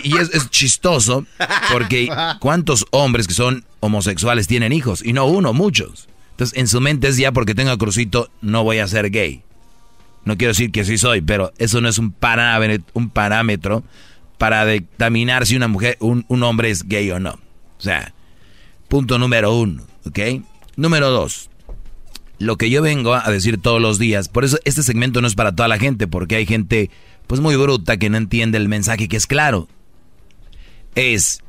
Y 0.04 0.16
es 0.18 0.50
chistoso 0.50 1.26
porque 1.72 2.08
¿cuántos 2.38 2.86
hombres 2.92 3.26
que 3.26 3.34
son 3.34 3.64
homosexuales 3.80 4.46
tienen 4.46 4.72
hijos? 4.72 5.02
Y 5.04 5.12
no 5.12 5.24
uno, 5.26 5.52
muchos. 5.52 6.06
Entonces 6.36 6.58
en 6.58 6.68
su 6.68 6.82
mente 6.82 7.08
es 7.08 7.16
ya 7.16 7.32
porque 7.32 7.54
tengo 7.54 7.78
Crucito 7.78 8.28
no 8.42 8.62
voy 8.62 8.76
a 8.78 8.86
ser 8.86 9.10
gay. 9.10 9.42
No 10.26 10.36
quiero 10.36 10.50
decir 10.50 10.70
que 10.70 10.84
sí 10.84 10.98
soy, 10.98 11.22
pero 11.22 11.50
eso 11.56 11.80
no 11.80 11.88
es 11.88 11.96
un 11.96 12.12
parámetro, 12.12 13.84
para 14.36 14.66
dictaminar 14.66 15.46
si 15.46 15.56
una 15.56 15.66
mujer, 15.66 15.96
un, 16.00 16.26
un 16.28 16.42
hombre 16.42 16.68
es 16.68 16.86
gay 16.86 17.10
o 17.10 17.18
no. 17.18 17.38
O 17.78 17.80
sea, 17.80 18.12
punto 18.88 19.18
número 19.18 19.56
uno, 19.56 19.82
¿ok? 20.04 20.18
Número 20.76 21.08
dos, 21.08 21.48
lo 22.38 22.58
que 22.58 22.68
yo 22.68 22.82
vengo 22.82 23.14
a 23.14 23.30
decir 23.30 23.56
todos 23.58 23.80
los 23.80 23.98
días, 23.98 24.28
por 24.28 24.44
eso 24.44 24.58
este 24.66 24.82
segmento 24.82 25.22
no 25.22 25.28
es 25.28 25.34
para 25.34 25.54
toda 25.54 25.68
la 25.68 25.78
gente, 25.78 26.06
porque 26.06 26.36
hay 26.36 26.44
gente 26.44 26.90
pues 27.26 27.40
muy 27.40 27.56
bruta 27.56 27.96
que 27.96 28.10
no 28.10 28.18
entiende 28.18 28.58
el 28.58 28.68
mensaje 28.68 29.08
que 29.08 29.16
es 29.16 29.26
claro. 29.26 29.68
Es 30.94 31.42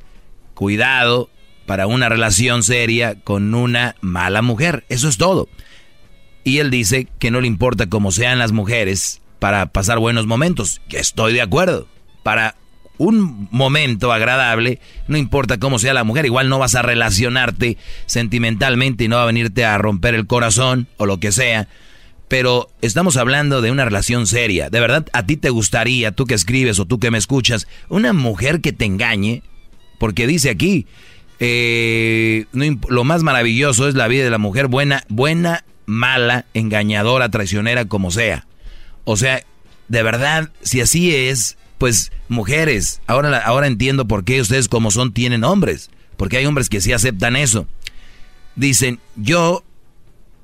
cuidado 0.54 1.30
para 1.68 1.86
una 1.86 2.10
relación 2.10 2.64
seria 2.64 3.16
con 3.20 3.54
una 3.54 3.96
mala 4.02 4.42
mujer, 4.42 4.86
eso 4.90 5.10
es 5.10 5.18
todo. 5.18 5.50
Y 6.46 6.60
él 6.60 6.72
dice 6.72 7.10
que 7.20 7.30
no 7.30 7.42
le 7.42 7.48
importa 7.48 7.88
cómo 7.88 8.14
sean 8.14 8.40
las 8.40 8.54
mujeres 8.54 9.22
para 9.38 9.68
pasar 9.68 10.00
buenos 10.00 10.26
momentos, 10.26 10.82
que 10.88 10.98
estoy 10.98 11.34
de 11.34 11.42
acuerdo. 11.42 11.88
Para 12.24 12.56
un 12.98 13.50
momento 13.52 14.14
agradable, 14.14 14.80
no 15.10 15.18
importa 15.18 15.60
cómo 15.60 15.78
sea 15.78 15.94
la 15.94 16.06
mujer, 16.06 16.26
igual 16.26 16.48
no 16.48 16.58
vas 16.58 16.74
a 16.76 16.84
relacionarte 16.84 17.78
sentimentalmente 18.06 19.04
y 19.04 19.08
no 19.10 19.18
va 19.18 19.24
a 19.24 19.28
venirte 19.28 19.66
a 19.66 19.78
romper 19.78 20.16
el 20.16 20.26
corazón 20.26 20.88
o 20.96 21.06
lo 21.06 21.20
que 21.20 21.34
sea. 21.34 21.68
Pero 22.30 22.70
estamos 22.82 23.18
hablando 23.18 23.62
de 23.62 23.72
una 23.72 23.84
relación 23.84 24.26
seria. 24.26 24.70
¿De 24.70 24.80
verdad 24.80 25.06
a 25.12 25.26
ti 25.26 25.36
te 25.36 25.50
gustaría, 25.50 26.14
tú 26.14 26.26
que 26.26 26.34
escribes 26.34 26.80
o 26.80 26.86
tú 26.86 26.98
que 26.98 27.12
me 27.12 27.18
escuchas, 27.18 27.68
una 27.90 28.14
mujer 28.14 28.62
que 28.62 28.72
te 28.72 28.86
engañe? 28.86 29.44
Porque 30.00 30.28
dice 30.28 30.50
aquí, 30.50 30.88
eh, 31.40 32.46
no 32.52 32.66
lo 32.90 33.04
más 33.04 33.24
maravilloso 33.24 33.88
es 33.88 33.96
la 33.96 34.08
vida 34.08 34.24
de 34.24 34.30
la 34.30 34.38
mujer 34.38 34.68
buena, 34.68 35.04
buena, 35.10 35.64
mala, 35.86 36.46
engañadora, 36.54 37.30
traicionera, 37.30 37.86
como 37.86 38.12
sea. 38.12 38.48
O 39.04 39.18
sea, 39.18 39.44
de 39.88 40.04
verdad, 40.04 40.52
si 40.62 40.82
así 40.82 41.16
es, 41.16 41.58
pues 41.78 42.12
mujeres, 42.28 43.02
ahora, 43.08 43.38
ahora 43.38 43.68
entiendo 43.68 44.08
por 44.08 44.24
qué 44.24 44.42
ustedes 44.42 44.68
como 44.68 44.92
son 44.92 45.14
tienen 45.14 45.44
hombres. 45.44 45.90
Porque 46.18 46.38
hay 46.38 46.46
hombres 46.46 46.70
que 46.70 46.82
sí 46.82 46.92
aceptan 46.92 47.36
eso. 47.36 47.68
Dicen, 48.56 49.00
yo, 49.16 49.64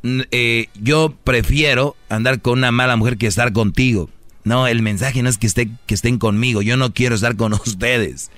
eh, 0.03 0.67
yo 0.79 1.15
prefiero 1.23 1.95
andar 2.09 2.41
con 2.41 2.59
una 2.59 2.71
mala 2.71 2.95
mujer 2.95 3.17
que 3.17 3.27
estar 3.27 3.51
contigo. 3.53 4.09
No, 4.43 4.67
el 4.67 4.81
mensaje 4.81 5.23
no 5.23 5.29
es 5.29 5.37
que, 5.37 5.47
esté, 5.47 5.69
que 5.87 5.95
estén 5.95 6.19
conmigo, 6.19 6.61
yo 6.61 6.77
no 6.77 6.93
quiero 6.93 7.15
estar 7.15 7.35
con 7.35 7.53
ustedes. 7.65 8.29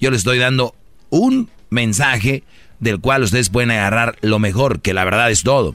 Yo 0.00 0.10
les 0.10 0.18
estoy 0.18 0.38
dando 0.38 0.74
un 1.10 1.50
mensaje 1.70 2.44
del 2.80 3.00
cual 3.00 3.22
ustedes 3.22 3.50
pueden 3.50 3.70
agarrar 3.70 4.16
lo 4.20 4.38
mejor, 4.38 4.80
que 4.80 4.94
la 4.94 5.04
verdad 5.04 5.30
es 5.30 5.42
todo. 5.42 5.74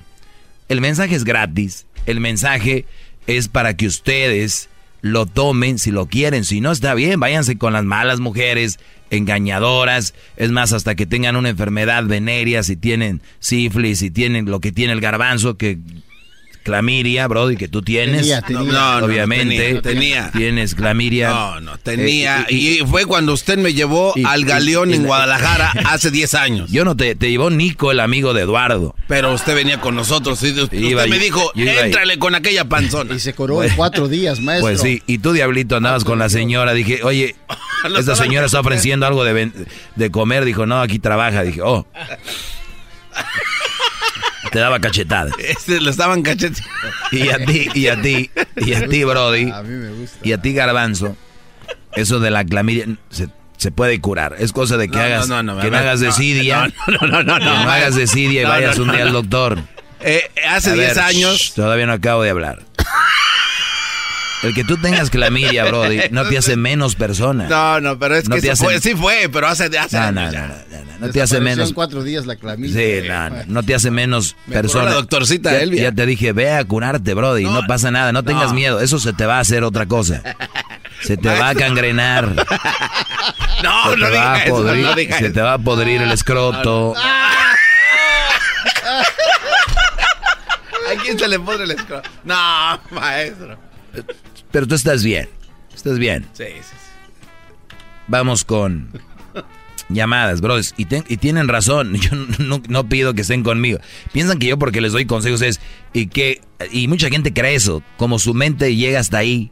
El 0.67 0.81
mensaje 0.81 1.15
es 1.15 1.23
gratis, 1.23 1.85
el 2.05 2.19
mensaje 2.19 2.85
es 3.27 3.47
para 3.47 3.75
que 3.75 3.87
ustedes 3.87 4.69
lo 5.01 5.25
tomen 5.25 5.79
si 5.79 5.91
lo 5.91 6.07
quieren, 6.07 6.43
si 6.43 6.61
no 6.61 6.71
está 6.71 6.93
bien, 6.93 7.19
váyanse 7.19 7.57
con 7.57 7.73
las 7.73 7.85
malas 7.85 8.19
mujeres, 8.19 8.79
engañadoras, 9.09 10.13
es 10.37 10.51
más, 10.51 10.73
hasta 10.73 10.95
que 10.95 11.05
tengan 11.05 11.35
una 11.35 11.49
enfermedad 11.49 12.03
venérea, 12.03 12.63
si 12.63 12.75
tienen 12.75 13.21
sífilis, 13.39 13.99
si 13.99 14.11
tienen 14.11 14.45
lo 14.45 14.59
que 14.59 14.71
tiene 14.71 14.93
el 14.93 15.01
garbanzo, 15.01 15.57
que 15.57 15.79
clamiria, 16.63 17.27
Brody, 17.27 17.55
que 17.57 17.67
tú 17.67 17.81
tienes. 17.81 18.21
Tenía, 18.21 18.41
tenía. 18.41 18.63
No, 18.63 18.71
no, 18.71 18.99
no, 19.01 19.05
obviamente. 19.05 19.55
tenía, 19.57 19.81
tenía. 19.81 20.31
Tienes 20.31 20.75
clamiria. 20.75 21.29
No, 21.29 21.61
no, 21.61 21.77
tenía. 21.77 22.45
Eh, 22.49 22.53
y, 22.53 22.77
fue 22.85 23.05
cuando 23.05 23.33
usted 23.33 23.57
me 23.57 23.73
llevó 23.73 24.13
y- 24.15 24.23
al 24.25 24.45
Galeón 24.45 24.91
y- 24.91 24.95
en 24.95 25.01
y- 25.03 25.05
Guadalajara 25.05 25.71
hace 25.85 26.11
10 26.11 26.33
años. 26.35 26.71
Yo 26.71 26.85
no 26.85 26.95
te, 26.95 27.15
te 27.15 27.29
llevó 27.29 27.49
Nico, 27.49 27.91
el 27.91 27.99
amigo 27.99 28.33
de 28.33 28.41
Eduardo. 28.41 28.95
Pero 29.07 29.33
usted 29.33 29.55
venía 29.55 29.81
con 29.81 29.95
nosotros. 29.95 30.41
y 30.43 30.51
usted 30.51 30.77
Iba 30.77 31.07
me 31.07 31.17
dijo, 31.19 31.51
ahí. 31.55 31.67
éntrale 31.85 32.17
con 32.19 32.35
aquella 32.35 32.65
panzona. 32.65 33.15
Y 33.15 33.19
se 33.19 33.33
curó 33.33 33.63
en 33.63 33.75
cuatro 33.75 34.07
días, 34.07 34.39
maestro. 34.39 34.69
Pues 34.69 34.81
sí, 34.81 35.01
y 35.07 35.17
tú, 35.17 35.33
Diablito, 35.33 35.75
andabas 35.77 36.03
con 36.03 36.19
la 36.19 36.29
señora. 36.29 36.73
Dije, 36.73 37.01
oye, 37.03 37.35
esta 37.97 38.15
señora 38.15 38.45
está 38.45 38.59
ofreciendo 38.59 39.05
algo 39.07 39.23
de, 39.23 39.33
ven- 39.33 39.53
de 39.95 40.11
comer. 40.11 40.45
Dijo, 40.45 40.65
no, 40.65 40.81
aquí 40.81 40.99
trabaja. 40.99 41.43
Dije, 41.43 41.61
oh. 41.61 41.87
Te 44.51 44.59
daba 44.59 44.79
cachetada. 44.79 45.31
Este, 45.39 45.79
lo 45.81 45.89
estaban 45.89 46.21
cacheteando. 46.21 46.69
Y 47.11 47.29
a 47.29 47.37
ti, 47.45 47.67
y 47.73 47.87
a 47.87 48.01
ti, 48.01 48.29
y 48.57 48.73
a 48.73 48.87
ti, 48.87 49.03
Brody. 49.03 49.49
A 49.51 49.61
mí 49.63 49.69
me 49.75 49.89
gusta. 49.91 50.17
Y 50.23 50.31
a 50.33 50.37
ti, 50.41 50.53
Garbanzo. 50.53 51.15
Eso 51.93 52.19
de 52.19 52.29
la 52.31 52.43
clamidia 52.45 52.85
se, 53.09 53.29
se 53.57 53.71
puede 53.71 53.99
curar. 53.99 54.35
Es 54.39 54.51
cosa 54.51 54.77
de 54.77 54.87
que 54.89 54.97
No, 54.97 55.03
hagas, 55.03 55.27
no, 55.27 55.41
no, 55.43 55.59
que 55.59 55.69
no 55.71 55.77
hagas 55.77 55.99
desidia. 55.99 56.71
no, 56.87 57.07
no, 57.07 57.23
no, 57.23 57.23
no, 57.23 57.39
que 57.39 57.45
no. 57.45 57.69
hagas 57.71 57.95
desidia 57.95 58.41
y 58.41 58.45
vayas 58.45 58.77
un 58.77 58.91
día 58.91 59.03
al 59.03 59.11
doctor. 59.11 59.59
Eh, 60.01 60.21
hace 60.47 60.71
A 60.71 60.73
10 60.75 60.95
ver, 60.95 60.99
años. 61.03 61.37
shh, 61.37 61.53
todavía 61.55 61.85
no 61.85 61.93
acabo 61.93 62.23
de 62.23 62.29
hablar. 62.29 62.63
El 64.43 64.53
que 64.53 64.63
tú 64.63 64.77
tengas 64.77 65.09
clamidia, 65.09 65.65
Brody, 65.65 65.99
no 66.11 66.25
te 66.25 66.37
hace 66.37 66.55
menos 66.55 66.95
persona. 66.95 67.47
No, 67.49 67.81
no, 67.81 67.99
pero 67.99 68.15
es 68.15 68.29
No 68.29 68.35
que 68.35 68.41
te 68.41 68.47
sí 68.47 68.51
hace- 68.51 68.63
fue, 68.63 68.79
sí 68.79 68.95
fue, 68.95 69.29
pero 69.31 69.47
hace, 69.47 69.65
hace 69.77 69.97
No, 69.97 70.03
años 70.03 70.13
no, 70.25 70.31
ya. 70.31 70.41
no, 70.47 70.47
no, 70.47 70.85
no, 70.85 71.07
no 71.07 71.09
te 71.11 71.21
hace 71.21 71.41
menos. 71.41 71.67
en 71.69 71.73
cuatro 71.75 72.03
días 72.03 72.25
la 72.25 72.37
clamidia. 72.37 73.01
Sí, 73.01 73.07
no, 73.07 73.29
no, 73.29 73.35
no 73.47 73.63
te 73.63 73.75
hace 73.75 73.91
menos 73.91 74.35
Me 74.47 74.55
persona. 74.55 74.85
la 74.85 74.93
doctorcita 74.93 75.51
ya, 75.51 75.59
Elvia. 75.59 75.83
ya 75.83 75.91
te 75.91 76.05
dije, 76.05 76.31
ve 76.31 76.51
a 76.53 76.63
curarte, 76.63 77.13
Brody, 77.13 77.43
no, 77.43 77.67
pasa 77.67 77.91
nada, 77.91 78.11
no, 78.13 78.23
tengas 78.23 78.53
miedo, 78.53 78.79
eso 78.79 78.97
se 78.99 79.11
te 79.13 79.25
va 79.25 79.37
a 79.37 79.39
hacer 79.41 79.63
otra 79.65 79.85
cosa. 79.87 80.21
Se 81.01 81.17
te 81.17 81.27
va 81.29 81.49
a 81.49 81.55
cangrenar. 81.55 82.33
No, 83.61 83.91
se 83.91 83.97
no 83.97 84.05
te 84.05 84.11
va 84.13 84.17
diga 84.17 84.33
a 84.35 84.43
eso, 84.45 84.55
podrir, 84.55 84.85
no 84.85 84.95
diga 84.95 85.17
se 85.17 85.25
eso. 85.25 85.33
te 85.33 85.41
va 85.41 85.53
a 85.53 85.57
podrir 85.57 86.01
el 86.01 86.11
escroto. 86.13 86.93
¿A 90.89 91.01
quién 91.01 91.19
se 91.19 91.27
le 91.27 91.39
pone 91.39 91.63
el 91.65 91.71
escroto? 91.71 92.09
No, 92.23 92.79
maestro. 92.91 93.57
Pero 94.51 94.67
tú 94.67 94.75
estás 94.75 95.03
bien. 95.03 95.29
Estás 95.75 95.99
bien. 95.99 96.25
Sí, 96.33 96.43
sí, 96.45 96.61
sí. 96.61 97.75
Vamos 98.07 98.43
con 98.43 98.89
llamadas, 99.89 100.41
bros. 100.41 100.73
Y, 100.77 100.85
ten- 100.85 101.05
y 101.07 101.17
tienen 101.17 101.47
razón. 101.47 101.93
Yo 102.01 102.11
no, 102.39 102.61
no 102.67 102.89
pido 102.89 103.13
que 103.13 103.21
estén 103.21 103.43
conmigo. 103.43 103.79
Piensan 104.11 104.39
que 104.39 104.47
yo 104.47 104.57
porque 104.59 104.81
les 104.81 104.91
doy 104.91 105.05
consejos 105.05 105.41
es... 105.41 105.59
Y 105.93 106.07
que 106.07 106.41
y 106.71 106.87
mucha 106.87 107.09
gente 107.09 107.33
cree 107.33 107.55
eso. 107.55 107.81
Como 107.97 108.19
su 108.19 108.33
mente 108.33 108.75
llega 108.75 108.99
hasta 108.99 109.19
ahí. 109.19 109.51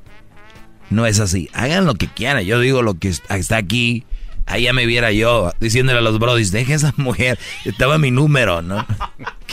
No 0.90 1.06
es 1.06 1.20
así. 1.20 1.50
Hagan 1.54 1.86
lo 1.86 1.96
que 1.96 2.08
quieran. 2.08 2.44
Yo 2.44 2.60
digo 2.60 2.82
lo 2.82 2.96
que 2.96 3.10
está 3.10 3.58
aquí. 3.58 4.04
Ahí 4.46 4.64
ya 4.64 4.74
me 4.74 4.86
viera 4.86 5.12
yo 5.12 5.52
diciéndole 5.60 6.00
a 6.00 6.02
los 6.02 6.20
brodis, 6.20 6.52
deje 6.52 6.74
esa 6.74 6.94
mujer. 6.98 7.38
Estaba 7.66 7.98
mi 7.98 8.12
número, 8.12 8.62
¿no? 8.62 8.86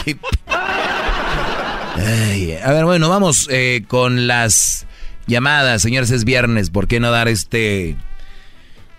Ay, 1.96 2.56
a 2.62 2.72
ver, 2.72 2.84
bueno, 2.84 3.08
vamos 3.08 3.48
eh, 3.50 3.84
con 3.88 4.26
las 4.26 4.86
llamadas, 5.26 5.82
señores, 5.82 6.10
es 6.10 6.24
viernes, 6.24 6.70
¿por 6.70 6.86
qué 6.86 7.00
no 7.00 7.10
dar 7.10 7.28
este, 7.28 7.96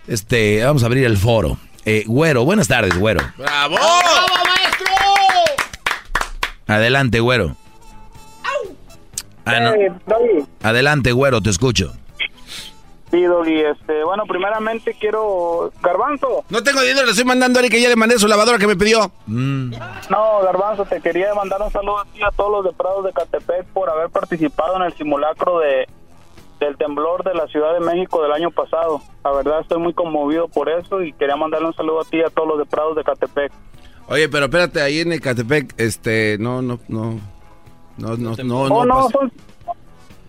este, 0.06 0.64
vamos 0.64 0.82
a 0.82 0.86
abrir 0.86 1.04
el 1.04 1.16
foro. 1.16 1.58
Eh, 1.84 2.04
güero, 2.06 2.44
buenas 2.44 2.68
tardes, 2.68 2.98
güero. 2.98 3.20
¡Bravo! 3.36 3.76
maestro! 3.76 4.86
Adelante, 6.66 7.20
güero. 7.20 7.56
Ah, 9.44 9.60
no. 9.60 9.72
Adelante, 10.62 11.12
güero, 11.12 11.40
te 11.40 11.50
escucho. 11.50 11.92
Sí, 13.12 13.22
Doggy, 13.22 13.60
este, 13.60 14.02
bueno, 14.02 14.24
primeramente 14.26 14.96
quiero... 14.98 15.72
Garbanzo. 15.80 16.44
No 16.50 16.62
tengo 16.64 16.80
dinero, 16.80 17.04
le 17.04 17.12
estoy 17.12 17.24
mandando 17.24 17.60
a 17.60 17.62
que 17.62 17.80
ya 17.80 17.88
le 17.88 17.94
mandé 17.94 18.18
su 18.18 18.26
lavadora 18.26 18.58
que 18.58 18.66
me 18.66 18.74
pidió. 18.74 19.12
No, 19.28 20.40
Garbanzo, 20.42 20.84
te 20.86 21.00
quería 21.00 21.32
mandar 21.34 21.62
un 21.62 21.70
saludo 21.70 22.00
a 22.00 22.04
ti 22.06 22.20
a 22.24 22.32
todos 22.32 22.50
los 22.50 22.64
de 22.64 22.72
Prados 22.72 23.04
de 23.04 23.12
Catepec 23.12 23.66
por 23.66 23.88
haber 23.88 24.10
participado 24.10 24.76
en 24.76 24.82
el 24.82 24.94
simulacro 24.94 25.60
de 25.60 25.86
del 26.60 26.76
temblor 26.76 27.22
de 27.24 27.34
la 27.34 27.46
Ciudad 27.48 27.72
de 27.74 27.80
México 27.80 28.22
del 28.22 28.32
año 28.32 28.50
pasado. 28.50 29.00
La 29.24 29.32
verdad 29.32 29.60
estoy 29.60 29.78
muy 29.78 29.92
conmovido 29.94 30.48
por 30.48 30.68
eso 30.68 31.02
y 31.02 31.12
quería 31.12 31.36
mandarle 31.36 31.68
un 31.68 31.74
saludo 31.74 32.00
a 32.00 32.04
ti 32.04 32.18
y 32.18 32.22
a 32.22 32.30
todos 32.30 32.48
los 32.48 32.58
de 32.58 32.64
Prados 32.66 32.96
de 32.96 33.04
Catepec. 33.04 33.52
Oye, 34.08 34.28
pero 34.28 34.44
espérate, 34.44 34.80
ahí 34.80 35.00
en 35.00 35.12
Ecatepec, 35.12 35.74
este, 35.78 36.36
no, 36.38 36.62
no, 36.62 36.78
no, 36.88 37.18
no, 37.98 38.16
no, 38.16 38.36
no, 38.44 38.60
oh, 38.62 38.84
no, 38.84 39.08
fue- 39.10 39.28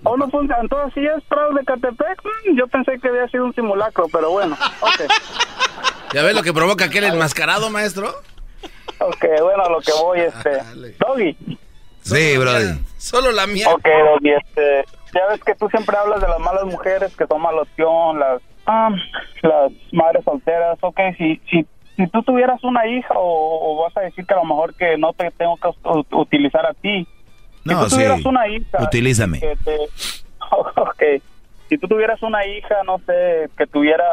oh, 0.04 0.18
no 0.18 0.28
funciona. 0.30 0.62
Entonces, 0.62 0.94
si 0.96 1.06
es 1.06 1.24
Prados 1.30 1.56
de 1.56 1.64
Catepec, 1.64 2.22
Mm, 2.24 2.58
yo 2.58 2.68
pensé 2.68 2.98
que 3.00 3.08
había 3.10 3.28
sido 3.28 3.46
un 3.46 3.54
simulacro, 3.54 4.06
pero 4.12 4.32
bueno, 4.32 4.58
ok. 4.82 5.12
¿Ya 6.14 6.24
ves 6.24 6.34
lo 6.36 6.42
que 6.44 6.54
provoca 6.54 6.86
aquel 6.86 7.04
enmascarado, 7.04 7.70
maestro? 7.70 8.10
Ok, 9.00 9.26
bueno, 9.42 9.64
a 9.64 9.70
lo 9.70 9.80
que 9.82 9.92
voy, 9.92 10.20
este... 10.22 10.50
Doggy. 11.00 11.38
Sí, 12.02 12.38
brody. 12.38 12.80
Solo 12.98 13.32
la 13.32 13.46
mía. 13.46 13.68
Ok, 13.70 13.86
Doggy, 13.86 14.32
este... 14.32 14.86
Ya 15.14 15.22
ves 15.30 15.44
que 15.44 15.56
tú 15.56 15.70
siempre 15.70 15.96
hablas 15.98 16.22
de 16.22 16.28
las 16.28 16.40
malas 16.40 16.66
mujeres 16.66 17.16
que 17.16 17.26
toman 17.28 17.56
la 17.56 17.62
opción, 17.64 18.20
las, 18.20 18.42
ah, 18.66 18.90
las 19.42 19.72
madres 19.92 20.24
solteras. 20.24 20.78
Ok, 20.82 21.00
si, 21.18 21.42
si, 21.50 21.66
si 21.96 22.08
tú 22.08 22.22
tuvieras 22.24 22.64
una 22.64 22.86
hija 22.88 23.14
o, 23.16 23.80
o 23.80 23.84
vas 23.84 23.96
a 23.98 24.02
decir 24.02 24.26
que 24.26 24.34
a 24.34 24.38
lo 24.38 24.46
mejor 24.46 24.74
que 24.76 24.98
no 24.98 25.14
te 25.14 25.32
tengo 25.32 25.56
que 25.58 25.70
utilizar 26.16 26.66
a 26.66 26.74
ti. 26.74 27.08
Si 27.64 27.70
No, 27.74 27.84
tú 27.84 27.90
tuvieras 27.96 28.22
sí. 28.22 28.28
una 28.28 28.48
hija... 28.48 28.84
Utilízame. 28.84 29.40
que 29.40 29.56
te- 29.64 29.78
ok, 30.82 31.04
si 31.70 31.78
tú 31.78 31.88
tuvieras 31.88 32.22
una 32.24 32.46
hija, 32.46 32.76
no 32.86 33.00
sé, 33.00 33.50
que 33.58 33.68
tuviera 33.68 34.06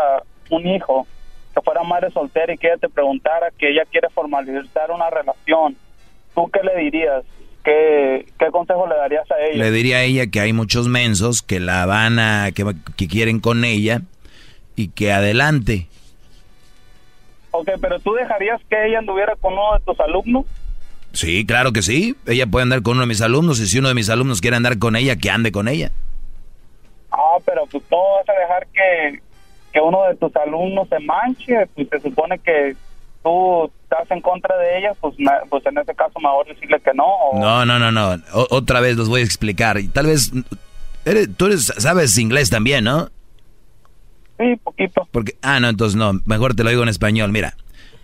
un 0.51 0.67
hijo, 0.67 1.07
que 1.55 1.61
fuera 1.61 1.83
madre 1.85 2.11
soltera 2.11 2.53
y 2.53 2.59
que 2.59 2.67
ella 2.69 2.79
te 2.79 2.89
preguntara 2.89 3.51
que 3.57 3.71
ella 3.71 3.83
quiere 3.91 4.09
formalizar 4.11 4.91
una 4.91 5.09
relación, 5.11 5.77
¿tú 6.35 6.51
qué 6.51 6.61
le 6.63 6.77
dirías? 6.77 7.23
¿Qué, 7.65 8.27
qué 8.39 8.47
consejo 8.51 8.87
le 8.87 8.95
darías 8.95 9.31
a 9.31 9.39
ella? 9.41 9.65
Le 9.65 9.71
diría 9.71 9.97
a 9.99 10.03
ella 10.03 10.27
que 10.27 10.41
hay 10.41 10.53
muchos 10.53 10.87
mensos 10.89 11.43
que 11.43 11.61
la 11.61 11.87
van 11.87 12.19
a, 12.19 12.53
que, 12.53 12.65
que 12.97 13.09
quieren 13.09 13.41
con 13.41 13.65
ella 13.65 14.03
y 14.77 14.89
que 14.89 15.13
adelante. 15.13 15.89
Ok, 17.53 17.71
pero 17.81 17.99
¿tú 18.01 18.13
dejarías 18.15 18.61
que 18.69 18.87
ella 18.87 18.99
anduviera 18.99 19.35
con 19.37 19.55
uno 19.55 19.79
de 19.79 19.85
tus 19.85 19.99
alumnos? 20.01 20.45
Sí, 21.13 21.47
claro 21.47 21.73
que 21.73 21.83
sí. 21.83 22.17
Ella 22.27 22.47
puede 22.47 22.65
andar 22.65 22.83
con 22.83 22.95
uno 22.95 23.03
de 23.03 23.07
mis 23.07 23.23
alumnos 23.23 23.61
y 23.61 23.67
si 23.67 23.79
uno 23.79 23.89
de 23.89 23.95
mis 23.95 24.11
alumnos 24.11 24.41
quiere 24.41 24.57
andar 24.57 24.79
con 24.79 24.97
ella, 24.97 25.17
que 25.17 25.31
ande 25.31 25.53
con 25.53 25.69
ella. 25.69 25.93
Ah, 27.13 27.39
pero 27.47 27.65
pues 27.71 27.83
no 27.91 27.97
vas 28.17 28.29
a 28.29 28.41
dejar 28.41 28.67
que, 28.67 29.23
que 29.73 29.81
uno 29.81 30.03
de 30.09 30.17
tus 30.17 30.35
alumnos 30.37 30.89
se 30.89 30.99
manche, 30.99 31.67
pues 31.75 31.89
se 31.89 32.01
supone 32.01 32.39
que 32.41 32.77
tú 33.23 33.71
estás 33.95 34.11
en 34.11 34.21
contra 34.21 34.57
de 34.59 34.79
ella, 34.79 34.93
pues, 35.01 35.15
pues 35.51 35.67
en 35.67 35.79
ese 35.79 35.95
caso 35.95 36.19
mejor 36.21 36.47
decirle 36.47 36.81
que 36.81 36.93
no. 36.95 37.05
o- 37.05 37.41
No, 37.41 37.65
no, 37.65 37.79
no, 37.79 37.91
no. 37.93 38.23
O- 38.33 38.49
otra 38.51 38.81
vez 38.81 38.97
los 38.97 39.09
voy 39.09 39.21
a 39.21 39.25
explicar. 39.25 39.79
Y 39.79 39.89
tal 39.89 40.07
vez 40.07 40.31
eres- 41.05 41.29
tú 41.37 41.47
eres, 41.47 41.73
sabes 41.79 42.17
inglés 42.19 42.51
también, 42.51 42.85
¿no? 42.85 43.09
Sí, 44.39 44.57
poquito. 44.63 45.09
Porque 45.13 45.37
ah, 45.43 45.61
no, 45.61 45.69
entonces 45.69 45.97
no, 45.97 46.21
mejor 46.25 46.55
te 46.55 46.65
lo 46.65 46.71
digo 46.71 46.83
en 46.83 46.89
español. 46.89 47.31
Mira, 47.31 47.55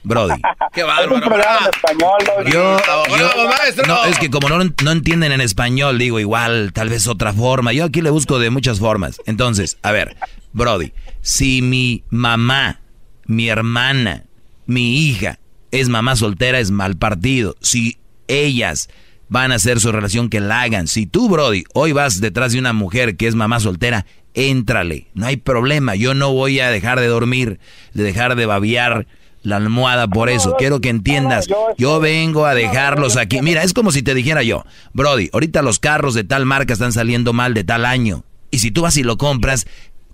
Brody. 0.05 0.41
Qué 0.73 0.83
Es 0.83 1.11
un 1.11 1.21
programa 1.21 1.59
en 1.63 1.71
español, 1.75 2.19
Doggy. 2.25 2.53
Yo, 2.53 2.79
yo- 2.79 3.15
Bravo, 3.17 3.49
maestro. 3.49 3.87
no, 3.87 4.05
es 4.05 4.19
que 4.19 4.31
como 4.31 4.49
no, 4.49 4.59
no 4.83 4.91
entienden 4.93 5.33
en 5.33 5.41
español, 5.41 5.99
digo 5.99 6.21
igual, 6.21 6.73
tal 6.73 6.89
vez 6.89 7.09
otra 7.09 7.33
forma. 7.33 7.73
Yo 7.73 7.85
aquí 7.85 8.01
le 8.01 8.11
busco 8.11 8.39
de 8.39 8.51
muchas 8.51 8.79
formas. 8.79 9.21
Entonces, 9.27 9.79
a 9.83 9.91
ver, 9.93 10.17
Brody, 10.53 10.93
si 11.21 11.63
mi 11.63 12.05
mamá, 12.11 12.81
mi 13.27 13.49
hermana, 13.49 14.25
mi 14.67 14.99
hija 14.99 15.39
es 15.71 15.89
mamá 15.89 16.17
soltera, 16.17 16.59
es 16.59 16.71
mal 16.71 16.97
partido. 16.97 17.57
Si 17.61 17.99
ellas 18.29 18.89
van 19.29 19.53
a 19.53 19.57
hacer 19.57 19.81
su 19.81 19.93
relación, 19.93 20.29
que 20.29 20.41
la 20.41 20.63
hagan. 20.63 20.87
Si 20.87 21.07
tú, 21.07 21.29
Brody, 21.29 21.65
hoy 21.73 21.93
vas 21.93 22.21
detrás 22.21 22.53
de 22.53 22.59
una 22.59 22.73
mujer 22.73 23.17
que 23.17 23.27
es 23.27 23.35
mamá 23.35 23.61
soltera, 23.61 24.07
éntrale. 24.35 25.07
No 25.15 25.27
hay 25.27 25.37
problema. 25.37 25.95
Yo 25.95 26.15
no 26.15 26.33
voy 26.33 26.61
a 26.61 26.71
dejar 26.71 27.01
de 27.01 27.07
dormir, 27.07 27.61
de 27.95 28.03
dejar 28.03 28.37
de 28.37 28.47
babiar 28.47 29.07
la 29.43 29.57
almohada 29.57 30.09
por 30.09 30.29
eso. 30.29 30.57
Quiero 30.59 30.81
que 30.81 30.89
entiendas. 30.89 31.47
Yo 31.79 32.01
vengo 32.01 32.47
a 32.47 32.55
dejarlos 32.55 33.17
aquí. 33.17 33.41
Mira, 33.41 33.63
es 33.63 33.73
como 33.73 33.93
si 33.93 34.03
te 34.03 34.15
dijera 34.15 34.43
yo, 34.43 34.65
Brody, 34.93 35.31
ahorita 35.33 35.63
los 35.63 35.79
carros 35.79 36.15
de 36.15 36.25
tal 36.25 36.45
marca 36.45 36.73
están 36.73 36.93
saliendo 36.93 37.33
mal 37.33 37.55
de 37.55 37.65
tal 37.65 37.85
año. 37.85 38.25
Y 38.51 38.59
si 38.59 38.71
tú 38.71 38.83
vas 38.83 38.97
y 38.97 39.03
lo 39.03 39.17
compras, 39.17 39.67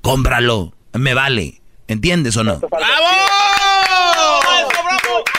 cómpralo. 0.02 0.74
Me 0.92 1.14
vale. 1.14 1.60
¿Entiendes 1.88 2.36
o 2.36 2.44
no? 2.44 2.60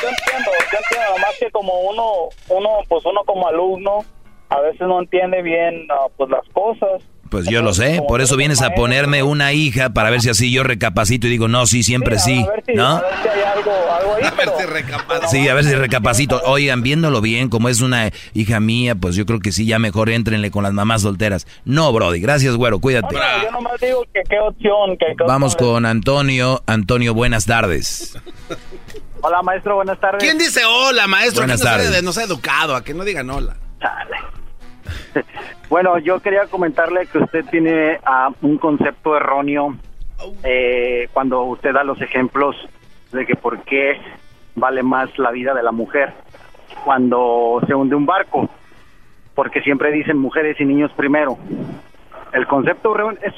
Yo 0.02 0.10
entiendo, 0.10 0.52
yo 0.72 0.78
entiendo, 0.78 1.11
nomás 1.15 1.36
que 1.40 1.52
como 1.52 1.74
uno, 1.82 2.30
uno, 2.49 2.69
pues 2.88 3.03
uno 3.06 3.22
como 3.26 3.48
alumno, 3.48 4.06
a 4.49 4.60
veces 4.61 4.82
no 4.82 4.99
entiende 4.99 5.41
bien 5.41 5.88
ah, 5.91 6.07
pues 6.15 6.30
las 6.30 6.48
cosas. 6.53 7.03
Pues 7.30 7.45
yo 7.49 7.61
lo 7.61 7.74
sé, 7.74 8.02
por 8.07 8.22
eso 8.22 8.38
vienes 8.38 8.61
a 8.61 8.69
ponerme 8.69 9.22
una 9.22 9.52
hija 9.52 9.90
para 9.90 10.10
ver 10.10 10.22
si 10.22 10.30
así 10.30 10.49
yo 10.49 10.64
recapacito 10.64 11.28
y 11.28 11.32
digo, 11.32 11.49
no, 11.49 11.65
sí, 11.65 11.84
siempre 11.84 12.19
sí, 12.19 12.45
A 12.48 12.52
ver 12.52 12.64
si, 12.65 12.74
¿no? 12.74 12.88
a 12.88 13.02
ver 13.02 13.14
si 13.22 13.28
hay 13.28 13.41
algo, 13.41 13.72
algo 13.91 14.15
ahí, 14.15 14.24
pero... 14.38 15.28
Sí, 15.30 15.49
a 15.49 15.53
ver 15.53 15.65
si 15.65 15.76
recapacito. 15.76 16.41
Oigan, 16.45 16.84
viéndolo 16.84 17.19
bien, 17.19 17.49
como 17.49 17.68
es 17.68 17.82
una 17.82 18.11
hija 18.34 18.61
mía, 18.61 18.95
pues 18.95 19.18
yo 19.18 19.26
creo 19.26 19.40
que 19.41 19.52
sí, 19.52 19.65
ya 19.65 19.78
mejor 19.78 20.10
entrenle 20.10 20.52
con 20.52 20.64
las 20.64 20.72
mamás 20.72 21.02
solteras. 21.02 21.48
No, 21.65 21.91
Brody, 21.91 22.22
gracias, 22.22 22.56
güero, 22.56 22.80
cuídate. 22.80 23.14
Yo 23.44 23.52
nomás 23.52 23.78
digo 23.82 24.06
que 24.14 24.22
qué 24.30 24.40
opción, 24.40 24.98
que 24.98 25.07
qué 25.18 25.24
Vamos 25.28 25.56
opción. 25.56 25.74
con 25.74 25.86
Antonio. 25.86 26.64
Antonio, 26.65 27.14
buenas 27.14 27.45
tardes. 27.45 28.18
Hola, 29.22 29.41
maestro, 29.41 29.76
buenas 29.76 29.99
tardes. 29.99 30.23
¿Quién 30.23 30.38
dice 30.38 30.61
hola, 30.65 31.07
maestro? 31.07 31.41
Buenas 31.41 31.61
tardes. 31.61 31.89
Se, 31.89 32.02
no 32.02 32.11
se 32.11 32.22
ha 32.22 32.26
educado, 32.26 32.76
a 32.76 32.84
que 32.84 32.94
no 32.94 33.03
digan 33.03 33.30
hola. 33.30 33.56
Bueno, 35.69 35.98
yo 35.98 36.22
quería 36.22 36.45
comentarle 36.45 37.07
que 37.07 37.18
usted 37.18 37.44
tiene 37.52 37.99
ah, 38.06 38.30
un 38.41 38.57
concepto 38.57 39.18
erróneo 39.18 39.76
eh, 40.44 41.10
cuando 41.11 41.41
usted 41.44 41.73
da 41.73 41.84
los 41.84 42.02
ejemplos 42.02 42.56
de 43.11 43.26
que 43.26 43.35
por 43.35 43.64
qué 43.64 43.99
vale 44.56 44.84
más 44.84 45.10
la 45.18 45.31
vida 45.31 45.53
de 45.53 45.64
la 45.64 45.73
mujer 45.73 46.14
cuando 46.85 47.60
se 47.68 47.76
hunde 47.76 47.95
un 47.95 48.06
barco, 48.06 48.49
porque 49.35 49.61
siempre 49.61 49.91
dicen 49.91 50.18
mujeres 50.18 50.56
y 50.61 50.64
niños 50.64 50.91
primero. 50.95 51.38
El 52.31 52.48
concepto 52.48 52.95
es 53.22 53.34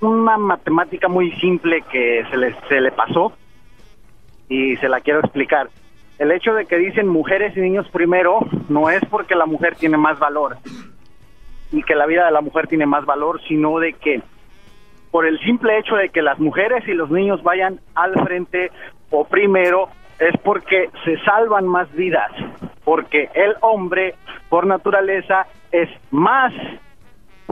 una 0.00 0.36
matemática 0.36 1.08
muy 1.08 1.32
simple 1.40 1.82
que 1.90 2.26
se 2.30 2.36
le, 2.36 2.54
se 2.68 2.80
le 2.80 2.92
pasó 2.92 3.32
y 4.50 4.76
se 4.76 4.88
la 4.90 5.00
quiero 5.00 5.20
explicar. 5.20 5.70
El 6.18 6.32
hecho 6.32 6.52
de 6.52 6.66
que 6.66 6.76
dicen 6.76 7.08
mujeres 7.08 7.56
y 7.56 7.60
niños 7.60 7.88
primero 7.90 8.40
no 8.68 8.90
es 8.90 9.02
porque 9.06 9.34
la 9.34 9.46
mujer 9.46 9.76
tiene 9.76 9.96
más 9.96 10.18
valor 10.18 10.58
y 11.72 11.82
que 11.82 11.94
la 11.94 12.04
vida 12.04 12.26
de 12.26 12.32
la 12.32 12.42
mujer 12.42 12.66
tiene 12.66 12.84
más 12.84 13.06
valor, 13.06 13.40
sino 13.48 13.78
de 13.78 13.94
que 13.94 14.20
por 15.10 15.24
el 15.24 15.38
simple 15.40 15.78
hecho 15.78 15.94
de 15.94 16.10
que 16.10 16.20
las 16.20 16.38
mujeres 16.38 16.86
y 16.86 16.92
los 16.92 17.10
niños 17.10 17.42
vayan 17.42 17.80
al 17.94 18.12
frente 18.24 18.70
o 19.10 19.24
primero 19.24 19.88
es 20.18 20.38
porque 20.42 20.90
se 21.04 21.18
salvan 21.20 21.66
más 21.66 21.90
vidas, 21.94 22.30
porque 22.84 23.30
el 23.32 23.54
hombre 23.62 24.14
por 24.50 24.66
naturaleza 24.66 25.46
es 25.72 25.88
más 26.10 26.52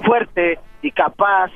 fuerte 0.04 0.58
y 0.82 0.90
capaz 0.90 1.50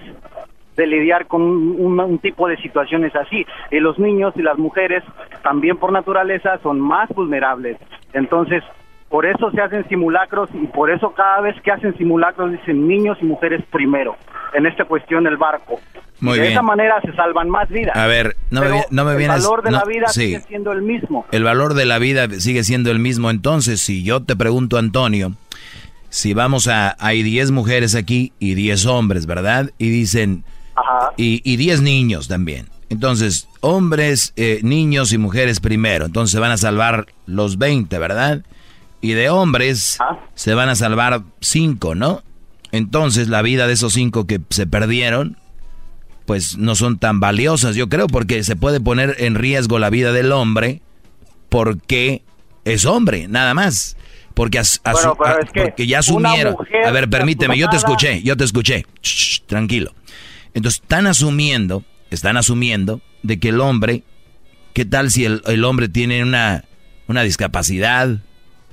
de 0.77 0.87
lidiar 0.87 1.27
con 1.27 1.43
un, 1.43 1.77
un- 1.79 2.01
un 2.01 2.19
tipo 2.19 2.49
de 2.49 2.57
situaciones 2.59 3.15
así. 3.15 3.45
Y 3.71 3.81
los 3.81 3.99
niños 3.99 4.33
y 4.37 4.43
las 4.43 4.59
mujeres 4.59 5.03
también 5.43 5.77
por 5.77 5.93
naturaleza 5.93 6.59
son 6.63 6.81
más 6.81 7.09
vulnerables. 7.11 7.77
Entonces, 8.13 8.63
por 9.09 9.27
eso 9.27 9.51
se 9.51 9.61
hacen 9.61 9.87
simulacros 9.89 10.49
y 10.55 10.67
por 10.69 10.91
eso 10.91 11.13
cada 11.13 11.43
vez 11.43 11.55
que 11.63 11.71
hacen 11.71 11.97
simulacros 11.99 12.53
dicen 12.53 12.89
niños 12.89 13.19
y 13.21 13.27
mujeres 13.27 13.63
primero. 13.71 14.17
En 14.55 14.67
esta 14.67 14.85
cuestión 14.85 15.27
el 15.27 15.37
barco. 15.37 15.81
Muy 16.21 16.35
de 16.37 16.41
bien. 16.43 16.53
esa 16.53 16.63
manera 16.63 17.01
se 17.03 17.13
salvan 17.15 17.51
más 17.51 17.69
vidas. 17.69 17.97
A 17.97 18.07
ver, 18.07 18.37
no 18.51 18.61
me, 18.61 18.67
Pero 18.69 18.81
no 18.91 19.05
me 19.05 19.17
vienes... 19.17 19.37
El 19.39 19.43
valor 19.43 19.63
de 19.65 19.71
no, 19.73 19.79
la 19.79 19.85
vida 19.85 20.07
sí. 20.09 20.21
sigue 20.27 20.41
siendo 20.41 20.73
el 20.73 20.83
mismo. 20.83 21.27
El 21.33 21.43
valor 21.45 21.75
de 21.75 21.85
la 21.85 21.99
vida 21.99 22.29
sigue 22.31 22.63
siendo 22.65 22.91
el 22.91 22.99
mismo. 23.01 23.29
Entonces, 23.31 23.81
si 23.81 24.03
yo 24.05 24.23
te 24.23 24.37
pregunto, 24.37 24.79
Antonio, 24.79 25.33
si 26.11 26.33
vamos 26.33 26.69
a... 26.69 26.97
Hay 27.01 27.23
10 27.23 27.51
mujeres 27.51 27.95
aquí 27.97 28.33
y 28.39 28.55
10 28.55 28.87
hombres, 28.87 29.27
¿verdad? 29.27 29.71
Y 29.79 29.91
dicen... 29.91 30.45
Ajá. 30.75 31.13
Y, 31.17 31.41
y 31.45 31.57
10 31.57 31.83
niños 31.83 32.29
también. 32.29 32.69
Entonces, 32.89 33.49
hombres, 33.61 34.33
eh, 34.37 34.61
niños 34.63 35.13
y 35.13 35.19
mujeres 35.19 35.61
primero. 35.61 36.05
Entonces 36.07 36.33
se 36.33 36.39
van 36.41 36.51
a 36.51 36.57
salvar 36.59 37.07
los 37.27 37.57
20, 37.59 37.99
¿verdad? 37.99 38.43
Y 39.01 39.13
de 39.13 39.31
hombres 39.31 39.99
se 40.35 40.55
van 40.55 40.69
a 40.69 40.75
salvar 40.75 41.23
5, 41.41 41.95
¿no? 41.95 42.23
Entonces 42.71 43.29
la 43.29 43.43
vida 43.43 43.67
de 43.67 43.73
esos 43.75 43.93
5 43.95 44.27
que 44.27 44.41
se 44.51 44.67
perdieron, 44.67 45.37
pues 46.27 46.57
no 46.57 46.75
son 46.75 46.99
tan 46.99 47.19
valiosas, 47.21 47.75
yo 47.77 47.89
creo, 47.89 48.07
porque 48.07 48.45
se 48.45 48.57
puede 48.57 48.81
poner 48.81 49.17
en 49.19 49.35
riesgo 49.35 49.79
la 49.79 49.91
vida 49.91 50.13
del 50.13 50.31
hombre 50.33 50.81
porque 51.49 52.23
es 52.65 52.85
hombre, 52.87 53.27
nada 53.29 53.55
más. 53.55 53.97
Porque, 54.35 54.59
as- 54.59 54.81
Bueno, 54.91 55.17
a- 55.25 55.33
es 55.43 55.51
que 55.51 55.63
porque 55.63 55.87
ya 55.87 55.99
asumieron. 55.99 56.57
A 56.87 56.91
ver, 56.91 57.11
permíteme, 57.11 57.59
yo 57.59 57.69
te 57.69 57.77
escuché, 57.77 58.23
yo 58.23 58.37
te 58.37 58.45
escuché. 58.45 58.87
Shh, 59.03 59.41
tranquilo. 59.47 59.93
Entonces, 60.55 60.81
están 60.83 61.07
asumiendo, 61.07 61.85
están 62.11 62.37
asumiendo 62.37 63.01
de 63.23 63.39
que 63.41 63.49
el 63.51 63.61
hombre, 63.61 64.03
¿qué 64.75 64.85
tal 64.85 65.11
si 65.11 65.25
el, 65.25 65.43
el 65.47 65.65
hombre 65.65 65.89
tiene 65.89 66.23
una, 66.23 66.65
una 67.09 67.23
discapacidad? 67.23 68.19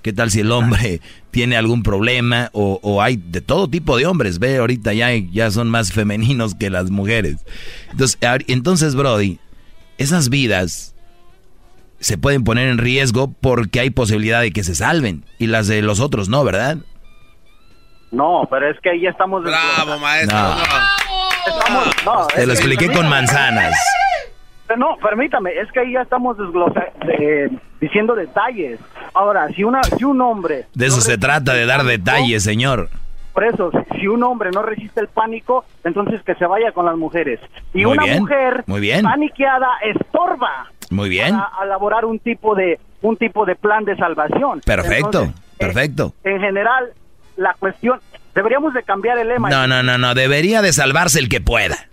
¿Qué 0.02 0.14
tal 0.14 0.32
si 0.32 0.40
el 0.40 0.52
hombre 0.52 1.02
tiene 1.32 1.58
algún 1.58 1.84
problema? 1.84 2.50
O, 2.54 2.80
o 2.84 3.02
hay 3.02 3.18
de 3.18 3.42
todo 3.42 3.70
tipo 3.70 3.98
de 3.98 4.06
hombres, 4.06 4.40
ve, 4.40 4.58
ahorita 4.58 4.94
ya, 4.94 5.08
hay- 5.08 5.30
ya 5.32 5.52
son 5.52 5.70
más 5.70 5.92
femeninos 5.94 6.56
que 6.56 6.70
las 6.70 6.90
mujeres. 6.90 7.38
Entonces, 7.92 8.18
entonces, 8.48 8.96
Brody, 8.96 9.40
esas 9.98 10.30
vidas 10.30 10.96
se 12.00 12.18
pueden 12.18 12.46
poner 12.46 12.70
en 12.70 12.78
riesgo 12.78 13.34
porque 13.42 13.82
hay 13.82 13.90
posibilidad 13.90 14.40
de 14.42 14.52
que 14.52 14.64
se 14.64 14.74
salven 14.74 15.26
y 15.38 15.48
las 15.48 15.68
de 15.68 15.82
los 15.82 16.00
otros 16.00 16.30
no, 16.30 16.46
¿verdad? 16.46 16.78
No, 18.12 18.48
pero 18.50 18.72
es 18.72 18.78
que 18.82 18.90
ahí 18.92 19.02
ya 19.02 19.10
estamos... 19.10 19.44
Bravo, 19.44 20.00
maestro. 20.00 20.38
No. 20.38 20.56
Estamos- 21.50 21.88
no, 22.06 22.28
Te 22.28 22.42
lo 22.42 22.48
que- 22.48 22.52
expliqué 22.54 22.92
con 22.92 23.10
manzanas. 23.10 23.74
No, 24.78 24.98
permítame, 25.02 25.52
es 25.60 25.72
que 25.72 25.80
ahí 25.80 25.94
ya 25.94 26.02
estamos 26.02 26.38
de- 26.38 27.50
diciendo 27.82 28.14
detalles. 28.14 28.80
Ahora, 29.16 29.48
si 29.50 29.64
una 29.64 29.82
si 29.84 30.04
un 30.04 30.22
hombre... 30.22 30.68
De 30.76 30.86
eso 30.86 30.98
no 30.98 31.02
se 31.02 31.18
trata, 31.18 31.54
de 31.54 31.66
dar 31.66 31.84
detalles, 31.84 32.44
señor. 32.44 32.90
Por 33.34 33.46
eso, 33.46 33.72
si- 34.00 34.08
un 34.08 34.24
hombre 34.24 34.52
no 34.54 34.62
resiste 34.62 35.00
el 35.02 35.08
pánico, 35.08 35.66
entonces 35.84 36.22
que 36.24 36.36
se 36.36 36.46
vaya 36.46 36.72
con 36.72 36.86
las 36.86 36.96
mujeres. 36.98 37.40
Y 37.74 37.84
Muy 37.86 37.94
una 37.94 38.04
bien, 38.04 38.20
mujer 38.22 38.64
muy 38.68 38.80
bien. 38.80 39.04
paniqueada 39.04 39.68
estorba 39.84 40.68
Muy 40.92 41.10
bien. 41.10 41.34
a 41.36 41.52
elaborar 41.64 42.06
un 42.06 42.20
tipo 42.20 42.54
de 42.56 42.80
un 43.02 43.16
tipo 43.18 43.46
de 43.46 43.56
plan 43.56 43.86
de 43.86 43.96
salvación. 43.96 44.60
Perfecto, 44.66 45.22
Entonces, 45.24 45.42
perfecto. 45.58 46.14
en 46.26 46.40
general, 46.42 46.90
la 47.38 47.56
cuestión 47.58 48.00
deberíamos 48.36 48.74
de 48.74 48.84
cambiar 48.84 49.18
el 49.18 49.28
lema. 49.28 49.50
No, 49.50 49.68
no, 49.68 49.84
no, 49.84 49.98
no, 49.98 50.14
debería 50.16 50.62
de 50.62 50.74
salvarse 50.74 51.20
el 51.20 51.30
que 51.30 51.42
pueda. 51.42 51.88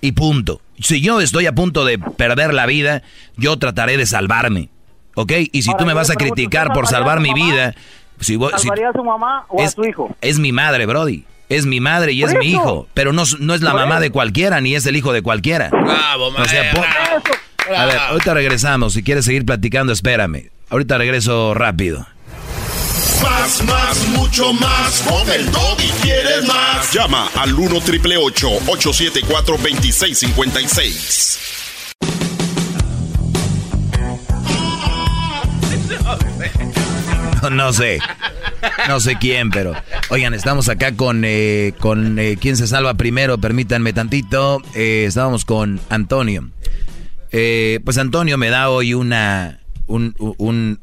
Y 0.00 0.12
punto. 0.12 0.60
Si 0.78 1.00
yo 1.00 1.20
estoy 1.20 1.46
a 1.46 1.54
punto 1.54 1.84
de 1.84 1.98
perder 1.98 2.54
la 2.54 2.66
vida, 2.66 3.02
yo 3.36 3.58
trataré 3.58 3.96
de 3.96 4.06
salvarme. 4.06 4.70
¿Ok? 5.14 5.32
Y 5.52 5.62
si 5.62 5.70
Ahora, 5.70 5.78
tú 5.80 5.86
me 5.86 5.94
vas 5.94 6.10
a 6.10 6.14
criticar 6.14 6.68
¿usted 6.68 6.74
por 6.74 6.86
salvaría 6.86 6.98
salvar 7.14 7.18
a 7.18 7.20
mi 7.20 7.34
vida, 7.34 7.74
si, 8.20 8.36
voy- 8.36 8.52
si- 8.56 8.68
¿Salvaría 8.68 8.88
a 8.88 8.92
su 8.92 9.04
mamá 9.04 9.44
o 9.48 9.60
a 9.60 9.64
es, 9.64 9.72
su 9.72 9.84
hijo? 9.84 10.14
es 10.20 10.38
mi 10.38 10.52
madre, 10.52 10.86
Brody. 10.86 11.24
Es 11.50 11.66
mi 11.66 11.80
madre 11.80 12.12
y 12.12 12.22
es 12.22 12.32
mi 12.38 12.46
hijo. 12.46 12.86
Pero 12.94 13.12
no, 13.12 13.24
no 13.40 13.54
es 13.54 13.60
la 13.60 13.74
mamá 13.74 13.94
eso. 13.96 14.02
de 14.02 14.10
cualquiera, 14.10 14.60
ni 14.60 14.76
es 14.76 14.86
el 14.86 14.94
hijo 14.96 15.12
de 15.12 15.20
cualquiera. 15.20 15.68
Bravo, 15.70 16.28
O 16.28 16.44
sea, 16.44 16.70
a 17.76 17.86
ver, 17.86 17.98
ahorita 17.98 18.34
regresamos. 18.34 18.92
Si 18.92 19.02
quieres 19.02 19.24
seguir 19.24 19.44
platicando, 19.44 19.92
espérame. 19.92 20.50
Ahorita 20.70 20.96
regreso 20.96 21.52
rápido. 21.54 22.06
Más, 23.22 23.62
más, 23.64 24.08
mucho 24.08 24.52
más. 24.52 25.00
Con 25.08 25.28
el 25.30 25.46
y 25.46 25.90
quieres 26.02 26.44
más. 26.46 26.92
Llama 26.92 27.28
al 27.36 27.52
1 27.54 27.80
triple 27.80 28.16
874 28.16 29.56
2656. 29.56 31.38
No, 37.50 37.72
sé. 37.72 37.98
No 38.88 39.00
sé 39.00 39.16
quién, 39.18 39.50
pero. 39.50 39.72
Oigan, 40.10 40.34
estamos 40.34 40.68
acá 40.68 40.92
con. 40.92 41.22
eh, 41.24 41.72
con 41.80 42.18
eh, 42.18 42.36
¿Quién 42.40 42.56
se 42.56 42.66
salva 42.66 42.94
primero? 42.94 43.38
Permítanme 43.38 43.92
tantito. 43.92 44.62
Eh, 44.74 45.04
estábamos 45.06 45.44
con 45.44 45.80
Antonio. 45.88 46.50
Eh, 47.32 47.80
pues 47.84 47.98
Antonio 47.98 48.36
me 48.38 48.50
da 48.50 48.68
hoy 48.70 48.94
una. 48.94 49.60
Un, 49.86 50.14
un- 50.18 50.80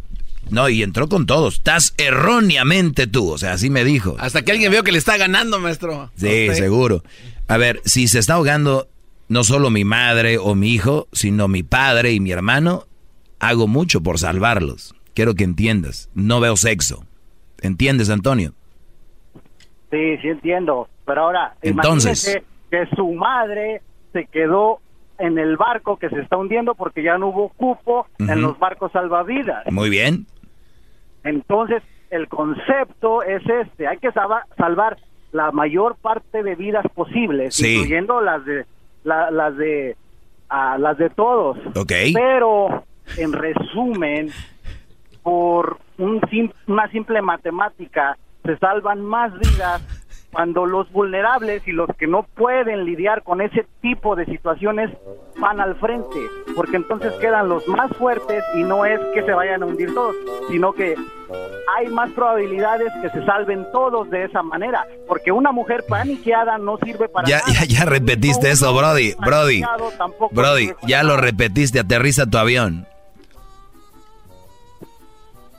No, 0.50 0.70
y 0.70 0.84
entró 0.84 1.08
con 1.08 1.26
todos. 1.26 1.56
Estás 1.56 1.94
erróneamente 1.98 3.08
tú. 3.08 3.32
O 3.32 3.38
sea, 3.38 3.54
así 3.54 3.70
me 3.70 3.84
dijo. 3.84 4.16
Hasta 4.20 4.44
que 4.44 4.52
alguien 4.52 4.72
veo 4.72 4.84
que 4.84 4.92
le 4.92 4.98
está 4.98 5.18
ganando, 5.18 5.60
maestro. 5.60 6.12
Sí, 6.16 6.54
seguro. 6.54 7.04
A 7.48 7.58
ver, 7.58 7.82
si 7.86 8.08
se 8.08 8.20
está 8.20 8.36
ahogando 8.36 8.88
no 9.30 9.44
solo 9.44 9.70
mi 9.70 9.84
madre 9.84 10.38
o 10.38 10.56
mi 10.56 10.70
hijo, 10.74 11.08
sino 11.12 11.48
mi 11.48 11.64
padre 11.64 12.14
y 12.14 12.20
mi 12.20 12.32
hermano, 12.32 12.84
hago 13.40 13.68
mucho 13.68 14.02
por 14.02 14.20
salvarlos. 14.20 14.96
Quiero 15.14 15.36
que 15.36 15.44
entiendas. 15.44 16.10
No 16.14 16.40
veo 16.40 16.56
sexo. 16.56 17.06
¿Entiendes, 17.62 18.10
Antonio? 18.10 18.54
Sí, 19.92 20.18
sí 20.22 20.28
entiendo. 20.28 20.88
Pero 21.06 21.24
ahora, 21.24 21.56
Entonces. 21.62 22.24
imagínese 22.26 22.46
que 22.70 22.96
su 22.96 23.14
madre 23.14 23.82
se 24.14 24.26
quedó 24.26 24.80
en 25.20 25.38
el 25.40 25.58
barco 25.58 25.98
que 25.98 26.10
se 26.10 26.20
está 26.20 26.38
hundiendo 26.38 26.76
porque 26.76 27.02
ya 27.04 27.18
no 27.18 27.30
hubo 27.30 27.50
cupo 27.50 28.08
en 28.20 28.42
los 28.42 28.58
barcos 28.60 28.92
salvavidas. 28.92 29.66
Muy 29.72 29.90
bien. 29.90 30.28
Entonces, 31.30 31.84
el 32.10 32.28
concepto 32.28 33.22
es 33.24 33.42
este, 33.48 33.88
hay 33.88 33.98
que 33.98 34.12
salvar 34.12 34.98
la 35.32 35.52
mayor 35.52 35.96
parte 36.02 36.42
de 36.44 36.56
vidas 36.56 36.86
posibles, 36.96 37.56
Sí. 37.56 37.76
incluyendo 37.76 38.22
las 38.22 38.46
de 38.46 38.66
la- 39.04 39.30
las 39.32 39.56
de 39.58 39.96
ah, 40.50 40.78
las 40.80 40.98
de 40.98 41.10
todos. 41.10 41.58
Pero 42.14 42.84
en 43.18 43.34
resumen, 43.34 44.30
por 45.24 45.78
un 45.98 46.22
sim- 46.30 46.52
una 46.68 46.90
simple 46.90 47.22
matemática 47.22 48.18
se 48.44 48.58
salvan 48.58 49.02
más 49.04 49.34
vidas 49.38 49.82
cuando 50.32 50.66
los 50.66 50.92
vulnerables 50.92 51.68
y 51.68 51.72
los 51.72 51.88
que 51.98 52.06
no 52.08 52.24
pueden 52.24 52.86
lidiar 52.86 53.24
con 53.24 53.42
ese 53.42 53.66
tipo 53.82 54.16
de 54.16 54.26
situaciones 54.26 54.90
van 55.40 55.60
al 55.60 55.76
frente, 55.80 56.20
porque 56.56 56.78
entonces 56.78 57.14
quedan 57.14 57.50
los 57.50 57.68
más 57.68 57.92
fuertes 57.98 58.44
y 58.56 58.64
no 58.64 58.86
es 58.86 59.00
que 59.14 59.24
se 59.24 59.32
vayan 59.34 59.64
a 59.64 59.66
hundir 59.66 59.94
todos, 59.94 60.16
sino 60.50 60.74
que 60.74 60.96
hay 61.78 61.88
más 61.90 62.12
probabilidades 62.12 62.92
que 63.02 63.10
se 63.10 63.26
salven 63.26 63.66
todos 63.72 64.10
de 64.10 64.26
esa 64.26 64.42
manera, 64.44 64.86
porque 65.08 65.32
una 65.32 65.52
mujer 65.52 65.84
paniqueada 65.88 66.58
no 66.58 66.78
sirve 66.84 67.10
para 67.10 67.28
Ya, 67.28 67.40
nada. 67.40 67.52
ya, 67.54 67.66
ya 67.80 67.86
repetiste 67.86 68.52
eso, 68.52 68.74
Brody. 68.76 69.14
Brody. 69.26 69.64
Brody, 70.32 70.72
ya 70.88 71.04
lo 71.04 71.18
repetiste. 71.18 71.80
Aterriza 71.80 72.26
tu 72.26 72.38
avión. 72.38 72.86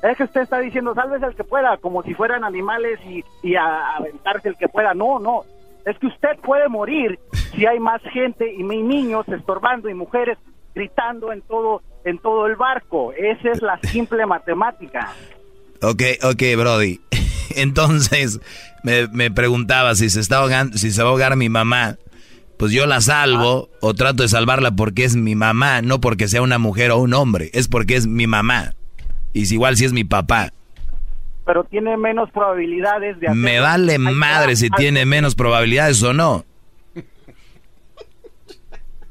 Es 0.02 0.16
que 0.16 0.24
usted 0.24 0.42
está 0.42 0.58
diciendo, 0.60 0.94
salves 0.94 1.22
el 1.22 1.34
que 1.34 1.44
pueda, 1.44 1.76
como 1.78 2.02
si 2.04 2.14
fueran 2.14 2.44
animales 2.44 2.98
y, 3.08 3.24
y 3.42 3.56
a- 3.56 3.96
aventarse 3.96 4.48
el 4.50 4.56
que 4.56 4.68
pueda. 4.68 4.94
No, 4.94 5.18
no. 5.18 5.42
Es 5.84 5.98
que 5.98 6.06
usted 6.06 6.38
puede 6.42 6.68
morir 6.68 7.18
si 7.54 7.66
hay 7.66 7.80
más 7.80 8.00
gente 8.12 8.52
y 8.52 8.62
mi 8.62 8.82
niños 8.82 9.26
estorbando 9.28 9.88
y 9.88 9.94
mujeres 9.94 10.38
gritando 10.74 11.32
en 11.32 11.40
todo 11.42 11.82
en 12.04 12.18
todo 12.18 12.46
el 12.46 12.56
barco. 12.56 13.12
Esa 13.12 13.50
es 13.50 13.60
la 13.62 13.78
simple 13.80 14.24
matemática. 14.24 15.12
Ok, 15.82 16.02
ok, 16.22 16.42
Brody. 16.56 17.00
Entonces, 17.56 18.40
me, 18.84 19.08
me 19.08 19.30
preguntaba 19.30 19.94
si 19.94 20.10
se 20.10 20.20
está 20.20 20.38
ahogando, 20.38 20.78
si 20.78 20.90
se 20.90 21.02
va 21.02 21.08
a 21.08 21.12
ahogar 21.12 21.36
mi 21.36 21.48
mamá. 21.48 21.96
Pues 22.58 22.72
yo 22.72 22.86
la 22.86 23.00
salvo 23.00 23.68
o 23.80 23.94
trato 23.94 24.22
de 24.24 24.28
salvarla 24.28 24.72
porque 24.72 25.04
es 25.04 25.14
mi 25.16 25.34
mamá, 25.36 25.80
no 25.80 26.00
porque 26.00 26.26
sea 26.28 26.42
una 26.42 26.58
mujer 26.58 26.90
o 26.90 26.98
un 26.98 27.14
hombre, 27.14 27.50
es 27.52 27.68
porque 27.68 27.94
es 27.96 28.06
mi 28.08 28.26
mamá. 28.26 28.72
Y 29.39 29.47
si 29.47 29.55
igual 29.55 29.77
si 29.77 29.85
es 29.85 29.93
mi 29.93 30.02
papá. 30.02 30.52
Pero 31.47 31.62
tiene 31.62 31.97
menos 31.97 32.28
probabilidades 32.32 33.20
de 33.20 33.28
hacer... 33.28 33.39
Me 33.39 33.60
vale 33.60 33.98
madre 33.98 34.56
si 34.56 34.69
tiene 34.69 35.06
menos 35.06 35.36
probabilidades 35.36 36.02
o 36.02 36.12
no. 36.12 36.44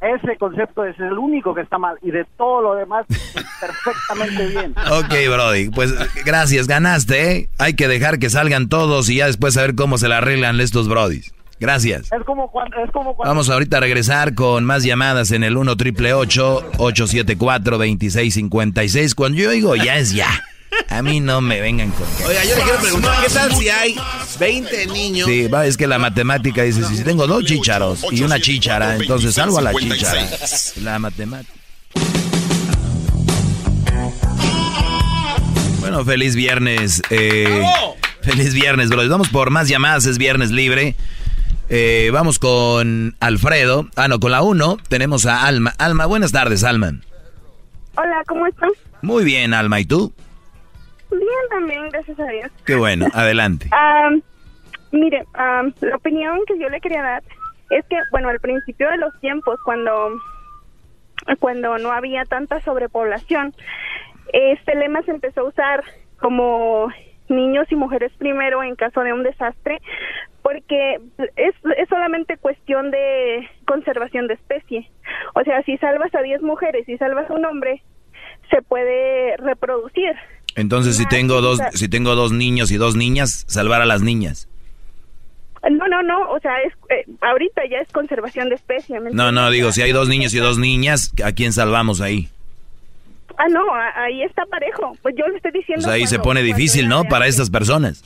Ese 0.01 0.37
concepto 0.37 0.83
es 0.83 0.99
el 0.99 1.13
único 1.13 1.55
que 1.55 1.61
está 1.61 1.77
mal 1.77 1.97
y 2.03 2.11
de 2.11 2.25
todo 2.37 2.61
lo 2.61 2.75
demás 2.75 3.05
perfectamente 3.61 4.47
bien. 4.47 4.75
Ok, 4.91 5.13
Brody, 5.33 5.69
pues 5.69 5.95
gracias, 6.23 6.67
ganaste, 6.67 7.31
¿eh? 7.31 7.49
Hay 7.57 7.73
que 7.73 7.87
dejar 7.87 8.19
que 8.19 8.29
salgan 8.29 8.67
todos 8.67 9.09
y 9.09 9.15
ya 9.15 9.27
después 9.27 9.57
a 9.57 9.61
ver 9.61 9.75
cómo 9.75 9.97
se 9.97 10.09
la 10.09 10.17
arreglan 10.17 10.59
estos 10.59 10.89
Brodis. 10.89 11.33
Gracias. 11.59 12.11
Es 12.11 12.23
como 12.25 12.51
cuando... 12.51 12.77
Es 12.83 12.91
como 12.91 13.15
cuando 13.15 13.31
Vamos 13.31 13.49
ahorita 13.49 13.77
a 13.77 13.79
regresar 13.79 14.35
con 14.35 14.63
más 14.63 14.83
llamadas 14.83 15.31
en 15.31 15.43
el 15.43 15.57
1 15.57 15.75
triple 15.77 16.13
874 16.13 17.77
2656. 17.77 19.15
Cuando 19.15 19.37
yo 19.39 19.49
digo 19.51 19.75
ya 19.75 19.97
es 19.97 20.13
ya. 20.13 20.29
A 20.89 21.01
mí 21.01 21.19
no 21.19 21.41
me 21.41 21.59
vengan 21.61 21.89
con 21.91 22.05
que. 22.17 22.25
Oiga, 22.25 22.43
yo 22.43 22.55
le 22.55 22.61
quiero 22.61 22.79
preguntar, 22.79 23.23
¿qué 23.25 23.33
tal 23.33 23.55
si 23.55 23.69
hay 23.69 23.95
20 24.39 24.87
niños? 24.87 25.27
Sí, 25.27 25.47
va, 25.47 25.65
es 25.65 25.77
que 25.77 25.87
la 25.87 25.97
matemática 25.97 26.61
dice, 26.61 26.83
si 26.83 27.03
tengo 27.03 27.25
dos 27.25 27.43
chícharos 27.45 28.05
y 28.11 28.21
una 28.21 28.39
chíchara, 28.39 28.95
entonces 28.95 29.33
salgo 29.33 29.57
a 29.57 29.61
la 29.61 29.73
chíchara. 29.73 30.27
La 30.83 30.99
matemática. 30.99 31.53
Bueno, 35.79 36.03
feliz 36.05 36.35
viernes. 36.35 37.01
eh, 37.09 37.63
feliz 38.21 38.53
viernes, 38.53 38.89
bro. 38.89 39.07
Vamos 39.07 39.29
por 39.29 39.49
más 39.49 39.69
llamadas, 39.69 40.05
es 40.05 40.17
viernes 40.17 40.51
libre. 40.51 40.95
Eh, 41.69 42.09
vamos 42.13 42.39
con 42.39 43.15
Alfredo. 43.19 43.87
Ah, 43.95 44.07
no, 44.07 44.19
con 44.19 44.31
la 44.31 44.41
1 44.41 44.77
tenemos 44.87 45.25
a 45.25 45.45
Alma. 45.45 45.73
Alma, 45.77 46.05
buenas 46.05 46.31
tardes, 46.31 46.63
Alma. 46.63 46.93
Hola, 47.97 48.23
¿cómo 48.27 48.47
estás? 48.47 48.71
Muy 49.01 49.25
bien, 49.25 49.53
Alma. 49.53 49.79
¿Y 49.79 49.85
tú? 49.85 50.13
Bien, 51.11 51.21
también, 51.49 51.89
gracias 51.89 52.19
a 52.19 52.25
Dios. 52.27 52.51
Qué 52.65 52.75
bueno, 52.75 53.07
adelante. 53.13 53.69
Mire, 54.91 55.25
la 55.33 55.95
opinión 55.95 56.39
que 56.47 56.57
yo 56.57 56.69
le 56.69 56.79
quería 56.79 57.01
dar 57.01 57.23
es 57.69 57.85
que, 57.89 57.97
bueno, 58.11 58.29
al 58.29 58.39
principio 58.39 58.89
de 58.89 58.97
los 58.97 59.17
tiempos, 59.19 59.59
cuando, 59.65 60.11
cuando 61.39 61.77
no 61.77 61.91
había 61.91 62.23
tanta 62.23 62.61
sobrepoblación, 62.61 63.53
este 64.31 64.75
lema 64.75 65.01
se 65.03 65.11
empezó 65.11 65.41
a 65.41 65.49
usar 65.49 65.83
como 66.19 66.87
niños 67.29 67.67
y 67.71 67.75
mujeres 67.75 68.11
primero 68.17 68.63
en 68.63 68.75
caso 68.75 69.01
de 69.01 69.13
un 69.13 69.23
desastre, 69.23 69.79
porque 70.41 70.99
es, 71.35 71.55
es 71.77 71.89
solamente 71.89 72.37
cuestión 72.37 72.91
de 72.91 73.49
conservación 73.65 74.27
de 74.27 74.35
especie. 74.35 74.89
O 75.35 75.43
sea, 75.43 75.61
si 75.63 75.77
salvas 75.77 76.13
a 76.15 76.21
10 76.21 76.41
mujeres 76.41 76.87
y 76.87 76.97
salvas 76.97 77.29
a 77.29 77.33
un 77.33 77.45
hombre, 77.45 77.81
se 78.49 78.61
puede 78.61 79.35
reproducir. 79.37 80.15
Entonces, 80.55 80.97
si 80.97 81.05
tengo 81.07 81.41
dos, 81.41 81.59
si 81.73 81.87
tengo 81.87 82.15
dos 82.15 82.31
niños 82.31 82.71
y 82.71 82.77
dos 82.77 82.95
niñas, 82.95 83.45
salvar 83.47 83.81
a 83.81 83.85
las 83.85 84.01
niñas. 84.01 84.49
No, 85.69 85.87
no, 85.87 86.01
no, 86.01 86.31
o 86.31 86.39
sea, 86.39 86.53
es, 86.61 86.73
eh, 86.89 87.05
ahorita 87.21 87.61
ya 87.69 87.79
es 87.79 87.91
conservación 87.91 88.49
de 88.49 88.55
especie. 88.55 88.99
¿me 88.99 89.11
No, 89.11 89.31
no, 89.31 89.49
digo, 89.51 89.71
si 89.71 89.81
hay 89.81 89.91
dos 89.91 90.07
niños 90.07 90.33
y 90.33 90.39
dos 90.39 90.57
niñas, 90.57 91.13
¿a 91.23 91.31
quién 91.33 91.51
salvamos 91.51 91.99
ahí? 91.99 92.29
Ah, 93.37 93.47
no, 93.49 93.61
ahí 93.95 94.23
está 94.23 94.45
parejo. 94.47 94.97
Pues 95.01 95.15
yo 95.17 95.27
le 95.27 95.37
estoy 95.37 95.51
diciendo. 95.51 95.83
Pues 95.85 95.93
ahí 95.93 96.07
se 96.07 96.15
cuando- 96.17 96.23
pone 96.23 96.43
difícil, 96.43 96.87
¿no? 96.89 97.03
Para 97.05 97.27
estas 97.27 97.49
personas. 97.49 98.03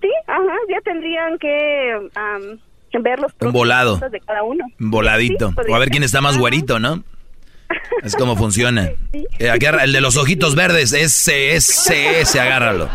Sí, 0.00 0.08
ajá, 0.26 0.42
ya 0.68 0.80
tendrían 0.82 1.38
que 1.38 1.92
am, 2.14 3.02
ver 3.02 3.20
los 3.20 3.32
Un 3.40 3.52
volado. 3.52 3.98
de 4.10 4.20
cada 4.20 4.42
uno. 4.42 4.64
Un 4.80 4.90
voladito. 4.90 5.48
Sí, 5.50 5.54
podría 5.54 5.72
O 5.72 5.76
a 5.76 5.78
ver 5.78 5.90
quién 5.90 6.02
está 6.02 6.20
más 6.20 6.38
güerito, 6.38 6.78
¿no? 6.78 7.04
Es 8.02 8.16
como 8.16 8.36
funciona. 8.36 8.90
Eh, 9.38 9.50
agarra- 9.50 9.82
el 9.84 9.92
de 9.92 10.00
los 10.00 10.16
ojitos 10.16 10.54
verdes, 10.54 10.92
ese, 10.92 11.54
ese, 11.56 12.20
ese, 12.20 12.40
agárralo. 12.40 12.88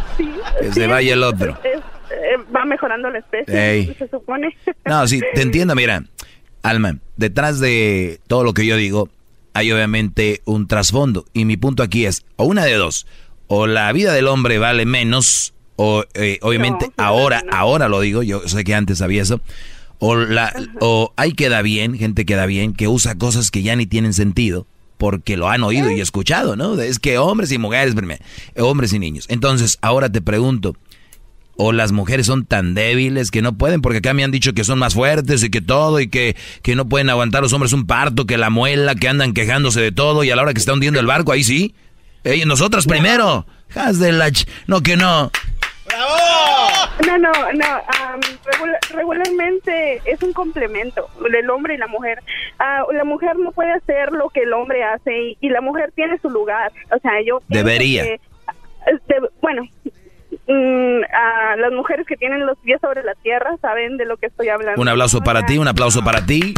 Que 0.61 0.71
se 0.71 0.87
vaya 0.87 1.13
el 1.13 1.23
otro. 1.23 1.57
Eh, 1.63 2.37
va 2.55 2.63
mejorando 2.65 3.09
la 3.09 3.19
especie, 3.19 3.71
Ey. 3.71 3.95
se 3.97 4.07
supone. 4.07 4.55
No, 4.85 5.05
sí, 5.07 5.21
te 5.33 5.41
entiendo, 5.43 5.75
mira. 5.75 6.03
Alma, 6.63 6.97
detrás 7.17 7.59
de 7.59 8.19
todo 8.27 8.43
lo 8.43 8.53
que 8.53 8.65
yo 8.65 8.75
digo, 8.77 9.09
hay 9.57 9.71
obviamente 9.71 10.41
un 10.45 10.67
trasfondo. 10.67 11.25
Y 11.33 11.45
mi 11.45 11.57
punto 11.57 11.81
aquí 11.81 12.05
es, 12.05 12.25
o 12.35 12.45
una 12.45 12.63
de 12.63 12.75
dos, 12.75 13.07
o 13.47 13.65
la 13.65 13.91
vida 13.91 14.13
del 14.13 14.27
hombre 14.27 14.59
vale 14.59 14.85
menos, 14.85 15.55
o 15.77 16.03
eh, 16.13 16.37
obviamente 16.43 16.91
ahora, 16.95 17.43
ahora 17.51 17.89
lo 17.89 17.99
digo, 18.01 18.21
yo 18.21 18.47
sé 18.47 18.63
que 18.63 18.75
antes 18.75 19.01
había 19.01 19.23
eso, 19.23 19.41
o, 19.97 20.15
la, 20.15 20.53
o 20.79 21.11
hay 21.15 21.33
queda 21.33 21.63
bien, 21.63 21.97
gente 21.97 22.23
queda 22.23 22.45
bien, 22.45 22.73
que 22.73 22.87
usa 22.87 23.17
cosas 23.17 23.49
que 23.49 23.63
ya 23.63 23.75
ni 23.75 23.87
tienen 23.87 24.13
sentido, 24.13 24.67
porque 24.99 25.37
lo 25.37 25.49
han 25.49 25.63
oído 25.63 25.89
y 25.89 26.01
escuchado, 26.01 26.55
¿no? 26.55 26.79
Es 26.79 26.99
que 26.99 27.17
hombres 27.17 27.51
y 27.51 27.57
mujeres, 27.57 27.95
primero, 27.95 28.23
hombres 28.57 28.93
y 28.93 28.99
niños. 28.99 29.25
Entonces, 29.27 29.79
ahora 29.81 30.11
te 30.11 30.21
pregunto, 30.21 30.75
o 31.57 31.71
las 31.71 31.91
mujeres 31.91 32.25
son 32.27 32.45
tan 32.45 32.73
débiles 32.75 33.31
que 33.31 33.41
no 33.41 33.57
pueden, 33.57 33.81
porque 33.81 33.97
acá 33.99 34.13
me 34.13 34.23
han 34.23 34.31
dicho 34.31 34.53
que 34.53 34.63
son 34.63 34.79
más 34.79 34.93
fuertes 34.93 35.43
y 35.43 35.49
que 35.49 35.61
todo, 35.61 35.99
y 35.99 36.07
que, 36.07 36.35
que 36.61 36.75
no 36.75 36.87
pueden 36.87 37.09
aguantar 37.09 37.41
los 37.41 37.53
hombres 37.53 37.73
un 37.73 37.87
parto, 37.87 38.25
que 38.25 38.37
la 38.37 38.49
muela, 38.49 38.95
que 38.95 39.07
andan 39.07 39.33
quejándose 39.33 39.81
de 39.81 39.91
todo, 39.91 40.23
y 40.23 40.29
a 40.31 40.35
la 40.35 40.43
hora 40.43 40.53
que 40.53 40.59
está 40.59 40.73
hundiendo 40.73 40.99
el 40.99 41.05
barco, 41.07 41.31
ahí 41.31 41.43
sí. 41.43 41.73
Ey, 42.23 42.43
nosotras 42.45 42.85
primero. 42.85 43.45
Haz 43.75 43.99
de 43.99 44.11
la 44.11 44.27
ch- 44.29 44.47
No, 44.67 44.81
que 44.81 44.97
no. 44.97 45.31
No, 47.07 47.17
no, 47.17 47.31
no. 47.53 47.65
am, 47.65 48.19
regula- 48.45 48.79
regularmente 48.93 50.01
es 50.05 50.21
un 50.21 50.33
complemento 50.33 51.07
del 51.31 51.49
hombre 51.49 51.75
y 51.75 51.77
la 51.77 51.87
mujer. 51.87 52.19
Ah, 52.59 52.83
la 52.93 53.03
mujer 53.03 53.37
no 53.37 53.51
puede 53.51 53.71
hacer 53.71 54.11
lo 54.11 54.29
que 54.29 54.41
el 54.41 54.53
hombre 54.53 54.83
hace 54.83 55.17
y, 55.17 55.37
y 55.41 55.49
la 55.49 55.61
mujer 55.61 55.91
tiene 55.95 56.17
su 56.19 56.29
lugar. 56.29 56.71
O 56.95 56.99
sea, 56.99 57.11
yo 57.25 57.41
Debería. 57.47 58.03
que, 58.03 58.19
este, 58.91 59.15
bueno, 59.41 59.63
mm, 60.47 61.01
ah, 61.13 61.55
las 61.57 61.71
mujeres 61.71 62.05
que 62.07 62.17
tienen 62.17 62.45
los 62.45 62.57
pies 62.59 62.79
sobre 62.81 63.03
la 63.03 63.15
tierra 63.15 63.55
saben 63.61 63.97
de 63.97 64.05
lo 64.05 64.17
que 64.17 64.27
estoy 64.27 64.49
hablando. 64.49 64.81
Un 64.81 64.89
aplauso 64.89 65.21
para 65.21 65.45
ti, 65.45 65.57
un 65.57 65.67
aplauso 65.67 66.03
para 66.03 66.25
ti. 66.25 66.53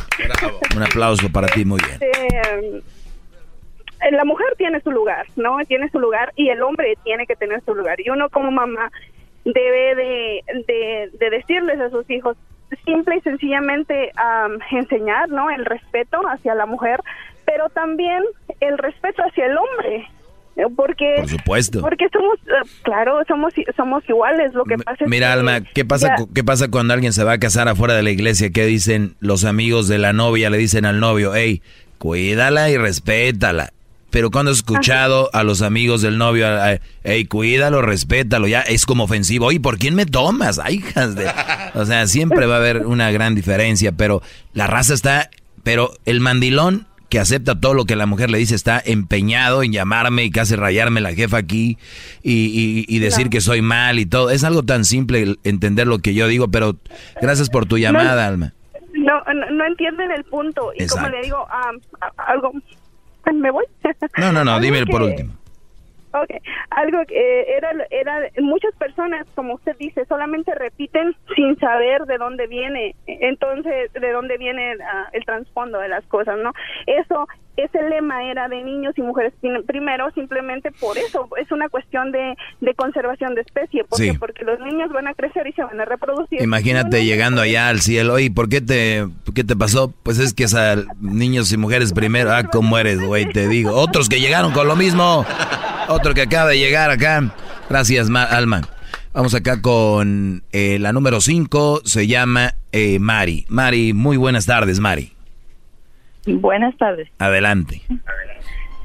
Un 0.76 0.84
aplauso 0.84 1.30
para 1.32 1.48
ti, 1.48 1.66
muy 1.66 1.80
bien. 1.80 1.94
Este, 2.02 2.82
eh, 4.02 4.12
la 4.12 4.24
mujer 4.24 4.48
tiene 4.58 4.80
su 4.82 4.92
lugar, 4.92 5.26
¿no? 5.36 5.58
Tiene 5.68 5.90
su 5.90 6.00
lugar 6.00 6.32
y 6.36 6.50
el 6.50 6.62
hombre 6.62 6.98
tiene 7.04 7.26
que 7.26 7.36
tener 7.36 7.62
su 7.66 7.76
lugar. 7.76 8.00
Y 8.00 8.10
uno 8.10 8.30
como 8.30 8.52
mamá 8.52 8.92
debe 9.44 9.96
de, 9.96 10.44
de, 10.68 11.10
de 11.18 11.30
decirles 11.30 11.80
a 11.80 11.90
sus 11.90 12.10
hijos 12.10 12.38
simple 12.86 13.18
y 13.18 13.22
sencillamente 13.22 14.12
am, 14.16 14.60
enseñar, 14.72 15.30
¿no? 15.30 15.50
El 15.50 15.66
respeto 15.66 16.22
hacia 16.28 16.56
la 16.56 16.66
mujer, 16.66 17.02
pero 17.46 17.70
también 17.70 18.24
el 18.60 18.78
respeto 18.78 19.24
hacia 19.24 19.46
el 19.48 19.58
hombre. 19.58 20.08
Porque, 20.76 21.16
Por 21.18 21.30
supuesto. 21.30 21.82
porque 21.82 22.06
somos, 22.12 22.38
eh, 22.48 22.70
claro, 22.84 23.20
somos 23.28 23.54
somos 23.76 24.04
iguales. 24.10 24.54
Lo 24.54 24.64
que 24.66 24.78
pasa 24.78 25.04
es 25.04 25.10
Mira, 25.10 25.28
que 25.28 25.34
Alma, 25.34 25.62
¿qué 25.62 25.86
pasa, 25.86 26.16
ya- 26.18 26.26
¿qué 26.34 26.44
pasa 26.44 26.70
cuando 26.70 26.94
alguien 26.94 27.14
se 27.14 27.24
va 27.24 27.34
a 27.34 27.40
casar 27.40 27.68
afuera 27.68 27.94
de 27.96 28.04
la 28.04 28.12
iglesia? 28.12 28.50
¿Qué 28.52 28.66
dicen 28.66 29.16
los 29.20 29.46
amigos 29.46 29.88
de 29.88 29.98
la 29.98 30.14
novia? 30.14 30.50
Le 30.50 30.58
dicen 30.58 30.86
al 30.86 31.00
novio, 31.00 31.34
hey, 31.36 31.62
cuídala 31.98 32.70
y 32.70 32.78
respétala. 32.78 33.72
Pero 34.12 34.32
cuando 34.32 34.50
he 34.50 34.56
escuchado 34.56 35.30
a 35.34 35.44
los 35.44 35.62
amigos 35.62 36.02
del 36.02 36.18
novio, 36.18 36.48
hey, 37.04 37.26
cuídalo, 37.26 37.84
respétalo, 37.84 38.48
ya 38.48 38.62
es 38.62 38.88
como 38.88 39.04
ofensivo. 39.04 39.46
Oye, 39.46 39.60
¿por 39.60 39.78
quién 39.78 39.94
me 39.94 40.08
tomas? 40.08 40.58
Ay, 40.58 40.78
hijas 40.78 41.14
de... 41.16 41.28
O 41.76 41.86
sea, 41.86 42.08
siempre 42.08 42.48
va 42.48 42.56
a 42.56 42.58
haber 42.58 42.88
una 42.88 43.12
gran 43.12 43.36
diferencia, 43.36 43.92
pero 43.92 44.24
la 44.54 44.66
raza 44.66 44.96
está... 44.96 45.30
Pero 45.62 45.92
el 46.06 46.22
mandilón 46.22 46.88
que 47.10 47.20
acepta 47.20 47.60
todo 47.60 47.74
lo 47.74 47.86
que 47.86 47.96
la 47.96 48.06
mujer 48.06 48.30
le 48.30 48.38
dice 48.38 48.54
está 48.56 48.82
empeñado 48.86 49.64
en 49.64 49.72
llamarme 49.72 50.24
y 50.24 50.32
casi 50.32 50.56
rayarme 50.56 51.02
la 51.02 51.14
jefa 51.14 51.38
aquí 51.38 51.78
y, 52.24 52.32
y- 52.34 52.86
y 52.88 53.00
decir 53.00 53.30
que 53.30 53.42
soy 53.42 53.62
mal 53.62 53.98
y 54.00 54.06
todo. 54.06 54.30
Es 54.30 54.44
algo 54.44 54.64
tan 54.64 54.86
simple 54.86 55.36
entender 55.44 55.88
lo 55.88 56.00
que 56.00 56.14
yo 56.14 56.28
digo, 56.28 56.48
pero 56.50 56.76
gracias 57.22 57.50
por 57.50 57.66
tu 57.66 57.78
llamada, 57.78 58.28
Alma. 58.28 58.54
no, 58.94 59.22
no, 59.34 59.50
no 59.52 59.66
entienden 59.66 60.12
el 60.12 60.24
punto. 60.26 60.72
Y 60.78 60.86
como 60.88 61.10
le 61.10 61.22
digo, 61.22 61.38
a- 61.50 61.72
algo... 62.32 62.52
¿Me 63.34 63.52
voy? 63.52 63.66
No, 64.18 64.32
no, 64.32 64.44
no, 64.44 64.60
dime 64.62 64.86
por 64.88 65.02
último. 65.04 65.34
Ok, 66.12 66.30
algo 66.72 67.06
que 67.08 67.16
eh, 67.42 67.58
era, 67.58 67.70
era, 67.92 68.20
muchas 68.42 68.74
personas, 68.76 69.28
como 69.36 69.54
usted 69.56 69.76
dice, 69.78 70.06
solamente 70.06 70.56
repiten 70.56 71.16
sin 71.36 71.58
saber 71.60 72.06
de 72.06 72.18
dónde 72.18 72.48
viene, 72.48 72.96
entonces, 73.06 73.94
de 73.94 74.12
dónde 74.12 74.38
viene 74.38 74.74
ah, 74.84 75.08
el 75.14 75.24
trasfondo 75.26 75.80
de 75.80 75.88
las 75.90 76.04
cosas, 76.08 76.38
¿no? 76.44 76.52
Eso, 76.88 77.28
ese 77.58 77.82
lema 77.90 78.24
era 78.24 78.48
de 78.48 78.64
niños 78.64 78.98
y 78.98 79.02
mujeres 79.02 79.34
prim- 79.40 79.64
primero, 79.66 80.10
simplemente 80.12 80.72
por 80.72 80.98
eso, 80.98 81.28
es 81.38 81.52
una 81.52 81.70
cuestión 81.70 82.12
de, 82.12 82.36
de 82.62 82.74
conservación 82.74 83.36
de 83.36 83.42
especie, 83.42 83.84
porque, 83.84 84.12
Sí. 84.12 84.18
porque 84.18 84.46
los 84.46 84.60
niños 84.62 84.92
van 84.92 85.08
a 85.08 85.14
crecer 85.14 85.46
y 85.46 85.52
se 85.54 85.62
van 85.64 85.80
a 85.80 85.86
reproducir. 85.86 86.42
Imagínate 86.42 87.06
llegando 87.06 87.42
allá 87.42 87.70
al 87.70 87.82
cielo. 87.82 88.14
Oye, 88.14 88.32
¿por 88.32 88.50
qué 88.50 88.62
te, 88.62 89.06
qué 89.36 89.44
te 89.44 89.56
pasó? 89.56 89.94
Pues 90.04 90.18
es 90.20 90.34
que 90.34 90.46
es 90.46 90.56
a 90.56 90.76
niños 91.02 91.52
y 91.54 91.58
mujeres 91.58 91.94
primero. 91.94 92.32
Ah, 92.32 92.44
¿cómo 92.52 92.78
eres, 92.80 93.00
güey? 93.06 93.26
Te 93.32 93.48
digo. 93.48 93.74
Otros 93.74 94.10
que 94.10 94.20
llegaron 94.20 94.52
con 94.54 94.68
lo 94.68 94.76
mismo. 94.76 95.26
Otro 95.90 96.14
que 96.14 96.22
acaba 96.22 96.50
de 96.52 96.60
llegar 96.60 96.90
acá. 96.92 97.22
Gracias, 97.70 98.10
Ma- 98.10 98.24
Alma. 98.24 98.62
Vamos 99.14 99.34
acá 99.34 99.62
con 99.62 100.44
eh, 100.52 100.78
la 100.80 100.94
número 100.94 101.20
5. 101.20 101.82
Se 101.84 102.08
llama 102.08 102.54
eh, 102.72 103.00
Mari. 103.00 103.46
Mari, 103.50 103.94
muy 103.94 104.18
buenas 104.18 104.46
tardes, 104.46 104.80
Mari. 104.80 105.12
Buenas 106.28 106.78
tardes. 106.78 107.10
Adelante. 107.18 107.82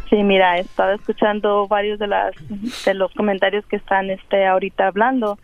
Sí, 0.09 0.17
mira, 0.23 0.57
he 0.57 0.61
estado 0.61 0.93
escuchando 0.95 1.67
varios 1.69 1.99
de 1.99 2.07
las 2.07 2.33
de 2.85 2.95
los 2.95 3.13
comentarios 3.15 3.67
que 3.67 3.77
están 3.77 4.11
este 4.11 4.47
ahorita 4.47 4.87
hablando 4.87 5.39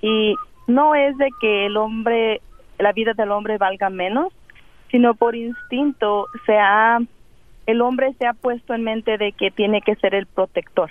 y 0.00 0.34
no 0.66 0.94
es 0.94 1.16
de 1.18 1.28
que 1.40 1.66
el 1.66 1.76
hombre 1.76 2.40
la 2.78 2.92
vida 2.92 3.12
del 3.14 3.30
hombre 3.32 3.58
valga 3.58 3.90
menos, 3.90 4.32
sino 4.90 5.14
por 5.14 5.34
instinto 5.34 6.26
se 6.46 6.56
ha 6.56 6.98
el 7.66 7.80
hombre 7.80 8.14
se 8.18 8.26
ha 8.26 8.32
puesto 8.32 8.74
en 8.74 8.84
mente 8.84 9.18
de 9.18 9.32
que 9.32 9.50
tiene 9.50 9.80
que 9.82 9.94
ser 9.96 10.14
el 10.14 10.26
protector. 10.26 10.90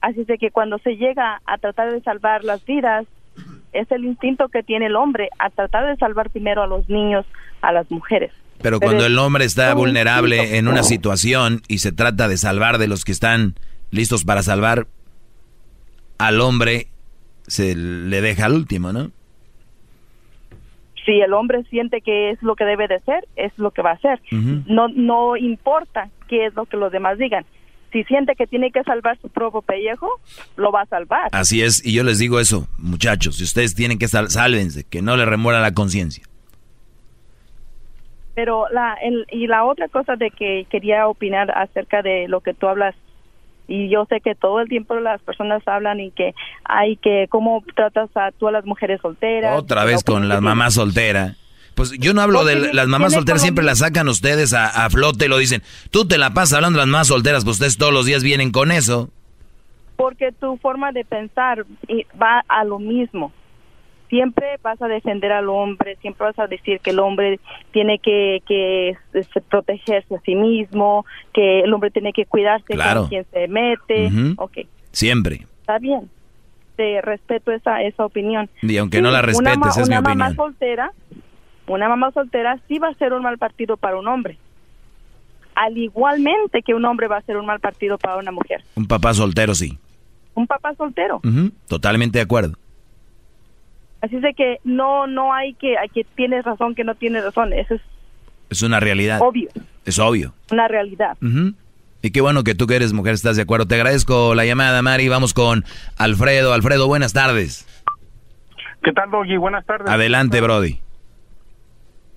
Así 0.00 0.20
es 0.20 0.26
de 0.26 0.38
que 0.38 0.50
cuando 0.50 0.78
se 0.78 0.96
llega 0.96 1.40
a 1.44 1.58
tratar 1.58 1.92
de 1.92 2.00
salvar 2.02 2.44
las 2.44 2.64
vidas, 2.64 3.06
es 3.72 3.90
el 3.90 4.04
instinto 4.04 4.48
que 4.48 4.62
tiene 4.62 4.86
el 4.86 4.96
hombre 4.96 5.28
a 5.38 5.50
tratar 5.50 5.86
de 5.86 5.96
salvar 5.96 6.30
primero 6.30 6.62
a 6.62 6.66
los 6.66 6.88
niños, 6.88 7.26
a 7.60 7.72
las 7.72 7.90
mujeres. 7.90 8.32
Pero 8.60 8.78
Pero 8.78 8.80
cuando 8.80 9.06
el 9.06 9.18
hombre 9.18 9.44
está 9.44 9.72
vulnerable 9.74 10.36
instinto. 10.36 10.56
en 10.58 10.68
una 10.68 10.82
situación 10.82 11.62
y 11.68 11.78
se 11.78 11.92
trata 11.92 12.28
de 12.28 12.36
salvar 12.36 12.78
de 12.78 12.88
los 12.88 13.04
que 13.04 13.12
están 13.12 13.54
listos 13.90 14.24
para 14.24 14.42
salvar, 14.42 14.86
al 16.18 16.40
hombre 16.40 16.88
se 17.46 17.74
le 17.76 18.20
deja 18.20 18.46
al 18.46 18.54
último, 18.54 18.92
¿no? 18.92 19.10
si 21.08 21.22
el 21.22 21.32
hombre 21.32 21.64
siente 21.70 22.02
que 22.02 22.30
es 22.30 22.42
lo 22.42 22.54
que 22.54 22.66
debe 22.66 22.86
de 22.86 23.00
ser, 23.00 23.26
es 23.34 23.58
lo 23.58 23.70
que 23.70 23.80
va 23.80 23.92
a 23.92 23.94
hacer. 23.94 24.20
No 24.30 24.88
no 24.88 25.38
importa 25.38 26.10
qué 26.28 26.44
es 26.44 26.54
lo 26.54 26.66
que 26.66 26.76
los 26.76 26.92
demás 26.92 27.16
digan. 27.16 27.46
Si 27.92 28.04
siente 28.04 28.34
que 28.36 28.46
tiene 28.46 28.70
que 28.70 28.82
salvar 28.82 29.18
su 29.20 29.28
propio 29.28 29.62
pellejo, 29.62 30.08
lo 30.56 30.72
va 30.72 30.82
a 30.82 30.86
salvar. 30.86 31.28
Así 31.32 31.62
es, 31.62 31.84
y 31.84 31.92
yo 31.92 32.04
les 32.04 32.18
digo 32.18 32.40
eso, 32.40 32.68
muchachos, 32.78 33.36
si 33.36 33.44
ustedes 33.44 33.74
tienen 33.74 33.98
que 33.98 34.08
sal 34.08 34.30
sálvense, 34.30 34.84
que 34.84 35.02
no 35.02 35.16
le 35.16 35.24
remuera 35.24 35.60
la 35.60 35.72
conciencia. 35.72 36.24
Pero 38.34 38.68
la, 38.70 38.94
el, 39.02 39.26
y 39.30 39.46
la 39.46 39.64
otra 39.64 39.88
cosa 39.88 40.16
de 40.16 40.30
que 40.30 40.66
quería 40.70 41.08
opinar 41.08 41.50
acerca 41.50 42.02
de 42.02 42.28
lo 42.28 42.40
que 42.40 42.54
tú 42.54 42.68
hablas, 42.68 42.94
y 43.66 43.88
yo 43.88 44.06
sé 44.06 44.20
que 44.20 44.34
todo 44.34 44.60
el 44.60 44.68
tiempo 44.68 44.94
las 44.96 45.20
personas 45.22 45.62
hablan 45.66 46.00
y 46.00 46.10
que 46.10 46.34
hay 46.64 46.96
que, 46.96 47.26
¿cómo 47.28 47.62
tratas 47.74 48.08
a 48.16 48.32
tú 48.32 48.48
a 48.48 48.52
las 48.52 48.64
mujeres 48.64 49.00
solteras? 49.00 49.58
Otra 49.58 49.84
vez 49.84 50.02
con 50.02 50.28
las 50.28 50.40
mamás 50.40 50.74
solteras. 50.74 51.36
Pues 51.78 51.92
yo 51.92 52.12
no 52.12 52.22
hablo 52.22 52.44
de 52.44 52.74
las 52.74 52.88
mamás 52.88 53.12
solteras, 53.12 53.40
siempre 53.40 53.64
las 53.64 53.78
sacan 53.78 54.08
ustedes 54.08 54.52
a, 54.52 54.84
a, 54.84 54.90
flote 54.90 55.26
y 55.26 55.28
lo 55.28 55.38
dicen. 55.38 55.62
Tú 55.92 56.08
te 56.08 56.18
la 56.18 56.34
pasas 56.34 56.54
hablando 56.54 56.76
de 56.76 56.86
las 56.86 56.90
mamás 56.90 57.06
solteras, 57.06 57.44
pues 57.44 57.58
ustedes 57.58 57.78
todos 57.78 57.92
los 57.92 58.04
días 58.04 58.24
vienen 58.24 58.50
con 58.50 58.72
eso. 58.72 59.10
Porque 59.94 60.32
tu 60.32 60.56
forma 60.56 60.90
de 60.90 61.04
pensar 61.04 61.64
va 62.20 62.42
a 62.48 62.64
lo 62.64 62.80
mismo. 62.80 63.32
Siempre 64.08 64.58
vas 64.60 64.82
a 64.82 64.88
defender 64.88 65.30
al 65.30 65.48
hombre, 65.48 65.96
siempre 66.00 66.26
vas 66.26 66.38
a 66.40 66.48
decir 66.48 66.80
que 66.80 66.90
el 66.90 66.98
hombre 66.98 67.38
tiene 67.70 68.00
que, 68.00 68.42
que 68.44 68.96
protegerse 69.48 70.16
a 70.16 70.20
sí 70.22 70.34
mismo, 70.34 71.06
que 71.32 71.60
el 71.60 71.72
hombre 71.72 71.92
tiene 71.92 72.12
que 72.12 72.26
cuidarse 72.26 72.74
claro. 72.74 73.02
con 73.02 73.08
quien 73.10 73.24
se 73.30 73.46
mete. 73.46 74.10
Okay. 74.36 74.66
Siempre. 74.90 75.46
Está 75.60 75.78
bien. 75.78 76.10
Te 76.74 77.00
respeto 77.02 77.52
esa, 77.52 77.82
esa 77.82 78.04
opinión. 78.04 78.50
Y 78.62 78.78
aunque 78.78 79.00
no 79.00 79.12
la 79.12 79.22
respetes, 79.22 79.76
es 79.76 79.88
mi 79.88 79.94
una 79.94 80.00
mamá 80.00 80.26
opinión. 80.26 80.34
soltera, 80.34 80.92
una 81.74 81.88
mamá 81.88 82.10
soltera 82.12 82.58
sí 82.68 82.78
va 82.78 82.88
a 82.88 82.94
ser 82.94 83.12
un 83.12 83.22
mal 83.22 83.38
partido 83.38 83.76
para 83.76 83.96
un 83.98 84.06
hombre. 84.08 84.38
Al 85.54 85.76
igualmente 85.76 86.62
que 86.62 86.74
un 86.74 86.84
hombre 86.84 87.08
va 87.08 87.16
a 87.18 87.22
ser 87.22 87.36
un 87.36 87.46
mal 87.46 87.58
partido 87.60 87.98
para 87.98 88.16
una 88.16 88.30
mujer. 88.30 88.62
Un 88.76 88.86
papá 88.86 89.12
soltero, 89.14 89.54
sí. 89.54 89.78
Un 90.34 90.46
papá 90.46 90.74
soltero. 90.76 91.20
Totalmente 91.66 92.18
de 92.18 92.22
acuerdo. 92.22 92.56
Así 94.00 94.14
es 94.16 94.22
de 94.22 94.32
que 94.34 94.58
no 94.62 95.08
no 95.08 95.34
hay 95.34 95.54
que, 95.54 95.76
hay 95.76 95.88
que 95.88 96.04
tienes 96.04 96.44
razón, 96.44 96.76
que 96.76 96.84
no 96.84 96.94
tienes 96.94 97.24
razón. 97.24 97.52
Eso 97.52 97.74
es 97.74 97.80
Es 98.50 98.62
una 98.62 98.78
realidad. 98.78 99.18
obvio, 99.20 99.48
Es 99.84 99.98
obvio. 99.98 100.32
una 100.52 100.68
realidad. 100.68 101.16
Y 102.00 102.12
qué 102.12 102.20
bueno 102.20 102.44
que 102.44 102.54
tú 102.54 102.68
que 102.68 102.76
eres 102.76 102.92
mujer 102.92 103.14
estás 103.14 103.34
de 103.34 103.42
acuerdo. 103.42 103.66
Te 103.66 103.74
agradezco 103.74 104.36
la 104.36 104.44
llamada, 104.44 104.80
Mari. 104.82 105.08
Vamos 105.08 105.34
con 105.34 105.64
Alfredo. 105.96 106.52
Alfredo, 106.52 106.86
buenas 106.86 107.12
tardes. 107.12 107.66
¿Qué 108.84 108.92
tal, 108.92 109.10
Doggy? 109.10 109.36
Buenas 109.36 109.66
tardes. 109.66 109.90
Adelante, 109.90 110.40
Brody. 110.40 110.78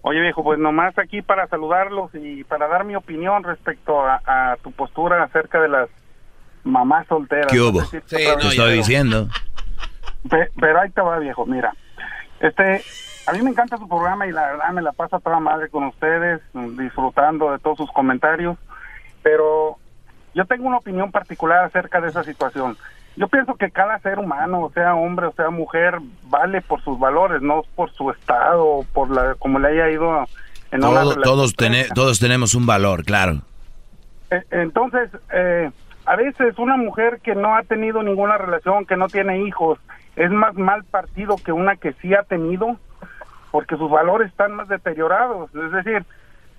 Oye, 0.04 0.20
viejo, 0.20 0.44
pues 0.44 0.58
nomás 0.60 0.98
aquí 0.98 1.22
para 1.22 1.48
saludarlos 1.48 2.10
y 2.16 2.44
para 2.46 2.68
dar 2.68 2.86
mi 2.86 2.96
opinión 2.96 3.44
respecto 3.44 4.02
a, 4.02 4.22
a 4.26 4.58
tu 4.58 4.72
postura 4.72 5.24
acerca 5.24 5.62
de 5.62 5.70
las 5.70 5.90
mamás 6.64 7.06
solteras. 7.08 7.48
¿Qué 7.52 7.60
hubo? 7.60 7.82
No 7.82 7.86
si 7.86 8.00
Te 8.02 8.24
estoy 8.32 8.56
pero- 8.56 8.68
diciendo. 8.72 9.28
Pe- 10.30 10.50
Pero 10.60 10.82
ahí 10.82 10.90
te 10.92 11.02
va, 11.02 11.18
viejo, 11.20 11.46
mira. 11.46 11.74
Este, 12.40 12.84
a 13.28 13.34
mí 13.34 13.42
me 13.44 13.52
encanta 13.52 13.78
su 13.78 13.88
programa 13.88 14.26
y 14.28 14.32
la 14.32 14.52
verdad 14.52 14.70
me 14.72 14.82
la 14.82 14.92
pasa 14.92 15.20
toda 15.20 15.40
madre 15.40 15.70
con 15.70 15.84
ustedes, 15.86 16.42
disfrutando 16.54 17.52
de 17.52 17.60
todos 17.60 17.78
sus 17.78 17.92
comentarios, 17.92 18.58
pero 19.22 19.78
yo 20.34 20.46
tengo 20.46 20.68
una 20.68 20.78
opinión 20.78 21.12
particular 21.12 21.64
acerca 21.64 22.02
de 22.02 22.10
esa 22.10 22.24
situación. 22.24 22.76
Yo 23.18 23.28
pienso 23.28 23.56
que 23.56 23.72
cada 23.72 24.00
ser 24.00 24.20
humano, 24.20 24.72
sea 24.74 24.96
hombre 24.96 25.28
o 25.28 25.34
sea 25.34 25.50
mujer, 25.50 26.00
vale 26.24 26.62
por 26.62 26.82
sus 26.82 26.98
valores, 26.98 27.42
no 27.42 27.64
por 27.76 27.92
su 27.92 28.10
estado, 28.12 28.86
por 28.94 29.10
la 29.12 29.36
como 29.36 29.60
le 29.60 29.68
haya 29.70 29.90
ido 29.90 30.26
en 30.72 30.80
una 30.80 30.88
Todo- 30.88 31.00
relación. 31.00 31.24
todos, 31.24 31.56
tene- 31.56 31.88
todos 31.94 32.20
tenemos 32.20 32.56
un 32.56 32.66
valor, 32.66 33.04
claro. 33.04 33.42
Eh, 34.30 34.42
Entonces, 34.52 35.10
eh, 35.34 35.70
a 36.06 36.16
veces 36.16 36.58
una 36.58 36.78
mujer 36.78 37.20
que 37.22 37.36
no 37.36 37.56
ha 37.56 37.64
tenido 37.64 38.02
ninguna 38.02 38.38
relación, 38.38 38.86
que 38.86 38.96
no 38.96 39.08
tiene 39.08 39.40
hijos, 39.44 39.78
es 40.16 40.32
más 40.32 40.56
mal 40.56 40.84
partido 40.86 41.36
que 41.36 41.52
una 41.52 41.76
que 41.76 41.94
sí 42.02 42.14
ha 42.16 42.24
tenido, 42.24 42.78
porque 43.52 43.76
sus 43.76 43.92
valores 43.92 44.30
están 44.30 44.54
más 44.54 44.70
deteriorados. 44.70 45.54
Es 45.54 45.72
decir, 45.74 46.06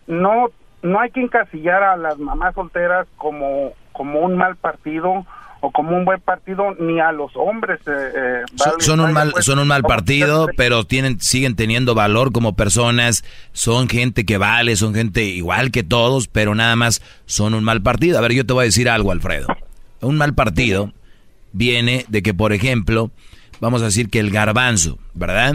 no 0.06 0.48
no 0.82 0.98
hay 1.00 1.10
que 1.12 1.22
encasillar 1.22 1.82
a 1.84 1.96
las 1.96 2.18
mamás 2.18 2.54
solteras 2.54 3.06
como 3.16 3.70
como 3.92 4.20
un 4.20 4.36
mal 4.36 4.56
partido 4.56 5.24
o 5.64 5.70
como 5.70 5.96
un 5.96 6.04
buen 6.04 6.20
partido, 6.20 6.74
ni 6.80 6.98
a 7.00 7.12
los 7.12 7.30
hombres. 7.36 7.78
eh, 7.86 7.90
eh, 7.90 8.42
Son, 8.56 8.72
vale- 8.72 8.84
son 8.84 9.00
un 9.00 9.12
mal, 9.12 9.30
pues, 9.32 9.44
son 9.44 9.58
un 9.60 9.68
mal 9.68 9.82
partido, 9.82 10.48
pero 10.56 10.84
tienen, 10.84 11.20
siguen 11.20 11.54
teniendo 11.56 11.94
valor 11.94 12.32
como 12.32 12.54
personas. 12.56 13.24
Son 13.52 13.88
gente 13.88 14.24
que 14.26 14.38
vale, 14.38 14.74
son 14.76 14.92
gente 14.92 15.22
igual 15.24 15.70
que 15.70 15.82
todos, 15.84 16.26
pero 16.28 16.54
nada 16.54 16.74
más 16.76 17.00
son 17.26 17.54
un 17.54 17.62
mal 17.64 17.80
partido. 17.80 18.18
A 18.18 18.20
ver, 18.20 18.32
yo 18.32 18.44
te 18.44 18.52
voy 18.52 18.62
a 18.62 18.64
decir 18.66 18.88
algo, 18.88 19.12
Alfredo. 19.12 19.46
Un 20.00 20.16
mal 20.18 20.34
partido 20.34 20.92
viene 21.52 22.04
de 22.08 22.22
que, 22.22 22.34
por 22.34 22.52
ejemplo, 22.52 23.10
vamos 23.60 23.82
a 23.82 23.86
decir 23.86 24.10
que 24.10 24.18
el 24.18 24.30
garbanzo, 24.32 24.98
¿verdad? 25.14 25.54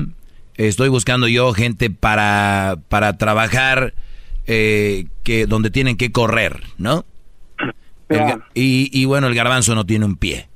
Estoy 0.56 0.88
buscando 0.90 1.28
yo 1.28 1.52
gente 1.54 1.90
para, 1.90 2.78
para 2.88 3.18
trabajar 3.18 3.94
eh, 4.48 5.06
que 5.24 5.46
donde 5.48 5.70
tienen 5.70 5.98
que 5.98 6.12
correr, 6.14 6.62
¿no? 6.78 7.04
El 8.10 8.42
y, 8.54 8.90
y 8.94 9.06
bueno, 9.06 9.28
el 9.28 9.36
garbanzo 9.36 9.76
no 9.76 9.86
tiene 9.86 10.06
un 10.06 10.16
pie. 10.16 10.48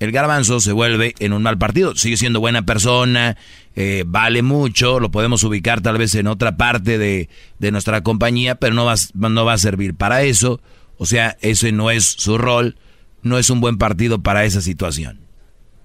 El 0.00 0.10
garbanzo 0.10 0.58
se 0.58 0.72
vuelve 0.72 1.14
en 1.20 1.32
un 1.32 1.42
mal 1.44 1.58
partido. 1.58 1.94
Sigue 1.94 2.16
siendo 2.16 2.40
buena 2.40 2.62
persona, 2.62 3.36
eh, 3.76 4.02
vale 4.04 4.42
mucho, 4.42 4.98
lo 4.98 5.12
podemos 5.12 5.44
ubicar 5.44 5.80
tal 5.80 5.96
vez 5.96 6.14
en 6.16 6.26
otra 6.26 6.56
parte 6.56 6.98
de, 6.98 7.28
de 7.60 7.70
nuestra 7.70 8.00
compañía, 8.02 8.56
pero 8.56 8.74
no 8.74 8.84
va, 8.84 8.94
a- 8.94 9.28
no 9.28 9.44
va 9.44 9.52
a 9.52 9.58
servir 9.58 9.94
para 9.94 10.22
eso. 10.22 10.60
O 10.98 11.06
sea, 11.06 11.36
ese 11.40 11.70
no 11.70 11.90
es 11.92 12.04
su 12.04 12.36
rol, 12.36 12.76
no 13.22 13.38
es 13.38 13.48
un 13.48 13.60
buen 13.60 13.78
partido 13.78 14.20
para 14.20 14.44
esa 14.44 14.60
situación. 14.60 15.20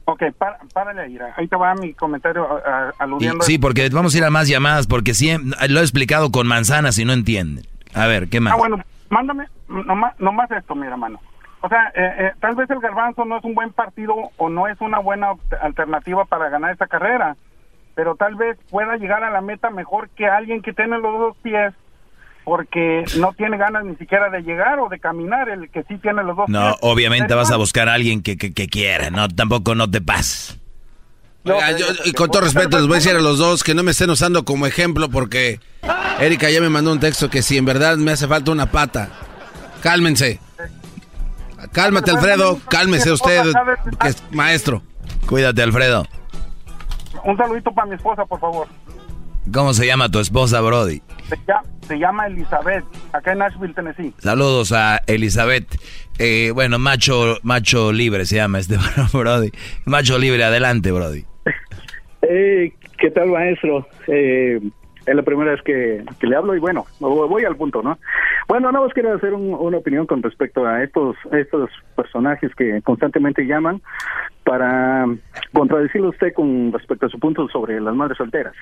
Ok, 0.06 0.24
para, 0.38 0.58
párale 0.74 1.02
ahí, 1.02 1.18
ahí 1.36 1.48
te 1.48 1.56
va 1.56 1.76
mi 1.76 1.94
comentario 1.94 2.48
a- 2.50 2.56
a- 2.88 2.90
Y- 2.90 2.94
aludiendo... 2.98 3.46
sí, 3.46 3.60
porque 3.60 3.88
vamos 3.90 4.16
a 4.16 4.18
ir 4.18 4.24
a 4.24 4.32
más 4.32 4.48
llamadas, 4.48 4.88
porque 4.88 5.14
siempre, 5.14 5.56
lo 5.70 5.80
he 5.80 5.84
explicado 5.84 6.32
con 6.32 6.48
manzanas 6.48 6.98
y 6.98 7.06
no 7.06 7.14
entienden. 7.14 7.68
A 7.94 8.08
ver, 8.08 8.30
¿qué 8.30 8.40
más? 8.40 8.54
Ah, 8.54 8.58
bueno, 8.58 8.84
mándame 9.10 9.48
nomás, 9.68 10.20
nomás 10.20 10.50
esto, 10.52 10.76
mira, 10.76 10.98
mano. 10.98 11.20
O 11.62 11.70
sea, 11.70 11.88
eh, 11.96 12.14
eh, 12.20 12.32
tal 12.40 12.56
vez 12.56 12.70
el 12.70 12.80
garbanzo 12.80 13.26
no 13.26 13.38
es 13.38 13.44
un 13.44 13.56
buen 13.56 13.72
partido 13.74 14.14
o 14.38 14.50
no 14.50 14.68
es 14.68 14.80
una 14.80 15.00
buena 15.00 15.32
alternativa 15.62 16.26
para 16.26 16.50
ganar 16.50 16.72
esa 16.72 16.88
carrera, 16.88 17.36
pero 17.96 18.16
tal 18.16 18.36
vez 18.36 18.58
pueda 18.70 18.96
llegar 18.98 19.24
a 19.24 19.32
la 19.32 19.42
meta 19.42 19.70
mejor 19.72 20.10
que 20.10 20.28
alguien 20.28 20.62
que 20.62 20.74
tiene 20.74 21.00
los 21.00 21.18
dos 21.20 21.38
pies 21.42 21.74
porque 22.44 23.04
no 23.20 23.34
tiene 23.34 23.58
ganas 23.58 23.84
ni 23.84 23.96
siquiera 23.98 24.30
de 24.30 24.42
llegar 24.42 24.80
o 24.80 24.88
de 24.88 25.00
caminar, 25.00 25.50
el 25.50 25.70
que 25.70 25.84
sí 25.84 25.98
tiene 25.98 26.24
los 26.24 26.38
dos 26.38 26.48
No, 26.48 26.62
pies. 26.62 26.78
obviamente 26.82 27.34
vas 27.34 27.52
a 27.52 27.58
buscar 27.58 27.90
a 27.90 27.94
alguien 27.96 28.22
que, 28.24 28.38
que, 28.38 28.54
que 28.54 28.68
quiera, 28.68 29.10
no, 29.10 29.28
tampoco 29.28 29.76
no 29.76 29.90
te 29.90 30.00
pases. 30.00 30.58
Oiga, 31.56 31.72
yo- 31.78 31.86
y 32.06 32.12
con 32.14 32.30
todo 32.30 32.42
respeto 32.42 32.78
les 32.78 32.88
voy 32.88 32.96
a 32.96 33.00
decir 33.00 33.16
a 33.16 33.20
los 33.20 33.38
dos 33.40 33.64
que 33.64 33.74
no 33.74 33.84
me 33.84 33.92
estén 33.92 34.10
usando 34.10 34.44
como 34.46 34.66
ejemplo 34.68 35.10
porque 35.10 35.60
Erika 36.20 36.50
ya 36.50 36.62
me 36.62 36.70
mandó 36.70 36.92
un 36.92 37.00
texto 37.00 37.30
que 37.30 37.42
si 37.42 37.58
en 37.58 37.66
verdad 37.66 37.98
me 37.98 38.12
hace 38.12 38.28
falta 38.28 38.52
una 38.52 38.72
pata. 38.72 39.10
Cálmense. 39.82 40.40
Cálmate, 41.72 42.12
Alfredo. 42.12 42.60
Cálmese 42.70 43.12
usted, 43.12 43.44
que 44.00 44.08
es 44.10 44.24
maestro. 44.32 44.82
Cuídate, 45.28 45.62
Alfredo. 45.62 46.06
Un 47.24 47.36
saludito 47.38 47.72
para 47.72 47.88
mi 47.88 47.96
esposa, 47.96 48.26
por 48.26 48.40
favor. 48.40 48.68
¿Cómo 49.54 49.74
se 49.74 49.86
llama 49.88 50.10
tu 50.10 50.20
esposa, 50.20 50.60
Brody? 50.62 51.02
Se 51.30 51.38
llama, 51.48 51.64
se 51.88 51.98
llama 51.98 52.28
Elizabeth, 52.28 52.84
acá 53.14 53.32
en 53.32 53.38
Nashville, 53.40 53.74
Tennessee. 53.74 54.14
Saludos 54.22 54.72
a 54.74 55.02
Elizabeth. 55.08 55.68
Eh, 56.20 56.52
bueno, 56.54 56.80
macho, 56.80 57.38
macho 57.44 57.92
libre 57.92 58.26
se 58.26 58.36
llama 58.36 58.60
este 58.60 58.78
Brody. 59.14 59.52
Macho 59.86 60.18
libre, 60.18 60.44
adelante, 60.44 60.92
Brody. 60.92 61.26
Eh, 62.22 62.74
¿Qué 62.98 63.12
tal, 63.12 63.30
maestro? 63.30 63.88
Eh, 64.08 64.60
es 65.06 65.16
la 65.16 65.22
primera 65.24 65.52
vez 65.52 65.62
que, 65.62 66.04
que 66.20 66.28
le 66.28 66.36
hablo 66.36 66.54
y 66.56 66.60
bueno, 66.60 66.86
voy 67.00 67.46
al 67.46 67.56
punto, 67.56 67.82
¿no? 67.82 67.98
Bueno, 68.50 68.72
nada 68.72 68.84
más 68.84 68.94
quiero 68.94 69.14
hacer 69.14 69.34
un- 69.34 69.54
una 69.54 69.78
opinión 69.78 70.06
con 70.06 70.22
respecto 70.22 70.66
a 70.66 70.84
estos, 70.84 71.16
estos 71.32 71.70
personajes 71.96 72.54
que 72.56 72.82
constantemente 72.82 73.46
llaman 73.46 73.82
para 74.44 75.06
contradecirle 75.54 76.08
a 76.08 76.12
usted 76.12 76.34
con 76.34 76.72
respecto 76.74 77.06
a 77.06 77.10
su 77.10 77.20
punto 77.20 77.48
sobre 77.50 77.80
las 77.80 77.96
madres 77.96 78.18
solteras. 78.18 78.54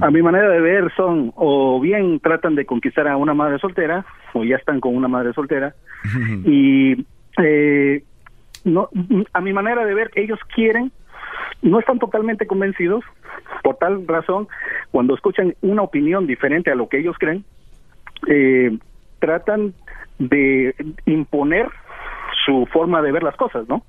A 0.00 0.10
mi 0.10 0.20
manera 0.20 0.48
de 0.48 0.60
ver 0.60 0.92
son 0.96 1.32
o 1.36 1.80
bien 1.80 2.18
tratan 2.20 2.56
de 2.56 2.66
conquistar 2.66 3.06
a 3.08 3.16
una 3.16 3.34
madre 3.34 3.58
soltera 3.60 4.04
o 4.34 4.42
ya 4.44 4.56
están 4.56 4.80
con 4.80 4.96
una 4.96 5.06
madre 5.08 5.32
soltera 5.32 5.74
y 6.44 7.06
eh, 7.40 8.02
no 8.64 8.88
a 9.32 9.40
mi 9.40 9.52
manera 9.52 9.84
de 9.84 9.94
ver 9.94 10.10
ellos 10.16 10.40
quieren 10.54 10.90
no 11.62 11.78
están 11.78 11.98
totalmente 11.98 12.46
convencidos 12.46 13.04
por 13.62 13.76
tal 13.76 14.06
razón 14.06 14.48
cuando 14.90 15.14
escuchan 15.14 15.54
una 15.62 15.82
opinión 15.82 16.26
diferente 16.26 16.70
a 16.70 16.74
lo 16.74 16.88
que 16.88 16.98
ellos 16.98 17.16
creen 17.18 17.44
eh, 18.28 18.76
tratan 19.18 19.74
de 20.18 20.74
imponer 21.04 21.68
su 22.44 22.66
forma 22.72 23.02
de 23.02 23.12
ver 23.12 23.22
las 23.22 23.36
cosas 23.36 23.68
no 23.68 23.82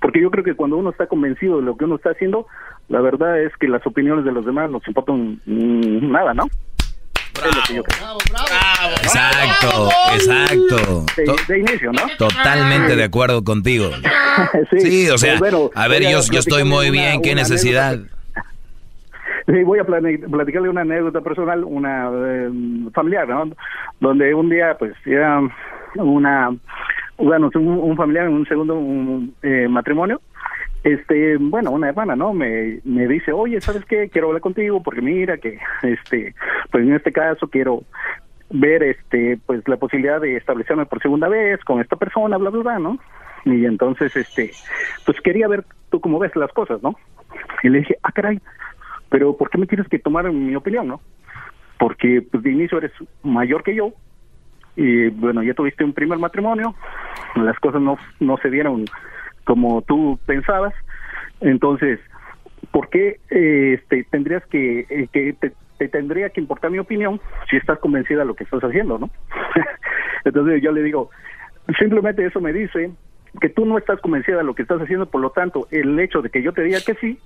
porque 0.00 0.20
yo 0.20 0.30
creo 0.30 0.44
que 0.44 0.54
cuando 0.54 0.76
uno 0.76 0.90
está 0.90 1.06
convencido 1.06 1.58
de 1.58 1.62
lo 1.62 1.76
que 1.76 1.84
uno 1.84 1.96
está 1.96 2.10
haciendo 2.10 2.46
la 2.88 3.00
verdad 3.00 3.40
es 3.40 3.56
que 3.56 3.68
las 3.68 3.86
opiniones 3.86 4.24
de 4.24 4.32
los 4.32 4.44
demás 4.44 4.70
nos 4.70 4.86
importan 4.88 5.40
mm, 5.46 6.10
nada 6.10 6.34
no 6.34 6.44
Es 7.34 7.56
lo 7.56 7.62
que 7.66 7.74
yo 7.74 7.82
creo. 7.84 8.18
Exacto, 9.02 9.88
exacto. 10.14 11.06
De, 11.16 11.24
de 11.54 11.58
inicio, 11.60 11.92
¿no? 11.92 12.00
Totalmente 12.18 12.96
de 12.96 13.04
acuerdo 13.04 13.42
contigo. 13.44 13.90
sí, 14.70 14.80
Sí, 14.80 15.10
o 15.10 15.18
sea, 15.18 15.38
Pues 15.38 15.52
bueno, 15.52 15.70
a 15.74 15.88
ver, 15.88 16.02
yo, 16.02 16.20
yo 16.30 16.38
estoy 16.40 16.64
muy 16.64 16.88
una- 16.90 16.92
bien, 16.92 17.22
¿qué 17.22 17.32
una 17.32 17.42
necesidad? 17.42 17.92
anécdota. 17.94 18.12
Sí, 19.44 19.60
voy 19.64 19.80
a 19.80 19.84
platicarle 19.84 20.68
una 20.68 20.82
anécdota 20.82 21.20
personal, 21.20 21.64
una 21.64 22.08
eh, 22.14 22.48
familiar, 22.94 23.26
¿no? 23.28 23.50
Donde 23.98 24.32
un 24.34 24.48
día, 24.48 24.76
pues, 24.78 24.92
era 25.04 25.40
una, 25.96 26.50
bueno, 27.18 27.50
un, 27.56 27.66
un 27.66 27.96
familiar 27.96 28.26
en 28.26 28.34
un 28.34 28.46
segundo 28.46 28.76
un, 28.76 29.34
eh, 29.42 29.66
matrimonio. 29.68 30.20
Este, 30.84 31.36
bueno, 31.36 31.70
una 31.70 31.88
hermana, 31.88 32.16
¿no? 32.16 32.32
Me, 32.32 32.80
me 32.84 33.06
dice, 33.06 33.32
oye, 33.32 33.60
¿sabes 33.60 33.84
qué? 33.84 34.08
Quiero 34.08 34.28
hablar 34.28 34.42
contigo 34.42 34.82
porque 34.82 35.00
mira 35.00 35.38
que, 35.38 35.58
este, 35.82 36.34
pues 36.70 36.84
en 36.84 36.94
este 36.94 37.12
caso 37.12 37.48
quiero 37.48 37.84
ver, 38.50 38.82
este, 38.82 39.38
pues 39.46 39.66
la 39.68 39.76
posibilidad 39.76 40.20
de 40.20 40.36
establecerme 40.36 40.86
por 40.86 41.00
segunda 41.00 41.28
vez 41.28 41.62
con 41.64 41.80
esta 41.80 41.96
persona, 41.96 42.36
bla, 42.36 42.50
bla, 42.50 42.62
bla, 42.62 42.78
¿no? 42.78 42.98
Y 43.44 43.64
entonces, 43.64 44.14
este, 44.16 44.50
pues 45.06 45.20
quería 45.20 45.48
ver 45.48 45.64
tú 45.90 46.00
cómo 46.00 46.18
ves 46.18 46.34
las 46.36 46.52
cosas, 46.52 46.82
¿no? 46.82 46.96
Y 47.62 47.68
le 47.68 47.78
dije, 47.78 47.96
ah, 48.02 48.12
caray, 48.12 48.40
pero 49.08 49.36
¿por 49.36 49.50
qué 49.50 49.58
me 49.58 49.66
tienes 49.66 49.88
que 49.88 49.98
tomar 49.98 50.30
mi 50.32 50.54
opinión, 50.54 50.88
no? 50.88 51.00
Porque 51.78 52.22
pues 52.28 52.42
de 52.42 52.50
inicio 52.50 52.78
eres 52.78 52.92
mayor 53.22 53.62
que 53.62 53.74
yo 53.74 53.92
y 54.76 55.08
bueno, 55.08 55.42
ya 55.42 55.54
tuviste 55.54 55.84
un 55.84 55.92
primer 55.92 56.18
matrimonio, 56.18 56.74
las 57.36 57.58
cosas 57.58 57.82
no, 57.82 57.98
no 58.20 58.36
se 58.38 58.50
dieron 58.50 58.86
como 59.44 59.82
tú 59.82 60.18
pensabas, 60.26 60.74
entonces, 61.40 61.98
¿por 62.70 62.88
qué 62.88 63.20
eh, 63.30 63.78
este, 63.78 64.04
tendrías 64.04 64.44
que, 64.46 64.86
eh, 64.88 65.08
que 65.12 65.32
te, 65.34 65.52
te 65.78 65.88
tendría 65.88 66.30
que 66.30 66.40
importar 66.40 66.70
mi 66.70 66.78
opinión 66.78 67.20
si 67.50 67.56
estás 67.56 67.78
convencida 67.78 68.20
de 68.20 68.26
lo 68.26 68.34
que 68.34 68.44
estás 68.44 68.62
haciendo, 68.62 68.98
no? 68.98 69.10
entonces 70.24 70.62
yo 70.62 70.72
le 70.72 70.82
digo, 70.82 71.10
simplemente 71.78 72.24
eso 72.24 72.40
me 72.40 72.52
dice 72.52 72.90
que 73.40 73.48
tú 73.48 73.64
no 73.64 73.78
estás 73.78 74.00
convencida 74.00 74.38
de 74.38 74.44
lo 74.44 74.54
que 74.54 74.62
estás 74.62 74.80
haciendo, 74.80 75.06
por 75.06 75.20
lo 75.20 75.30
tanto, 75.30 75.66
el 75.70 75.98
hecho 75.98 76.22
de 76.22 76.30
que 76.30 76.42
yo 76.42 76.52
te 76.52 76.62
diga 76.62 76.78
que 76.84 76.94
sí, 76.94 77.18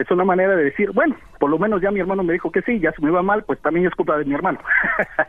es 0.00 0.10
una 0.10 0.24
manera 0.24 0.56
de 0.56 0.64
decir, 0.64 0.90
bueno, 0.92 1.14
por 1.38 1.50
lo 1.50 1.58
menos 1.58 1.82
ya 1.82 1.90
mi 1.90 2.00
hermano 2.00 2.22
me 2.22 2.32
dijo 2.32 2.50
que 2.50 2.62
sí, 2.62 2.80
ya 2.80 2.90
se 2.92 3.02
me 3.02 3.10
va 3.10 3.22
mal, 3.22 3.44
pues 3.44 3.60
también 3.60 3.86
es 3.86 3.94
culpa 3.94 4.16
de 4.16 4.24
mi 4.24 4.34
hermano. 4.34 4.58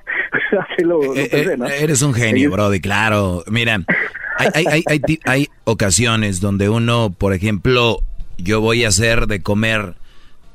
Así 0.59 0.83
lo, 0.83 1.01
lo 1.03 1.15
Eh, 1.15 1.27
pensé, 1.29 1.53
eh, 1.53 1.57
¿no? 1.57 1.65
Eres 1.67 2.01
un 2.01 2.13
genio, 2.13 2.35
Ellos- 2.47 2.53
Brody, 2.53 2.79
claro. 2.79 3.43
Mira, 3.47 3.79
hay, 4.37 4.65
hay, 4.67 4.83
hay, 4.87 5.19
hay, 5.25 5.49
ocasiones 5.65 6.39
donde 6.41 6.69
uno, 6.69 7.13
por 7.17 7.33
ejemplo, 7.33 7.99
yo 8.37 8.61
voy 8.61 8.85
a 8.85 8.87
hacer 8.87 9.27
de 9.27 9.41
comer 9.41 9.95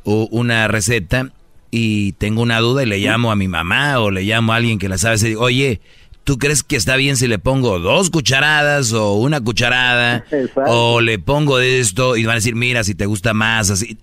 una 0.04 0.68
receta 0.68 1.30
y 1.70 2.12
tengo 2.12 2.40
una 2.42 2.60
duda 2.60 2.82
y 2.84 2.86
le 2.86 2.98
llamo 2.98 3.30
a 3.32 3.36
mi 3.36 3.48
mamá 3.48 3.98
o 4.00 4.10
le 4.10 4.22
llamo 4.22 4.52
a 4.52 4.56
alguien 4.56 4.78
que 4.78 4.88
la 4.88 4.98
sabe 4.98 5.16
y 5.16 5.24
digo, 5.24 5.42
oye, 5.42 5.80
¿tú 6.26 6.38
crees 6.38 6.64
que 6.64 6.74
está 6.74 6.96
bien 6.96 7.16
si 7.16 7.28
le 7.28 7.38
pongo 7.38 7.78
dos 7.78 8.10
cucharadas 8.10 8.92
o 8.92 9.14
una 9.14 9.40
cucharada 9.40 10.24
o 10.66 11.00
le 11.00 11.20
pongo 11.20 11.56
de 11.56 11.78
esto 11.78 12.16
y 12.16 12.24
van 12.24 12.32
a 12.32 12.34
decir, 12.34 12.56
mira, 12.56 12.82
si 12.82 12.96
te 12.96 13.06
gusta 13.06 13.32
más, 13.32 13.70
así? 13.70 13.96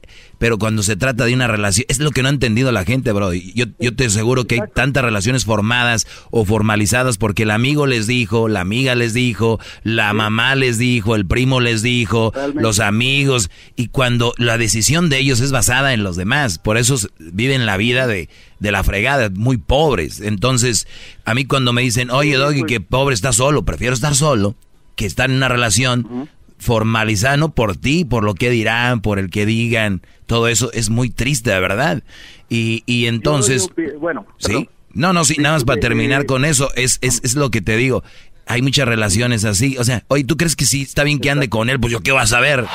Pero 0.44 0.58
cuando 0.58 0.84
se 0.84 0.98
trata 0.98 1.24
de 1.24 1.34
una 1.34 1.48
relación, 1.48 1.86
es 1.88 2.00
lo 2.00 2.12
que 2.12 2.22
no 2.22 2.28
ha 2.28 2.32
entendido 2.32 2.70
la 2.74 2.84
gente, 2.84 3.14
bro. 3.14 3.32
Yo, 3.32 3.68
yo 3.80 3.96
te 3.96 4.08
aseguro 4.08 4.44
que 4.44 4.56
hay 4.56 4.62
tantas 4.76 5.02
relaciones 5.02 5.46
formadas 5.46 6.06
o 6.32 6.44
formalizadas 6.44 7.18
porque 7.18 7.44
el 7.44 7.52
amigo 7.52 7.88
les 7.88 8.08
dijo, 8.08 8.50
la 8.50 8.60
amiga 8.60 8.94
les 8.94 9.14
dijo, 9.14 9.62
la 9.84 10.12
mamá 10.12 10.56
les 10.56 10.78
dijo, 10.78 11.16
el 11.16 11.26
primo 11.26 11.62
les 11.62 11.82
dijo, 11.82 12.34
los 12.56 12.82
amigos, 12.82 13.52
y 13.78 13.88
cuando 13.88 14.34
la 14.38 14.58
decisión 14.58 15.08
de 15.08 15.20
ellos 15.20 15.40
es 15.40 15.54
basada 15.54 15.94
en 15.94 16.04
los 16.04 16.18
demás, 16.18 16.60
por 16.60 16.78
eso 16.78 16.98
viven 17.20 17.66
la 17.66 17.78
vida 17.78 18.06
de, 18.06 18.28
de 18.60 18.72
la 18.74 18.84
fregada, 18.84 19.30
muy 19.34 19.56
pobres. 19.56 20.20
Entonces, 20.20 20.90
a 21.24 21.36
mí 21.36 21.46
cuando 21.46 21.72
me 21.72 21.84
dicen, 21.84 22.12
oye, 22.12 22.36
Doggy, 22.36 22.64
que 22.64 22.82
pobre 22.82 23.16
está 23.16 23.32
solo, 23.32 23.64
prefiero 23.64 23.94
estar 23.94 24.14
solo 24.14 24.58
que 24.96 25.06
estar 25.06 25.30
en 25.30 25.38
una 25.38 25.48
relación 25.48 26.30
formalizada, 26.64 27.38
no 27.38 27.54
por 27.54 27.76
ti, 27.78 28.06
por 28.06 28.24
lo 28.24 28.34
que 28.36 28.50
dirán, 28.50 29.02
por 29.02 29.20
el 29.20 29.30
que 29.30 29.46
digan, 29.46 30.02
todo 30.26 30.48
eso 30.48 30.72
es 30.74 30.90
muy 30.90 31.10
triste, 31.10 31.52
de 31.52 31.60
verdad. 31.60 32.04
Y, 32.50 32.84
y 32.86 33.06
entonces, 33.08 33.70
Yo- 33.78 33.84
yo- 33.94 34.00
bueno, 34.00 34.26
sí, 34.40 34.70
no, 34.94 35.12
no, 35.14 35.26
sí, 35.26 35.36
nada 35.40 35.56
más 35.56 35.64
para 35.66 35.80
terminar 35.80 36.26
con 36.26 36.46
eso, 36.46 36.72
es, 36.76 36.98
es, 37.02 37.20
es 37.24 37.36
lo 37.36 37.52
que 37.52 37.62
te 37.62 37.76
digo. 37.78 38.04
Hay 38.46 38.62
muchas 38.62 38.88
relaciones 38.88 39.46
así, 39.46 39.78
o 39.78 39.84
sea, 39.86 40.04
oye, 40.10 40.24
¿tú 40.26 40.36
crees 40.38 40.56
que 40.56 40.66
sí 40.66 40.82
está 40.82 41.04
bien 41.04 41.20
que 41.20 41.30
ande 41.32 41.48
con 41.50 41.70
él? 41.70 41.80
Pues 41.80 41.92
yo 41.94 42.02
qué 42.02 42.12
vas 42.12 42.34
a 42.34 42.40
ver. 42.42 42.66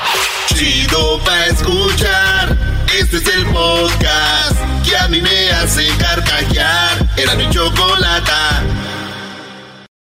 Chido 0.47 1.19
pa' 1.23 1.45
escuchar. 1.45 2.57
Este 2.99 3.17
es 3.17 3.27
el 3.35 3.45
podcast 3.45 4.57
que 4.87 4.97
a 4.97 5.07
mí 5.07 5.21
me 5.21 5.51
hace 5.51 5.85
carcajear. 5.99 7.07
Era 7.17 7.35
mi 7.35 7.47
chocolata. 7.51 8.63